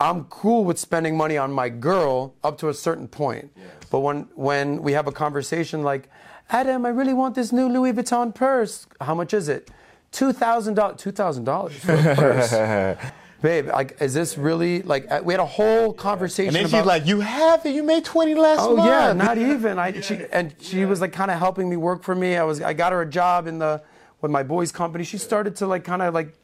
I'm 0.00 0.24
cool 0.24 0.64
with 0.64 0.78
spending 0.78 1.16
money 1.16 1.36
on 1.36 1.52
my 1.52 1.68
girl 1.68 2.34
up 2.44 2.58
to 2.58 2.68
a 2.68 2.74
certain 2.74 3.08
point. 3.08 3.52
But 3.90 4.00
when 4.00 4.28
when 4.34 4.82
we 4.82 4.92
have 4.92 5.06
a 5.06 5.12
conversation 5.12 5.82
like, 5.82 6.08
Adam, 6.50 6.86
I 6.86 6.90
really 6.90 7.14
want 7.14 7.34
this 7.34 7.52
new 7.52 7.68
Louis 7.68 7.92
Vuitton 7.92 8.34
purse. 8.34 8.86
How 9.00 9.14
much 9.14 9.34
is 9.34 9.48
it? 9.48 9.70
Two 10.12 10.32
thousand 10.32 10.74
dollars. 10.74 11.00
Two 11.00 11.10
thousand 11.12 11.44
dollars 11.44 11.76
for 11.76 11.94
a 11.94 12.14
purse. 12.14 12.98
Babe, 13.40 13.66
like, 13.68 14.00
is 14.00 14.14
this 14.14 14.36
really 14.36 14.82
like? 14.82 15.06
uh, 15.10 15.20
We 15.22 15.32
had 15.32 15.38
a 15.40 15.46
whole 15.46 15.92
conversation 15.92 16.48
And 16.48 16.56
then 16.56 16.64
about. 16.66 16.78
she's 16.78 16.86
like, 16.86 17.06
"You 17.06 17.20
have 17.20 17.64
it. 17.64 17.74
You 17.74 17.84
made 17.84 18.04
twenty 18.04 18.34
last 18.34 18.60
Oh 18.62 18.76
month." 18.76 18.88
yeah, 18.90 19.12
not 19.12 19.38
even. 19.38 19.78
I 19.78 20.00
she 20.00 20.18
and 20.32 20.54
she 20.60 20.84
was 20.84 21.00
like 21.00 21.12
kind 21.12 21.30
of 21.30 21.38
helping 21.38 21.68
me 21.70 21.76
work 21.76 22.02
for 22.02 22.14
me. 22.16 22.36
I 22.36 22.42
was 22.42 22.60
I 22.60 22.72
got 22.72 22.90
her 22.92 23.00
a 23.02 23.08
job 23.08 23.46
in 23.46 23.58
the 23.60 23.80
with 24.20 24.32
my 24.32 24.42
boys' 24.42 24.72
company. 24.72 25.04
She 25.04 25.18
started 25.18 25.54
to 25.56 25.68
like 25.68 25.84
kind 25.84 26.02
of 26.02 26.14
like, 26.14 26.34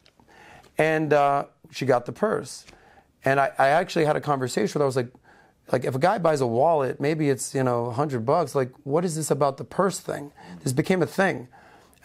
and 0.77 1.11
uh, 1.11 1.45
she 1.71 1.85
got 1.85 2.05
the 2.05 2.13
purse. 2.13 2.65
And 3.25 3.39
I, 3.41 3.51
I 3.57 3.67
actually 3.69 4.05
had 4.05 4.15
a 4.15 4.21
conversation 4.21 4.79
with 4.79 4.81
her. 4.81 4.83
I 4.83 4.85
was 4.85 4.95
like, 4.95 5.11
like 5.73 5.83
if 5.83 5.95
a 5.95 5.99
guy 5.99 6.17
buys 6.19 6.39
a 6.41 6.47
wallet, 6.47 7.01
maybe 7.01 7.29
it's 7.29 7.53
you 7.53 7.63
know 7.63 7.91
hundred 7.91 8.25
bucks. 8.25 8.55
Like, 8.55 8.71
what 8.83 9.03
is 9.03 9.15
this 9.17 9.29
about 9.31 9.57
the 9.57 9.65
purse 9.65 9.99
thing? 9.99 10.31
This 10.63 10.71
became 10.71 11.01
a 11.01 11.07
thing. 11.07 11.49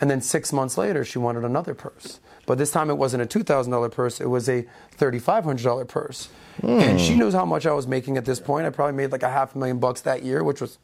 And 0.01 0.11
then 0.11 0.21
six 0.21 0.53
months 0.53 0.79
later, 0.79 1.05
she 1.05 1.19
wanted 1.19 1.45
another 1.45 1.75
purse. 1.75 2.21
But 2.47 2.59
this 2.59 2.71
time 2.71 2.89
it 2.91 2.97
wasn't 2.97 3.23
a 3.23 3.27
$2,000 3.39 3.91
purse, 3.93 4.21
it 4.21 4.27
was 4.29 4.49
a 4.49 4.67
$3,500 4.99 5.87
purse. 5.89 6.29
And 6.63 7.01
she 7.01 7.15
knows 7.15 7.33
how 7.35 7.45
much 7.45 7.67
I 7.67 7.73
was 7.73 7.87
making 7.87 8.17
at 8.17 8.25
this 8.25 8.41
point. 8.41 8.67
I 8.67 8.71
probably 8.71 8.95
made 8.97 9.13
like 9.13 9.23
a 9.23 9.29
half 9.31 9.55
a 9.55 9.59
million 9.59 9.79
bucks 9.79 10.01
that 10.03 10.23
year, 10.23 10.43
which 10.43 10.61
was 10.61 10.79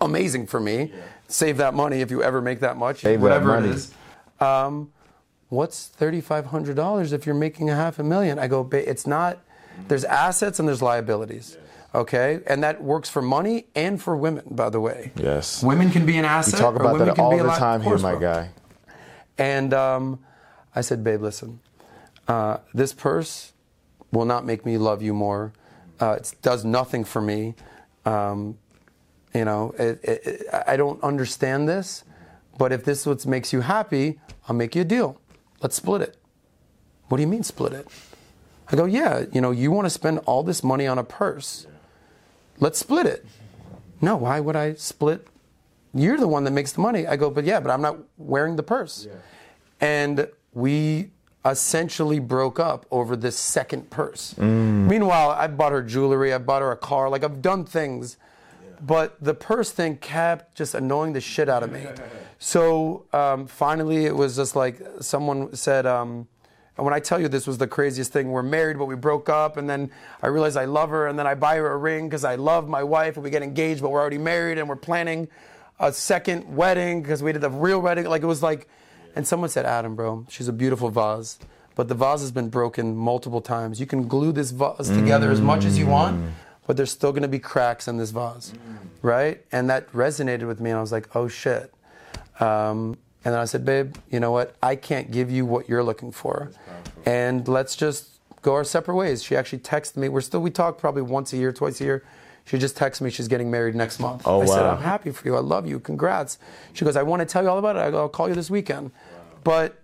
amazing 0.00 0.46
for 0.46 0.60
me. 0.60 0.92
Save 1.28 1.56
that 1.56 1.74
money 1.74 2.00
if 2.00 2.10
you 2.10 2.22
ever 2.22 2.40
make 2.40 2.60
that 2.60 2.76
much, 2.76 3.00
Save 3.00 3.20
that 3.20 3.22
whatever 3.22 3.48
money. 3.48 3.68
it 3.68 3.74
is. 3.74 3.92
Um, 4.40 4.92
what's 5.48 5.90
$3,500 5.98 7.12
if 7.12 7.26
you're 7.26 7.34
making 7.34 7.70
a 7.70 7.74
half 7.76 7.98
a 7.98 8.02
million? 8.02 8.38
I 8.38 8.46
go, 8.46 8.68
it's 8.72 9.06
not, 9.06 9.38
there's 9.88 10.04
assets 10.04 10.58
and 10.58 10.68
there's 10.68 10.82
liabilities. 10.82 11.56
Okay? 11.94 12.40
And 12.46 12.62
that 12.64 12.82
works 12.82 13.08
for 13.08 13.22
money 13.22 13.66
and 13.74 14.02
for 14.02 14.16
women, 14.16 14.44
by 14.50 14.68
the 14.70 14.80
way. 14.80 15.12
Yes. 15.16 15.62
Women 15.62 15.90
can 15.90 16.04
be 16.04 16.16
an 16.16 16.24
asset. 16.24 16.54
We 16.54 16.56
asset. 16.58 16.60
talk 16.60 16.80
about 16.80 16.98
that 16.98 17.18
all 17.18 17.36
the 17.36 17.44
time 17.52 17.82
here, 17.82 17.98
my 17.98 18.16
guy. 18.16 18.50
And 19.38 19.72
um, 19.72 20.18
I 20.74 20.80
said, 20.80 21.04
babe, 21.04 21.22
listen, 21.22 21.60
uh, 22.28 22.58
this 22.72 22.92
purse 22.92 23.52
will 24.12 24.24
not 24.24 24.44
make 24.44 24.64
me 24.66 24.78
love 24.78 25.02
you 25.02 25.14
more. 25.14 25.52
Uh, 26.00 26.16
it 26.18 26.34
does 26.42 26.64
nothing 26.64 27.04
for 27.04 27.20
me. 27.22 27.54
Um, 28.04 28.58
you 29.34 29.44
know, 29.44 29.74
it, 29.78 30.00
it, 30.02 30.26
it- 30.26 30.46
I 30.66 30.76
don't 30.76 31.02
understand 31.02 31.68
this, 31.68 32.04
but 32.58 32.72
if 32.72 32.84
this 32.84 33.00
is 33.00 33.06
what 33.06 33.26
makes 33.26 33.52
you 33.52 33.60
happy, 33.60 34.20
I'll 34.48 34.56
make 34.56 34.74
you 34.74 34.82
a 34.82 34.84
deal. 34.84 35.20
Let's 35.62 35.76
split 35.76 36.02
it. 36.02 36.16
What 37.08 37.18
do 37.18 37.22
you 37.22 37.28
mean 37.28 37.42
split 37.42 37.72
it? 37.72 37.86
I 38.68 38.76
go, 38.76 38.84
yeah, 38.84 39.24
you 39.32 39.40
know, 39.40 39.50
you 39.50 39.70
want 39.70 39.86
to 39.86 39.90
spend 39.90 40.20
all 40.26 40.42
this 40.42 40.62
money 40.64 40.86
on 40.86 40.98
a 40.98 41.04
purse. 41.04 41.66
Let's 42.60 42.78
split 42.78 43.06
it. 43.06 43.26
No, 44.00 44.16
why 44.16 44.40
would 44.40 44.56
I 44.56 44.74
split 44.74 45.26
you're 45.94 46.16
the 46.16 46.28
one 46.28 46.44
that 46.44 46.50
makes 46.50 46.72
the 46.72 46.80
money. 46.80 47.06
I 47.06 47.16
go, 47.16 47.30
but 47.30 47.44
yeah, 47.44 47.60
but 47.60 47.70
I'm 47.70 47.80
not 47.80 47.98
wearing 48.18 48.56
the 48.56 48.62
purse. 48.62 49.06
And 49.80 50.28
we 50.52 51.10
essentially 51.44 52.18
broke 52.18 52.58
up 52.58 52.86
over 52.90 53.16
this 53.16 53.36
second 53.38 53.90
purse. 53.90 54.36
Meanwhile, 54.36 55.30
I 55.30 55.46
bought 55.46 55.72
her 55.72 55.82
jewelry, 55.82 56.32
I 56.32 56.38
bought 56.38 56.62
her 56.62 56.72
a 56.72 56.76
car, 56.76 57.08
like 57.08 57.22
I've 57.22 57.40
done 57.40 57.64
things. 57.64 58.16
But 58.80 59.22
the 59.22 59.34
purse 59.34 59.70
thing 59.70 59.96
kept 59.96 60.56
just 60.56 60.74
annoying 60.74 61.12
the 61.12 61.20
shit 61.20 61.48
out 61.48 61.62
of 61.62 61.72
me. 61.72 61.86
So 62.40 63.06
um, 63.14 63.46
finally, 63.46 64.04
it 64.04 64.14
was 64.14 64.36
just 64.36 64.54
like 64.54 64.82
someone 65.00 65.54
said, 65.56 65.86
um, 65.86 66.28
and 66.76 66.84
when 66.84 66.92
I 66.92 67.00
tell 67.00 67.20
you 67.20 67.28
this 67.28 67.46
was 67.46 67.58
the 67.58 67.66
craziest 67.66 68.12
thing, 68.12 68.30
we're 68.30 68.42
married, 68.42 68.78
but 68.78 68.86
we 68.86 68.96
broke 68.96 69.28
up, 69.28 69.56
and 69.56 69.70
then 69.70 69.90
I 70.22 70.26
realized 70.26 70.56
I 70.56 70.64
love 70.64 70.90
her, 70.90 71.06
and 71.06 71.18
then 71.18 71.26
I 71.26 71.34
buy 71.34 71.56
her 71.56 71.70
a 71.70 71.76
ring 71.76 72.08
because 72.08 72.24
I 72.24 72.34
love 72.34 72.68
my 72.68 72.82
wife, 72.82 73.14
and 73.14 73.22
we 73.22 73.30
get 73.30 73.42
engaged, 73.42 73.80
but 73.80 73.90
we're 73.90 74.00
already 74.00 74.18
married, 74.18 74.58
and 74.58 74.68
we're 74.68 74.76
planning 74.76 75.28
a 75.78 75.92
second 75.92 76.56
wedding 76.56 77.02
because 77.02 77.22
we 77.22 77.32
did 77.32 77.42
the 77.42 77.50
real 77.50 77.80
wedding. 77.80 78.06
Like 78.06 78.22
it 78.22 78.26
was 78.26 78.42
like, 78.42 78.68
and 79.14 79.26
someone 79.26 79.50
said, 79.50 79.66
Adam, 79.66 79.94
bro, 79.94 80.26
she's 80.28 80.48
a 80.48 80.52
beautiful 80.52 80.90
vase, 80.90 81.38
but 81.76 81.86
the 81.88 81.94
vase 81.94 82.20
has 82.20 82.32
been 82.32 82.48
broken 82.48 82.96
multiple 82.96 83.40
times. 83.40 83.78
You 83.78 83.86
can 83.86 84.08
glue 84.08 84.32
this 84.32 84.50
vase 84.50 84.88
together 84.88 85.30
as 85.30 85.40
much 85.40 85.64
as 85.64 85.78
you 85.78 85.86
want, 85.86 86.34
but 86.66 86.76
there's 86.76 86.90
still 86.90 87.12
gonna 87.12 87.28
be 87.28 87.38
cracks 87.38 87.86
in 87.86 87.98
this 87.98 88.10
vase, 88.10 88.52
right? 89.02 89.44
And 89.52 89.70
that 89.70 89.90
resonated 89.92 90.48
with 90.48 90.60
me, 90.60 90.70
and 90.70 90.78
I 90.78 90.80
was 90.80 90.90
like, 90.92 91.14
oh 91.14 91.28
shit. 91.28 91.72
Um, 92.40 92.96
and 93.24 93.32
then 93.32 93.40
I 93.40 93.44
said, 93.46 93.64
babe, 93.64 93.96
you 94.10 94.20
know 94.20 94.30
what? 94.30 94.54
I 94.62 94.76
can't 94.76 95.10
give 95.10 95.30
you 95.30 95.46
what 95.46 95.68
you're 95.68 95.82
looking 95.82 96.12
for. 96.12 96.50
And 97.06 97.46
let's 97.48 97.74
just 97.76 98.10
go 98.42 98.54
our 98.54 98.64
separate 98.64 98.96
ways. 98.96 99.22
She 99.22 99.36
actually 99.36 99.60
texted 99.60 99.96
me. 99.96 100.08
We're 100.08 100.20
still, 100.20 100.40
we 100.40 100.50
talk 100.50 100.78
probably 100.78 101.02
once 101.02 101.32
a 101.32 101.36
year, 101.36 101.52
twice 101.52 101.80
a 101.80 101.84
year. 101.84 102.04
She 102.44 102.58
just 102.58 102.76
texted 102.76 103.00
me 103.00 103.10
she's 103.10 103.28
getting 103.28 103.50
married 103.50 103.74
next 103.74 103.98
month. 103.98 104.22
Oh, 104.26 104.42
I 104.42 104.44
said. 104.44 104.66
I'm 104.66 104.82
happy 104.82 105.10
for 105.10 105.26
you. 105.26 105.34
I 105.36 105.40
love 105.40 105.66
you. 105.66 105.80
Congrats. 105.80 106.38
She 106.74 106.84
goes, 106.84 106.96
I 106.96 107.02
want 107.02 107.20
to 107.20 107.26
tell 107.26 107.42
you 107.42 107.48
all 107.48 107.58
about 107.58 107.76
it. 107.76 107.78
I 107.78 107.90
go, 107.90 108.00
I'll 108.00 108.08
call 108.10 108.28
you 108.28 108.34
this 108.34 108.50
weekend. 108.50 108.90
But 109.42 109.80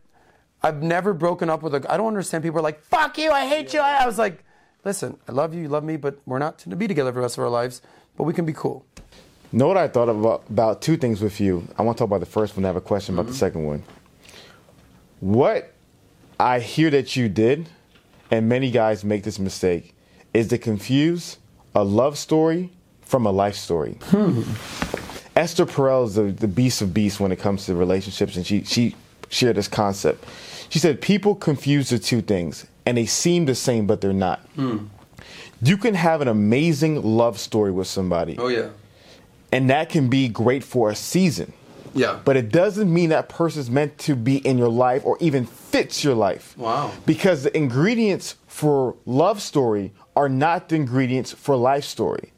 I've 0.63 0.83
never 0.83 1.15
broken 1.15 1.49
up 1.49 1.63
with 1.63 1.75
a, 1.75 1.91
I 1.91 1.97
don't 1.97 2.09
understand. 2.09 2.45
People 2.45 2.59
are 2.59 2.63
like, 2.63 2.83
fuck 2.83 3.17
you. 3.17 3.31
I 3.31 3.47
hate 3.47 3.73
you. 3.73 3.81
I 3.81 4.05
was 4.05 4.19
like, 4.19 4.45
listen, 4.85 5.17
I 5.27 5.33
love 5.33 5.55
you. 5.55 5.63
You 5.63 5.69
love 5.69 5.85
me, 5.85 5.97
but 5.97 6.19
we're 6.27 6.39
not 6.39 6.59
to 6.59 6.77
be 6.77 6.87
together 6.87 7.11
for 7.13 7.17
the 7.17 7.23
rest 7.23 7.39
of 7.39 7.45
our 7.45 7.51
lives, 7.51 7.81
but 8.17 8.25
we 8.25 8.35
can 8.35 8.45
be 8.45 8.53
cool. 8.53 8.85
Know 9.53 9.67
what 9.67 9.77
I 9.77 9.89
thought 9.89 10.09
about, 10.09 10.45
about 10.49 10.83
two 10.83 10.97
things 10.97 11.21
with 11.21 11.41
you? 11.41 11.67
I 11.77 11.83
want 11.83 11.99
to 11.99 12.03
talk 12.03 12.09
about 12.09 12.21
the 12.21 12.27
first 12.27 12.57
one. 12.57 12.65
I 12.65 12.69
have 12.69 12.77
a 12.77 12.81
question 12.81 13.15
about 13.15 13.27
the 13.27 13.33
mm-hmm. 13.33 13.39
second 13.39 13.67
one. 13.67 13.83
What 15.19 15.73
I 16.39 16.61
hear 16.61 16.91
that 16.91 17.17
you 17.17 17.29
did, 17.29 17.69
and 18.31 18.49
many 18.49 18.71
guys 18.71 19.05
make 19.05 19.25
this 19.25 19.39
mistake, 19.39 19.95
is 20.33 20.49
to 20.49 20.59
confuse 20.59 21.39
a 21.75 21.83
love 21.83 22.17
story 22.17 22.71
from 23.03 23.27
a 23.27 23.33
life 23.33 23.57
story. 23.57 23.99
Hmm. 24.05 24.43
Esther 25.37 25.67
Perel 25.67 26.07
is 26.07 26.15
the, 26.15 26.25
the 26.25 26.49
beast 26.49 26.81
of 26.83 26.95
beasts 26.95 27.19
when 27.19 27.33
it 27.33 27.39
comes 27.39 27.67
to 27.67 27.75
relationships, 27.75 28.37
and 28.37 28.47
she, 28.47 28.63
she 28.65 28.95
shared 29.29 29.57
this 29.57 29.69
concept. 29.69 30.25
She 30.69 30.79
said, 30.79 31.01
People 31.01 31.35
confuse 31.35 31.91
the 31.91 31.99
two 31.99 32.23
things, 32.23 32.67
and 32.87 32.97
they 32.97 33.07
seem 33.07 33.47
the 33.47 33.55
same, 33.55 33.87
but 33.87 34.01
they're 34.01 34.13
not. 34.13 34.41
Hmm. 34.55 34.87
You 35.63 35.77
can 35.77 35.95
have 35.95 36.21
an 36.21 36.29
amazing 36.29 37.03
love 37.03 37.39
story 37.39 37.71
with 37.71 37.87
somebody 37.87 38.37
Oh, 38.39 38.49
yeah. 38.49 38.71
And 39.53 39.69
that 39.71 39.89
can 39.89 40.09
be 40.09 40.29
great 40.29 40.63
for 40.65 40.91
a 40.91 40.95
season. 40.95 41.53
Yeah. 41.95 42.21
But 42.25 42.37
it 42.37 42.51
doesn't 42.51 42.93
mean 42.93 43.11
that 43.11 43.29
person's 43.29 43.69
meant 43.71 43.99
to 43.99 44.15
be 44.15 44.37
in 44.47 44.59
your 44.59 44.69
life 44.69 45.05
or 45.05 45.17
even 45.21 45.45
fits 45.45 46.05
your 46.05 46.15
life. 46.15 46.57
Wow. 46.57 46.93
Because 47.05 47.43
the 47.43 47.57
ingredients 47.57 48.37
for 48.47 48.95
love 49.07 49.43
story 49.43 49.93
are 50.15 50.29
not 50.29 50.69
the 50.69 50.77
ingredients 50.77 51.33
for 51.33 51.57
life 51.57 51.85
story. 51.85 52.33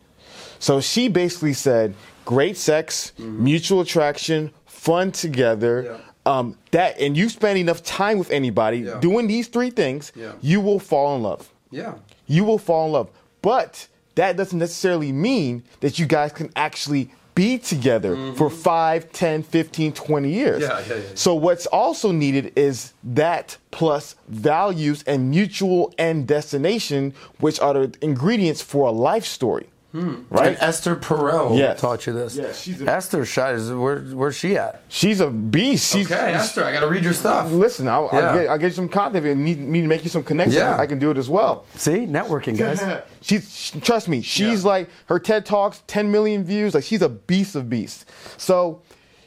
So 0.58 0.80
she 0.80 1.08
basically 1.08 1.52
said 1.52 1.94
great 2.24 2.56
sex, 2.56 3.12
mutual 3.18 3.80
attraction, 3.82 4.52
fun 4.64 5.12
together. 5.12 5.82
Mm-hmm. 5.82 5.94
Yeah. 5.94 5.98
Um, 6.24 6.56
that 6.70 7.00
and 7.00 7.16
you 7.16 7.28
spend 7.28 7.58
enough 7.58 7.82
time 7.82 8.16
with 8.16 8.30
anybody 8.30 8.78
Yeah. 8.78 9.00
doing 9.00 9.26
these 9.26 9.48
three 9.48 9.70
things, 9.70 10.12
Yeah. 10.14 10.32
you 10.40 10.60
will 10.60 10.78
fall 10.78 11.16
in 11.16 11.22
love 11.24 11.50
Yeah. 11.72 11.94
you 12.28 12.44
will 12.44 12.58
fall 12.58 12.86
in 12.86 12.92
love. 12.92 13.08
But 13.42 13.88
that 14.14 14.36
doesn't 14.36 14.58
necessarily 14.58 15.12
mean 15.12 15.62
that 15.80 15.98
you 15.98 16.06
guys 16.06 16.32
can 16.32 16.50
actually 16.56 17.10
be 17.34 17.58
together 17.58 18.34
for 18.34 18.50
5, 18.50 19.10
10, 19.12 19.42
15, 19.42 19.92
20 19.92 20.30
years. 20.30 20.62
Mm-hmm. 20.62 20.90
Yeah, 20.90 20.96
yeah, 20.96 21.02
yeah. 21.02 21.08
So 21.14 21.34
what's 21.34 21.66
also 21.66 22.12
needed 22.12 22.52
is 22.56 22.92
that 23.04 23.56
plus 23.70 24.16
values 24.28 25.02
and 25.06 25.30
mutual 25.30 25.94
end 25.96 26.26
destination, 26.26 27.14
which 27.40 27.58
are 27.60 27.72
the 27.72 27.96
ingredients 28.02 28.60
for 28.60 28.88
a 28.88 28.90
life 28.90 29.24
story. 29.24 29.66
Hmm. 29.92 29.98
And 30.08 30.26
Right? 30.30 30.56
Esther 30.60 30.96
Perel 30.96 31.56
Yes. 31.58 31.80
taught 31.80 32.06
you 32.06 32.14
this. 32.14 32.34
Yes, 32.34 32.60
she's 32.62 32.80
a- 32.80 32.88
Esther 32.90 33.24
Shai 33.26 33.52
is 33.52 33.70
where, 33.70 33.98
where's 34.00 34.34
she 34.36 34.56
at? 34.56 34.82
She's 34.88 35.20
a 35.20 35.28
beast. 35.28 35.92
She's, 35.92 36.10
Okay, 36.10 36.32
Esther, 36.32 36.64
I 36.64 36.72
got 36.72 36.80
to 36.80 36.86
read 36.88 37.04
your 37.04 37.12
stuff. 37.12 37.50
Listen, 37.52 37.88
I'll, 37.88 38.08
Yeah. 38.12 38.18
I'll, 38.20 38.34
get, 38.38 38.48
I'll 38.48 38.58
get 38.58 38.66
you 38.68 38.72
some 38.72 38.88
content. 38.88 39.24
If 39.24 39.28
you 39.28 39.34
need 39.34 39.58
me 39.60 39.82
to 39.82 39.86
make 39.86 40.02
you 40.02 40.08
some 40.10 40.22
connections, 40.22 40.56
Yeah. 40.56 40.78
I 40.78 40.86
can 40.86 40.98
do 40.98 41.10
it 41.10 41.18
as 41.18 41.28
well. 41.28 41.66
See, 41.76 42.06
networking, 42.06 42.56
guys. 42.56 42.80
she's 43.20 43.54
she- 43.54 43.80
trust 43.80 44.08
me, 44.08 44.22
she's 44.22 44.62
Yeah. 44.64 44.68
like 44.70 44.88
her 45.06 45.18
TED 45.18 45.44
talks, 45.44 45.82
10 45.86 46.10
million 46.10 46.42
views. 46.42 46.74
Like 46.74 46.84
she's 46.84 47.02
a 47.02 47.10
beast 47.10 47.54
of 47.54 47.68
beasts. 47.68 48.06
So 48.38 48.80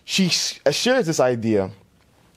she 0.04 0.30
sh- 0.30 0.60
uh, 0.66 0.72
shares 0.72 1.06
this 1.06 1.20
idea 1.20 1.70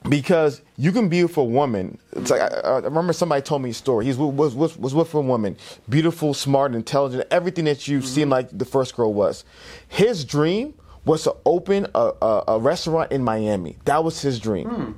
because 0.07 0.61
you 0.77 0.91
can 0.91 1.09
be 1.09 1.23
with 1.23 1.35
a 1.37 1.43
woman. 1.43 1.97
It's 2.13 2.31
like 2.31 2.41
I, 2.41 2.45
I 2.47 2.77
remember 2.79 3.13
somebody 3.13 3.41
told 3.41 3.61
me 3.61 3.71
a 3.71 3.73
story. 3.73 4.05
He 4.05 4.11
was 4.11 4.17
was, 4.17 4.55
was 4.55 4.77
was 4.77 4.95
with 4.95 5.13
a 5.13 5.21
woman, 5.21 5.57
beautiful, 5.89 6.33
smart, 6.33 6.73
intelligent, 6.73 7.27
everything 7.31 7.65
that 7.65 7.87
you 7.87 8.01
seem 8.01 8.23
mm-hmm. 8.23 8.31
like 8.31 8.57
the 8.57 8.65
first 8.65 8.95
girl 8.95 9.13
was. 9.13 9.43
His 9.87 10.23
dream 10.23 10.73
was 11.05 11.23
to 11.23 11.35
open 11.45 11.87
a, 11.95 12.11
a, 12.21 12.43
a 12.49 12.59
restaurant 12.59 13.11
in 13.11 13.23
Miami. 13.23 13.77
That 13.85 14.03
was 14.03 14.21
his 14.21 14.39
dream. 14.39 14.67
Hmm. 14.67 14.91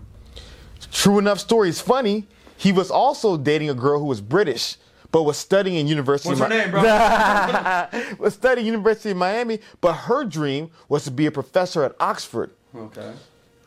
True 0.91 1.19
enough 1.19 1.39
story. 1.39 1.69
It's 1.69 1.81
funny. 1.81 2.27
He 2.57 2.71
was 2.71 2.91
also 2.91 3.37
dating 3.37 3.69
a 3.69 3.73
girl 3.73 3.99
who 3.99 4.05
was 4.05 4.21
British, 4.21 4.77
but 5.11 5.23
was 5.23 5.37
studying 5.37 5.77
in 5.77 5.87
University. 5.87 6.29
What's 6.29 6.41
of 6.41 6.47
her 6.47 6.53
Mi- 6.53 6.61
name, 6.61 6.71
bro? 6.71 8.19
was 8.19 8.33
studying 8.33 8.67
University 8.67 9.11
of 9.11 9.17
Miami, 9.17 9.59
but 9.79 9.93
her 9.93 10.23
dream 10.25 10.69
was 10.89 11.05
to 11.05 11.11
be 11.11 11.25
a 11.25 11.31
professor 11.31 11.83
at 11.83 11.95
Oxford. 11.99 12.51
okay. 12.75 13.13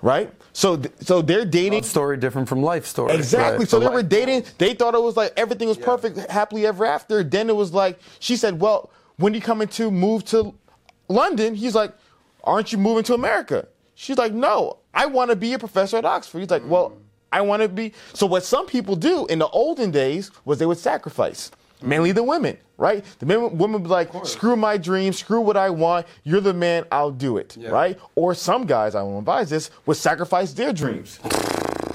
Right? 0.03 0.33
So, 0.55 0.77
th- 0.77 0.95
so 1.01 1.21
they're 1.21 1.45
dating. 1.45 1.83
Story 1.83 2.17
different 2.17 2.49
from 2.49 2.63
life 2.63 2.87
story. 2.87 3.13
Exactly. 3.13 3.59
Right. 3.59 3.69
So 3.69 3.81
The 3.81 3.89
they 3.89 3.95
were 3.95 4.03
dating. 4.05 4.45
They 4.57 4.73
thought 4.73 4.95
it 4.95 5.03
was 5.03 5.17
like 5.17 5.33
everything 5.37 5.69
was 5.69 5.77
perfect, 5.77 6.17
happily 6.31 6.65
ever 6.65 6.87
after. 6.87 7.23
Then 7.25 7.51
it 7.51 7.57
was 7.57 7.73
like 7.75 7.99
she 8.21 8.37
said, 8.37 8.61
"Well, 8.61 8.91
when 9.17 9.35
you 9.35 9.41
coming 9.41 9.69
to 9.69 9.91
move 9.91 10.25
to 10.27 10.55
London?" 11.09 11.57
He's 11.57 11.75
like, 11.75 11.93
"Aren't 12.45 12.71
you 12.73 12.79
moving 12.79 13.03
to 13.05 13.15
America?" 13.15 13.67
She's 13.97 14.17
like, 14.17 14.33
"No, 14.33 14.79
I 14.95 15.07
want 15.07 15.31
to 15.31 15.37
be 15.37 15.53
a 15.55 15.59
professor 15.59 15.97
at 15.97 16.05
Oxford." 16.05 16.39
He's 16.39 16.51
like, 16.51 16.63
"Well, 16.65 16.91
mm. 16.91 16.97
I 17.33 17.41
want 17.41 17.63
to 17.63 17.69
be." 17.69 17.93
So 18.13 18.25
what 18.25 18.45
some 18.45 18.67
people 18.67 18.95
do 18.95 19.27
in 19.27 19.41
the 19.41 19.49
olden 19.49 19.91
days 19.91 20.31
was 20.45 20.61
they 20.61 20.67
would 20.67 20.79
sacrifice. 20.79 21.51
Mainly 21.85 22.13
the 22.13 22.23
women, 22.23 22.57
right? 22.79 23.05
The 23.19 23.27
men, 23.27 23.43
women 23.59 23.73
would 23.75 23.83
be 23.85 23.89
like, 23.89 24.11
screw 24.27 24.57
my 24.57 24.77
dreams, 24.77 25.19
screw 25.19 25.41
what 25.41 25.57
I 25.57 25.71
want. 25.71 26.07
You're 26.25 26.41
the 26.41 26.55
man, 26.55 26.85
I'll 26.91 27.11
do 27.11 27.37
it, 27.37 27.57
Yeah. 27.59 27.71
right? 27.71 27.99
Or 28.15 28.35
some 28.35 28.67
guys, 28.67 28.95
I 28.95 29.03
won't 29.03 29.19
advise 29.21 29.51
this, 29.51 29.71
would 29.87 29.97
sacrifice 29.97 30.53
their 30.53 30.73
dreams. 30.73 31.19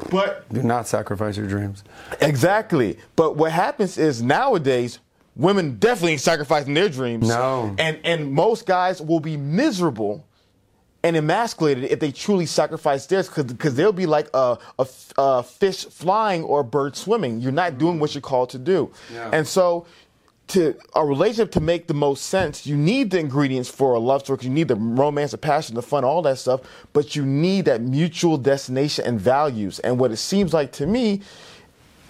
But 0.09 0.51
Do 0.51 0.63
not 0.63 0.87
sacrifice 0.87 1.37
your 1.37 1.47
dreams. 1.47 1.83
Exactly. 2.21 2.97
But 3.15 3.35
what 3.37 3.51
happens 3.51 3.97
is 3.97 4.21
nowadays, 4.23 4.99
women 5.35 5.77
definitely 5.77 6.13
ain't 6.13 6.21
sacrificing 6.21 6.73
their 6.73 6.89
dreams. 6.89 7.27
No. 7.27 7.75
And 7.77 7.99
and 8.03 8.31
most 8.31 8.65
guys 8.65 9.01
will 9.01 9.19
be 9.19 9.37
miserable 9.37 10.25
and 11.03 11.15
emasculated 11.15 11.85
if 11.85 11.99
they 11.99 12.11
truly 12.11 12.45
sacrifice 12.45 13.05
theirs 13.05 13.29
because 13.29 13.75
they'll 13.75 13.93
be 13.93 14.05
like 14.05 14.29
a, 14.33 14.57
a, 14.77 14.87
a, 15.17 15.43
fish 15.43 15.85
flying 15.85 16.43
or 16.43 16.59
a 16.59 16.63
bird 16.63 16.95
swimming. 16.95 17.39
You're 17.39 17.51
not 17.51 17.77
doing 17.77 17.99
what 17.99 18.13
you're 18.13 18.21
called 18.21 18.49
to 18.51 18.59
do. 18.59 18.91
Yeah. 19.13 19.29
And 19.31 19.47
so, 19.47 19.85
to 20.49 20.75
a 20.95 21.05
relationship 21.05 21.51
to 21.51 21.59
make 21.59 21.87
the 21.87 21.93
most 21.93 22.25
sense, 22.25 22.65
you 22.65 22.75
need 22.75 23.11
the 23.11 23.19
ingredients 23.19 23.69
for 23.69 23.93
a 23.93 23.99
love 23.99 24.21
story. 24.21 24.39
You 24.41 24.49
need 24.49 24.67
the 24.67 24.75
romance, 24.75 25.31
the 25.31 25.37
passion, 25.37 25.75
the 25.75 25.83
fun, 25.83 26.03
all 26.03 26.23
that 26.23 26.39
stuff. 26.39 26.61
But 26.91 27.15
you 27.15 27.23
need 27.23 27.65
that 27.65 27.81
mutual 27.81 28.37
destination 28.37 29.05
and 29.05 29.21
values. 29.21 29.77
And 29.79 29.99
what 29.99 30.11
it 30.11 30.17
seems 30.17 30.51
like 30.51 30.71
to 30.73 30.87
me, 30.87 31.21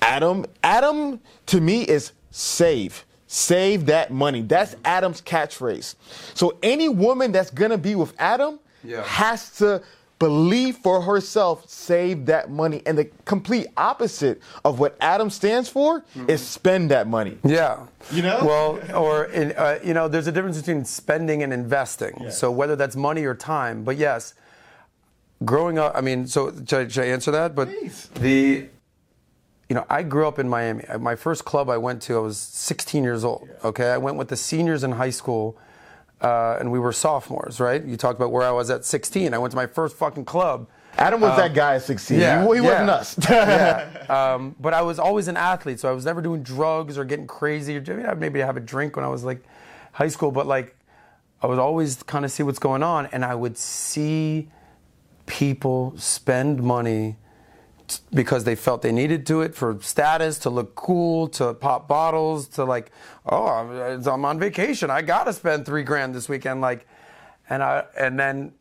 Adam, 0.01 0.45
Adam 0.63 1.19
to 1.47 1.59
me 1.59 1.81
is 1.81 2.13
save. 2.31 3.05
Save 3.27 3.87
that 3.87 4.09
money. 4.11 4.41
That's 4.41 4.75
Adam's 4.85 5.21
catchphrase. 5.21 5.95
So 6.33 6.57
any 6.63 6.87
woman 6.87 7.33
that's 7.33 7.51
gonna 7.51 7.77
be 7.77 7.93
with 7.93 8.13
Adam 8.17 8.59
Yeah. 8.83 9.03
has 9.03 9.57
to 9.57 9.81
believe 10.19 10.75
for 10.77 11.01
herself, 11.01 11.69
save 11.69 12.25
that 12.25 12.51
money. 12.51 12.81
And 12.85 12.97
the 12.97 13.05
complete 13.23 13.67
opposite 13.77 14.41
of 14.65 14.77
what 14.79 14.97
Adam 14.99 15.29
stands 15.29 15.69
for 15.69 16.03
is 16.27 16.45
spend 16.45 16.91
that 16.91 17.07
money. 17.07 17.37
Yeah. 17.43 17.87
You 18.11 18.23
know? 18.23 18.39
Well, 18.43 18.79
or 18.93 19.25
in, 19.25 19.53
uh, 19.53 19.79
you 19.83 19.93
know, 19.93 20.09
there's 20.09 20.27
a 20.27 20.31
difference 20.31 20.57
between 20.57 20.83
spending 20.83 21.41
and 21.41 21.53
investing. 21.53 22.29
So 22.31 22.51
whether 22.51 22.75
that's 22.75 22.97
money 22.97 23.23
or 23.23 23.33
time, 23.33 23.85
but 23.85 23.95
yes, 23.95 24.33
growing 25.45 25.77
up. 25.77 25.93
I 25.95 26.01
mean, 26.01 26.27
so 26.27 26.51
should 26.51 26.73
I, 26.73 26.87
should 26.87 27.03
I 27.03 27.07
answer 27.07 27.31
that? 27.31 27.55
But 27.55 27.69
Please. 27.69 28.07
the, 28.15 28.67
you 29.69 29.75
know, 29.75 29.85
I 29.89 30.03
grew 30.03 30.27
up 30.27 30.39
in 30.39 30.49
Miami. 30.49 30.83
My 30.99 31.15
first 31.15 31.45
club 31.45 31.69
I 31.69 31.77
went 31.77 32.01
to, 32.03 32.17
I 32.17 32.19
was 32.19 32.37
16 32.37 33.03
years 33.03 33.23
old. 33.23 33.49
Okay, 33.63 33.89
I 33.91 33.97
went 33.97 34.17
with 34.17 34.27
the 34.27 34.35
seniors 34.35 34.83
in 34.83 34.93
high 34.93 35.11
school. 35.11 35.57
Uh, 36.21 36.57
and 36.59 36.71
we 36.71 36.79
were 36.79 36.91
sophomores, 36.91 37.59
right? 37.59 37.83
You 37.83 37.95
talked 37.95 38.19
about 38.19 38.31
where 38.31 38.43
I 38.43 38.51
was 38.51 38.69
at 38.69 38.83
16. 38.83 39.33
I 39.33 39.37
went 39.37 39.51
to 39.51 39.55
my 39.55 39.67
first 39.67 39.95
fucking 39.95 40.25
club. 40.25 40.67
Adam 40.97 41.21
was 41.21 41.37
that 41.37 41.53
guy 41.53 41.75
at 41.75 41.83
16. 41.83 42.19
yeah, 42.19 42.45
he, 42.45 42.55
he 42.55 42.61
wasn't 42.61 42.89
us. 42.89 43.17
yeah. 43.29 44.05
Um, 44.09 44.55
but 44.59 44.73
I 44.73 44.81
was 44.81 44.99
always 44.99 45.29
an 45.29 45.37
athlete, 45.37 45.79
so 45.79 45.89
I 45.89 45.93
was 45.93 46.03
never 46.03 46.21
doing 46.21 46.43
drugs 46.43 46.97
or 46.97 47.05
getting 47.05 47.27
crazy. 47.27 47.77
Or 47.77 47.83
I 47.87 47.93
mean, 47.93 48.19
maybe 48.19 48.39
have 48.39 48.57
a 48.57 48.61
drink 48.61 48.97
when 48.97 49.05
I 49.05 49.07
was 49.07 49.23
like 49.23 49.41
high 49.93 50.09
school, 50.09 50.31
but 50.31 50.45
like 50.45 50.75
I 51.41 51.47
would 51.47 51.59
always 51.59 52.03
kind 52.03 52.25
of 52.25 52.31
see 52.31 52.43
what's 52.43 52.59
going 52.59 52.83
on, 52.83 53.05
and 53.07 53.23
I 53.23 53.35
would 53.35 53.57
see 53.57 54.49
people 55.25 55.93
spend 55.95 56.61
money 56.61 57.15
because 58.13 58.43
they 58.43 58.55
felt 58.55 58.81
they 58.81 58.91
needed 58.91 59.25
to 59.27 59.41
it 59.41 59.55
for 59.55 59.77
status, 59.81 60.39
to 60.39 60.49
look 60.49 60.75
cool, 60.75 61.27
to 61.29 61.53
pop 61.53 61.87
bottles, 61.87 62.47
to 62.49 62.63
like, 62.63 62.91
oh, 63.25 63.47
I'm, 63.47 64.07
I'm 64.07 64.25
on 64.25 64.39
vacation, 64.39 64.89
I 64.89 65.01
gotta 65.01 65.33
spend 65.33 65.65
three 65.65 65.83
grand 65.83 66.13
this 66.13 66.27
weekend, 66.29 66.61
like, 66.61 66.87
and 67.49 67.63
I 67.63 67.85
and 67.97 68.19
then 68.19 68.53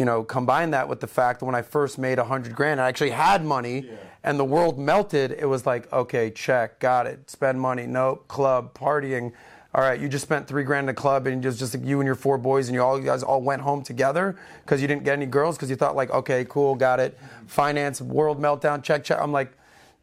you 0.00 0.06
know, 0.06 0.24
combine 0.24 0.70
that 0.70 0.88
with 0.88 1.00
the 1.00 1.06
fact 1.06 1.40
that 1.40 1.44
when 1.44 1.54
I 1.54 1.60
first 1.60 1.98
made 1.98 2.18
a 2.18 2.24
hundred 2.24 2.56
grand, 2.56 2.80
I 2.80 2.88
actually 2.88 3.10
had 3.10 3.44
money, 3.44 3.84
and 4.24 4.38
the 4.38 4.46
world 4.46 4.78
melted. 4.78 5.30
It 5.30 5.44
was 5.44 5.66
like, 5.66 5.92
okay, 5.92 6.30
check, 6.30 6.80
got 6.80 7.06
it. 7.06 7.28
Spend 7.28 7.60
money, 7.60 7.86
nope. 7.86 8.26
Club, 8.26 8.72
partying. 8.72 9.32
All 9.72 9.82
right, 9.82 10.00
you 10.00 10.08
just 10.08 10.24
spent 10.24 10.48
three 10.48 10.64
grand 10.64 10.86
in 10.86 10.88
a 10.88 10.94
club, 10.94 11.26
and 11.26 11.42
just 11.42 11.58
just 11.58 11.74
like 11.74 11.84
you 11.84 12.00
and 12.00 12.06
your 12.06 12.16
four 12.16 12.38
boys, 12.38 12.68
and 12.68 12.74
you 12.74 12.82
all 12.82 12.98
you 12.98 13.04
guys 13.04 13.22
all 13.22 13.40
went 13.40 13.62
home 13.62 13.82
together 13.82 14.36
because 14.64 14.82
you 14.82 14.88
didn't 14.88 15.04
get 15.04 15.12
any 15.12 15.26
girls 15.26 15.56
because 15.56 15.70
you 15.70 15.76
thought 15.76 15.94
like, 15.94 16.10
okay, 16.10 16.44
cool, 16.48 16.74
got 16.74 16.98
it. 16.98 17.16
Finance, 17.46 18.00
world 18.00 18.40
meltdown, 18.40 18.82
check, 18.82 19.04
check. 19.04 19.18
I'm 19.20 19.30
like, 19.30 19.52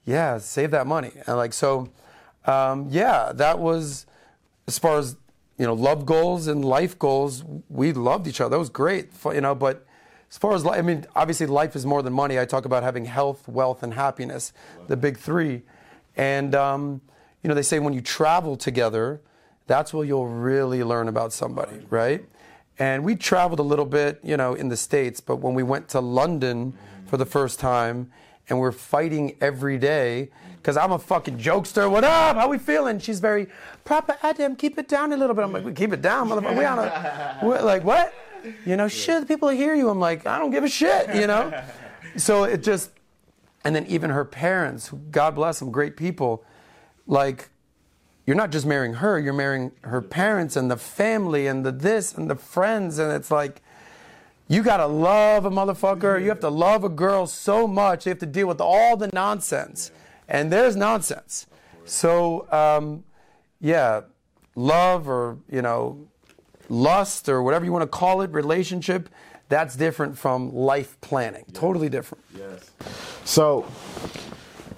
yeah, 0.06 0.38
save 0.38 0.72
that 0.72 0.88
money, 0.88 1.12
and 1.28 1.36
like 1.36 1.52
so, 1.52 1.90
um, 2.46 2.88
yeah, 2.90 3.34
that 3.34 3.60
was 3.60 4.06
as 4.68 4.80
far 4.80 5.00
as 5.00 5.18
you 5.58 5.66
know, 5.66 5.74
love 5.74 6.06
goals 6.06 6.48
and 6.48 6.64
life 6.64 6.98
goals, 7.00 7.44
we 7.70 7.92
loved 7.92 8.28
each 8.28 8.40
other. 8.40 8.52
That 8.52 8.60
was 8.60 8.70
great, 8.70 9.10
you 9.26 9.42
know. 9.42 9.56
But 9.56 9.86
as 10.30 10.38
far 10.38 10.54
as 10.54 10.66
I 10.66 10.82
mean, 10.82 11.06
obviously, 11.16 11.48
life 11.48 11.76
is 11.76 11.86
more 11.86 12.04
than 12.04 12.14
money. 12.14 12.40
I 12.40 12.46
talk 12.46 12.66
about 12.66 12.84
having 12.84 13.06
health, 13.06 13.48
wealth, 13.48 13.82
and 13.84 13.94
happiness, 13.94 14.54
the 14.88 14.96
big 14.96 15.18
three. 15.18 15.64
And 16.16 16.54
um, 16.54 17.02
you 17.42 17.48
know, 17.48 17.56
they 17.56 17.64
say 17.64 17.80
when 17.80 17.94
you 17.94 18.02
travel 18.02 18.56
together, 18.56 19.20
that's 19.68 19.94
where 19.94 20.06
you'll 20.06 20.28
really 20.28 20.84
learn 20.84 21.08
about 21.08 21.34
somebody, 21.34 21.86
right? 21.90 22.26
And 22.80 23.04
we 23.04 23.16
traveled 23.16 23.60
a 23.60 23.64
little 23.64 23.86
bit, 23.86 24.20
you 24.24 24.38
know, 24.38 24.54
in 24.54 24.70
the 24.70 24.78
states. 24.78 25.20
But 25.20 25.38
when 25.38 25.54
we 25.54 25.64
went 25.64 25.90
to 25.90 26.00
London 26.00 26.74
for 27.06 27.18
the 27.18 27.26
first 27.26 27.60
time, 27.60 28.12
and 28.50 28.60
we're 28.60 28.72
fighting 28.72 29.36
every 29.42 29.78
day 29.78 30.30
because 30.58 30.78
I'm 30.78 30.92
a 30.92 31.00
fucking 31.00 31.38
jokester. 31.38 31.90
What 31.90 32.04
up? 32.04 32.36
How 32.36 32.48
we 32.48 32.58
feeling? 32.58 33.00
She's 33.00 33.20
very 33.20 33.48
proper. 33.84 34.18
Adam, 34.24 34.56
keep 34.56 34.78
it 34.78 34.88
down 34.88 35.12
a 35.14 35.18
little 35.18 35.36
bit. 35.36 35.44
I'm 35.44 35.52
like, 35.52 35.66
we 35.66 35.74
keep 35.74 35.94
it 35.94 36.02
down, 36.02 36.30
motherfucker. 36.30 36.58
We 36.58 36.66
on 36.66 36.80
a 36.80 37.40
we're 37.44 37.62
like 37.62 37.84
what? 37.84 38.14
You 38.66 38.78
know, 38.78 38.88
shit. 38.88 39.28
People 39.28 39.50
hear 39.50 39.76
you. 39.76 39.90
I'm 39.90 40.00
like, 40.00 40.26
I 40.26 40.40
don't 40.40 40.52
give 40.52 40.64
a 40.64 40.70
shit. 40.70 41.14
You 41.16 41.28
know. 41.28 41.62
So 42.16 42.46
it 42.46 42.64
just, 42.64 42.90
and 43.64 43.76
then 43.76 43.86
even 43.86 44.10
her 44.10 44.26
parents, 44.26 44.92
God 45.12 45.36
bless 45.36 45.60
them, 45.60 45.72
great 45.72 45.98
people, 45.98 46.44
like. 47.06 47.50
You're 48.28 48.36
not 48.36 48.52
just 48.52 48.66
marrying 48.66 48.96
her, 48.96 49.18
you're 49.18 49.34
marrying 49.34 49.72
her 49.86 50.02
parents 50.02 50.58
and 50.58 50.70
the 50.70 50.76
family 50.76 51.48
and 51.48 51.66
the 51.66 51.72
this 51.72 52.14
and 52.14 52.30
the 52.30 52.36
friends. 52.36 53.00
And 53.00 53.14
it's 53.14 53.32
like, 53.32 53.62
you 54.50 54.64
gotta 54.64 54.86
love 54.86 55.46
a 55.46 55.50
motherfucker. 55.50 56.22
You 56.22 56.28
have 56.30 56.42
to 56.42 56.50
love 56.50 56.84
a 56.84 56.90
girl 56.90 57.26
so 57.26 57.68
much. 57.68 58.06
You 58.06 58.12
have 58.12 58.20
to 58.20 58.26
deal 58.26 58.48
with 58.48 58.62
all 58.62 58.96
the 58.98 59.08
nonsense, 59.14 59.92
and 60.28 60.52
there's 60.52 60.76
nonsense. 60.76 61.48
So, 61.86 62.52
um, 62.52 63.04
yeah, 63.60 64.02
love 64.56 65.10
or 65.10 65.38
you 65.50 65.62
know, 65.62 66.08
lust 66.70 67.28
or 67.28 67.44
whatever 67.44 67.66
you 67.66 67.72
want 67.72 67.84
to 67.84 67.88
call 67.88 68.22
it, 68.22 68.32
relationship. 68.32 69.10
That's 69.50 69.76
different 69.78 70.18
from 70.18 70.54
life 70.54 71.00
planning. 71.00 71.46
Totally 71.54 71.88
different. 71.88 72.24
Yes. 72.38 72.72
So, 73.24 73.66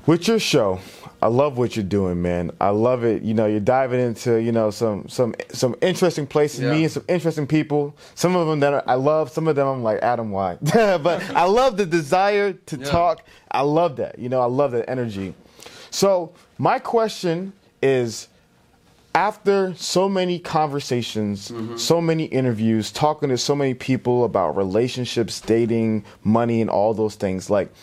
with 0.06 0.28
your 0.28 0.38
show, 0.38 0.80
I 1.22 1.28
love 1.28 1.58
what 1.58 1.76
you're 1.76 1.84
doing, 1.84 2.22
man. 2.22 2.52
I 2.62 2.70
love 2.70 3.04
it. 3.04 3.24
You 3.24 3.34
know, 3.34 3.46
you're 3.46 3.60
diving 3.60 4.00
into 4.00 4.42
you 4.42 4.52
know 4.52 4.72
some 4.72 5.08
some 5.10 5.36
some 5.52 5.76
interesting 5.82 6.26
places, 6.26 6.62
Yeah. 6.62 6.72
meeting 6.72 6.90
some 6.90 7.04
interesting 7.08 7.46
people. 7.48 7.96
Some 8.16 8.36
of 8.36 8.48
them 8.48 8.62
that 8.62 8.88
I 8.88 8.94
love. 8.96 9.30
Some 9.30 9.48
of 9.48 9.56
them 9.56 9.68
I'm 9.68 9.84
like 9.84 10.00
Adam, 10.02 10.32
why? 10.32 10.56
but 10.62 11.22
I 11.36 11.46
love 11.46 11.78
the 11.78 11.86
desire 11.86 12.54
to 12.54 12.78
talk. 12.78 13.26
I 13.52 13.62
love 13.62 13.98
that. 13.98 14.18
You 14.18 14.30
know, 14.30 14.42
I 14.42 14.46
love 14.46 14.72
that 14.72 14.90
energy. 14.90 15.34
So 15.92 16.34
my 16.58 16.80
question 16.80 17.54
is. 17.82 18.28
After 19.16 19.74
so 19.74 20.08
many 20.08 20.38
conversations, 20.38 21.50
mm-hmm. 21.50 21.76
so 21.78 22.00
many 22.00 22.26
interviews, 22.26 22.92
talking 22.92 23.30
to 23.30 23.38
so 23.40 23.56
many 23.56 23.74
people 23.74 24.24
about 24.24 24.56
relationships, 24.56 25.42
dating, 25.42 26.06
money, 26.24 26.62
and 26.62 26.70
all 26.70 26.94
those 26.94 27.16
things, 27.16 27.50
like, 27.50 27.74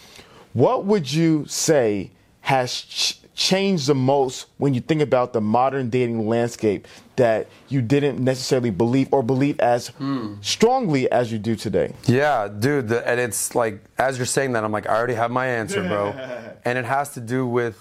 what 0.53 0.87
would 0.87 1.13
you 1.13 1.45
say 1.47 2.13
has 2.43 2.81
ch- 2.83 3.19
changed 3.37 3.87
the 3.87 3.95
most 3.95 4.47
when 4.57 4.75
you 4.75 4.81
think 4.81 5.03
about 5.03 5.33
the 5.35 5.41
modern 5.41 5.91
dating 5.91 6.27
landscape 6.27 6.89
that 7.17 7.47
you 7.69 7.81
didn't 7.83 8.19
necessarily 8.19 8.71
believe 8.71 9.09
or 9.13 9.23
believe 9.23 9.61
as 9.61 9.93
strongly 10.41 11.11
as 11.13 11.31
you 11.31 11.39
do 11.39 11.55
today? 11.55 11.93
Yeah, 12.07 12.49
dude, 12.49 12.89
the, 12.89 13.07
and 13.07 13.21
it's 13.21 13.55
like 13.55 13.81
as 13.99 14.17
you're 14.17 14.27
saying 14.27 14.53
that, 14.53 14.65
I'm 14.65 14.73
like, 14.73 14.89
I 14.89 14.97
already 14.97 15.15
have 15.15 15.31
my 15.31 15.47
answer, 15.47 15.83
bro, 15.87 16.09
and 16.65 16.79
it 16.79 16.85
has 16.87 17.13
to 17.15 17.21
do 17.21 17.47
with 17.47 17.81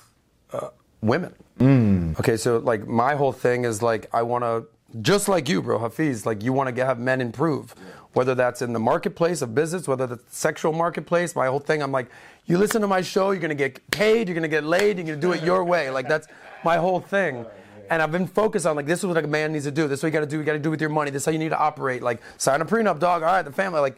uh, 0.52 0.70
women. 1.02 1.34
Okay, 2.20 2.36
so 2.38 2.58
like 2.58 2.86
my 2.86 3.16
whole 3.16 3.32
thing 3.32 3.64
is 3.64 3.82
like 3.82 4.10
I 4.14 4.22
want 4.24 4.44
to, 4.44 4.66
just 5.02 5.30
like 5.30 5.48
you, 5.48 5.62
bro, 5.62 5.80
Hafeez, 5.80 6.26
like 6.26 6.44
you 6.44 6.52
want 6.52 6.76
to 6.76 6.86
have 6.86 7.00
men 7.00 7.22
improve, 7.22 7.74
whether 8.16 8.34
that's 8.34 8.62
in 8.62 8.72
the 8.72 8.80
marketplace 8.80 9.42
of 9.42 9.54
business, 9.54 9.88
whether 9.88 10.08
that's 10.08 10.24
the 10.24 10.36
sexual 10.36 10.72
marketplace. 10.72 11.36
My 11.36 11.48
whole 11.48 11.60
thing, 11.60 11.84
I'm 11.84 11.92
like, 11.92 12.10
you 12.46 12.58
listen 12.58 12.82
to 12.82 12.88
my 12.88 13.02
show, 13.02 13.32
you're 13.32 13.42
gonna 13.42 13.56
get 13.56 13.92
paid, 13.92 14.30
you're 14.30 14.36
gonna 14.36 14.48
get 14.48 14.64
laid, 14.64 14.98
you're 14.98 15.06
gonna 15.06 15.18
do 15.18 15.34
it 15.34 15.44
your 15.44 15.66
way. 15.66 15.90
Like 15.90 16.08
that's 16.08 16.28
my 16.64 16.78
whole 16.78 17.02
thing. 17.02 17.46
And 17.90 18.02
I've 18.02 18.14
been 18.14 18.26
focused 18.26 18.66
on 18.66 18.78
like 18.78 18.86
this 18.86 19.00
is 19.00 19.06
what 19.06 19.18
a 19.18 19.28
man 19.28 19.52
needs 19.52 19.66
to 19.66 19.72
do. 19.72 19.88
This 19.88 20.00
is 20.00 20.04
what 20.04 20.08
you 20.08 20.14
got 20.14 20.20
to 20.22 20.26
do. 20.26 20.38
You 20.40 20.44
got 20.44 20.54
to 20.54 20.60
do 20.60 20.72
with 20.72 20.82
your 20.82 20.90
money. 20.90 21.12
This 21.12 21.24
is 21.24 21.26
how 21.26 21.32
you 21.34 21.38
need 21.38 21.50
to 21.50 21.60
operate. 21.60 22.02
Like 22.02 22.22
sign 22.38 22.62
a 22.62 22.66
prenup, 22.66 23.00
dog. 23.00 23.22
All 23.22 23.28
right, 23.28 23.44
the 23.44 23.52
family. 23.52 23.80
Like, 23.80 23.98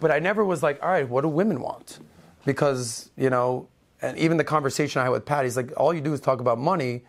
but 0.00 0.10
I 0.10 0.18
never 0.18 0.44
was 0.44 0.62
like, 0.62 0.82
all 0.82 0.88
right, 0.88 1.08
what 1.08 1.20
do 1.20 1.28
women 1.28 1.60
want? 1.60 2.00
Because 2.44 3.10
you 3.16 3.30
know, 3.30 3.68
and 4.00 4.16
even 4.18 4.38
the 4.38 4.44
conversation 4.44 5.00
I 5.00 5.04
had 5.04 5.10
with 5.10 5.26
Pat, 5.26 5.44
he's 5.44 5.56
like, 5.56 5.72
all 5.76 5.94
you 5.94 6.00
do 6.00 6.12
is 6.12 6.20
talk 6.20 6.40
about 6.40 6.58
money. 6.58 7.02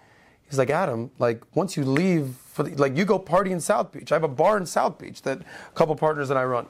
He's 0.48 0.60
like, 0.60 0.70
Adam, 0.70 1.10
like 1.18 1.42
once 1.56 1.76
you 1.78 1.84
leave 1.84 2.36
for 2.54 2.64
the, 2.64 2.76
like 2.76 2.96
you 2.96 3.04
go 3.04 3.20
party 3.20 3.52
in 3.52 3.60
South 3.60 3.92
Beach. 3.92 4.12
I 4.12 4.16
have 4.16 4.24
a 4.24 4.28
bar 4.28 4.58
in 4.58 4.66
South 4.66 5.00
Beach 5.00 5.24
that 5.24 5.40
a 5.40 5.72
couple 5.74 5.96
partners 5.96 6.28
that 6.30 6.38
I 6.38 6.46
run, 6.46 6.68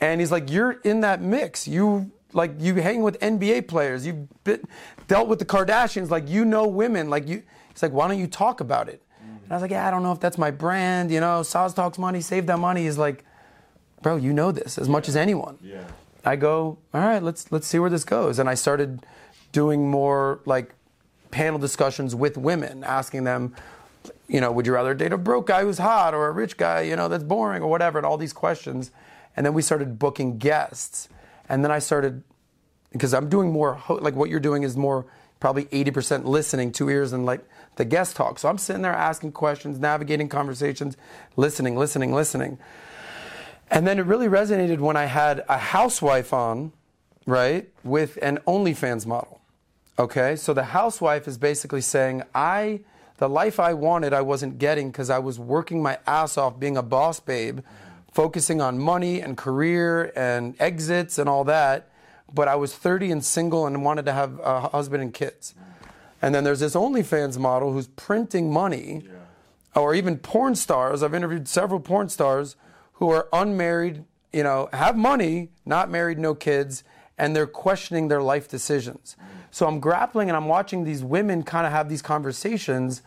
and 0.00 0.20
he's 0.20 0.30
like, 0.30 0.50
you're 0.50 0.72
in 0.84 1.00
that 1.00 1.22
mix. 1.22 1.66
You 1.66 2.12
like 2.32 2.52
you 2.58 2.74
hang 2.76 3.02
with 3.02 3.18
NBA 3.20 3.66
players. 3.66 4.06
You've 4.06 4.28
been, 4.44 4.62
dealt 5.08 5.28
with 5.28 5.38
the 5.38 5.44
Kardashians. 5.44 6.10
Like 6.10 6.28
you 6.28 6.44
know 6.44 6.66
women. 6.66 7.10
Like 7.10 7.26
you. 7.26 7.42
He's 7.70 7.82
like, 7.82 7.92
why 7.92 8.06
don't 8.06 8.18
you 8.18 8.26
talk 8.26 8.60
about 8.60 8.90
it? 8.90 9.02
And 9.20 9.50
I 9.50 9.54
was 9.54 9.62
like, 9.62 9.70
yeah, 9.70 9.88
I 9.88 9.90
don't 9.90 10.02
know 10.02 10.12
if 10.12 10.20
that's 10.20 10.36
my 10.36 10.50
brand. 10.50 11.10
You 11.10 11.20
know, 11.20 11.40
Saz 11.40 11.74
talks 11.74 11.98
money, 11.98 12.20
save 12.20 12.46
that 12.46 12.58
money. 12.58 12.84
He's 12.84 12.98
like, 12.98 13.24
bro, 14.02 14.16
you 14.16 14.34
know 14.34 14.52
this 14.52 14.76
as 14.76 14.88
much 14.88 15.08
as 15.08 15.16
anyone. 15.16 15.58
Yeah. 15.62 15.84
I 16.24 16.36
go, 16.36 16.78
all 16.92 17.00
right, 17.00 17.22
let's 17.22 17.50
let's 17.50 17.66
see 17.66 17.78
where 17.78 17.90
this 17.90 18.04
goes. 18.04 18.38
And 18.38 18.48
I 18.48 18.54
started 18.54 19.04
doing 19.52 19.90
more 19.90 20.40
like 20.44 20.74
panel 21.30 21.58
discussions 21.58 22.14
with 22.14 22.36
women, 22.36 22.84
asking 22.84 23.24
them, 23.24 23.54
you 24.28 24.40
know, 24.40 24.50
would 24.52 24.66
you 24.66 24.72
rather 24.72 24.94
date 24.94 25.12
a 25.12 25.18
broke 25.18 25.46
guy 25.46 25.62
who's 25.62 25.78
hot 25.78 26.14
or 26.14 26.28
a 26.28 26.32
rich 26.32 26.56
guy, 26.56 26.82
you 26.82 26.96
know, 26.96 27.08
that's 27.08 27.24
boring 27.24 27.62
or 27.62 27.68
whatever, 27.68 27.98
and 27.98 28.06
all 28.06 28.16
these 28.16 28.32
questions. 28.32 28.90
And 29.36 29.44
then 29.44 29.54
we 29.54 29.62
started 29.62 29.98
booking 29.98 30.38
guests. 30.38 31.08
And 31.48 31.64
then 31.64 31.70
I 31.70 31.78
started, 31.78 32.22
because 32.92 33.12
I'm 33.14 33.28
doing 33.28 33.50
more, 33.50 33.82
like 33.88 34.14
what 34.14 34.30
you're 34.30 34.40
doing 34.40 34.62
is 34.62 34.76
more 34.76 35.06
probably 35.40 35.64
80% 35.66 36.24
listening, 36.24 36.70
two 36.70 36.88
ears, 36.88 37.12
and 37.12 37.26
like 37.26 37.44
the 37.76 37.84
guest 37.84 38.14
talk. 38.14 38.38
So 38.38 38.48
I'm 38.48 38.58
sitting 38.58 38.82
there 38.82 38.94
asking 38.94 39.32
questions, 39.32 39.78
navigating 39.78 40.28
conversations, 40.28 40.96
listening, 41.36 41.76
listening, 41.76 42.12
listening. 42.12 42.58
And 43.70 43.86
then 43.86 43.98
it 43.98 44.06
really 44.06 44.28
resonated 44.28 44.78
when 44.78 44.96
I 44.96 45.06
had 45.06 45.44
a 45.48 45.58
housewife 45.58 46.32
on, 46.32 46.72
right, 47.26 47.68
with 47.82 48.18
an 48.22 48.38
OnlyFans 48.46 49.06
model. 49.06 49.40
Okay, 49.98 50.36
so 50.36 50.54
the 50.54 50.64
housewife 50.64 51.26
is 51.26 51.38
basically 51.38 51.80
saying, 51.80 52.22
I, 52.34 52.80
the 53.22 53.28
life 53.28 53.60
I 53.60 53.72
wanted, 53.72 54.12
I 54.12 54.20
wasn't 54.22 54.58
getting 54.58 54.90
because 54.90 55.08
I 55.08 55.20
was 55.20 55.38
working 55.38 55.80
my 55.80 55.96
ass 56.08 56.36
off 56.36 56.58
being 56.58 56.76
a 56.76 56.82
boss 56.82 57.20
babe, 57.20 57.60
focusing 58.10 58.60
on 58.60 58.80
money 58.80 59.20
and 59.20 59.36
career 59.36 60.12
and 60.16 60.56
exits 60.58 61.18
and 61.18 61.28
all 61.28 61.44
that. 61.44 61.88
But 62.34 62.48
I 62.48 62.56
was 62.56 62.74
30 62.74 63.12
and 63.12 63.24
single 63.24 63.64
and 63.64 63.84
wanted 63.84 64.06
to 64.06 64.12
have 64.12 64.40
a 64.40 64.62
husband 64.70 65.04
and 65.04 65.14
kids. 65.14 65.54
And 66.20 66.34
then 66.34 66.42
there's 66.42 66.58
this 66.58 66.74
OnlyFans 66.74 67.38
model 67.38 67.72
who's 67.72 67.86
printing 67.86 68.52
money, 68.52 69.04
or 69.76 69.94
even 69.94 70.18
porn 70.18 70.56
stars. 70.56 71.04
I've 71.04 71.14
interviewed 71.14 71.46
several 71.46 71.78
porn 71.78 72.08
stars 72.08 72.56
who 72.94 73.08
are 73.10 73.28
unmarried, 73.32 74.04
you 74.32 74.42
know, 74.42 74.68
have 74.72 74.96
money, 74.96 75.50
not 75.64 75.88
married, 75.88 76.18
no 76.18 76.34
kids, 76.34 76.82
and 77.16 77.36
they're 77.36 77.46
questioning 77.46 78.08
their 78.08 78.20
life 78.20 78.48
decisions. 78.48 79.14
Mm. 79.20 79.26
So 79.52 79.68
I'm 79.68 79.78
grappling 79.80 80.28
and 80.30 80.36
I'm 80.36 80.48
watching 80.48 80.82
these 80.84 81.04
women 81.04 81.42
kind 81.42 81.66
of 81.66 81.72
have 81.72 81.88
these 81.88 82.02
conversations. 82.02 83.02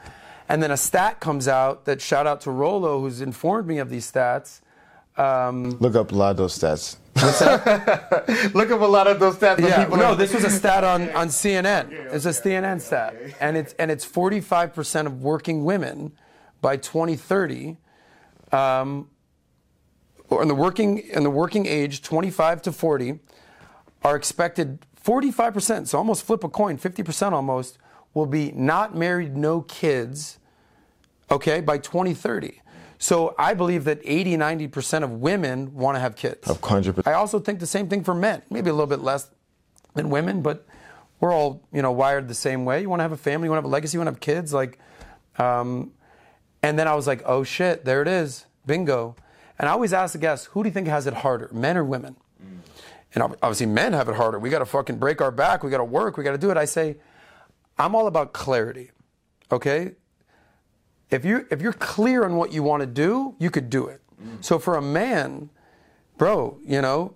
And 0.47 0.61
then 0.61 0.69
a 0.69 0.77
stat 0.77 1.19
comes 1.19 1.47
out 1.47 1.85
that 1.85 1.99
shout 2.01 2.27
out 2.27 2.39
to 2.41 2.51
Rollo, 2.51 3.01
who's 3.01 3.19
informed 3.19 3.67
me 3.67 3.79
of 3.79 3.89
these 3.89 4.09
stats. 4.09 4.61
Um, 5.17 5.71
Look 5.79 5.95
up 5.95 6.11
a 6.11 6.15
lot 6.15 6.31
of 6.31 6.37
those 6.37 6.57
stats. 6.57 6.97
Look 8.53 8.69
up 8.69 8.81
a 8.81 8.85
lot 8.85 9.07
of 9.07 9.19
those 9.19 9.37
stats. 9.37 9.59
yeah, 9.59 9.83
people 9.85 9.97
no, 9.97 10.05
are- 10.11 10.15
this 10.15 10.33
was 10.33 10.43
a 10.43 10.49
stat 10.51 10.83
on, 10.83 11.09
on 11.15 11.29
CNN. 11.29 11.89
It's 12.13 12.25
a 12.25 12.29
CNN 12.29 12.79
stat, 12.81 13.15
and 13.39 13.55
it's 13.57 13.73
and 13.79 13.89
it's 13.89 14.03
45 14.03 14.73
percent 14.73 15.07
of 15.07 15.23
working 15.23 15.63
women 15.63 16.11
by 16.61 16.75
2030, 16.75 17.77
um, 18.51 19.09
or 20.29 20.41
in 20.41 20.49
the 20.49 20.55
working 20.55 20.97
in 20.97 21.23
the 21.23 21.29
working 21.29 21.65
age 21.65 22.01
25 22.01 22.61
to 22.63 22.71
40, 22.73 23.19
are 24.03 24.17
expected 24.17 24.85
45 25.05 25.53
percent. 25.53 25.87
So 25.87 25.99
almost 25.99 26.23
flip 26.23 26.43
a 26.43 26.49
coin, 26.49 26.77
50 26.77 27.03
percent 27.03 27.35
almost 27.35 27.77
will 28.15 28.25
be 28.25 28.51
not 28.53 28.95
married, 28.95 29.37
no 29.37 29.61
kids. 29.61 30.39
Okay, 31.29 31.61
by 31.61 31.77
2030. 31.77 32.61
So 32.97 33.35
I 33.37 33.53
believe 33.53 33.83
that 33.83 33.99
80, 34.03 34.35
90 34.37 34.67
percent 34.67 35.03
of 35.03 35.11
women 35.11 35.75
want 35.75 35.95
to 35.95 35.99
have 35.99 36.15
kids. 36.15 36.49
Of 36.49 36.59
100%. 36.59 37.05
I 37.05 37.13
also 37.13 37.39
think 37.39 37.59
the 37.59 37.67
same 37.67 37.87
thing 37.87 38.03
for 38.03 38.15
men, 38.15 38.41
maybe 38.49 38.71
a 38.71 38.73
little 38.73 38.87
bit 38.87 39.01
less 39.01 39.29
than 39.93 40.09
women, 40.09 40.41
but 40.41 40.65
we're 41.19 41.31
all 41.31 41.61
you 41.71 41.83
know 41.83 41.91
wired 41.91 42.27
the 42.27 42.33
same 42.33 42.65
way. 42.65 42.81
You 42.81 42.89
want 42.89 42.99
to 42.99 43.03
have 43.03 43.11
a 43.11 43.17
family, 43.17 43.45
you 43.45 43.51
want 43.51 43.59
to 43.59 43.67
have 43.67 43.71
a 43.71 43.73
legacy, 43.73 43.97
you 43.97 43.99
want 43.99 44.07
to 44.07 44.13
have 44.13 44.19
kids, 44.19 44.53
like. 44.53 44.79
Um, 45.37 45.91
and 46.63 46.79
then 46.79 46.87
I 46.87 46.95
was 46.95 47.05
like, 47.05 47.21
oh 47.27 47.43
shit, 47.43 47.85
there 47.85 48.01
it 48.01 48.07
is, 48.07 48.47
bingo. 48.65 49.15
And 49.59 49.69
I 49.69 49.71
always 49.73 49.93
ask 49.93 50.13
the 50.13 50.17
guests, 50.17 50.47
who 50.47 50.63
do 50.63 50.69
you 50.69 50.73
think 50.73 50.87
has 50.87 51.05
it 51.05 51.13
harder, 51.13 51.47
men 51.53 51.77
or 51.77 51.83
women? 51.83 52.15
And 53.15 53.23
obviously, 53.23 53.65
men 53.65 53.93
have 53.93 54.09
it 54.09 54.15
harder. 54.15 54.37
We 54.37 54.49
got 54.49 54.59
to 54.59 54.65
fucking 54.65 54.97
break 54.97 55.21
our 55.21 55.31
back. 55.31 55.63
We 55.63 55.71
got 55.71 55.77
to 55.77 55.85
work. 55.85 56.17
We 56.17 56.23
got 56.23 56.33
to 56.33 56.37
do 56.37 56.51
it. 56.51 56.57
I 56.57 56.65
say, 56.65 56.97
I'm 57.77 57.95
all 57.95 58.07
about 58.07 58.33
clarity. 58.33 58.91
Okay, 59.51 59.93
if 61.09 61.23
you 61.23 61.47
if 61.49 61.61
you're 61.61 61.73
clear 61.73 62.25
on 62.25 62.35
what 62.35 62.51
you 62.51 62.61
want 62.61 62.81
to 62.81 62.87
do, 62.87 63.35
you 63.39 63.49
could 63.49 63.69
do 63.69 63.87
it. 63.87 64.01
So 64.41 64.59
for 64.59 64.75
a 64.75 64.81
man, 64.81 65.49
bro, 66.17 66.57
you 66.65 66.81
know, 66.81 67.15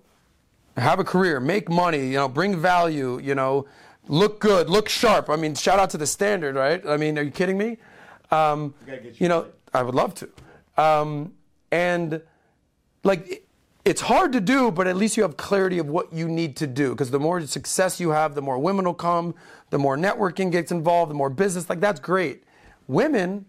have 0.76 0.98
a 1.00 1.04
career, 1.04 1.40
make 1.40 1.68
money, 1.68 2.06
you 2.06 2.16
know, 2.16 2.28
bring 2.28 2.56
value, 2.60 3.18
you 3.20 3.34
know, 3.34 3.66
look 4.06 4.38
good, 4.40 4.70
look 4.70 4.88
sharp. 4.88 5.28
I 5.28 5.36
mean, 5.36 5.54
shout 5.54 5.78
out 5.78 5.90
to 5.90 5.98
the 5.98 6.06
standard, 6.06 6.54
right? 6.54 6.86
I 6.86 6.96
mean, 6.96 7.18
are 7.18 7.22
you 7.22 7.30
kidding 7.30 7.58
me? 7.58 7.78
Um, 8.30 8.74
you 9.18 9.28
know, 9.28 9.46
I 9.74 9.82
would 9.82 9.94
love 9.94 10.14
to. 10.16 10.28
Um, 10.76 11.32
and 11.72 12.22
like, 13.02 13.44
it's 13.84 14.02
hard 14.02 14.32
to 14.32 14.40
do, 14.40 14.70
but 14.70 14.86
at 14.86 14.96
least 14.96 15.16
you 15.16 15.22
have 15.22 15.36
clarity 15.36 15.78
of 15.78 15.88
what 15.88 16.12
you 16.12 16.28
need 16.28 16.56
to 16.56 16.66
do. 16.66 16.90
Because 16.90 17.10
the 17.10 17.20
more 17.20 17.40
success 17.46 17.98
you 17.98 18.10
have, 18.10 18.34
the 18.34 18.42
more 18.42 18.58
women 18.58 18.84
will 18.84 18.94
come, 18.94 19.34
the 19.70 19.78
more 19.78 19.96
networking 19.96 20.52
gets 20.52 20.70
involved, 20.70 21.10
the 21.10 21.14
more 21.14 21.30
business. 21.30 21.68
Like, 21.68 21.80
that's 21.80 22.00
great. 22.00 22.44
Women, 22.88 23.46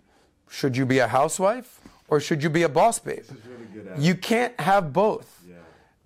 should 0.50 0.78
you 0.78 0.86
be 0.86 1.00
a 1.00 1.08
housewife 1.08 1.80
or 2.08 2.20
should 2.20 2.44
you 2.44 2.50
be 2.50 2.64
a 2.64 2.70
boss 2.70 3.00
babe? 3.00 3.26
You 3.98 4.16
can't 4.16 4.58
have 4.60 4.94
both 4.94 5.44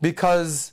because 0.01 0.71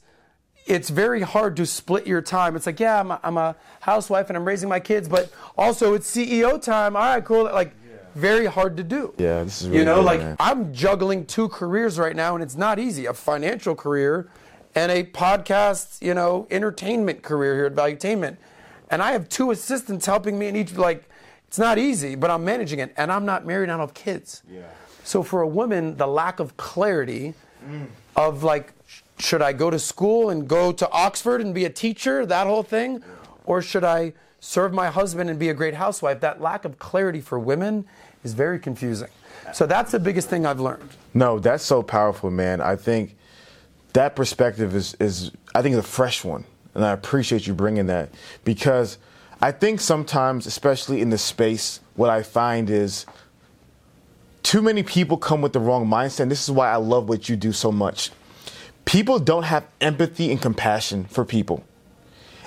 it's 0.66 0.90
very 0.90 1.20
hard 1.22 1.56
to 1.56 1.66
split 1.66 2.06
your 2.06 2.22
time. 2.22 2.54
It's 2.56 2.66
like, 2.66 2.80
yeah, 2.80 3.00
I'm 3.00 3.10
a, 3.10 3.20
I'm 3.22 3.36
a 3.36 3.56
housewife 3.80 4.28
and 4.30 4.36
I'm 4.36 4.44
raising 4.44 4.68
my 4.68 4.80
kids, 4.80 5.08
but 5.08 5.32
also 5.58 5.94
it's 5.94 6.14
CEO 6.14 6.60
time. 6.60 6.96
All 6.96 7.02
right, 7.02 7.24
cool. 7.24 7.44
Like, 7.44 7.74
very 8.14 8.46
hard 8.46 8.76
to 8.76 8.82
do. 8.82 9.14
Yeah, 9.18 9.42
this 9.44 9.62
is 9.62 9.68
really 9.68 9.80
You 9.80 9.84
know, 9.84 9.96
good, 9.96 10.04
like 10.04 10.20
man. 10.20 10.36
I'm 10.40 10.72
juggling 10.72 11.26
two 11.26 11.48
careers 11.48 11.98
right 11.98 12.16
now, 12.16 12.34
and 12.34 12.42
it's 12.42 12.56
not 12.56 12.78
easy. 12.78 13.06
A 13.06 13.14
financial 13.14 13.74
career 13.74 14.28
and 14.74 14.90
a 14.90 15.04
podcast, 15.04 16.00
you 16.00 16.14
know, 16.14 16.46
entertainment 16.50 17.22
career 17.22 17.54
here 17.56 17.66
at 17.66 17.74
Valuetainment. 17.74 18.36
And 18.90 19.02
I 19.02 19.12
have 19.12 19.28
two 19.28 19.50
assistants 19.50 20.06
helping 20.06 20.38
me 20.38 20.48
in 20.48 20.56
each. 20.56 20.74
Like, 20.74 21.08
it's 21.48 21.58
not 21.58 21.78
easy, 21.78 22.14
but 22.14 22.30
I'm 22.30 22.44
managing 22.44 22.78
it, 22.78 22.94
and 22.96 23.12
I'm 23.12 23.26
not 23.26 23.44
married. 23.44 23.68
I 23.68 23.72
don't 23.72 23.80
have 23.80 23.94
kids. 23.94 24.42
Yeah. 24.50 24.62
So 25.04 25.22
for 25.22 25.42
a 25.42 25.48
woman, 25.48 25.96
the 25.96 26.06
lack 26.06 26.40
of 26.40 26.56
clarity 26.56 27.34
mm. 27.66 27.86
of 28.16 28.42
like, 28.42 28.72
sh- 28.86 29.00
should 29.18 29.42
I 29.42 29.52
go 29.52 29.68
to 29.70 29.78
school 29.78 30.30
and 30.30 30.48
go 30.48 30.72
to 30.72 30.90
Oxford 30.90 31.40
and 31.40 31.54
be 31.54 31.64
a 31.64 31.70
teacher, 31.70 32.24
that 32.24 32.46
whole 32.46 32.62
thing, 32.62 33.02
or 33.44 33.60
should 33.60 33.84
I 33.84 34.12
serve 34.42 34.74
my 34.74 34.88
husband 34.88 35.30
and 35.30 35.38
be 35.38 35.48
a 35.48 35.54
great 35.54 35.74
housewife? 35.74 36.20
That 36.20 36.42
lack 36.42 36.66
of 36.66 36.78
clarity 36.78 37.22
for 37.22 37.38
women 37.38 37.86
is 38.24 38.34
very 38.34 38.58
confusing. 38.58 39.08
So 39.54 39.66
that's 39.66 39.92
the 39.92 40.00
biggest 40.00 40.28
thing 40.28 40.44
I've 40.44 40.60
learned. 40.60 40.90
No, 41.14 41.38
that's 41.38 41.64
so 41.64 41.82
powerful, 41.82 42.30
man. 42.30 42.60
I 42.60 42.76
think 42.76 43.16
that 43.94 44.16
perspective 44.16 44.74
is, 44.74 44.94
is 45.00 45.30
I 45.54 45.62
think, 45.62 45.74
is 45.74 45.78
a 45.78 45.82
fresh 45.82 46.24
one. 46.24 46.44
And 46.74 46.84
I 46.84 46.92
appreciate 46.92 47.46
you 47.46 47.54
bringing 47.54 47.86
that 47.86 48.10
because 48.44 48.98
I 49.40 49.52
think 49.52 49.80
sometimes, 49.80 50.46
especially 50.46 51.00
in 51.00 51.10
this 51.10 51.22
space, 51.22 51.80
what 51.96 52.10
I 52.10 52.22
find 52.22 52.70
is 52.70 53.06
too 54.42 54.62
many 54.62 54.82
people 54.82 55.16
come 55.18 55.42
with 55.42 55.52
the 55.52 55.60
wrong 55.60 55.86
mindset. 55.86 56.20
And 56.20 56.30
this 56.30 56.42
is 56.42 56.50
why 56.50 56.70
I 56.70 56.76
love 56.76 57.08
what 57.08 57.28
you 57.28 57.36
do 57.36 57.52
so 57.52 57.70
much. 57.70 58.10
People 58.84 59.18
don't 59.18 59.44
have 59.44 59.66
empathy 59.80 60.30
and 60.30 60.40
compassion 60.40 61.04
for 61.04 61.24
people. 61.24 61.62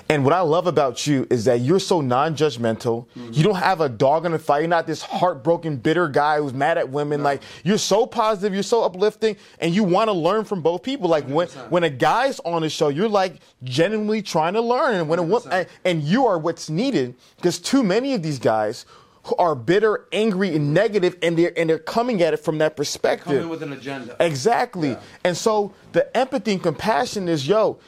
And 0.08 0.24
what 0.24 0.32
I 0.32 0.40
love 0.40 0.68
about 0.68 1.04
you 1.06 1.26
is 1.30 1.46
that 1.46 1.62
you're 1.62 1.80
so 1.80 2.00
non-judgmental. 2.00 3.06
You 3.32 3.42
don't 3.42 3.56
have 3.56 3.80
a 3.80 3.88
dog 3.88 4.24
in 4.24 4.30
the 4.30 4.38
fight. 4.38 4.60
You're 4.60 4.68
not 4.68 4.86
this 4.86 5.02
heartbroken, 5.02 5.78
bitter 5.78 6.08
guy 6.08 6.38
who's 6.38 6.54
mad 6.54 6.78
at 6.78 6.88
women. 6.88 7.24
Like 7.24 7.42
you're 7.64 7.76
so 7.76 8.06
positive, 8.06 8.54
you're 8.54 8.62
so 8.62 8.84
uplifting, 8.84 9.36
and 9.58 9.74
you 9.74 9.82
want 9.82 10.06
to 10.08 10.12
learn 10.12 10.44
from 10.44 10.62
both 10.62 10.84
people. 10.84 11.08
Like 11.08 11.26
when 11.26 11.48
when 11.70 11.82
a 11.82 11.90
guy's 11.90 12.38
on 12.40 12.62
the 12.62 12.70
show, 12.70 12.88
you're 12.88 13.08
like 13.08 13.40
genuinely 13.64 14.22
trying 14.22 14.54
to 14.54 14.60
learn. 14.60 14.94
And 14.94 15.08
when 15.08 15.18
a 15.18 15.24
woman 15.24 15.48
and, 15.50 15.66
and 15.84 16.02
you 16.02 16.26
are 16.26 16.38
what's 16.38 16.70
needed, 16.70 17.16
because 17.36 17.58
too 17.58 17.82
many 17.82 18.14
of 18.14 18.22
these 18.22 18.38
guys 18.38 18.86
who 19.24 19.34
are 19.36 19.56
bitter, 19.56 20.06
angry, 20.12 20.54
and 20.54 20.72
negative, 20.72 21.16
and 21.20 21.36
they're 21.36 21.52
and 21.56 21.68
they're 21.68 21.80
coming 21.80 22.22
at 22.22 22.32
it 22.32 22.36
from 22.36 22.58
that 22.58 22.76
perspective. 22.76 23.26
Coming 23.26 23.48
with 23.48 23.64
an 23.64 23.72
agenda. 23.72 24.14
Exactly. 24.20 24.96
And 25.24 25.36
so 25.36 25.74
the 25.90 26.16
empathy 26.16 26.52
and 26.52 26.62
compassion 26.62 27.28
is 27.28 27.48
yo, 27.48 27.80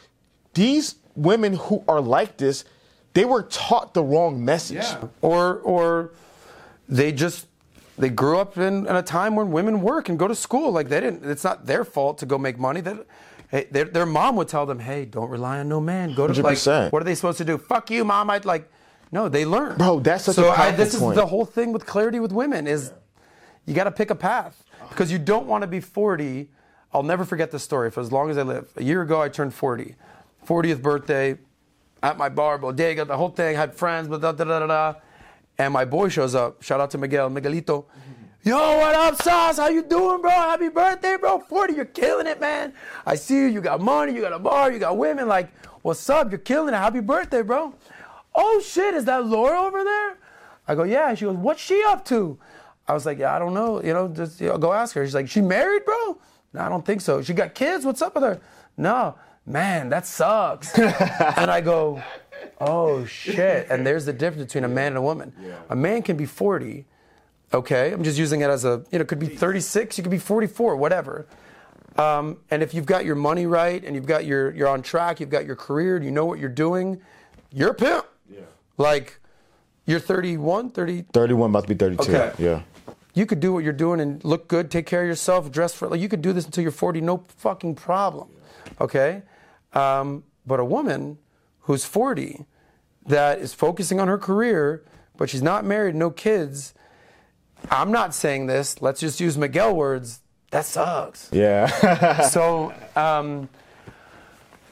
these 0.54 0.96
women 1.18 1.54
who 1.54 1.84
are 1.88 2.00
like 2.00 2.36
this, 2.36 2.64
they 3.14 3.24
were 3.24 3.42
taught 3.42 3.94
the 3.94 4.02
wrong 4.02 4.44
message. 4.44 4.86
Or 5.20 5.58
or 5.60 6.12
they 6.88 7.12
just 7.12 7.46
they 7.98 8.08
grew 8.08 8.38
up 8.38 8.56
in, 8.56 8.86
in 8.86 8.96
a 8.96 9.02
time 9.02 9.34
when 9.34 9.50
women 9.50 9.82
work 9.82 10.08
and 10.08 10.18
go 10.18 10.28
to 10.28 10.34
school. 10.34 10.70
Like 10.70 10.88
they 10.88 11.00
didn't. 11.00 11.28
It's 11.28 11.44
not 11.44 11.66
their 11.66 11.84
fault 11.84 12.18
to 12.18 12.26
go 12.26 12.38
make 12.38 12.58
money. 12.58 12.80
That 12.80 13.06
hey, 13.50 13.66
their, 13.70 13.84
their 13.84 14.06
mom 14.06 14.36
would 14.36 14.48
tell 14.48 14.66
them, 14.66 14.78
"Hey, 14.78 15.04
don't 15.04 15.30
rely 15.30 15.58
on 15.58 15.68
no 15.68 15.80
man. 15.80 16.14
Go 16.14 16.26
to 16.26 16.42
like 16.42 16.58
100%. 16.58 16.92
what 16.92 17.02
are 17.02 17.04
they 17.04 17.14
supposed 17.14 17.38
to 17.38 17.44
do? 17.44 17.58
Fuck 17.58 17.90
you, 17.90 18.04
mom." 18.04 18.30
I'd 18.30 18.44
like. 18.44 18.70
No, 19.10 19.28
they 19.30 19.46
learn. 19.46 19.78
Bro, 19.78 20.00
that's 20.00 20.24
such 20.24 20.34
a 20.34 20.40
so 20.42 20.50
I, 20.50 20.56
powerful 20.56 20.84
this 20.84 20.98
point. 20.98 21.12
is 21.12 21.16
the 21.16 21.26
whole 21.26 21.46
thing 21.46 21.72
with 21.72 21.86
clarity 21.86 22.20
with 22.20 22.30
women 22.30 22.66
is 22.66 22.92
you 23.64 23.72
got 23.72 23.84
to 23.84 23.90
pick 23.90 24.10
a 24.10 24.14
path 24.14 24.62
because 24.90 25.10
you 25.10 25.18
don't 25.18 25.46
want 25.46 25.62
to 25.62 25.66
be 25.66 25.80
40. 25.80 26.50
I'll 26.92 27.02
never 27.02 27.24
forget 27.24 27.50
this 27.50 27.62
story 27.62 27.90
for 27.90 28.00
as 28.00 28.12
long 28.12 28.30
as 28.30 28.36
I 28.36 28.42
live. 28.42 28.70
A 28.76 28.82
year 28.82 29.00
ago, 29.00 29.20
I 29.22 29.30
turned 29.30 29.54
40. 29.54 29.94
40th 30.49 30.80
birthday 30.80 31.36
at 32.03 32.16
my 32.16 32.30
bar, 32.30 32.57
bodega, 32.57 33.05
the 33.05 33.16
whole 33.16 33.28
thing, 33.28 33.55
had 33.55 33.74
friends, 33.74 34.09
blah, 34.09 34.16
da, 34.16 34.32
da, 34.32 34.44
da, 34.44 34.66
da. 34.66 34.94
And 35.59 35.72
my 35.72 35.84
boy 35.84 36.09
shows 36.09 36.34
up. 36.34 36.62
Shout 36.62 36.80
out 36.80 36.90
to 36.92 36.99
Miguel, 36.99 37.28
Miguelito. 37.28 37.84
Yo, 38.44 38.57
what 38.57 38.94
up, 38.94 39.20
Sauce? 39.20 39.59
How 39.59 39.68
you 39.68 39.82
doing, 39.82 40.22
bro? 40.22 40.30
Happy 40.30 40.68
birthday, 40.68 41.16
bro. 41.20 41.40
40, 41.40 41.74
you're 41.74 41.84
killing 41.84 42.26
it, 42.26 42.40
man. 42.40 42.72
I 43.05 43.16
see 43.16 43.34
you. 43.34 43.46
You 43.46 43.61
got 43.61 43.80
money, 43.80 44.14
you 44.14 44.22
got 44.22 44.32
a 44.32 44.38
bar, 44.38 44.72
you 44.72 44.78
got 44.78 44.96
women. 44.96 45.28
Like, 45.28 45.53
what's 45.82 46.09
up? 46.09 46.30
You're 46.30 46.38
killing 46.38 46.72
it. 46.72 46.78
Happy 46.78 47.01
birthday, 47.01 47.42
bro. 47.42 47.74
Oh, 48.34 48.62
shit, 48.64 48.94
is 48.94 49.05
that 49.07 49.26
Laura 49.26 49.61
over 49.61 49.84
there? 49.84 50.18
I 50.66 50.74
go, 50.76 50.84
yeah. 50.84 51.12
She 51.14 51.24
goes, 51.24 51.36
what's 51.36 51.61
she 51.61 51.82
up 51.84 52.05
to? 52.07 52.38
I 52.86 52.94
was 52.94 53.05
like, 53.05 53.18
yeah, 53.18 53.34
I 53.34 53.38
don't 53.38 53.53
know. 53.53 53.82
You 53.82 53.92
know, 53.92 54.09
just 54.09 54.40
you 54.40 54.49
know, 54.49 54.57
go 54.57 54.72
ask 54.72 54.94
her. 54.94 55.05
She's 55.05 55.14
like, 55.14 55.28
she 55.28 55.42
married, 55.42 55.84
bro? 55.84 56.18
No, 56.55 56.61
I 56.61 56.68
don't 56.68 56.86
think 56.86 57.01
so. 57.01 57.20
She 57.20 57.34
got 57.34 57.55
kids? 57.55 57.84
What's 57.84 58.01
up 58.01 58.14
with 58.14 58.24
her? 58.24 58.40
No, 58.76 59.16
man, 59.49 59.88
that 59.88 60.07
sucks. 60.07 60.76
and 60.78 61.51
I 61.51 61.61
go, 61.61 62.03
oh 62.61 63.05
shit. 63.07 63.68
And 63.70 63.86
there's 63.86 64.05
the 64.05 64.12
difference 64.12 64.46
between 64.46 64.64
a 64.64 64.68
man 64.68 64.88
and 64.88 64.99
a 64.99 65.03
woman. 65.03 65.32
A 65.70 65.76
man 65.76 66.03
can 66.03 66.16
be 66.16 66.26
40, 66.26 66.84
okay? 67.53 67.92
I'm 67.92 68.05
just 68.05 68.18
using 68.18 68.40
it 68.42 68.51
as 68.51 68.64
a, 68.64 68.84
you 68.90 68.99
know, 68.99 69.03
it 69.03 69.09
could 69.09 69.18
be 69.18 69.28
36, 69.28 69.99
you 69.99 70.03
could 70.03 70.11
be 70.11 70.18
44, 70.18 70.76
whatever. 70.76 71.26
Um, 71.96 72.38
and 72.51 72.62
if 72.62 72.74
you've 72.74 72.86
got 72.86 73.05
your 73.05 73.16
money 73.16 73.46
right 73.46 73.82
and 73.84 73.96
you've 73.96 74.07
got 74.07 74.24
your, 74.24 74.55
you're 74.55 74.68
on 74.68 74.82
track, 74.82 75.18
you've 75.18 75.30
got 75.30 75.46
your 75.46 75.57
career, 75.57 76.01
you 76.01 76.12
know 76.12 76.26
what 76.26 76.38
you're 76.38 76.49
doing, 76.49 77.01
you're 77.53 77.70
a 77.70 77.74
pimp. 77.74 78.07
Yeah. 78.30 78.40
Like, 78.76 79.18
you're 79.84 79.99
31, 79.99 80.70
30, 80.70 81.07
31, 81.12 81.51
about 81.51 81.62
to 81.62 81.68
be 81.68 81.74
32. 81.74 82.03
Okay. 82.03 82.32
Yeah. 82.38 82.62
you 83.14 83.26
could 83.26 83.40
do 83.40 83.53
what 83.53 83.64
you're 83.64 83.72
doing 83.72 84.01
and 84.01 84.22
look 84.22 84.46
good, 84.46 84.70
take 84.70 84.86
care 84.86 85.03
of 85.03 85.09
yourself, 85.09 85.51
dress 85.51 85.74
for 85.74 85.88
like 85.88 86.01
you 86.01 86.09
could 86.09 86.22
do 86.22 86.32
this 86.32 86.44
until 86.44 86.62
you're 86.62 86.70
40, 86.70 87.01
no 87.01 87.24
fucking 87.38 87.74
problem. 87.74 88.28
Okay? 88.80 89.22
Um, 89.74 90.24
but 90.46 90.60
a 90.60 90.64
woman 90.64 91.18
who's 91.62 91.84
40 91.84 92.46
that 93.06 93.38
is 93.38 93.52
focusing 93.54 94.00
on 94.00 94.08
her 94.08 94.18
career, 94.18 94.84
but 95.16 95.28
she's 95.30 95.42
not 95.42 95.64
married, 95.64 95.94
no 95.94 96.10
kids. 96.10 96.74
I'm 97.70 97.90
not 97.92 98.14
saying 98.14 98.46
this. 98.46 98.80
Let's 98.80 99.00
just 99.00 99.20
use 99.20 99.36
Miguel 99.36 99.74
words. 99.74 100.20
That 100.50 100.64
sucks. 100.64 101.28
Yeah. 101.32 102.20
so 102.28 102.72
um, 102.96 103.48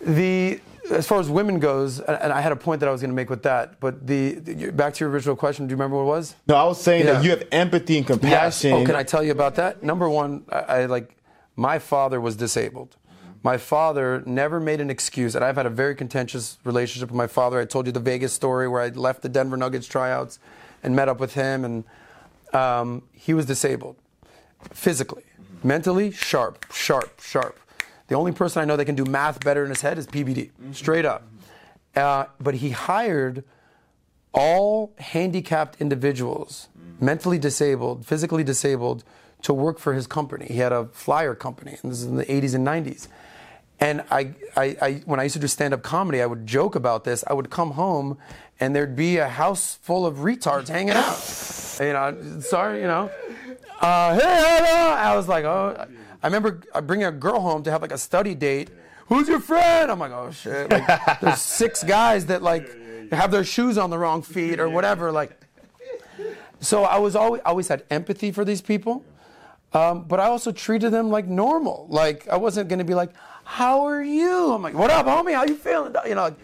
the 0.01 0.61
as 0.91 1.05
far 1.07 1.19
as 1.19 1.29
women 1.29 1.59
goes, 1.59 1.99
and 1.99 2.33
I 2.33 2.41
had 2.41 2.53
a 2.53 2.57
point 2.57 2.79
that 2.79 2.89
I 2.89 2.93
was 2.93 3.01
going 3.01 3.11
to 3.11 3.15
make 3.15 3.29
with 3.29 3.43
that, 3.43 3.81
but 3.81 4.07
the, 4.07 4.71
back 4.71 4.95
to 4.95 5.05
your 5.05 5.11
original 5.11 5.35
question. 5.35 5.67
Do 5.67 5.73
you 5.73 5.77
remember 5.77 5.97
what 5.97 6.03
it 6.03 6.17
was? 6.17 6.37
no, 6.47 6.55
I 6.55 6.63
was 6.65 6.81
saying 6.81 7.05
Yeah. 7.07 7.15
that 7.15 7.25
you 7.25 7.31
have 7.31 7.43
empathy 7.51 7.99
and 7.99 8.09
Yes. 8.09 8.19
compassion. 8.21 8.73
Oh, 8.73 8.85
can 8.87 8.95
I 8.95 9.03
tell 9.03 9.23
you 9.23 9.33
about 9.33 9.57
that? 9.57 9.83
Number 9.83 10.09
one, 10.09 10.45
I, 10.49 10.59
I 10.59 10.87
like 10.87 11.17
my 11.57 11.81
father 11.81 12.21
was 12.21 12.37
disabled. 12.37 12.97
My 13.43 13.59
father 13.59 14.23
never 14.27 14.61
made 14.61 14.81
an 14.81 14.91
excuse, 14.91 15.35
and 15.35 15.45
I've 15.45 15.57
had 15.57 15.67
a 15.67 15.71
very 15.71 15.95
contentious 15.95 16.59
relationship 16.65 17.11
with 17.11 17.17
my 17.17 17.27
father. 17.27 17.61
I 17.61 17.65
told 17.65 17.87
you 17.87 17.93
the 17.93 18.01
Vegas 18.01 18.33
story 18.33 18.69
where 18.69 18.81
I 18.81 18.89
left 18.89 19.23
the 19.23 19.29
Denver 19.29 19.57
Nuggets 19.57 19.87
tryouts 19.87 20.39
and 20.83 20.95
met 20.95 21.09
up 21.09 21.21
with 21.21 21.35
him, 21.35 21.65
and 21.65 21.85
um, 22.53 23.03
he 23.13 23.35
was 23.35 23.47
disabled 23.47 23.97
physically, 24.73 25.25
mentally 25.63 26.11
sharp, 26.11 26.65
sharp, 26.73 27.21
sharp. 27.21 27.59
The 28.09 28.15
only 28.15 28.33
person 28.33 28.63
I 28.63 28.65
know 28.65 28.77
that 28.77 28.85
can 28.85 28.95
do 28.95 29.05
math 29.05 29.45
better 29.45 29.65
in 29.65 29.71
his 29.71 29.81
head 29.81 29.99
is 29.99 30.07
PBD, 30.07 30.51
straight 30.73 31.05
up. 31.05 31.25
Uh, 31.95 32.27
but 32.41 32.57
he 32.57 32.71
hired 32.71 33.43
all 34.33 34.93
handicapped 34.99 35.81
individuals, 35.81 36.69
mentally 37.01 37.39
disabled, 37.39 38.07
physically 38.07 38.45
disabled, 38.45 39.03
to 39.43 39.55
work 39.55 39.79
for 39.79 39.95
his 39.95 40.07
company. 40.07 40.47
He 40.49 40.59
had 40.59 40.73
a 40.73 40.87
flyer 40.87 41.35
company, 41.35 41.79
and 41.83 41.91
this 41.91 42.01
is 42.01 42.07
in 42.07 42.17
the 42.17 42.25
80s 42.25 42.55
and 42.55 42.67
90s. 42.67 43.09
And 43.79 44.05
I, 44.11 44.35
I, 44.57 44.77
I 44.81 45.03
when 45.05 45.21
I 45.21 45.25
used 45.25 45.35
to 45.35 45.39
do 45.39 45.47
stand-up 45.47 45.83
comedy, 45.83 46.23
I 46.23 46.27
would 46.27 46.47
joke 46.47 46.75
about 46.75 47.05
this. 47.05 47.25
I 47.27 47.35
would 47.35 47.51
come 47.51 47.73
home, 47.73 48.17
and 48.59 48.75
there'd 48.75 48.97
be 48.97 49.19
a 49.19 49.29
house 49.29 49.79
full 49.83 50.07
of 50.07 50.17
retards 50.19 50.69
hanging 50.69 50.95
out. 50.95 51.19
You 51.79 51.93
know, 51.93 52.41
sorry, 52.41 52.81
you 52.81 52.87
know. 52.87 53.11
Uh, 53.81 54.15
hey, 54.15 54.21
hello. 54.23 54.95
I 54.95 55.15
was 55.15 55.29
like, 55.29 55.45
oh. 55.45 55.87
I 56.23 56.27
remember 56.27 56.63
bringing 56.83 57.07
a 57.07 57.13
girl 57.13 57.41
home 57.41 57.63
to 57.65 57.71
have 57.71 57.83
like 57.83 57.93
a 57.93 57.99
study 57.99 58.35
date. 58.35 58.71
Who's 59.09 59.29
your 59.29 59.41
friend? 59.41 59.91
I'm 59.91 59.99
like, 59.99 60.13
oh 60.13 60.31
shit. 60.31 60.71
Like, 60.71 61.21
there's 61.21 61.41
six 61.61 61.85
guys 61.85 62.27
that 62.27 62.43
like 62.43 62.69
have 63.13 63.31
their 63.31 63.45
shoes 63.45 63.79
on 63.79 63.91
the 63.91 63.99
wrong 63.99 64.23
feet 64.23 64.59
or 64.59 64.69
whatever. 64.69 65.13
Like, 65.13 65.39
so 66.61 66.85
I 66.85 66.99
was 66.99 67.15
always 67.15 67.43
always 67.45 67.69
had 67.69 67.85
empathy 67.91 68.33
for 68.33 68.45
these 68.45 68.63
people, 68.63 69.05
um, 69.73 70.05
but 70.05 70.19
I 70.19 70.27
also 70.27 70.51
treated 70.51 70.91
them 70.91 71.11
like 71.11 71.27
normal. 71.27 71.87
Like 71.91 72.27
I 72.29 72.37
wasn't 72.37 72.69
going 72.69 72.79
to 72.79 72.85
be 72.85 72.95
like, 72.95 73.11
"How 73.47 73.87
are 73.87 74.03
you?" 74.03 74.53
I'm 74.53 74.63
like, 74.63 74.75
"What 74.75 74.91
up, 74.91 75.07
homie? 75.07 75.35
How 75.35 75.45
you 75.45 75.57
feeling?" 75.57 75.95
You 76.07 76.15
know. 76.15 76.35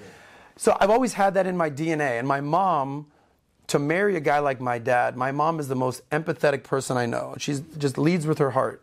So 0.57 0.77
I've 0.81 0.91
always 0.91 1.15
had 1.15 1.35
that 1.35 1.47
in 1.47 1.57
my 1.57 1.71
DNA. 1.71 2.19
And 2.19 2.29
my 2.29 2.41
mom, 2.41 3.07
to 3.69 3.79
marry 3.79 4.17
a 4.17 4.21
guy 4.21 4.39
like 4.39 4.61
my 4.61 4.79
dad, 4.79 5.17
my 5.17 5.33
mom 5.33 5.59
is 5.61 5.69
the 5.69 5.75
most 5.75 6.09
empathetic 6.11 6.63
person 6.63 6.97
I 6.97 7.07
know. 7.07 7.35
She 7.39 7.57
just 7.79 7.99
leads 7.99 8.27
with 8.27 8.39
her 8.39 8.51
heart. 8.51 8.83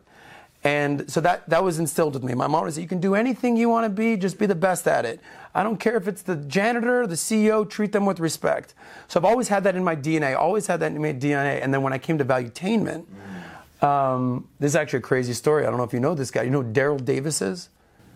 And 0.62 1.10
so 1.10 1.22
that, 1.22 1.48
that 1.48 1.64
was 1.64 1.78
instilled 1.78 2.12
with 2.12 2.22
me. 2.22 2.34
My 2.34 2.46
mom 2.46 2.70
said, 2.70 2.82
You 2.82 2.88
can 2.88 3.00
do 3.00 3.14
anything 3.14 3.56
you 3.56 3.70
want 3.70 3.86
to 3.86 3.88
be, 3.88 4.16
just 4.16 4.38
be 4.38 4.44
the 4.44 4.54
best 4.54 4.86
at 4.86 5.06
it. 5.06 5.20
I 5.54 5.62
don't 5.62 5.78
care 5.78 5.96
if 5.96 6.06
it's 6.06 6.22
the 6.22 6.36
janitor 6.36 7.06
the 7.06 7.14
CEO, 7.14 7.68
treat 7.68 7.92
them 7.92 8.04
with 8.04 8.20
respect. 8.20 8.74
So 9.08 9.18
I've 9.18 9.24
always 9.24 9.48
had 9.48 9.64
that 9.64 9.74
in 9.74 9.82
my 9.82 9.96
DNA, 9.96 10.36
always 10.36 10.66
had 10.66 10.80
that 10.80 10.92
in 10.92 11.00
my 11.00 11.14
DNA. 11.14 11.62
And 11.62 11.72
then 11.72 11.80
when 11.82 11.94
I 11.94 11.98
came 11.98 12.18
to 12.18 12.24
Valuetainment, 12.24 13.06
um, 13.82 14.48
this 14.58 14.72
is 14.72 14.76
actually 14.76 14.98
a 14.98 15.02
crazy 15.02 15.32
story. 15.32 15.64
I 15.64 15.70
don't 15.70 15.78
know 15.78 15.84
if 15.84 15.94
you 15.94 16.00
know 16.00 16.14
this 16.14 16.30
guy. 16.30 16.42
You 16.42 16.50
know 16.50 16.62
Daryl 16.62 17.02
Davis 17.02 17.40
is? 17.40 17.70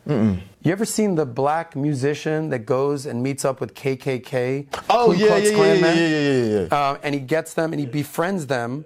You 0.06 0.72
ever 0.72 0.84
seen 0.84 1.14
the 1.14 1.26
black 1.26 1.76
musician 1.76 2.50
that 2.50 2.60
goes 2.60 3.06
and 3.06 3.22
meets 3.22 3.44
up 3.44 3.60
with 3.60 3.74
KKK? 3.74 4.66
Oh, 4.90 5.12
yeah, 5.12 5.26
yeah, 5.26 5.36
yeah, 5.36 5.54
Klan 5.54 5.76
yeah, 5.76 5.82
men? 5.82 5.96
yeah, 5.96 6.08
yeah, 6.08 6.44
yeah, 6.44 6.66
yeah. 6.70 6.90
Um, 6.90 6.98
and 7.02 7.14
he 7.14 7.20
gets 7.20 7.54
them 7.54 7.72
and 7.72 7.80
he 7.80 7.86
befriends 7.86 8.46
them 8.46 8.84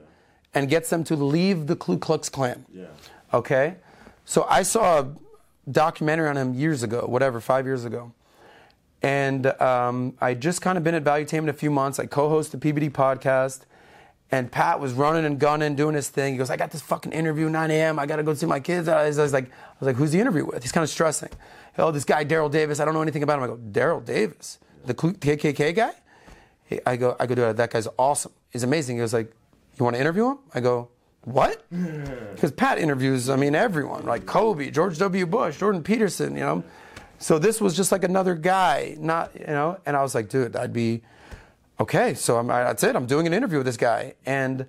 and 0.55 0.69
gets 0.69 0.91
them 0.91 1.05
to 1.05 1.17
leave 1.17 1.67
the 1.67 1.77
Ku 1.77 1.99
Klux 1.99 2.29
Klan. 2.29 2.65
Yeah. 2.73 2.87
Okay? 3.33 3.77
So 4.25 4.47
I 4.49 4.63
saw 4.63 5.01
a 5.01 5.15
documentary 5.71 6.29
on 6.29 6.37
him 6.37 6.55
years 6.55 6.83
ago, 6.83 7.05
whatever, 7.07 7.41
five 7.41 7.67
years 7.67 7.85
ago. 7.85 8.13
And 9.03 9.47
um, 9.61 10.15
I 10.21 10.35
just 10.35 10.61
kind 10.61 10.77
of 10.77 10.85
been 10.85 10.95
at 10.95 11.05
Valuetainment 11.05 11.49
a 11.49 11.53
few 11.53 11.71
months. 11.71 11.99
I 11.99 12.07
co-host 12.07 12.53
the 12.53 12.59
PBD 12.59 12.91
podcast. 12.91 13.61
And 14.31 14.53
Pat 14.53 14.79
was 14.79 14.93
running 14.93 15.25
and 15.25 15.39
gunning, 15.39 15.75
doing 15.75 15.95
his 15.95 16.09
thing. 16.11 16.35
He 16.35 16.39
goes, 16.39 16.51
I 16.51 16.57
got 16.57 16.71
this 16.71 16.83
fucking 16.83 17.13
interview 17.13 17.49
9 17.49 17.71
a.m. 17.71 17.99
I 17.99 18.05
got 18.05 18.17
to 18.17 18.23
go 18.23 18.35
see 18.35 18.45
my 18.45 18.61
kids. 18.61 18.87
I 18.87 19.07
was, 19.07 19.19
I 19.19 19.23
was 19.23 19.33
like, 19.33 19.47
I 19.47 19.77
was 19.81 19.87
like, 19.87 19.97
who's 19.97 20.11
the 20.13 20.21
interview 20.21 20.45
with? 20.45 20.63
He's 20.63 20.73
kind 20.73 20.85
of 20.85 20.91
stressing. 20.91 21.31
Oh, 21.79 21.91
this 21.91 22.05
guy, 22.05 22.25
Daryl 22.25 22.51
Davis. 22.51 22.79
I 22.81 22.85
don't 22.85 22.93
know 22.93 23.03
anything 23.03 23.23
about 23.23 23.39
him. 23.39 23.45
I 23.45 23.47
go, 23.47 23.57
Daryl 23.57 24.05
Davis? 24.05 24.59
The 24.85 24.95
KKK 24.95 25.75
guy? 25.75 25.93
I 26.85 26.97
go, 26.97 27.17
I 27.19 27.27
go, 27.27 27.35
dude, 27.35 27.57
that 27.57 27.71
guy's 27.71 27.89
awesome. 27.99 28.33
He's 28.51 28.63
amazing. 28.63 28.97
He 28.97 29.01
goes 29.01 29.15
like, 29.15 29.33
you 29.79 29.85
want 29.85 29.97
to 29.97 30.01
interview 30.01 30.31
him? 30.31 30.39
I 30.55 30.61
go, 30.61 30.91
what? 31.23 31.65
Because 32.35 32.53
Pat 32.53 32.79
interviews, 32.79 33.29
I 33.29 33.35
mean, 33.35 33.57
everyone, 33.57 34.05
like 34.07 34.25
Kobe, 34.25 34.71
George 34.71 34.97
W. 34.99 35.27
Bush, 35.27 35.59
Jordan 35.59 35.83
Peterson, 35.83 36.35
you 36.35 36.43
know. 36.43 36.63
So 37.19 37.39
this 37.41 37.61
was 37.61 37.77
just 37.77 37.91
like 37.91 38.05
another 38.05 38.37
guy, 38.37 38.97
not, 39.01 39.35
you 39.39 39.47
know. 39.47 39.81
And 39.85 39.97
I 39.97 40.03
was 40.03 40.15
like, 40.15 40.29
dude, 40.29 40.55
I'd 40.55 40.73
be, 40.73 41.03
okay. 41.81 42.15
So 42.15 42.39
I'm, 42.39 42.51
I, 42.51 42.65
that's 42.65 42.83
it. 42.83 42.97
I'm 42.97 43.07
doing 43.07 43.27
an 43.27 43.33
interview 43.33 43.59
with 43.59 43.67
this 43.67 43.77
guy, 43.77 44.15
and 44.27 44.67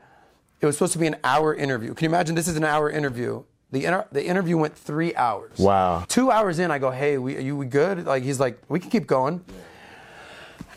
it 0.61 0.65
was 0.65 0.75
supposed 0.75 0.93
to 0.93 0.99
be 0.99 1.07
an 1.07 1.17
hour 1.23 1.53
interview. 1.53 1.93
Can 1.93 2.05
you 2.05 2.09
imagine? 2.09 2.35
This 2.35 2.47
is 2.47 2.57
an 2.57 2.65
hour 2.65 2.89
interview. 2.89 3.43
The, 3.71 3.85
inter- 3.85 4.07
the 4.11 4.25
interview 4.25 4.57
went 4.57 4.75
three 4.75 5.15
hours. 5.15 5.57
Wow. 5.59 6.05
Two 6.07 6.31
hours 6.31 6.59
in, 6.59 6.71
I 6.71 6.79
go, 6.79 6.89
hey, 6.89 7.17
we, 7.17 7.37
are 7.37 7.41
you 7.41 7.55
we 7.55 7.67
good? 7.67 8.05
Like 8.05 8.23
he's 8.23 8.39
like, 8.39 8.59
we 8.67 8.79
can 8.79 8.89
keep 8.89 9.05
going. 9.05 9.43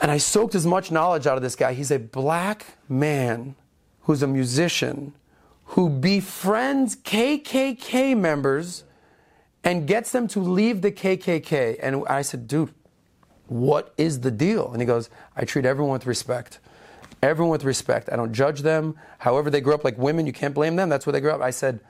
And 0.01 0.11
I 0.11 0.18
soaked 0.18 0.55
as 0.55 0.66
much 0.66 0.91
knowledge 0.91 1.26
out 1.26 1.37
of 1.37 1.43
this 1.43 1.57
guy. 1.57 1.72
He's 1.74 1.91
a 1.91 1.99
black 1.99 2.66
man 2.89 3.55
who's 4.03 4.22
a 4.22 4.26
musician 4.26 5.14
who 5.66 5.89
befriends 5.89 6.97
KKK 6.97 8.16
members 8.16 8.85
and 9.64 9.87
gets 9.87 10.12
them 10.12 10.28
to 10.28 10.41
leave 10.41 10.83
the 10.83 10.93
KKK. 10.93 11.78
And 11.80 12.05
I 12.09 12.22
said, 12.22 12.47
dude, 12.47 12.74
what 13.53 13.92
is 13.96 14.20
the 14.20 14.30
deal? 14.30 14.72
And 14.72 14.80
he 14.80 14.86
goes, 14.86 15.11
I 15.36 15.44
treat 15.44 15.64
everyone 15.64 15.92
with 15.92 16.07
respect. 16.07 16.59
Everyone 17.22 17.53
with 17.53 17.64
respect. 17.64 18.09
I 18.11 18.16
don't 18.16 18.32
judge 18.32 18.61
them. 18.62 18.96
However 19.18 19.50
they 19.50 19.61
grew 19.61 19.74
up, 19.74 19.84
like 19.84 19.96
women, 19.98 20.26
you 20.26 20.32
can't 20.32 20.55
blame 20.55 20.76
them. 20.76 20.88
That's 20.88 21.07
where 21.07 21.12
they 21.12 21.20
grew 21.20 21.30
up. 21.30 21.40
I 21.40 21.50
said, 21.50 21.80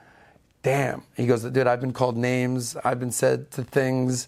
damn. 0.61 1.03
He 1.15 1.25
goes, 1.25 1.43
dude, 1.43 1.65
I've 1.67 1.81
been 1.81 1.93
called 1.93 2.17
names. 2.17 2.75
I've 2.83 2.99
been 2.99 3.11
said 3.11 3.49
to 3.51 3.63
things 3.63 4.27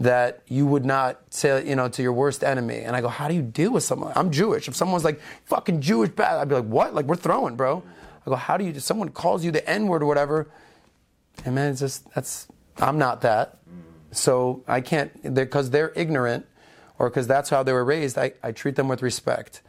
that 0.00 0.42
you 0.48 0.66
would 0.66 0.84
not 0.84 1.20
say, 1.30 1.66
you 1.66 1.76
know, 1.76 1.88
to 1.88 2.02
your 2.02 2.12
worst 2.12 2.44
enemy. 2.44 2.78
And 2.78 2.94
I 2.96 3.00
go, 3.00 3.08
how 3.08 3.28
do 3.28 3.34
you 3.34 3.42
deal 3.42 3.72
with 3.72 3.84
someone? 3.84 4.12
I'm 4.16 4.30
Jewish. 4.30 4.68
If 4.68 4.76
someone's 4.76 5.04
like, 5.04 5.20
fucking 5.44 5.80
Jewish 5.80 6.10
bad, 6.10 6.38
I'd 6.38 6.48
be 6.48 6.56
like, 6.56 6.64
what? 6.64 6.94
Like, 6.94 7.06
we're 7.06 7.16
throwing, 7.16 7.56
bro. 7.56 7.82
I 8.26 8.30
go, 8.30 8.36
how 8.36 8.56
do 8.56 8.64
you, 8.64 8.70
if 8.70 8.82
someone 8.82 9.10
calls 9.10 9.44
you 9.44 9.50
the 9.50 9.68
N 9.68 9.86
word 9.86 10.02
or 10.02 10.06
whatever, 10.06 10.48
and 11.44 11.54
man, 11.54 11.70
it's 11.70 11.80
just, 11.80 12.12
that's, 12.14 12.48
I'm 12.78 12.98
not 12.98 13.20
that. 13.22 13.58
So 14.12 14.62
I 14.66 14.80
can't, 14.80 15.34
because 15.34 15.70
they're, 15.70 15.92
ignorant 15.96 16.46
or 16.98 17.10
because 17.10 17.26
that's 17.26 17.50
how 17.50 17.62
they 17.62 17.72
were 17.72 17.84
raised, 17.84 18.16
I, 18.18 18.32
I 18.42 18.52
treat 18.52 18.76
them 18.76 18.88
with 18.88 19.02
respect. 19.02 19.62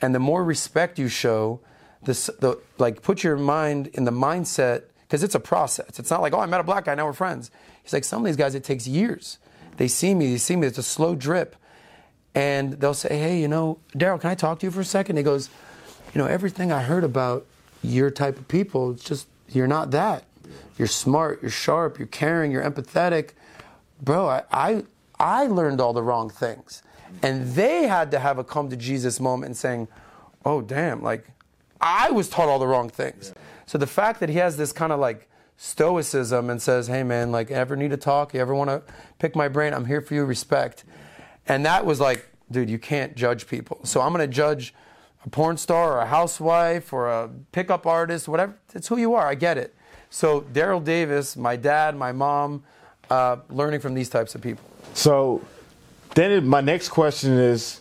And 0.00 0.14
the 0.14 0.20
more 0.20 0.44
respect 0.44 0.98
you 0.98 1.08
show, 1.08 1.60
this, 2.02 2.30
the, 2.38 2.60
like, 2.78 3.02
put 3.02 3.24
your 3.24 3.36
mind 3.36 3.88
in 3.88 4.04
the 4.04 4.12
mindset, 4.12 4.84
because 5.02 5.22
it's 5.22 5.34
a 5.34 5.40
process. 5.40 5.98
It's 5.98 6.10
not 6.10 6.20
like, 6.20 6.32
oh, 6.34 6.40
I 6.40 6.46
met 6.46 6.60
a 6.60 6.64
black 6.64 6.84
guy, 6.84 6.94
now 6.94 7.06
we're 7.06 7.12
friends. 7.12 7.50
He's 7.82 7.92
like, 7.92 8.04
some 8.04 8.20
of 8.20 8.26
these 8.26 8.36
guys, 8.36 8.54
it 8.54 8.62
takes 8.62 8.86
years. 8.86 9.38
They 9.76 9.88
see 9.88 10.14
me, 10.14 10.30
they 10.32 10.38
see 10.38 10.54
me, 10.54 10.66
it's 10.66 10.78
a 10.78 10.82
slow 10.82 11.14
drip. 11.14 11.56
And 12.34 12.74
they'll 12.74 12.94
say, 12.94 13.18
hey, 13.18 13.40
you 13.40 13.48
know, 13.48 13.80
Daryl, 13.94 14.20
can 14.20 14.30
I 14.30 14.34
talk 14.34 14.60
to 14.60 14.66
you 14.66 14.70
for 14.70 14.80
a 14.80 14.84
second? 14.84 15.16
He 15.16 15.22
goes, 15.22 15.50
you 16.14 16.20
know, 16.20 16.26
everything 16.26 16.70
I 16.70 16.82
heard 16.82 17.04
about 17.04 17.46
your 17.82 18.10
type 18.10 18.38
of 18.38 18.46
people, 18.48 18.92
it's 18.92 19.02
just, 19.02 19.26
you're 19.48 19.66
not 19.66 19.90
that. 19.92 20.24
You're 20.76 20.88
smart, 20.88 21.42
you're 21.42 21.50
sharp, 21.50 21.98
you're 21.98 22.06
caring, 22.06 22.52
you're 22.52 22.62
empathetic. 22.62 23.30
Bro, 24.00 24.28
I, 24.28 24.42
I, 24.52 24.84
I 25.18 25.46
learned 25.46 25.80
all 25.80 25.92
the 25.92 26.02
wrong 26.02 26.30
things. 26.30 26.82
And 27.22 27.54
they 27.54 27.86
had 27.86 28.10
to 28.10 28.18
have 28.18 28.38
a 28.38 28.44
come 28.44 28.68
to 28.70 28.76
Jesus 28.76 29.18
moment 29.18 29.46
and 29.46 29.56
saying, 29.56 29.88
oh, 30.44 30.60
damn, 30.60 31.02
like, 31.02 31.26
I 31.80 32.10
was 32.10 32.28
taught 32.28 32.48
all 32.48 32.58
the 32.58 32.66
wrong 32.66 32.88
things. 32.88 33.32
So 33.66 33.78
the 33.78 33.86
fact 33.86 34.20
that 34.20 34.28
he 34.28 34.36
has 34.36 34.56
this 34.56 34.72
kind 34.72 34.92
of 34.92 35.00
like 35.00 35.28
stoicism 35.56 36.50
and 36.50 36.60
says, 36.60 36.86
"Hey 36.86 37.02
man, 37.02 37.30
like 37.30 37.50
ever 37.50 37.76
need 37.76 37.90
to 37.90 37.96
talk? 37.96 38.34
You 38.34 38.40
ever 38.40 38.54
want 38.54 38.70
to 38.70 38.82
pick 39.18 39.36
my 39.36 39.48
brain? 39.48 39.74
I'm 39.74 39.84
here 39.84 40.00
for 40.00 40.14
you. 40.14 40.24
Respect." 40.24 40.84
And 41.46 41.64
that 41.66 41.84
was 41.84 42.00
like, 42.00 42.28
dude, 42.50 42.70
you 42.70 42.78
can't 42.78 43.14
judge 43.14 43.46
people. 43.46 43.80
So 43.84 44.00
I'm 44.00 44.12
going 44.12 44.28
to 44.28 44.32
judge 44.32 44.74
a 45.24 45.30
porn 45.30 45.56
star 45.56 45.94
or 45.94 46.00
a 46.00 46.06
housewife 46.06 46.92
or 46.92 47.08
a 47.08 47.30
pickup 47.52 47.86
artist, 47.86 48.28
whatever. 48.28 48.54
It's 48.74 48.88
who 48.88 48.98
you 48.98 49.14
are. 49.14 49.26
I 49.26 49.34
get 49.34 49.58
it. 49.58 49.74
So 50.10 50.42
Daryl 50.42 50.82
Davis, 50.82 51.36
my 51.36 51.56
dad, 51.56 51.96
my 51.96 52.12
mom, 52.12 52.64
uh, 53.10 53.36
learning 53.48 53.80
from 53.80 53.94
these 53.94 54.08
types 54.08 54.34
of 54.34 54.42
people. 54.42 54.64
So 54.94 55.42
then 56.14 56.46
my 56.46 56.60
next 56.60 56.88
question 56.88 57.32
is 57.32 57.80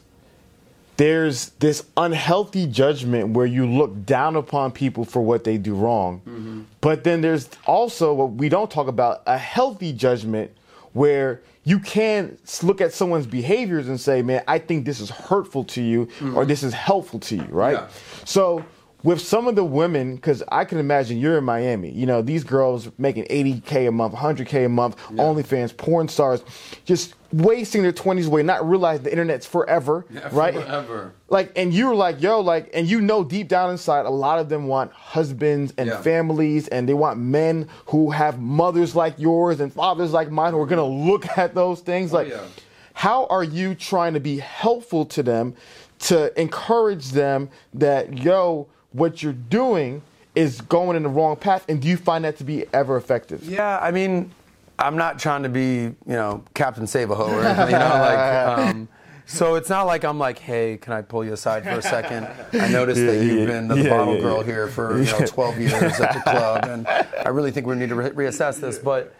there's 0.97 1.49
this 1.59 1.85
unhealthy 1.95 2.65
judgment 2.65 3.29
where 3.29 3.45
you 3.45 3.67
look 3.67 4.05
down 4.05 4.35
upon 4.35 4.71
people 4.71 5.05
for 5.05 5.21
what 5.21 5.43
they 5.43 5.57
do 5.57 5.75
wrong. 5.75 6.21
Mm-hmm. 6.21 6.61
But 6.81 7.03
then 7.03 7.21
there's 7.21 7.49
also 7.65 8.13
what 8.13 8.31
we 8.31 8.49
don't 8.49 8.69
talk 8.69 8.87
about 8.87 9.21
a 9.27 9.37
healthy 9.37 9.93
judgment 9.93 10.51
where 10.93 11.41
you 11.63 11.79
can 11.79 12.37
look 12.63 12.81
at 12.81 12.93
someone's 12.93 13.27
behaviors 13.27 13.87
and 13.89 13.99
say, 13.99 14.21
man, 14.21 14.43
I 14.47 14.57
think 14.57 14.85
this 14.85 14.99
is 14.99 15.09
hurtful 15.09 15.65
to 15.65 15.81
you 15.81 16.05
mm-hmm. 16.05 16.35
or 16.35 16.45
this 16.45 16.63
is 16.63 16.73
helpful 16.73 17.19
to 17.19 17.35
you, 17.35 17.47
right? 17.49 17.73
Yeah. 17.73 17.87
So 18.25 18.65
with 19.07 19.21
some 19.21 19.47
of 19.47 19.55
the 19.55 19.63
women, 19.63 20.17
because 20.17 20.43
I 20.49 20.65
can 20.65 20.79
imagine 20.79 21.17
you're 21.17 21.37
in 21.37 21.45
Miami, 21.45 21.89
you 21.91 22.05
know, 22.05 22.21
these 22.21 22.43
girls 22.43 22.89
making 22.97 23.23
80K 23.27 23.87
a 23.87 23.91
month, 23.91 24.13
100K 24.13 24.65
a 24.65 24.67
month, 24.67 24.97
yeah. 25.11 25.23
OnlyFans, 25.23 25.77
porn 25.77 26.09
stars, 26.09 26.43
just 26.83 27.13
wasting 27.31 27.83
their 27.83 27.93
20s 27.93 28.27
away, 28.27 28.43
not 28.43 28.67
realizing 28.67 29.03
the 29.03 29.11
internet's 29.11 29.45
forever, 29.45 30.05
yeah, 30.09 30.27
right? 30.33 30.55
Forever. 30.55 31.13
Like, 31.29 31.53
and 31.55 31.73
you're 31.73 31.95
like, 31.95 32.21
yo, 32.21 32.41
like, 32.41 32.69
and 32.73 32.85
you 32.85 32.99
know 32.99 33.23
deep 33.23 33.47
down 33.47 33.71
inside, 33.71 34.05
a 34.05 34.09
lot 34.09 34.39
of 34.39 34.49
them 34.49 34.67
want 34.67 34.91
husbands 34.91 35.73
and 35.77 35.87
yeah. 35.87 36.01
families, 36.01 36.67
and 36.67 36.89
they 36.89 36.93
want 36.93 37.17
men 37.17 37.69
who 37.85 38.11
have 38.11 38.41
mothers 38.41 38.93
like 38.93 39.17
yours 39.17 39.61
and 39.61 39.71
fathers 39.71 40.11
like 40.11 40.31
mine 40.31 40.51
who 40.51 40.59
are 40.59 40.65
gonna 40.65 40.83
look 40.83 41.37
at 41.37 41.55
those 41.55 41.79
things. 41.79 42.11
Oh, 42.11 42.17
like, 42.17 42.27
yeah. 42.27 42.43
how 42.91 43.25
are 43.27 43.45
you 43.45 43.73
trying 43.73 44.15
to 44.15 44.19
be 44.19 44.39
helpful 44.39 45.05
to 45.05 45.23
them 45.23 45.55
to 45.99 46.37
encourage 46.37 47.11
them 47.11 47.49
that, 47.73 48.17
yo, 48.17 48.67
what 48.97 49.21
you're 49.21 49.33
doing 49.33 50.01
is 50.35 50.61
going 50.61 50.97
in 50.97 51.03
the 51.03 51.09
wrong 51.09 51.35
path? 51.35 51.65
And 51.69 51.81
do 51.81 51.87
you 51.87 51.97
find 51.97 52.25
that 52.25 52.37
to 52.37 52.43
be 52.43 52.65
ever 52.73 52.97
effective? 52.97 53.43
Yeah, 53.43 53.79
I 53.79 53.91
mean, 53.91 54.31
I'm 54.79 54.97
not 54.97 55.19
trying 55.19 55.43
to 55.43 55.49
be, 55.49 55.81
you 55.81 55.95
know, 56.05 56.43
Captain 56.53 56.87
Save 56.87 57.11
a 57.11 57.15
Ho 57.15 57.25
or 57.25 57.43
anything, 57.43 57.67
you 57.67 57.79
know, 57.79 57.79
like. 57.79 58.57
Um, 58.67 58.89
so 59.29 59.55
it's 59.55 59.69
not 59.69 59.83
like 59.83 60.05
I'm 60.05 60.17
like, 60.17 60.39
hey, 60.39 60.77
can 60.77 60.93
I 60.93 61.01
pull 61.01 61.25
you 61.25 61.33
aside 61.33 61.63
for 61.63 61.71
a 61.71 61.81
second? 61.81 62.27
I 62.53 62.69
noticed 62.69 63.01
yeah, 63.01 63.07
that 63.07 63.25
you've 63.25 63.39
yeah, 63.39 63.45
been 63.45 63.67
the 63.67 63.75
yeah, 63.75 63.89
bottle 63.89 64.21
girl 64.21 64.41
here 64.41 64.69
for 64.69 64.97
you 64.99 65.11
know 65.11 65.25
12 65.25 65.59
years 65.59 65.73
at 65.73 66.13
the 66.13 66.21
club, 66.21 66.63
and 66.63 66.87
I 66.87 67.27
really 67.27 67.51
think 67.51 67.67
we 67.67 67.75
need 67.75 67.89
to 67.89 67.95
re- 67.95 68.11
reassess 68.11 68.61
this. 68.61 68.79
But 68.79 69.13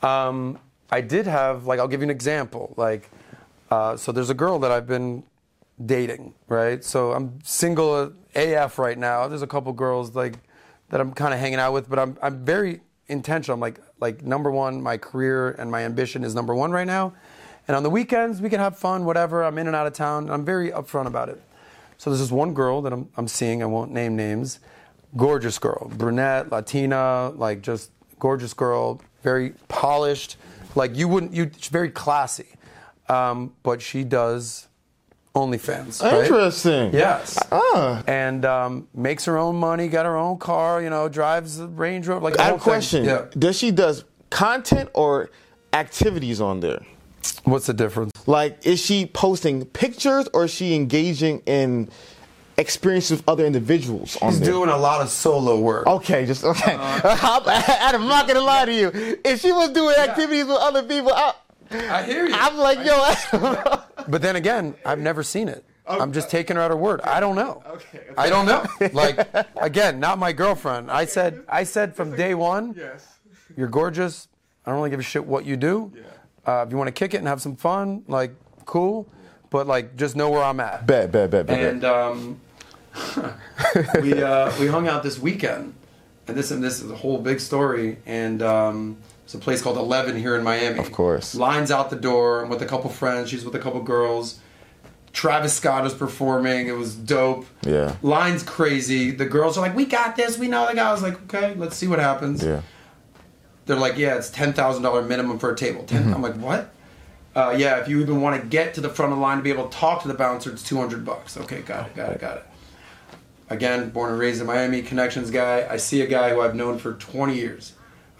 um, 0.00 0.58
I 0.90 1.02
did 1.02 1.26
have, 1.26 1.66
like, 1.66 1.80
I'll 1.80 1.88
give 1.88 2.00
you 2.00 2.06
an 2.06 2.10
example. 2.10 2.72
Like, 2.78 3.10
uh, 3.70 3.98
so 3.98 4.10
there's 4.10 4.30
a 4.30 4.34
girl 4.34 4.58
that 4.60 4.70
I've 4.70 4.86
been 4.86 5.22
dating, 5.84 6.34
right? 6.48 6.84
So 6.84 7.12
I'm 7.12 7.38
single 7.42 8.12
AF 8.34 8.78
right 8.78 8.98
now. 8.98 9.28
There's 9.28 9.42
a 9.42 9.46
couple 9.46 9.72
girls 9.72 10.14
like 10.14 10.34
that 10.90 11.00
I'm 11.00 11.12
kind 11.12 11.32
of 11.32 11.40
hanging 11.40 11.58
out 11.58 11.72
with, 11.72 11.88
but 11.88 11.98
I'm 11.98 12.16
I'm 12.22 12.44
very 12.44 12.80
intentional. 13.08 13.54
I'm 13.54 13.60
like 13.60 13.80
like 14.00 14.22
number 14.22 14.50
one, 14.50 14.82
my 14.82 14.96
career 14.96 15.50
and 15.52 15.70
my 15.70 15.84
ambition 15.84 16.24
is 16.24 16.34
number 16.34 16.54
one 16.54 16.70
right 16.70 16.86
now. 16.86 17.14
And 17.68 17.76
on 17.76 17.82
the 17.82 17.90
weekends, 17.90 18.40
we 18.40 18.50
can 18.50 18.58
have 18.58 18.76
fun, 18.76 19.04
whatever. 19.04 19.44
I'm 19.44 19.56
in 19.58 19.66
and 19.66 19.76
out 19.76 19.86
of 19.86 19.92
town. 19.92 20.24
And 20.24 20.32
I'm 20.32 20.44
very 20.44 20.70
upfront 20.70 21.06
about 21.06 21.28
it. 21.28 21.40
So 21.96 22.10
there's 22.10 22.20
this 22.20 22.32
one 22.32 22.54
girl 22.54 22.82
that 22.82 22.92
I'm, 22.92 23.08
I'm 23.16 23.28
seeing. 23.28 23.62
I 23.62 23.66
won't 23.66 23.92
name 23.92 24.16
names. 24.16 24.58
Gorgeous 25.16 25.58
girl, 25.58 25.90
brunette, 25.94 26.50
Latina, 26.50 27.30
like 27.36 27.62
just 27.62 27.90
gorgeous 28.18 28.54
girl, 28.54 29.00
very 29.22 29.50
polished. 29.68 30.36
Like 30.74 30.96
you 30.96 31.06
wouldn't, 31.06 31.34
you 31.34 31.50
very 31.70 31.90
classy. 31.90 32.48
Um, 33.08 33.52
but 33.62 33.80
she 33.82 34.04
does 34.04 34.68
OnlyFans. 35.34 36.02
Right? 36.02 36.24
Interesting. 36.24 36.92
Yes. 36.92 37.38
Uh. 37.50 38.02
And 38.06 38.44
um, 38.44 38.88
makes 38.94 39.24
her 39.24 39.38
own 39.38 39.56
money, 39.56 39.88
got 39.88 40.04
her 40.06 40.16
own 40.16 40.38
car, 40.38 40.82
you 40.82 40.90
know, 40.90 41.08
drives 41.08 41.58
the 41.58 41.68
Range 41.68 42.06
Rover. 42.06 42.22
Like 42.22 42.38
I 42.38 42.44
have 42.44 42.56
a 42.56 42.58
question. 42.58 43.04
Yeah. 43.04 43.26
Does 43.38 43.56
she 43.58 43.70
does 43.70 44.04
content 44.30 44.90
or 44.94 45.30
activities 45.72 46.40
on 46.40 46.60
there? 46.60 46.82
What's 47.44 47.66
the 47.66 47.74
difference? 47.74 48.12
Like, 48.26 48.66
is 48.66 48.80
she 48.80 49.06
posting 49.06 49.64
pictures 49.64 50.28
or 50.32 50.44
is 50.44 50.50
she 50.50 50.74
engaging 50.74 51.40
in 51.46 51.88
experiences 52.58 53.18
with 53.18 53.28
other 53.28 53.46
individuals 53.46 54.16
on 54.16 54.32
there? 54.32 54.40
She's 54.40 54.48
doing 54.48 54.68
a 54.68 54.76
lot 54.76 55.00
of 55.00 55.08
solo 55.08 55.58
work. 55.58 55.86
Okay, 55.86 56.26
just 56.26 56.44
okay. 56.44 56.76
Uh, 56.82 57.40
I'm 57.80 58.06
not 58.06 58.26
gonna 58.28 58.40
lie 58.40 58.64
to 58.64 58.74
you. 58.74 58.90
If 59.24 59.40
she 59.40 59.52
was 59.52 59.70
doing 59.70 59.96
activities 59.96 60.46
with 60.46 60.58
other 60.58 60.82
people, 60.82 61.12
I, 61.12 61.34
I 61.74 62.02
hear 62.02 62.26
you. 62.26 62.34
I'm 62.34 62.56
like, 62.56 62.84
yo. 62.84 63.12
but 64.08 64.22
then 64.22 64.36
again, 64.36 64.74
I've 64.84 65.00
never 65.00 65.22
seen 65.22 65.48
it. 65.48 65.64
Okay. 65.86 66.00
I'm 66.00 66.12
just 66.12 66.30
taking 66.30 66.56
her 66.56 66.62
at 66.62 66.70
her 66.70 66.76
word. 66.76 67.00
I 67.02 67.18
don't 67.18 67.34
know. 67.34 67.62
Okay, 67.66 67.98
okay. 67.98 68.14
I 68.16 68.28
don't 68.30 68.46
know. 68.46 68.64
Like 68.92 69.28
again, 69.60 69.98
not 69.98 70.18
my 70.18 70.32
girlfriend. 70.32 70.90
I 70.90 71.06
said 71.06 71.44
I 71.48 71.64
said 71.64 71.96
from 71.96 72.14
day 72.14 72.34
one, 72.34 72.74
yes. 72.76 73.18
you're 73.56 73.68
gorgeous. 73.68 74.28
I 74.64 74.70
don't 74.70 74.78
really 74.78 74.90
give 74.90 75.00
a 75.00 75.04
shit 75.04 75.24
what 75.24 75.44
you 75.44 75.56
do. 75.56 75.92
Yeah. 75.94 76.02
Uh, 76.44 76.64
if 76.64 76.70
you 76.70 76.76
want 76.76 76.88
to 76.88 76.92
kick 76.92 77.14
it 77.14 77.18
and 77.18 77.26
have 77.26 77.42
some 77.42 77.56
fun, 77.56 78.04
like 78.06 78.32
cool. 78.64 79.08
But 79.50 79.66
like 79.66 79.96
just 79.96 80.14
know 80.14 80.30
where 80.30 80.42
I'm 80.42 80.60
at. 80.60 80.86
Bet, 80.86 81.10
bet, 81.10 81.30
bet, 81.30 81.46
bet. 81.46 81.58
And 81.58 81.84
um, 81.84 82.40
we 84.00 84.22
uh, 84.22 84.52
we 84.60 84.66
hung 84.68 84.88
out 84.88 85.02
this 85.02 85.18
weekend, 85.18 85.74
and 86.28 86.36
this 86.36 86.50
and 86.50 86.62
this 86.62 86.80
is 86.80 86.90
a 86.90 86.96
whole 86.96 87.18
big 87.18 87.40
story. 87.40 87.98
And 88.06 88.40
um, 88.40 88.98
it's 89.32 89.40
a 89.40 89.42
place 89.42 89.62
called 89.62 89.78
Eleven 89.78 90.18
here 90.18 90.36
in 90.36 90.44
Miami. 90.44 90.78
Of 90.78 90.92
course. 90.92 91.34
Lines 91.34 91.70
out 91.70 91.88
the 91.88 91.96
door. 91.96 92.42
I'm 92.42 92.50
with 92.50 92.60
a 92.60 92.66
couple 92.66 92.90
friends. 92.90 93.30
She's 93.30 93.46
with 93.46 93.54
a 93.54 93.58
couple 93.58 93.80
girls. 93.80 94.38
Travis 95.14 95.54
Scott 95.54 95.86
is 95.86 95.94
performing. 95.94 96.68
It 96.68 96.76
was 96.76 96.94
dope. 96.94 97.46
Yeah. 97.62 97.96
Lines 98.02 98.42
crazy. 98.42 99.10
The 99.10 99.24
girls 99.24 99.56
are 99.56 99.62
like, 99.62 99.74
"We 99.74 99.86
got 99.86 100.16
this. 100.16 100.36
We 100.36 100.48
know 100.48 100.66
the 100.66 100.74
guy." 100.74 100.86
I 100.86 100.92
was 100.92 101.02
like, 101.02 101.14
"Okay, 101.22 101.54
let's 101.54 101.76
see 101.76 101.88
what 101.88 101.98
happens." 101.98 102.44
Yeah. 102.44 102.60
They're 103.64 103.76
like, 103.76 103.96
"Yeah, 103.96 104.16
it's 104.16 104.28
ten 104.28 104.52
thousand 104.52 104.82
dollar 104.82 105.00
minimum 105.00 105.38
for 105.38 105.50
a 105.50 105.56
table." 105.56 105.84
10 105.84 106.02
mm-hmm. 106.02 106.14
I'm 106.14 106.20
like, 106.20 106.34
"What?" 106.34 106.70
Uh, 107.34 107.54
yeah, 107.56 107.78
if 107.78 107.88
you 107.88 108.02
even 108.02 108.20
want 108.20 108.38
to 108.38 108.46
get 108.46 108.74
to 108.74 108.82
the 108.82 108.90
front 108.90 109.12
of 109.12 109.18
the 109.18 109.22
line 109.22 109.38
to 109.38 109.42
be 109.42 109.50
able 109.50 109.66
to 109.66 109.74
talk 109.74 110.02
to 110.02 110.08
the 110.08 110.14
bouncer, 110.14 110.52
it's 110.52 110.62
two 110.62 110.76
hundred 110.76 111.06
bucks. 111.06 111.38
Okay, 111.38 111.62
got 111.62 111.86
it, 111.86 111.94
got 111.94 112.12
it, 112.12 112.20
got 112.20 112.36
it. 112.36 112.44
Again, 113.48 113.88
born 113.88 114.10
and 114.10 114.18
raised 114.18 114.42
in 114.42 114.46
Miami, 114.46 114.82
connections 114.82 115.30
guy. 115.30 115.66
I 115.70 115.78
see 115.78 116.02
a 116.02 116.06
guy 116.06 116.34
who 116.34 116.42
I've 116.42 116.54
known 116.54 116.78
for 116.78 116.92
twenty 116.92 117.36
years 117.36 117.72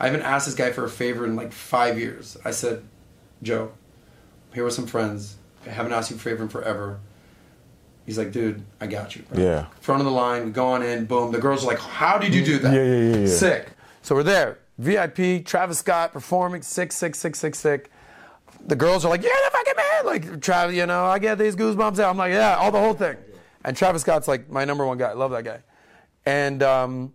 I 0.02 0.06
haven't 0.06 0.22
asked 0.22 0.46
this 0.46 0.56
guy 0.56 0.72
for 0.72 0.84
a 0.84 0.90
favor 0.90 1.24
in 1.24 1.36
like 1.36 1.52
five 1.52 1.96
years. 1.96 2.36
I 2.44 2.50
said, 2.50 2.82
Joe, 3.40 3.70
I'm 4.50 4.54
here 4.54 4.64
with 4.64 4.74
some 4.74 4.88
friends. 4.88 5.36
I 5.64 5.70
haven't 5.70 5.92
asked 5.92 6.10
you 6.10 6.16
for 6.16 6.28
a 6.28 6.32
favor 6.32 6.42
in 6.42 6.48
forever. 6.48 6.98
He's 8.04 8.18
like, 8.18 8.32
dude, 8.32 8.64
I 8.80 8.88
got 8.88 9.14
you. 9.14 9.22
Bro. 9.22 9.40
Yeah. 9.40 9.66
Front 9.80 10.00
of 10.00 10.06
the 10.06 10.12
line, 10.12 10.44
we 10.44 10.50
go 10.50 10.66
on 10.66 10.82
in, 10.82 11.04
boom. 11.04 11.30
The 11.30 11.38
girls 11.38 11.62
are 11.62 11.68
like, 11.68 11.78
how 11.78 12.18
did 12.18 12.34
you 12.34 12.44
do 12.44 12.58
that? 12.58 12.74
Yeah, 12.74 12.82
yeah, 12.82 13.14
yeah, 13.14 13.16
yeah. 13.20 13.26
Sick. 13.28 13.68
So 14.02 14.16
we're 14.16 14.24
there. 14.24 14.58
VIP, 14.78 15.46
Travis 15.46 15.78
Scott 15.78 16.12
performing, 16.12 16.62
sick, 16.62 16.90
sick, 16.90 17.14
sick, 17.14 17.36
sick, 17.36 17.54
sick. 17.54 17.88
The 18.66 18.74
girls 18.74 19.04
are 19.04 19.08
like, 19.08 19.22
yeah, 19.22 19.30
the 19.44 19.50
fucking 19.52 19.74
man. 19.76 20.04
Like, 20.04 20.40
Travis, 20.42 20.74
you 20.74 20.84
know, 20.84 21.04
I 21.04 21.20
get 21.20 21.38
these 21.38 21.54
goosebumps 21.54 22.00
out. 22.00 22.10
I'm 22.10 22.16
like, 22.16 22.32
yeah, 22.32 22.56
all 22.56 22.72
the 22.72 22.80
whole 22.80 22.94
thing. 22.94 23.16
And 23.64 23.76
Travis 23.76 24.02
Scott's 24.02 24.26
like 24.26 24.50
my 24.50 24.64
number 24.64 24.84
one 24.84 24.98
guy. 24.98 25.10
I 25.10 25.14
love 25.14 25.30
that 25.30 25.44
guy. 25.44 25.60
And 26.26 26.60
um, 26.64 27.12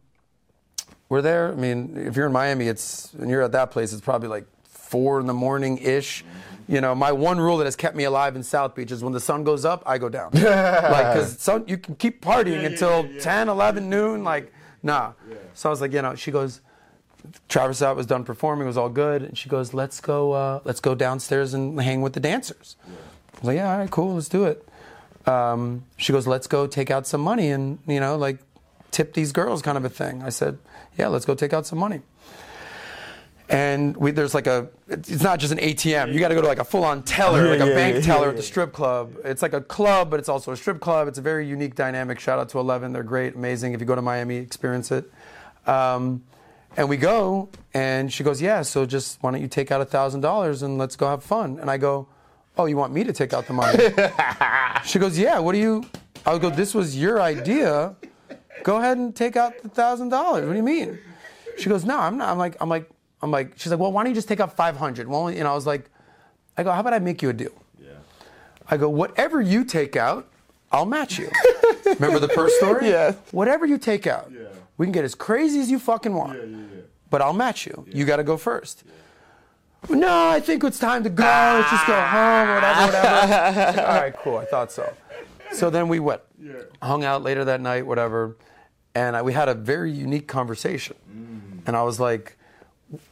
we're 1.09 1.21
there. 1.21 1.51
I 1.51 1.55
mean, 1.55 1.95
if 1.95 2.15
you're 2.15 2.27
in 2.27 2.33
Miami, 2.33 2.67
it's 2.67 3.13
and 3.13 3.29
you're 3.29 3.41
at 3.41 3.51
that 3.53 3.71
place, 3.71 3.93
it's 3.93 4.01
probably 4.01 4.27
like 4.27 4.45
four 4.63 5.19
in 5.19 5.27
the 5.27 5.33
morning 5.33 5.77
ish. 5.77 6.23
You 6.67 6.81
know, 6.81 6.93
my 6.93 7.13
one 7.13 7.39
rule 7.39 7.57
that 7.57 7.65
has 7.65 7.77
kept 7.77 7.95
me 7.95 8.03
alive 8.03 8.35
in 8.35 8.43
South 8.43 8.75
Beach 8.75 8.91
is 8.91 9.01
when 9.01 9.13
the 9.13 9.21
sun 9.21 9.45
goes 9.45 9.63
up, 9.63 9.83
I 9.85 9.97
go 9.97 10.09
down. 10.09 10.31
like, 10.33 11.13
because 11.13 11.49
you 11.65 11.77
can 11.77 11.95
keep 11.95 12.21
partying 12.21 12.61
yeah, 12.61 12.69
until 12.69 13.05
yeah, 13.05 13.13
yeah, 13.13 13.21
10, 13.21 13.49
11, 13.49 13.89
noon. 13.89 14.25
Like, 14.25 14.51
nah. 14.83 15.13
So 15.53 15.69
I 15.69 15.71
was 15.71 15.79
like, 15.79 15.93
you 15.93 16.01
know, 16.01 16.15
she 16.15 16.29
goes, 16.29 16.59
Travis 17.47 17.81
out 17.81 17.95
was 17.95 18.05
done 18.05 18.25
performing, 18.25 18.65
it 18.65 18.67
was 18.67 18.77
all 18.77 18.89
good, 18.89 19.21
and 19.21 19.37
she 19.37 19.49
goes, 19.49 19.73
let's 19.73 20.01
go, 20.01 20.33
uh, 20.33 20.59
let's 20.65 20.79
go 20.79 20.93
downstairs 20.93 21.53
and 21.53 21.79
hang 21.79 22.01
with 22.01 22.13
the 22.13 22.19
dancers. 22.19 22.75
I 22.85 23.39
was 23.39 23.43
like, 23.43 23.55
yeah, 23.55 23.71
all 23.71 23.77
right, 23.77 23.89
cool, 23.91 24.15
let's 24.15 24.29
do 24.29 24.45
it. 24.45 24.67
Um, 25.25 25.83
she 25.97 26.13
goes, 26.13 26.25
let's 26.25 26.47
go 26.47 26.67
take 26.67 26.89
out 26.89 27.05
some 27.05 27.21
money 27.21 27.49
and 27.49 27.79
you 27.85 27.99
know, 27.99 28.15
like 28.15 28.39
tip 28.97 29.13
these 29.13 29.31
girls, 29.31 29.61
kind 29.61 29.77
of 29.77 29.85
a 29.85 29.89
thing. 29.89 30.23
I 30.23 30.29
said, 30.29 30.57
yeah, 30.97 31.07
let's 31.07 31.23
go 31.23 31.35
take 31.35 31.53
out 31.53 31.67
some 31.67 31.77
money. 31.77 32.01
And 33.47 33.95
we, 33.95 34.09
there's 34.09 34.33
like 34.33 34.47
a, 34.47 34.69
it's 34.87 35.21
not 35.21 35.39
just 35.39 35.53
an 35.53 35.59
ATM. 35.59 36.11
You 36.11 36.19
got 36.19 36.29
to 36.29 36.35
go 36.35 36.41
to 36.41 36.47
like 36.47 36.57
a 36.57 36.65
full-on 36.65 37.03
teller, 37.03 37.45
yeah, 37.45 37.51
like 37.51 37.59
a 37.59 37.67
yeah, 37.67 37.75
bank 37.75 37.95
yeah, 37.95 38.01
teller 38.01 38.29
at 38.29 38.35
the 38.35 38.41
strip 38.41 38.73
club. 38.73 39.15
It's 39.23 39.43
like 39.43 39.53
a 39.53 39.61
club, 39.61 40.09
but 40.09 40.19
it's 40.19 40.27
also 40.27 40.51
a 40.51 40.57
strip 40.57 40.79
club. 40.79 41.07
It's 41.07 41.19
a 41.19 41.21
very 41.21 41.47
unique 41.47 41.75
dynamic. 41.75 42.19
Shout 42.19 42.39
out 42.39 42.49
to 42.49 42.59
Eleven, 42.59 42.91
they're 42.91 43.03
great, 43.03 43.35
amazing. 43.35 43.73
If 43.73 43.79
you 43.79 43.85
go 43.85 43.95
to 43.95 44.01
Miami, 44.01 44.37
experience 44.37 44.91
it. 44.91 45.09
Um, 45.67 46.23
and 46.75 46.89
we 46.89 46.97
go, 46.97 47.49
and 47.73 48.11
she 48.11 48.23
goes, 48.23 48.41
yeah. 48.41 48.63
So 48.63 48.85
just 48.87 49.21
why 49.21 49.31
don't 49.31 49.41
you 49.41 49.47
take 49.47 49.71
out 49.71 49.79
a 49.79 49.85
thousand 49.85 50.21
dollars 50.21 50.63
and 50.63 50.79
let's 50.79 50.95
go 50.95 51.07
have 51.07 51.23
fun? 51.23 51.59
And 51.59 51.69
I 51.69 51.77
go, 51.77 52.07
oh, 52.57 52.65
you 52.65 52.75
want 52.75 52.93
me 52.93 53.03
to 53.03 53.13
take 53.13 53.31
out 53.31 53.45
the 53.45 53.53
money? 53.53 53.77
she 54.85 54.97
goes, 54.97 55.17
yeah. 55.17 55.37
What 55.37 55.53
do 55.53 55.59
you? 55.59 55.85
I 56.25 56.37
go, 56.39 56.49
this 56.49 56.73
was 56.73 56.99
your 56.99 57.21
idea 57.21 57.95
Go 58.63 58.77
ahead 58.77 58.97
and 58.97 59.15
take 59.15 59.35
out 59.35 59.61
the 59.63 59.69
thousand 59.69 60.09
dollars. 60.09 60.45
What 60.45 60.51
do 60.53 60.57
you 60.57 60.63
mean? 60.63 60.99
She 61.57 61.69
goes, 61.69 61.85
no, 61.85 61.97
I'm 61.97 62.17
not. 62.17 62.29
I'm 62.29 62.37
like, 62.37 62.55
I'm 62.61 62.69
like, 62.69 62.89
I'm 63.21 63.31
like. 63.31 63.53
She's 63.57 63.71
like, 63.71 63.79
well, 63.79 63.91
why 63.91 64.03
don't 64.03 64.11
you 64.11 64.15
just 64.15 64.27
take 64.27 64.39
out 64.39 64.55
five 64.55 64.77
hundred? 64.77 65.07
Well, 65.07 65.31
you 65.31 65.43
know, 65.43 65.51
I 65.51 65.55
was 65.55 65.65
like, 65.65 65.89
I 66.57 66.63
go, 66.63 66.71
how 66.71 66.81
about 66.81 66.93
I 66.93 66.99
make 66.99 67.21
you 67.21 67.29
a 67.29 67.33
deal? 67.33 67.51
Yeah. 67.81 67.89
I 68.69 68.77
go, 68.77 68.89
whatever 68.89 69.41
you 69.41 69.63
take 69.63 69.95
out, 69.95 70.27
I'll 70.71 70.85
match 70.85 71.17
you. 71.17 71.29
Remember 71.85 72.19
the 72.19 72.27
purse 72.27 72.53
story? 72.57 72.89
Yeah. 72.89 73.13
Whatever 73.31 73.65
you 73.65 73.77
take 73.77 74.05
out, 74.07 74.29
Yeah. 74.31 74.47
we 74.77 74.85
can 74.85 74.91
get 74.91 75.03
as 75.05 75.15
crazy 75.15 75.59
as 75.59 75.71
you 75.71 75.79
fucking 75.79 76.13
want. 76.13 76.37
Yeah, 76.37 76.45
yeah, 76.45 76.57
yeah. 76.57 76.81
But 77.09 77.21
I'll 77.21 77.33
match 77.33 77.65
you. 77.65 77.85
You 77.91 78.03
got 78.05 78.17
to 78.17 78.23
go 78.23 78.35
first. 78.37 78.83
Yeah 78.85 79.95
No, 79.95 80.27
I 80.29 80.39
think 80.41 80.63
it's 80.63 80.79
time 80.79 81.03
to 81.03 81.09
go. 81.09 81.23
Let's 81.23 81.69
just 81.71 81.87
go 81.87 81.93
home, 81.93 82.49
whatever, 82.55 82.85
whatever. 82.85 83.71
Like, 83.71 83.77
All 83.87 84.01
right, 84.01 84.15
cool. 84.17 84.37
I 84.37 84.45
thought 84.45 84.71
so. 84.71 84.93
So 85.53 85.69
then 85.69 85.87
we 85.87 85.99
went, 85.99 86.21
Yeah. 86.39 86.53
hung 86.81 87.03
out 87.03 87.23
later 87.23 87.45
that 87.45 87.61
night, 87.61 87.85
whatever, 87.85 88.37
and 88.93 89.15
I, 89.15 89.21
we 89.21 89.33
had 89.33 89.49
a 89.49 89.53
very 89.55 89.91
unique 89.91 90.27
conversation. 90.27 90.95
And 91.65 91.75
I 91.75 91.83
was 91.83 91.99
like, 91.99 92.37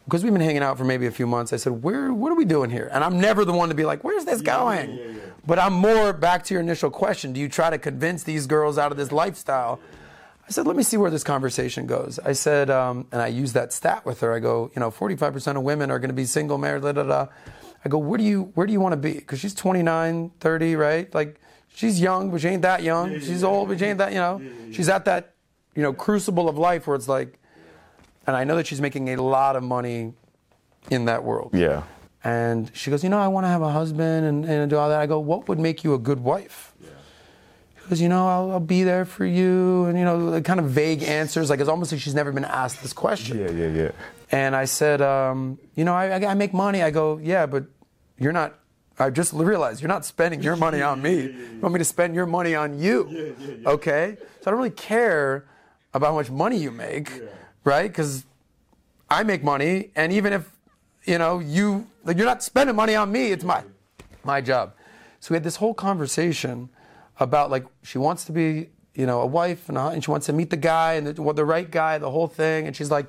because 0.05 0.23
we've 0.23 0.31
been 0.31 0.41
hanging 0.41 0.61
out 0.61 0.77
for 0.77 0.85
maybe 0.85 1.05
a 1.07 1.11
few 1.11 1.27
months, 1.27 1.51
I 1.51 1.57
said, 1.57 1.83
"Where? 1.83 2.13
What 2.13 2.31
are 2.31 2.35
we 2.35 2.45
doing 2.45 2.69
here?" 2.69 2.89
And 2.93 3.03
I'm 3.03 3.19
never 3.19 3.43
the 3.43 3.51
one 3.51 3.67
to 3.69 3.75
be 3.75 3.83
like, 3.83 4.03
"Where's 4.03 4.23
this 4.23 4.41
going?" 4.41 4.91
yeah, 4.91 5.03
yeah. 5.05 5.19
But 5.45 5.59
I'm 5.59 5.73
more 5.73 6.13
back 6.13 6.43
to 6.45 6.53
your 6.53 6.61
initial 6.61 6.89
question. 6.89 7.33
Do 7.33 7.39
you 7.41 7.49
try 7.49 7.69
to 7.69 7.77
convince 7.77 8.23
these 8.23 8.47
girls 8.47 8.77
out 8.77 8.91
of 8.91 8.97
this 8.97 9.11
lifestyle? 9.11 9.79
I 10.47 10.51
said, 10.51 10.67
let 10.67 10.75
me 10.75 10.83
see 10.83 10.95
where 10.97 11.09
this 11.11 11.23
conversation 11.23 11.87
goes. 11.87 12.19
I 12.23 12.33
said, 12.33 12.69
um, 12.69 13.07
and 13.11 13.19
I 13.21 13.27
used 13.27 13.55
that 13.55 13.73
stat 13.73 14.05
with 14.05 14.21
her. 14.21 14.31
I 14.31 14.37
go, 14.39 14.71
you 14.75 14.79
know, 14.79 14.91
45% 14.91 15.57
of 15.57 15.63
women 15.63 15.89
are 15.89 15.97
going 15.97 16.09
to 16.09 16.15
be 16.15 16.25
single, 16.25 16.59
married, 16.59 16.83
da 16.83 16.91
da 16.91 17.03
da. 17.03 17.27
I 17.83 17.89
go, 17.89 17.97
where 17.97 18.17
do 18.19 18.23
you 18.23 18.51
where 18.55 18.65
do 18.67 18.73
you 18.73 18.79
want 18.79 18.93
to 18.93 18.97
be? 18.97 19.13
Because 19.13 19.39
she's 19.39 19.53
29, 19.55 20.31
30, 20.39 20.75
right? 20.75 21.13
Like 21.13 21.39
she's 21.75 21.99
young, 21.99 22.31
but 22.31 22.41
she 22.41 22.47
ain't 22.47 22.63
that 22.63 22.81
young. 22.81 23.11
yeah, 23.11 23.19
she's 23.19 23.41
yeah. 23.41 23.47
old, 23.47 23.67
but 23.67 23.77
she 23.77 23.85
ain't 23.85 23.99
that, 23.99 24.11
you 24.13 24.19
know. 24.19 24.41
She's 24.71 24.89
at 24.89 25.05
that, 25.05 25.35
you 25.75 25.83
know, 25.83 25.93
crucible 25.93 26.49
of 26.49 26.57
life 26.57 26.87
where 26.87 26.95
it's 26.95 27.07
like, 27.07 27.37
and 28.25 28.35
I 28.35 28.43
know 28.43 28.55
that 28.55 28.65
she's 28.65 28.81
making 28.81 29.09
a 29.09 29.21
lot 29.21 29.55
of 29.55 29.63
money 29.63 30.13
in 30.89 31.05
that 31.05 31.23
world. 31.23 31.51
Yeah. 31.53 31.83
And 32.23 32.71
she 32.73 32.89
goes, 32.89 33.03
you 33.03 33.09
know, 33.09 33.19
I 33.19 33.27
want 33.27 33.43
to 33.43 33.49
have 33.49 33.61
a 33.61 33.69
husband 33.69 34.25
and, 34.25 34.45
and 34.45 34.69
do 34.69 34.77
all 34.77 34.89
that. 34.89 34.99
I 34.99 35.05
go, 35.05 35.19
what 35.19 35.47
would 35.47 35.59
make 35.59 35.83
you 35.83 35.93
a 35.93 35.99
good 35.99 36.19
wife? 36.19 36.73
She 37.83 37.89
goes, 37.89 38.01
you 38.01 38.09
know, 38.09 38.27
I'll, 38.27 38.51
I'll 38.53 38.59
be 38.59 38.81
there 38.81 39.05
for 39.05 39.27
you, 39.27 39.85
and 39.85 39.95
you 39.95 40.03
know, 40.03 40.31
the 40.31 40.41
kind 40.41 40.59
of 40.59 40.71
vague 40.71 41.03
answers. 41.03 41.51
Like 41.51 41.59
it's 41.59 41.69
almost 41.69 41.91
like 41.91 42.01
she's 42.01 42.15
never 42.15 42.31
been 42.31 42.45
asked 42.45 42.81
this 42.81 42.93
question. 42.93 43.37
Yeah, 43.37 43.51
yeah, 43.51 43.67
yeah. 43.67 43.91
And 44.31 44.55
I 44.55 44.65
said, 44.65 45.03
um, 45.03 45.59
you 45.75 45.85
know, 45.85 45.93
I, 45.93 46.15
I 46.25 46.33
make 46.33 46.51
money. 46.51 46.81
I 46.81 46.89
go, 46.89 47.19
yeah, 47.21 47.45
but 47.45 47.65
you're 48.17 48.31
not. 48.31 48.57
I 48.97 49.09
just 49.09 49.33
realized 49.33 49.81
you're 49.81 49.89
not 49.89 50.05
spending 50.05 50.41
your 50.41 50.55
money 50.55 50.81
on 50.81 51.01
me. 51.01 51.15
You 51.55 51.61
want 51.61 51.73
me 51.73 51.79
to 51.79 51.85
spend 51.85 52.15
your 52.15 52.25
money 52.25 52.55
on 52.55 52.79
you? 52.79 53.35
Okay. 53.65 54.17
So 54.41 54.47
I 54.47 54.51
don't 54.51 54.57
really 54.57 54.69
care 54.69 55.45
about 55.93 56.07
how 56.11 56.15
much 56.15 56.29
money 56.29 56.57
you 56.57 56.71
make, 56.71 57.09
right? 57.63 57.89
Because 57.89 58.25
I 59.09 59.23
make 59.23 59.43
money, 59.43 59.91
and 59.95 60.11
even 60.11 60.33
if 60.33 60.51
you 61.05 61.17
know 61.17 61.39
you 61.39 61.87
like, 62.03 62.17
you're 62.17 62.25
not 62.25 62.43
spending 62.43 62.75
money 62.75 62.95
on 62.95 63.11
me, 63.11 63.31
it's 63.31 63.43
my 63.43 63.63
my 64.23 64.41
job. 64.41 64.73
So 65.19 65.31
we 65.31 65.35
had 65.35 65.43
this 65.43 65.55
whole 65.55 65.73
conversation 65.73 66.69
about 67.19 67.49
like 67.49 67.65
she 67.83 67.97
wants 67.97 68.25
to 68.25 68.31
be 68.31 68.69
you 68.93 69.05
know 69.05 69.21
a 69.21 69.25
wife 69.25 69.69
and, 69.69 69.77
a, 69.77 69.87
and 69.87 70.03
she 70.03 70.11
wants 70.11 70.25
to 70.27 70.33
meet 70.33 70.49
the 70.49 70.57
guy 70.57 70.93
and 70.93 71.07
the, 71.07 71.33
the 71.33 71.45
right 71.45 71.69
guy, 71.69 71.97
the 71.97 72.11
whole 72.11 72.27
thing, 72.27 72.67
and 72.67 72.75
she's 72.75 72.91
like. 72.91 73.07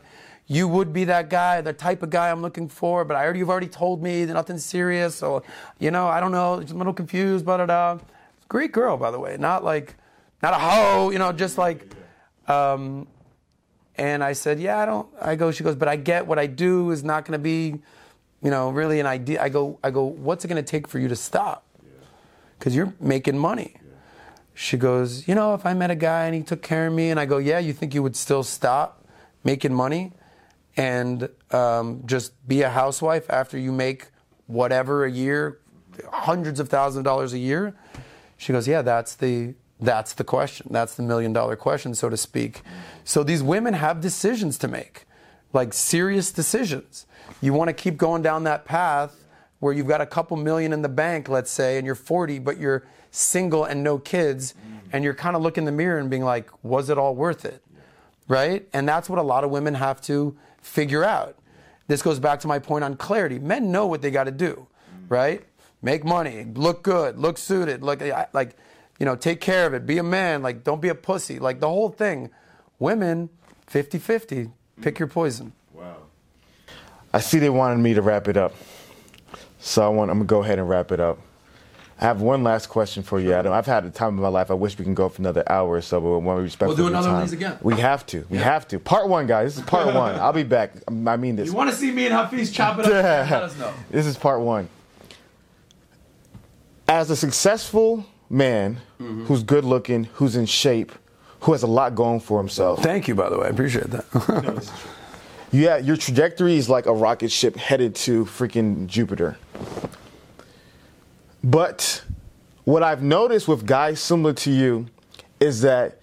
You 0.49 0.69
would 0.69 0.93
be 0.93 1.05
that 1.05 1.29
guy, 1.29 1.61
the 1.61 1.73
type 1.73 2.03
of 2.03 2.11
guy 2.11 2.31
I'm 2.31 2.41
looking 2.41 2.69
for, 2.69 3.05
but 3.05 3.17
I 3.17 3.25
already 3.25 3.41
you've 3.41 3.51
already 3.51 3.67
told 3.67 4.03
me 4.03 4.25
that 4.25 4.35
nothing's 4.35 4.65
serious. 4.65 5.17
So, 5.17 5.43
you 5.81 5.91
know, 5.91 6.07
I 6.07 6.21
don't 6.21 6.33
know, 6.33 6.61
just 6.61 6.73
a 6.73 6.77
little 6.77 6.93
confused, 6.93 7.45
blah 7.45 7.57
da 7.57 7.67
da. 7.67 7.99
Great 8.49 8.71
girl, 8.71 8.97
by 8.97 9.11
the 9.11 9.19
way. 9.19 9.37
Not 9.39 9.65
like, 9.65 9.97
not 10.43 10.55
a 10.55 10.59
hoe, 10.59 11.11
you 11.11 11.19
know, 11.19 11.33
just 11.33 11.59
like, 11.59 11.93
um, 12.47 13.09
and 13.99 14.23
I 14.23 14.35
said, 14.35 14.61
yeah, 14.61 14.79
I 14.79 14.87
don't. 14.87 15.09
I 15.21 15.37
go. 15.37 15.51
She 15.51 15.65
goes, 15.65 15.75
but 15.75 15.89
I 15.89 15.97
get 15.97 16.27
what 16.27 16.39
I 16.39 16.47
do 16.47 16.91
is 16.91 17.03
not 17.03 17.25
going 17.25 17.33
to 17.33 17.43
be, 17.43 17.81
you 18.43 18.51
know, 18.51 18.71
really 18.71 19.01
an 19.01 19.07
idea. 19.07 19.43
I 19.43 19.49
go. 19.49 19.79
I 19.83 19.91
go. 19.91 20.05
What's 20.05 20.45
it 20.45 20.49
going 20.49 20.63
to 20.63 20.71
take 20.71 20.87
for 20.87 20.99
you 20.99 21.09
to 21.09 21.17
stop? 21.17 21.65
Because 22.59 22.77
you're 22.77 22.93
making 23.01 23.39
money. 23.39 23.77
She 24.53 24.77
goes, 24.77 25.27
you 25.27 25.35
know, 25.35 25.55
if 25.55 25.67
I 25.67 25.75
met 25.75 25.91
a 25.91 25.95
guy 25.95 26.27
and 26.27 26.35
he 26.35 26.43
took 26.43 26.63
care 26.63 26.87
of 26.87 26.93
me, 26.93 27.11
and 27.11 27.19
I 27.19 27.27
go, 27.27 27.39
yeah, 27.39 27.59
you 27.59 27.73
think 27.73 27.95
you 27.95 28.03
would 28.03 28.17
still 28.17 28.43
stop 28.43 29.05
making 29.45 29.73
money 29.73 30.13
and 30.77 31.29
um, 31.51 32.03
just 32.07 32.47
be 32.47 32.63
a 32.63 32.71
housewife 32.71 33.29
after 33.31 33.59
you 33.59 33.73
make 33.73 34.09
whatever 34.47 35.05
a 35.05 35.11
year, 35.11 35.61
hundreds 36.13 36.61
of 36.61 36.69
thousands 36.69 36.99
of 36.99 37.05
dollars 37.05 37.33
a 37.33 37.39
year? 37.39 37.75
She 38.37 38.53
goes, 38.53 38.69
yeah, 38.69 38.83
that's 38.83 39.15
the 39.15 39.55
that's 39.79 40.15
the 40.15 40.25
question. 40.25 40.69
That's 40.71 40.95
the 40.95 41.03
million 41.03 41.33
dollar 41.33 41.55
question, 41.55 41.95
so 41.95 42.09
to 42.09 42.17
speak. 42.17 42.63
So 43.05 43.23
these 43.23 43.43
women 43.43 43.75
have 43.75 44.01
decisions 44.01 44.57
to 44.59 44.69
make, 44.69 45.05
like 45.53 45.75
serious 45.75 46.33
decisions. 46.33 47.07
You 47.43 47.53
want 47.53 47.69
to 47.69 47.75
keep 47.75 47.97
going 47.97 48.23
down 48.23 48.45
that 48.45 48.65
path 48.65 49.25
where 49.59 49.73
you've 49.73 49.87
got 49.87 50.01
a 50.01 50.07
couple 50.07 50.37
million 50.37 50.73
in 50.73 50.83
the 50.83 50.89
bank, 50.89 51.29
let's 51.29 51.51
say, 51.51 51.77
and 51.77 51.87
you're 51.87 51.95
40, 51.95 52.39
but 52.39 52.59
you're 52.59 52.85
single 53.11 53.65
and 53.65 53.83
no 53.83 53.99
kids, 53.99 54.55
and 54.93 55.03
you're 55.03 55.15
kind 55.15 55.37
of 55.37 55.43
looking 55.43 55.63
in 55.63 55.67
the 55.67 55.73
mirror 55.73 55.99
and 55.99 56.11
being 56.11 56.25
like, 56.25 56.49
was 56.63 56.91
it 56.91 56.99
all 56.99 57.15
worth 57.15 57.45
it? 57.45 57.63
Right? 58.29 58.69
And 58.73 58.89
that's 58.89 59.09
what 59.09 59.19
a 59.19 59.23
lot 59.23 59.45
of 59.45 59.51
women 59.51 59.75
have 59.75 60.01
to 60.03 60.37
figure 60.67 61.05
out. 61.05 61.37
This 61.87 62.03
goes 62.03 62.19
back 62.19 62.41
to 62.41 62.49
my 62.49 62.59
point 62.59 62.85
on 62.85 62.97
clarity. 62.97 63.39
Men 63.39 63.71
know 63.71 63.87
what 63.87 64.03
they 64.03 64.11
got 64.11 64.25
to 64.25 64.33
do, 64.33 64.67
mm. 64.93 65.05
right? 65.09 65.45
Make 65.83 66.05
money, 66.05 66.45
look 66.55 66.83
good, 66.83 67.19
look 67.19 67.39
suited, 67.39 67.83
look 67.83 68.03
like, 68.33 68.57
you 68.99 69.07
know, 69.07 69.15
take 69.15 69.41
care 69.41 69.67
of 69.67 69.75
it, 69.75 69.87
be 69.87 69.99
a 69.99 70.03
man, 70.03 70.43
like 70.43 70.65
don't 70.65 70.83
be 70.83 70.89
a 70.89 70.95
pussy, 70.95 71.39
like 71.39 71.61
the 71.61 71.69
whole 71.69 71.91
thing. 71.91 72.31
Women, 72.79 73.31
50-50, 73.71 74.53
pick 74.83 74.97
mm. 74.97 74.99
your 74.99 75.09
poison. 75.09 75.53
Wow. 75.73 75.97
I 77.13 77.21
see 77.21 77.39
they 77.39 77.51
wanted 77.51 77.79
me 77.79 77.95
to 77.95 78.03
wrap 78.03 78.29
it 78.29 78.37
up. 78.37 78.55
So 79.59 79.85
I 79.85 79.89
want, 79.89 80.11
I'm 80.11 80.19
going 80.19 80.27
to 80.27 80.31
go 80.31 80.43
ahead 80.43 80.59
and 80.59 80.69
wrap 80.69 80.93
it 80.93 81.01
up. 81.01 81.19
I 81.99 82.05
have 82.05 82.21
one 82.21 82.45
last 82.45 82.67
question 82.67 83.03
for 83.03 83.19
you, 83.19 83.33
Adam. 83.33 83.55
I've 83.55 83.65
had 83.65 83.87
a 83.87 83.91
time 83.91 84.17
of 84.19 84.23
my 84.23 84.29
life. 84.29 84.51
I 84.51 84.55
wish 84.55 84.77
we 84.79 84.85
can 84.85 84.93
go 84.93 85.09
for 85.09 85.23
another 85.23 85.43
hour 85.51 85.71
or 85.71 85.81
so, 85.81 85.99
but 85.99 86.11
we 86.11 86.19
want 86.19 86.39
to 86.39 86.43
respect 86.43 86.69
We'll 86.69 86.77
do 86.77 86.83
your 86.83 86.91
another 86.91 87.09
one 87.09 87.23
of 87.23 87.29
these 87.31 87.33
again. 87.33 87.57
We 87.63 87.75
have 87.77 88.05
to. 88.07 88.27
We 88.29 88.37
have 88.37 88.69
to. 88.69 88.79
Part 88.79 89.09
one, 89.09 89.27
guys. 89.27 89.55
This 89.57 89.65
is 89.65 89.71
part 89.71 89.87
one. 89.95 90.15
I'll 90.17 90.33
be 90.35 90.43
back. 90.43 90.73
I 90.89 91.17
mean 91.17 91.37
this. 91.37 91.47
You 91.49 91.55
want 91.55 91.71
to 91.71 91.77
see 91.77 91.91
me 91.91 92.07
and 92.07 92.15
Hafeez 92.15 92.53
chop 92.53 92.79
it 92.79 92.85
up? 92.85 92.91
Let 93.31 93.43
us 93.45 93.59
know. 93.59 93.73
This 93.91 94.05
is 94.05 94.19
part 94.19 94.41
one. 94.43 94.69
As 96.89 97.11
a 97.11 97.17
successful 97.17 98.07
man 98.29 98.79
Mm-hmm. 99.01 99.27
who's 99.27 99.43
good 99.43 99.63
looking, 99.67 100.05
who's 100.15 100.37
in 100.37 100.47
shape, 100.47 100.91
who 101.41 101.53
has 101.53 101.63
a 101.63 101.67
lot 101.67 101.95
going 101.95 102.19
for 102.19 102.39
himself, 102.39 102.83
Thank 102.83 103.09
you, 103.09 103.15
by 103.15 103.29
the 103.29 103.39
way. 103.39 103.47
I 103.47 103.51
appreciate 103.51 103.91
that. 103.91 104.73
yeah, 105.53 105.77
your 105.77 105.99
trajectory 105.99 106.57
is 106.57 106.71
like 106.71 106.87
a 106.87 106.93
rocket 106.95 107.31
ship 107.31 107.57
headed 107.57 107.95
to 107.97 108.25
freaking 108.25 108.87
Jupiter. 108.87 109.37
But 111.47 112.03
what 112.65 112.83
I've 112.83 113.05
noticed 113.05 113.47
with 113.47 113.65
guys 113.65 114.01
similar 114.01 114.33
to 114.35 114.51
you 114.51 114.87
is 115.39 115.61
that 115.61 116.01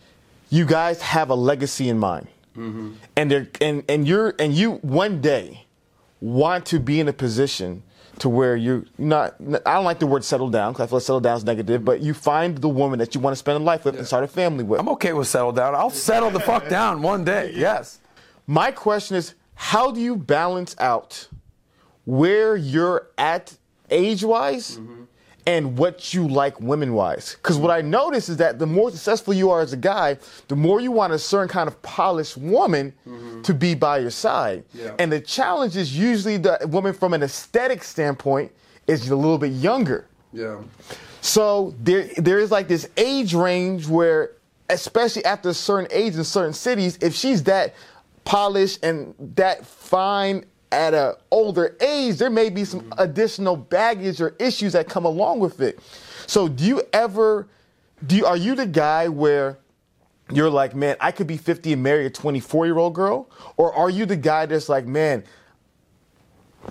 you 0.50 0.66
guys 0.66 1.02
have 1.02 1.30
a 1.30 1.36
legacy 1.36 1.90
in 1.90 2.00
mind, 2.00 2.28
mm-hmm. 2.56 2.94
and 3.18 3.30
they're 3.30 3.48
and 3.60 3.84
and 3.90 4.08
you're 4.08 4.34
and 4.40 4.54
you 4.54 4.76
one 4.76 5.20
day 5.20 5.66
want 6.22 6.66
to 6.68 6.80
be 6.80 7.02
in 7.02 7.10
a 7.10 7.14
position 7.14 7.84
to 8.20 8.30
where 8.30 8.56
you're 8.56 8.86
not. 8.98 9.36
I 9.66 9.74
don't 9.74 9.84
like 9.84 10.00
the 10.00 10.08
word 10.08 10.24
settle 10.24 10.50
down 10.50 10.72
because 10.72 10.86
I 10.86 10.88
feel 10.88 10.98
like 11.00 11.06
settle 11.06 11.20
down 11.20 11.36
is 11.36 11.44
negative, 11.44 11.84
but 11.84 12.00
you 12.00 12.14
find 12.14 12.58
the 12.58 12.70
woman 12.70 12.98
that 13.00 13.14
you 13.14 13.20
want 13.20 13.34
to 13.34 13.38
spend 13.38 13.60
a 13.60 13.64
life 13.66 13.84
with 13.84 13.98
and 13.98 14.08
start 14.08 14.24
a 14.24 14.30
family 14.30 14.64
with. 14.64 14.80
I'm 14.80 14.88
okay 14.90 15.12
with 15.12 15.28
settle 15.28 15.52
down. 15.52 15.76
I'll 15.76 15.90
settle 15.90 16.30
the 16.30 16.40
fuck 16.40 16.70
down 16.70 17.02
one 17.02 17.26
day. 17.26 17.52
Yes. 17.64 18.00
My 18.48 18.72
question 18.72 19.18
is, 19.18 19.36
how 19.56 19.92
do 19.92 20.00
you 20.00 20.16
balance 20.16 20.76
out 20.80 21.28
where 22.06 22.56
you're 22.56 23.10
at 23.18 23.58
age 23.90 24.24
wise 24.24 24.78
mm-hmm. 24.78 25.03
And 25.46 25.78
what 25.78 26.14
you 26.14 26.28
like 26.28 26.60
women 26.62 26.94
wise? 26.94 27.36
Because 27.36 27.58
what 27.58 27.72
I 27.72 27.82
notice 27.82 28.30
is 28.30 28.38
that 28.38 28.60
the 28.60 28.66
more 28.66 28.92
successful 28.92 29.34
you 29.34 29.50
are 29.50 29.62
as 29.62 29.74
a 29.74 29.78
guy, 29.78 30.18
the 30.48 30.56
more 30.56 30.80
you 30.80 30.92
want 30.92 31.14
a 31.14 31.20
certain 31.20 31.50
kind 31.50 31.68
of 31.68 31.82
polished 31.82 32.38
woman 32.38 32.94
mm-hmm. 33.08 33.42
to 33.42 33.54
be 33.54 33.76
by 33.76 34.00
your 34.00 34.10
side. 34.10 34.64
Yeah. 34.74 34.96
And 35.00 35.12
the 35.12 35.20
challenge 35.20 35.76
is 35.76 35.98
usually 35.98 36.38
the 36.38 36.60
woman 36.70 36.94
from 36.94 37.14
an 37.14 37.24
aesthetic 37.24 37.84
standpoint 37.84 38.52
is 38.88 39.10
a 39.10 39.16
little 39.16 39.38
bit 39.38 39.52
younger. 39.52 40.08
Yeah. 40.32 40.62
So 41.22 41.74
there, 41.80 42.10
there 42.18 42.40
is 42.40 42.52
like 42.52 42.68
this 42.68 42.90
age 42.98 43.34
range 43.34 43.88
where, 43.88 44.32
especially 44.70 45.26
after 45.26 45.50
a 45.50 45.54
certain 45.54 45.88
age 45.92 46.16
in 46.16 46.24
certain 46.24 46.54
cities, 46.54 46.98
if 47.02 47.14
she's 47.14 47.44
that 47.44 47.76
polished 48.26 48.84
and 48.84 49.14
that 49.36 49.66
fine 49.66 50.46
at 50.74 50.94
an 50.96 51.14
older 51.30 51.78
age, 51.80 52.18
there 52.18 52.32
may 52.32 52.50
be 52.50 52.66
some 52.66 52.82
mm-hmm. 52.82 53.00
additional 53.02 53.56
baggage 53.56 54.20
or 54.20 54.36
issues 54.40 54.74
that 54.74 54.90
come 54.90 55.06
along 55.06 55.40
with 55.40 55.62
it. 55.62 55.80
So 56.26 56.48
do 56.48 56.66
you 56.66 56.82
ever, 56.92 57.48
do 58.06 58.16
you, 58.16 58.26
are 58.26 58.36
you 58.36 58.56
the 58.56 58.66
guy 58.66 59.08
where 59.08 59.60
you're 60.32 60.50
like, 60.50 60.76
man, 60.76 60.98
I 61.00 61.12
could 61.12 61.28
be 61.28 61.38
50 61.38 61.74
and 61.74 61.84
marry 61.84 62.08
a 62.08 62.10
24 62.10 62.66
year 62.66 62.78
old 62.78 62.96
girl? 62.96 63.30
Or 63.56 63.74
are 63.74 63.90
you 63.90 64.06
the 64.08 64.16
guy 64.16 64.48
that's 64.48 64.68
like, 64.68 64.88
man, 64.88 65.24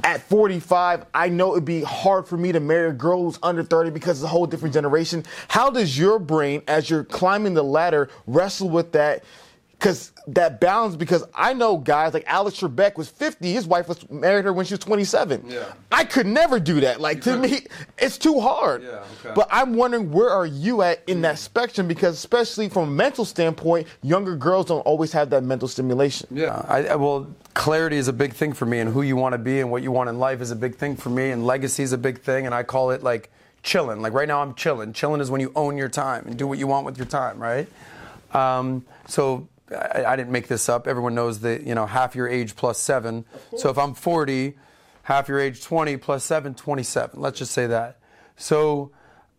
at 0.03 0.23
45, 0.23 1.05
I 1.15 1.29
know 1.29 1.53
it'd 1.53 1.65
be 1.65 1.83
hard 1.83 2.27
for 2.27 2.37
me 2.37 2.51
to 2.51 2.61
marry 2.61 2.89
a 2.89 2.93
girl 2.93 3.25
who's 3.25 3.39
under 3.43 3.63
30 3.63 3.91
because 3.91 4.19
it's 4.19 4.25
a 4.25 4.29
whole 4.29 4.47
different 4.47 4.73
generation. 4.73 5.25
How 5.49 5.71
does 5.71 5.99
your 5.99 6.19
brain, 6.19 6.63
as 6.67 6.89
you're 6.89 7.05
climbing 7.05 7.55
the 7.55 7.63
ladder, 7.63 8.09
wrestle 8.27 8.71
with 8.71 8.93
that? 8.93 9.23
Because 9.83 10.13
that 10.29 10.61
balance. 10.61 10.95
Because 10.95 11.25
I 11.35 11.53
know 11.53 11.77
guys 11.77 12.15
like 12.15 12.23
Alex 12.29 12.61
Trebek 12.61 12.97
was 12.97 13.09
50, 13.09 13.53
his 13.53 13.67
wife 13.67 13.89
was 13.89 14.09
married 14.09 14.45
her 14.45 14.53
when 14.53 14.65
she 14.65 14.75
was 14.75 14.79
27. 14.81 15.45
Yeah. 15.49 15.65
I 15.91 16.05
could 16.05 16.27
never 16.27 16.61
do 16.61 16.81
that. 16.83 17.01
Like 17.01 17.21
to 17.23 17.37
me, 17.37 17.67
it's 17.99 18.17
too 18.17 18.39
hard. 18.39 18.85
Yeah, 18.85 19.03
okay. 19.25 19.33
But 19.35 19.49
I'm 19.51 19.75
wondering 19.75 20.13
where 20.13 20.31
are 20.31 20.47
you 20.47 20.83
at 20.83 21.03
in 21.09 21.23
that 21.23 21.41
spectrum? 21.41 21.89
Because 21.89 22.15
especially 22.15 22.69
from 22.69 22.89
a 22.89 22.93
mental 22.93 23.25
standpoint, 23.25 23.89
younger 24.03 24.37
girls 24.37 24.67
don't 24.67 24.81
always 24.83 25.11
have 25.13 25.31
that 25.31 25.43
mental 25.43 25.67
stimulation. 25.67 26.29
Yeah, 26.31 26.65
I, 26.69 26.87
I- 26.87 26.97
well, 26.97 27.27
clarity 27.55 27.97
is 27.97 28.07
a 28.07 28.13
big 28.13 28.33
thing 28.35 28.53
for 28.53 28.65
me, 28.67 28.79
and 28.79 28.89
who 28.93 29.03
you 29.03 29.17
want 29.17 29.33
to 29.33 29.39
be 29.39 29.59
and 29.61 29.71
what 29.73 29.83
you 29.83 29.91
want 29.91 30.09
in 30.09 30.19
life 30.21 30.41
is 30.41 30.53
a 30.53 30.57
big 30.57 30.77
thing 30.77 30.95
for 30.97 31.11
me, 31.11 31.31
and 31.33 31.45
legacy 31.45 31.83
is 31.83 31.93
a 31.93 31.99
big 31.99 32.21
thing, 32.21 32.47
and 32.47 32.55
I 32.55 32.63
call 32.63 32.93
it 32.93 33.03
like 33.03 33.31
chilling. 33.65 34.01
Like 34.01 34.13
right 34.13 34.29
now, 34.29 34.41
I'm 34.43 34.55
chilling. 34.55 34.93
Chilling 34.93 35.21
is 35.21 35.29
when 35.31 35.41
you 35.41 35.51
own 35.57 35.77
your 35.77 35.89
time 35.89 36.27
and 36.27 36.37
do 36.39 36.47
what 36.47 36.59
you 36.61 36.69
want 36.69 36.87
with 36.87 36.97
your 36.99 37.07
time, 37.07 37.41
right? 37.43 37.67
Um, 38.33 38.85
so 39.09 39.47
I, 39.75 40.05
I 40.13 40.17
didn't 40.17 40.33
make 40.33 40.49
this 40.49 40.69
up. 40.69 40.87
Everyone 40.87 41.15
knows 41.15 41.41
that 41.41 41.67
you 41.67 41.75
know 41.75 41.87
half 41.87 42.15
your 42.15 42.29
age 42.29 42.57
plus 42.57 42.79
seven. 42.79 43.25
So 43.57 43.71
if 43.71 43.79
I'm 43.79 43.95
40, 43.95 44.57
half 45.05 45.29
your 45.29 45.39
age 45.39 45.63
20 45.63 45.97
plus 45.97 46.25
seven, 46.25 46.55
27. 46.55 47.21
Let's 47.21 47.39
just 47.39 47.53
say 47.53 47.67
that. 47.67 47.99
So, 48.37 48.93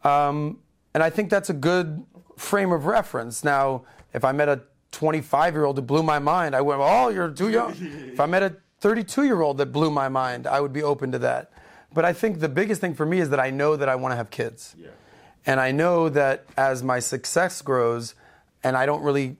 um, 0.03 0.59
and 0.93 1.01
I 1.03 1.09
think 1.09 1.29
that's 1.29 1.49
a 1.49 1.53
good 1.53 2.05
frame 2.37 2.71
of 2.71 2.85
reference. 2.85 3.43
Now, 3.43 3.85
if 4.13 4.23
I 4.23 4.31
met 4.31 4.49
a 4.49 4.61
25 4.91 5.53
year 5.53 5.65
old 5.65 5.75
that 5.77 5.83
blew 5.83 6.03
my 6.03 6.19
mind, 6.19 6.55
I 6.55 6.61
went, 6.61 6.81
"Oh, 6.83 7.09
you're 7.09 7.29
too 7.29 7.49
young." 7.49 7.75
if 8.13 8.19
I 8.19 8.25
met 8.25 8.43
a 8.43 8.55
32 8.79 9.23
year 9.23 9.41
old 9.41 9.57
that 9.57 9.67
blew 9.67 9.89
my 9.89 10.09
mind, 10.09 10.45
I 10.45 10.59
would 10.61 10.73
be 10.73 10.83
open 10.83 11.11
to 11.13 11.19
that. 11.19 11.51
But 11.93 12.05
I 12.05 12.13
think 12.13 12.39
the 12.39 12.49
biggest 12.49 12.81
thing 12.81 12.95
for 12.95 13.05
me 13.05 13.19
is 13.19 13.29
that 13.29 13.39
I 13.39 13.49
know 13.49 13.75
that 13.75 13.87
I 13.87 13.95
want 13.95 14.11
to 14.11 14.15
have 14.15 14.29
kids. 14.29 14.75
And 15.45 15.59
I 15.59 15.71
know 15.71 16.09
that 16.09 16.45
as 16.57 16.83
my 16.83 16.99
success 16.99 17.61
grows, 17.61 18.15
and 18.63 18.75
I 18.77 18.85
don't 18.85 19.03
really 19.03 19.37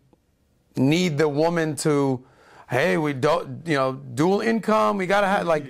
need 0.76 1.18
the 1.18 1.30
woman 1.30 1.76
to, 1.78 2.24
hey, 2.70 2.98
we 2.98 3.14
don't, 3.14 3.66
you 3.66 3.76
know, 3.76 3.94
dual 3.94 4.42
income. 4.42 4.98
We 4.98 5.06
gotta 5.08 5.28
have 5.28 5.46
like, 5.46 5.66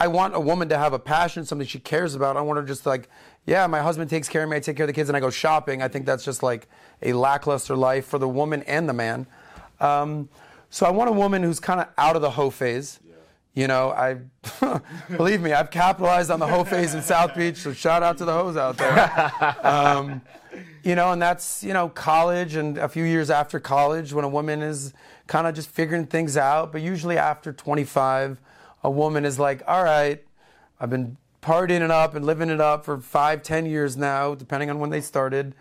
I 0.00 0.08
want 0.08 0.34
a 0.34 0.40
woman 0.40 0.68
to 0.68 0.78
have 0.78 0.92
a 0.92 0.98
passion, 0.98 1.44
something 1.44 1.66
she 1.66 1.80
cares 1.80 2.14
about. 2.14 2.36
I 2.36 2.40
want 2.40 2.58
her 2.58 2.64
just 2.64 2.86
like, 2.86 3.08
yeah, 3.46 3.66
my 3.66 3.80
husband 3.80 4.10
takes 4.10 4.28
care 4.28 4.44
of 4.44 4.50
me. 4.50 4.56
I 4.56 4.60
take 4.60 4.76
care 4.76 4.84
of 4.84 4.88
the 4.88 4.92
kids, 4.92 5.08
and 5.08 5.16
I 5.16 5.20
go 5.20 5.30
shopping. 5.30 5.82
I 5.82 5.88
think 5.88 6.04
that's 6.04 6.24
just 6.24 6.42
like 6.42 6.68
a 7.02 7.14
lackluster 7.14 7.74
life 7.74 8.06
for 8.06 8.18
the 8.18 8.28
woman 8.28 8.62
and 8.64 8.88
the 8.88 8.92
man. 8.92 9.26
Um, 9.80 10.28
so 10.70 10.86
I 10.86 10.90
want 10.90 11.08
a 11.08 11.12
woman 11.12 11.42
who's 11.42 11.58
kind 11.58 11.80
of 11.80 11.88
out 11.96 12.14
of 12.14 12.22
the 12.22 12.30
hoe 12.30 12.50
phase. 12.50 13.00
You 13.54 13.66
know, 13.66 13.90
I 13.90 14.18
believe 15.16 15.40
me, 15.40 15.52
I've 15.52 15.70
capitalized 15.70 16.30
on 16.30 16.38
the 16.38 16.46
hoe 16.46 16.62
phase 16.62 16.94
in 16.94 17.02
South 17.02 17.34
Beach. 17.34 17.56
So 17.56 17.72
shout 17.72 18.02
out 18.02 18.18
to 18.18 18.24
the 18.24 18.32
hoes 18.32 18.56
out 18.56 18.76
there. 18.76 19.56
Um, 19.64 20.22
you 20.88 20.94
know, 20.94 21.12
and 21.12 21.20
that's 21.20 21.62
you 21.62 21.74
know 21.74 21.90
college 21.90 22.54
and 22.54 22.78
a 22.78 22.88
few 22.88 23.04
years 23.04 23.28
after 23.28 23.60
college 23.60 24.14
when 24.14 24.24
a 24.24 24.28
woman 24.28 24.62
is 24.62 24.94
kind 25.26 25.46
of 25.46 25.54
just 25.54 25.68
figuring 25.68 26.06
things 26.06 26.34
out. 26.34 26.72
But 26.72 26.80
usually 26.80 27.18
after 27.18 27.52
25, 27.52 28.40
a 28.82 28.90
woman 28.90 29.26
is 29.26 29.38
like, 29.38 29.62
all 29.66 29.84
right, 29.84 30.24
I've 30.80 30.88
been 30.88 31.18
partying 31.42 31.82
it 31.82 31.90
up 31.90 32.14
and 32.14 32.24
living 32.24 32.48
it 32.48 32.62
up 32.62 32.86
for 32.86 32.98
five, 33.00 33.42
ten 33.42 33.66
years 33.66 33.98
now, 33.98 34.34
depending 34.34 34.70
on 34.70 34.78
when 34.78 34.88
they 34.88 35.02
started. 35.02 35.54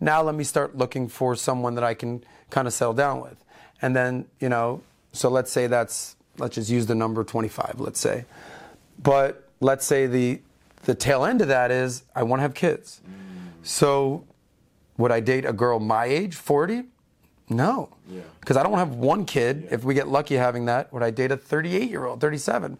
Now 0.00 0.20
let 0.20 0.34
me 0.34 0.42
start 0.42 0.76
looking 0.76 1.06
for 1.06 1.36
someone 1.36 1.76
that 1.76 1.84
I 1.84 1.94
can 1.94 2.24
kind 2.50 2.66
of 2.66 2.74
settle 2.74 2.92
down 2.92 3.20
with. 3.20 3.36
And 3.80 3.94
then, 3.94 4.26
you 4.40 4.48
know, 4.48 4.82
so 5.12 5.28
let's 5.28 5.52
say 5.52 5.68
that's 5.68 6.16
let's 6.38 6.56
just 6.56 6.70
use 6.70 6.86
the 6.86 6.96
number 6.96 7.22
25, 7.22 7.76
let's 7.78 8.00
say. 8.00 8.24
But 9.00 9.48
let's 9.60 9.86
say 9.86 10.08
the 10.08 10.40
the 10.86 10.96
tail 10.96 11.24
end 11.24 11.40
of 11.40 11.46
that 11.46 11.70
is 11.70 12.02
I 12.16 12.24
want 12.24 12.40
to 12.40 12.42
have 12.42 12.54
kids. 12.54 13.00
So 13.62 14.24
would 14.98 15.10
I 15.12 15.20
date 15.20 15.44
a 15.44 15.52
girl 15.52 15.78
my 15.80 16.04
age, 16.06 16.34
40? 16.34 16.84
No. 17.48 17.90
Because 18.40 18.56
I 18.56 18.62
don't 18.62 18.78
have 18.78 18.94
one 18.94 19.24
kid. 19.24 19.68
If 19.70 19.84
we 19.84 19.94
get 19.94 20.08
lucky 20.08 20.34
having 20.36 20.66
that, 20.66 20.92
would 20.92 21.02
I 21.02 21.10
date 21.10 21.30
a 21.32 21.36
38 21.36 21.90
year 21.90 22.06
old, 22.06 22.20
37? 22.20 22.78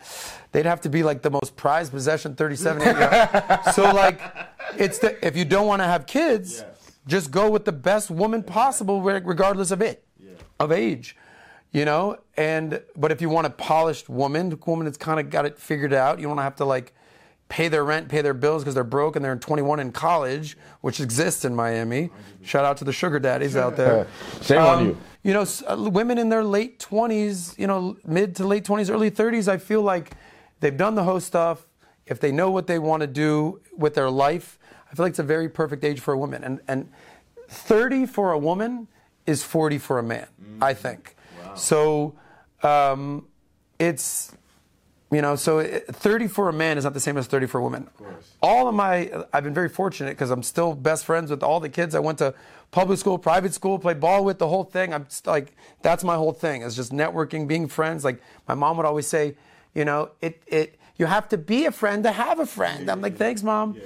They'd 0.52 0.66
have 0.66 0.80
to 0.82 0.88
be 0.88 1.02
like 1.02 1.22
the 1.22 1.30
most 1.30 1.56
prized 1.56 1.92
possession, 1.92 2.34
37, 2.34 2.82
year 2.82 3.02
old. 3.02 3.60
So, 3.74 3.82
like, 3.92 4.20
it's 4.76 4.98
the, 4.98 5.24
if 5.26 5.36
you 5.36 5.44
don't 5.44 5.66
want 5.66 5.82
to 5.82 5.86
have 5.86 6.06
kids, 6.06 6.64
just 7.06 7.30
go 7.30 7.50
with 7.50 7.64
the 7.64 7.72
best 7.72 8.10
woman 8.10 8.42
possible, 8.42 9.02
regardless 9.02 9.70
of 9.70 9.82
it, 9.82 10.04
of 10.58 10.72
age. 10.72 11.16
You 11.72 11.86
know, 11.86 12.18
and 12.36 12.82
but 12.94 13.12
if 13.12 13.22
you 13.22 13.30
want 13.30 13.46
a 13.46 13.50
polished 13.50 14.10
woman, 14.10 14.52
a 14.52 14.56
woman 14.70 14.84
that's 14.84 14.98
kind 14.98 15.18
of 15.18 15.30
got 15.30 15.46
it 15.46 15.58
figured 15.58 15.94
out, 15.94 16.20
you 16.20 16.28
don't 16.28 16.36
have 16.36 16.56
to 16.56 16.66
like 16.66 16.92
pay 17.48 17.68
their 17.68 17.84
rent, 17.84 18.08
pay 18.08 18.22
their 18.22 18.34
bills 18.34 18.62
because 18.62 18.74
they're 18.74 18.84
broke 18.84 19.16
and 19.16 19.24
they're 19.24 19.36
21 19.36 19.80
in 19.80 19.92
college, 19.92 20.56
which 20.80 21.00
exists 21.00 21.44
in 21.44 21.54
Miami. 21.54 22.10
Shout 22.42 22.64
out 22.64 22.78
to 22.78 22.84
the 22.84 22.92
sugar 22.92 23.18
daddies 23.18 23.56
out 23.56 23.76
there. 23.76 24.06
Shame 24.42 24.58
on 24.58 24.86
you. 24.86 24.98
You 25.22 25.34
know, 25.34 25.46
uh, 25.68 25.76
women 25.90 26.18
in 26.18 26.30
their 26.30 26.42
late 26.42 26.80
20s, 26.80 27.56
you 27.58 27.66
know, 27.66 27.96
mid 28.04 28.34
to 28.36 28.46
late 28.46 28.64
20s, 28.64 28.90
early 28.90 29.10
30s, 29.10 29.46
I 29.48 29.58
feel 29.58 29.82
like 29.82 30.12
they've 30.60 30.76
done 30.76 30.94
the 30.94 31.04
host 31.04 31.26
stuff. 31.26 31.66
If 32.06 32.18
they 32.18 32.32
know 32.32 32.50
what 32.50 32.66
they 32.66 32.78
want 32.78 33.02
to 33.02 33.06
do 33.06 33.60
with 33.76 33.94
their 33.94 34.10
life, 34.10 34.58
I 34.90 34.94
feel 34.94 35.04
like 35.04 35.10
it's 35.10 35.20
a 35.20 35.24
very 35.24 35.48
perfect 35.48 35.84
age 35.84 36.00
for 36.00 36.12
a 36.12 36.18
woman. 36.18 36.42
And, 36.42 36.60
and 36.66 36.90
30 37.48 38.06
for 38.06 38.32
a 38.32 38.38
woman 38.38 38.88
is 39.26 39.42
40 39.42 39.78
for 39.78 39.98
a 39.98 40.02
man, 40.02 40.26
I 40.60 40.74
think. 40.74 41.14
Wow. 41.44 41.54
So 41.54 42.14
um, 42.62 43.26
it's 43.78 44.32
you 45.12 45.20
know, 45.22 45.36
so 45.36 45.58
it- 45.58 45.86
30 45.94 46.26
for 46.26 46.48
a 46.48 46.52
man 46.52 46.78
is 46.78 46.84
not 46.84 46.94
the 46.94 47.00
same 47.00 47.16
as 47.18 47.26
30 47.26 47.46
for 47.46 47.58
a 47.58 47.62
woman. 47.62 47.82
Of 47.86 47.96
course. 47.96 48.32
All 48.42 48.66
of 48.66 48.74
my, 48.74 49.10
I've 49.32 49.44
been 49.44 49.54
very 49.54 49.68
fortunate 49.68 50.10
because 50.10 50.30
I'm 50.30 50.42
still 50.42 50.74
best 50.74 51.04
friends 51.04 51.30
with 51.30 51.42
all 51.42 51.60
the 51.60 51.68
kids 51.68 51.94
I 51.94 51.98
went 52.00 52.18
to 52.18 52.34
public 52.70 52.98
school, 52.98 53.18
private 53.18 53.52
school, 53.52 53.78
played 53.78 54.00
ball 54.00 54.24
with, 54.24 54.38
the 54.38 54.48
whole 54.48 54.64
thing. 54.64 54.94
I'm 54.94 55.04
just 55.04 55.26
like, 55.26 55.54
that's 55.82 56.02
my 56.02 56.16
whole 56.16 56.32
thing. 56.32 56.62
It's 56.62 56.74
just 56.74 56.92
networking, 56.92 57.46
being 57.46 57.68
friends. 57.68 58.04
Like 58.04 58.22
my 58.48 58.54
mom 58.54 58.76
would 58.78 58.86
always 58.86 59.06
say, 59.06 59.36
you 59.74 59.84
know, 59.84 60.10
it, 60.20 60.42
it, 60.46 60.78
you 60.96 61.06
have 61.06 61.28
to 61.28 61.38
be 61.38 61.66
a 61.66 61.72
friend 61.72 62.02
to 62.04 62.12
have 62.12 62.40
a 62.40 62.46
friend. 62.46 62.90
I'm 62.90 63.00
like, 63.02 63.16
thanks, 63.16 63.42
mom. 63.42 63.76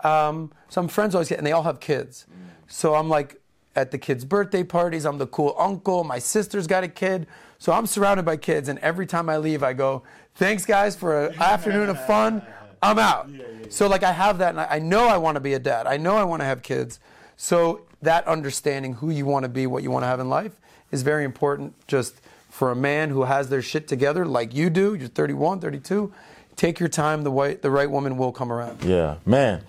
Um, 0.00 0.52
so 0.68 0.80
I'm 0.80 0.88
friends 0.88 1.14
always, 1.14 1.28
get, 1.28 1.38
and 1.38 1.46
they 1.46 1.52
all 1.52 1.62
have 1.64 1.80
kids. 1.80 2.26
So 2.68 2.94
I'm 2.94 3.08
like, 3.08 3.40
at 3.76 3.90
the 3.90 3.98
kids' 3.98 4.24
birthday 4.24 4.64
parties. 4.64 5.04
I'm 5.04 5.18
the 5.18 5.26
cool 5.26 5.54
uncle. 5.58 6.02
My 6.02 6.18
sister's 6.18 6.66
got 6.66 6.82
a 6.82 6.88
kid. 6.88 7.26
So 7.58 7.72
I'm 7.72 7.86
surrounded 7.86 8.24
by 8.24 8.36
kids. 8.36 8.68
And 8.68 8.78
every 8.80 9.06
time 9.06 9.28
I 9.28 9.36
leave, 9.36 9.62
I 9.62 9.74
go, 9.74 10.02
thanks, 10.34 10.64
guys, 10.64 10.96
for 10.96 11.26
an 11.26 11.34
afternoon 11.40 11.90
of 11.90 12.04
fun. 12.06 12.42
I'm 12.82 12.98
out. 12.98 13.30
So, 13.68 13.88
like, 13.88 14.02
I 14.02 14.12
have 14.12 14.38
that. 14.38 14.50
And 14.50 14.60
I 14.60 14.66
I 14.70 14.78
know 14.78 15.06
I 15.06 15.16
want 15.16 15.36
to 15.36 15.40
be 15.40 15.54
a 15.54 15.58
dad. 15.58 15.86
I 15.86 15.96
know 15.96 16.16
I 16.16 16.24
want 16.24 16.40
to 16.40 16.46
have 16.46 16.62
kids. 16.62 17.00
So, 17.36 17.82
that 18.02 18.26
understanding 18.26 18.94
who 18.94 19.10
you 19.10 19.26
want 19.26 19.44
to 19.44 19.48
be, 19.48 19.66
what 19.66 19.82
you 19.82 19.90
want 19.90 20.02
to 20.02 20.06
have 20.06 20.20
in 20.20 20.28
life 20.28 20.52
is 20.90 21.02
very 21.02 21.24
important 21.24 21.74
just 21.86 22.20
for 22.50 22.70
a 22.70 22.76
man 22.76 23.10
who 23.10 23.24
has 23.24 23.48
their 23.48 23.62
shit 23.62 23.88
together 23.88 24.24
like 24.24 24.54
you 24.54 24.70
do. 24.70 24.94
You're 24.94 25.08
31, 25.08 25.60
32. 25.60 26.12
Take 26.56 26.80
your 26.80 26.88
time. 26.88 27.22
The, 27.22 27.30
white, 27.30 27.60
the 27.60 27.70
right 27.70 27.90
woman 27.90 28.16
will 28.16 28.32
come 28.32 28.50
around. 28.50 28.82
Yeah, 28.82 29.16
man, 29.26 29.62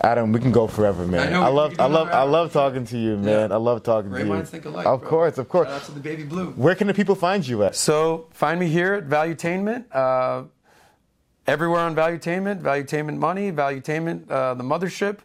Adam, 0.00 0.32
we 0.32 0.40
can 0.40 0.52
go 0.52 0.66
forever, 0.66 1.06
man. 1.06 1.28
I 1.28 1.30
know, 1.30 1.42
I 1.42 1.48
love, 1.48 1.78
I 1.78 1.84
love, 1.86 2.08
I 2.08 2.22
love 2.22 2.50
talking 2.52 2.86
to 2.86 2.98
you, 2.98 3.18
man. 3.18 3.50
Yeah. 3.50 3.56
I 3.56 3.58
love 3.58 3.82
talking 3.82 4.10
Great 4.10 4.20
to 4.22 4.26
you. 4.26 4.32
minds 4.32 4.50
think 4.50 4.64
alike. 4.64 4.86
of 4.86 5.00
bro. 5.00 5.08
course, 5.10 5.36
of 5.36 5.48
course. 5.50 5.68
Shout 5.68 5.82
out 5.82 5.86
to 5.86 5.92
the 5.92 6.00
baby 6.00 6.22
blue. 6.24 6.52
Where 6.52 6.74
can 6.74 6.86
the 6.86 6.94
people 6.94 7.14
find 7.14 7.46
you 7.46 7.62
at? 7.64 7.76
So 7.76 8.26
find 8.32 8.58
me 8.58 8.68
here 8.68 8.94
at 8.94 9.06
Valuetainment. 9.06 9.84
Uh, 9.92 10.44
everywhere 11.46 11.80
on 11.80 11.94
Valuetainment, 11.94 12.62
Valuetainment 12.62 13.18
Money, 13.18 13.52
Valuetainment, 13.52 14.30
uh, 14.30 14.54
the 14.54 14.64
mothership, 14.64 15.18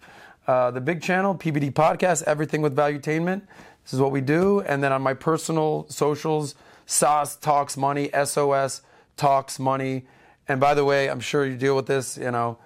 uh, 0.47 0.71
the 0.71 0.81
big 0.81 1.01
channel, 1.01 1.33
PBD 1.33 1.71
Podcast, 1.71 2.23
everything 2.23 2.61
with 2.61 2.75
Valuetainment. 2.75 3.41
This 3.83 3.93
is 3.93 4.01
what 4.01 4.11
we 4.11 4.19
do. 4.19 4.61
And 4.61 4.83
then 4.83 4.91
on 4.91 5.01
my 5.01 5.13
personal 5.13 5.85
socials, 5.87 6.55
SOS 6.87 7.37
Talks 7.37 7.77
Money, 7.77 8.09
SOS 8.25 8.81
Talks 9.15 9.59
Money. 9.59 10.07
And 10.47 10.59
by 10.59 10.73
the 10.73 10.85
way, 10.85 11.09
I'm 11.09 11.19
sure 11.19 11.45
you 11.45 11.57
deal 11.57 11.75
with 11.75 11.87
this, 11.87 12.17
you 12.17 12.31
know, 12.31 12.57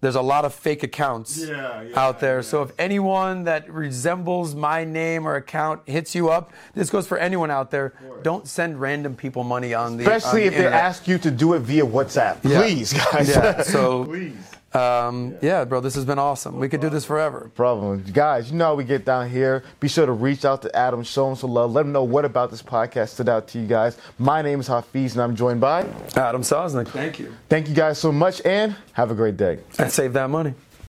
there's 0.00 0.14
a 0.14 0.22
lot 0.22 0.46
of 0.46 0.54
fake 0.54 0.82
accounts 0.82 1.46
Yeah, 1.46 1.82
yeah, 1.82 2.00
out 2.00 2.20
there. 2.20 2.36
Yeah. 2.36 2.42
So 2.42 2.62
if 2.62 2.72
anyone 2.78 3.44
that 3.44 3.70
resembles 3.70 4.54
my 4.54 4.82
name 4.84 5.28
or 5.28 5.36
account 5.36 5.82
hits 5.86 6.14
you 6.14 6.30
up, 6.30 6.52
this 6.74 6.88
goes 6.88 7.06
for 7.06 7.18
anyone 7.18 7.50
out 7.50 7.70
there. 7.70 7.92
Don't 8.22 8.48
send 8.48 8.80
random 8.80 9.14
people 9.14 9.44
money 9.44 9.74
on 9.74 9.98
the 9.98 10.04
Especially 10.04 10.42
on 10.42 10.48
if 10.48 10.56
the 10.56 10.62
they 10.62 10.66
ask 10.68 11.06
you 11.06 11.18
to 11.18 11.30
do 11.30 11.52
it 11.52 11.60
via 11.60 11.84
WhatsApp. 11.84 12.38
Yeah. 12.44 12.62
Please, 12.62 12.94
guys. 12.94 13.28
Yeah. 13.28 13.62
So, 13.62 14.04
Please. 14.06 14.34
Um, 14.72 15.34
yeah, 15.42 15.64
bro, 15.64 15.80
this 15.80 15.94
has 15.96 16.04
been 16.04 16.18
awesome. 16.18 16.58
We 16.58 16.68
could 16.68 16.80
do 16.80 16.88
this 16.90 17.04
forever. 17.04 17.50
problem. 17.54 18.04
Guys, 18.12 18.50
you 18.50 18.56
know 18.56 18.66
how 18.66 18.74
we 18.76 18.84
get 18.84 19.04
down 19.04 19.28
here. 19.28 19.64
Be 19.80 19.88
sure 19.88 20.06
to 20.06 20.12
reach 20.12 20.44
out 20.44 20.62
to 20.62 20.76
Adam, 20.76 21.02
show 21.02 21.28
him 21.28 21.34
some 21.36 21.50
love. 21.50 21.72
Let 21.72 21.86
him 21.86 21.92
know 21.92 22.04
what 22.04 22.24
about 22.24 22.50
this 22.50 22.62
podcast 22.62 23.08
stood 23.10 23.28
out 23.28 23.48
to 23.48 23.58
you 23.58 23.66
guys. 23.66 23.98
My 24.18 24.42
name 24.42 24.60
is 24.60 24.68
Hafeez, 24.68 25.12
and 25.12 25.22
I'm 25.22 25.34
joined 25.34 25.60
by. 25.60 25.86
Adam 26.14 26.42
Sosnick, 26.42 26.88
thank 26.88 27.18
you. 27.18 27.34
Thank 27.48 27.68
you 27.68 27.74
guys 27.74 27.98
so 27.98 28.12
much, 28.12 28.40
and 28.44 28.76
have 28.92 29.10
a 29.10 29.14
great 29.14 29.36
day. 29.36 29.58
And 29.78 29.90
save 29.90 30.12
that 30.12 30.30
money. 30.30 30.54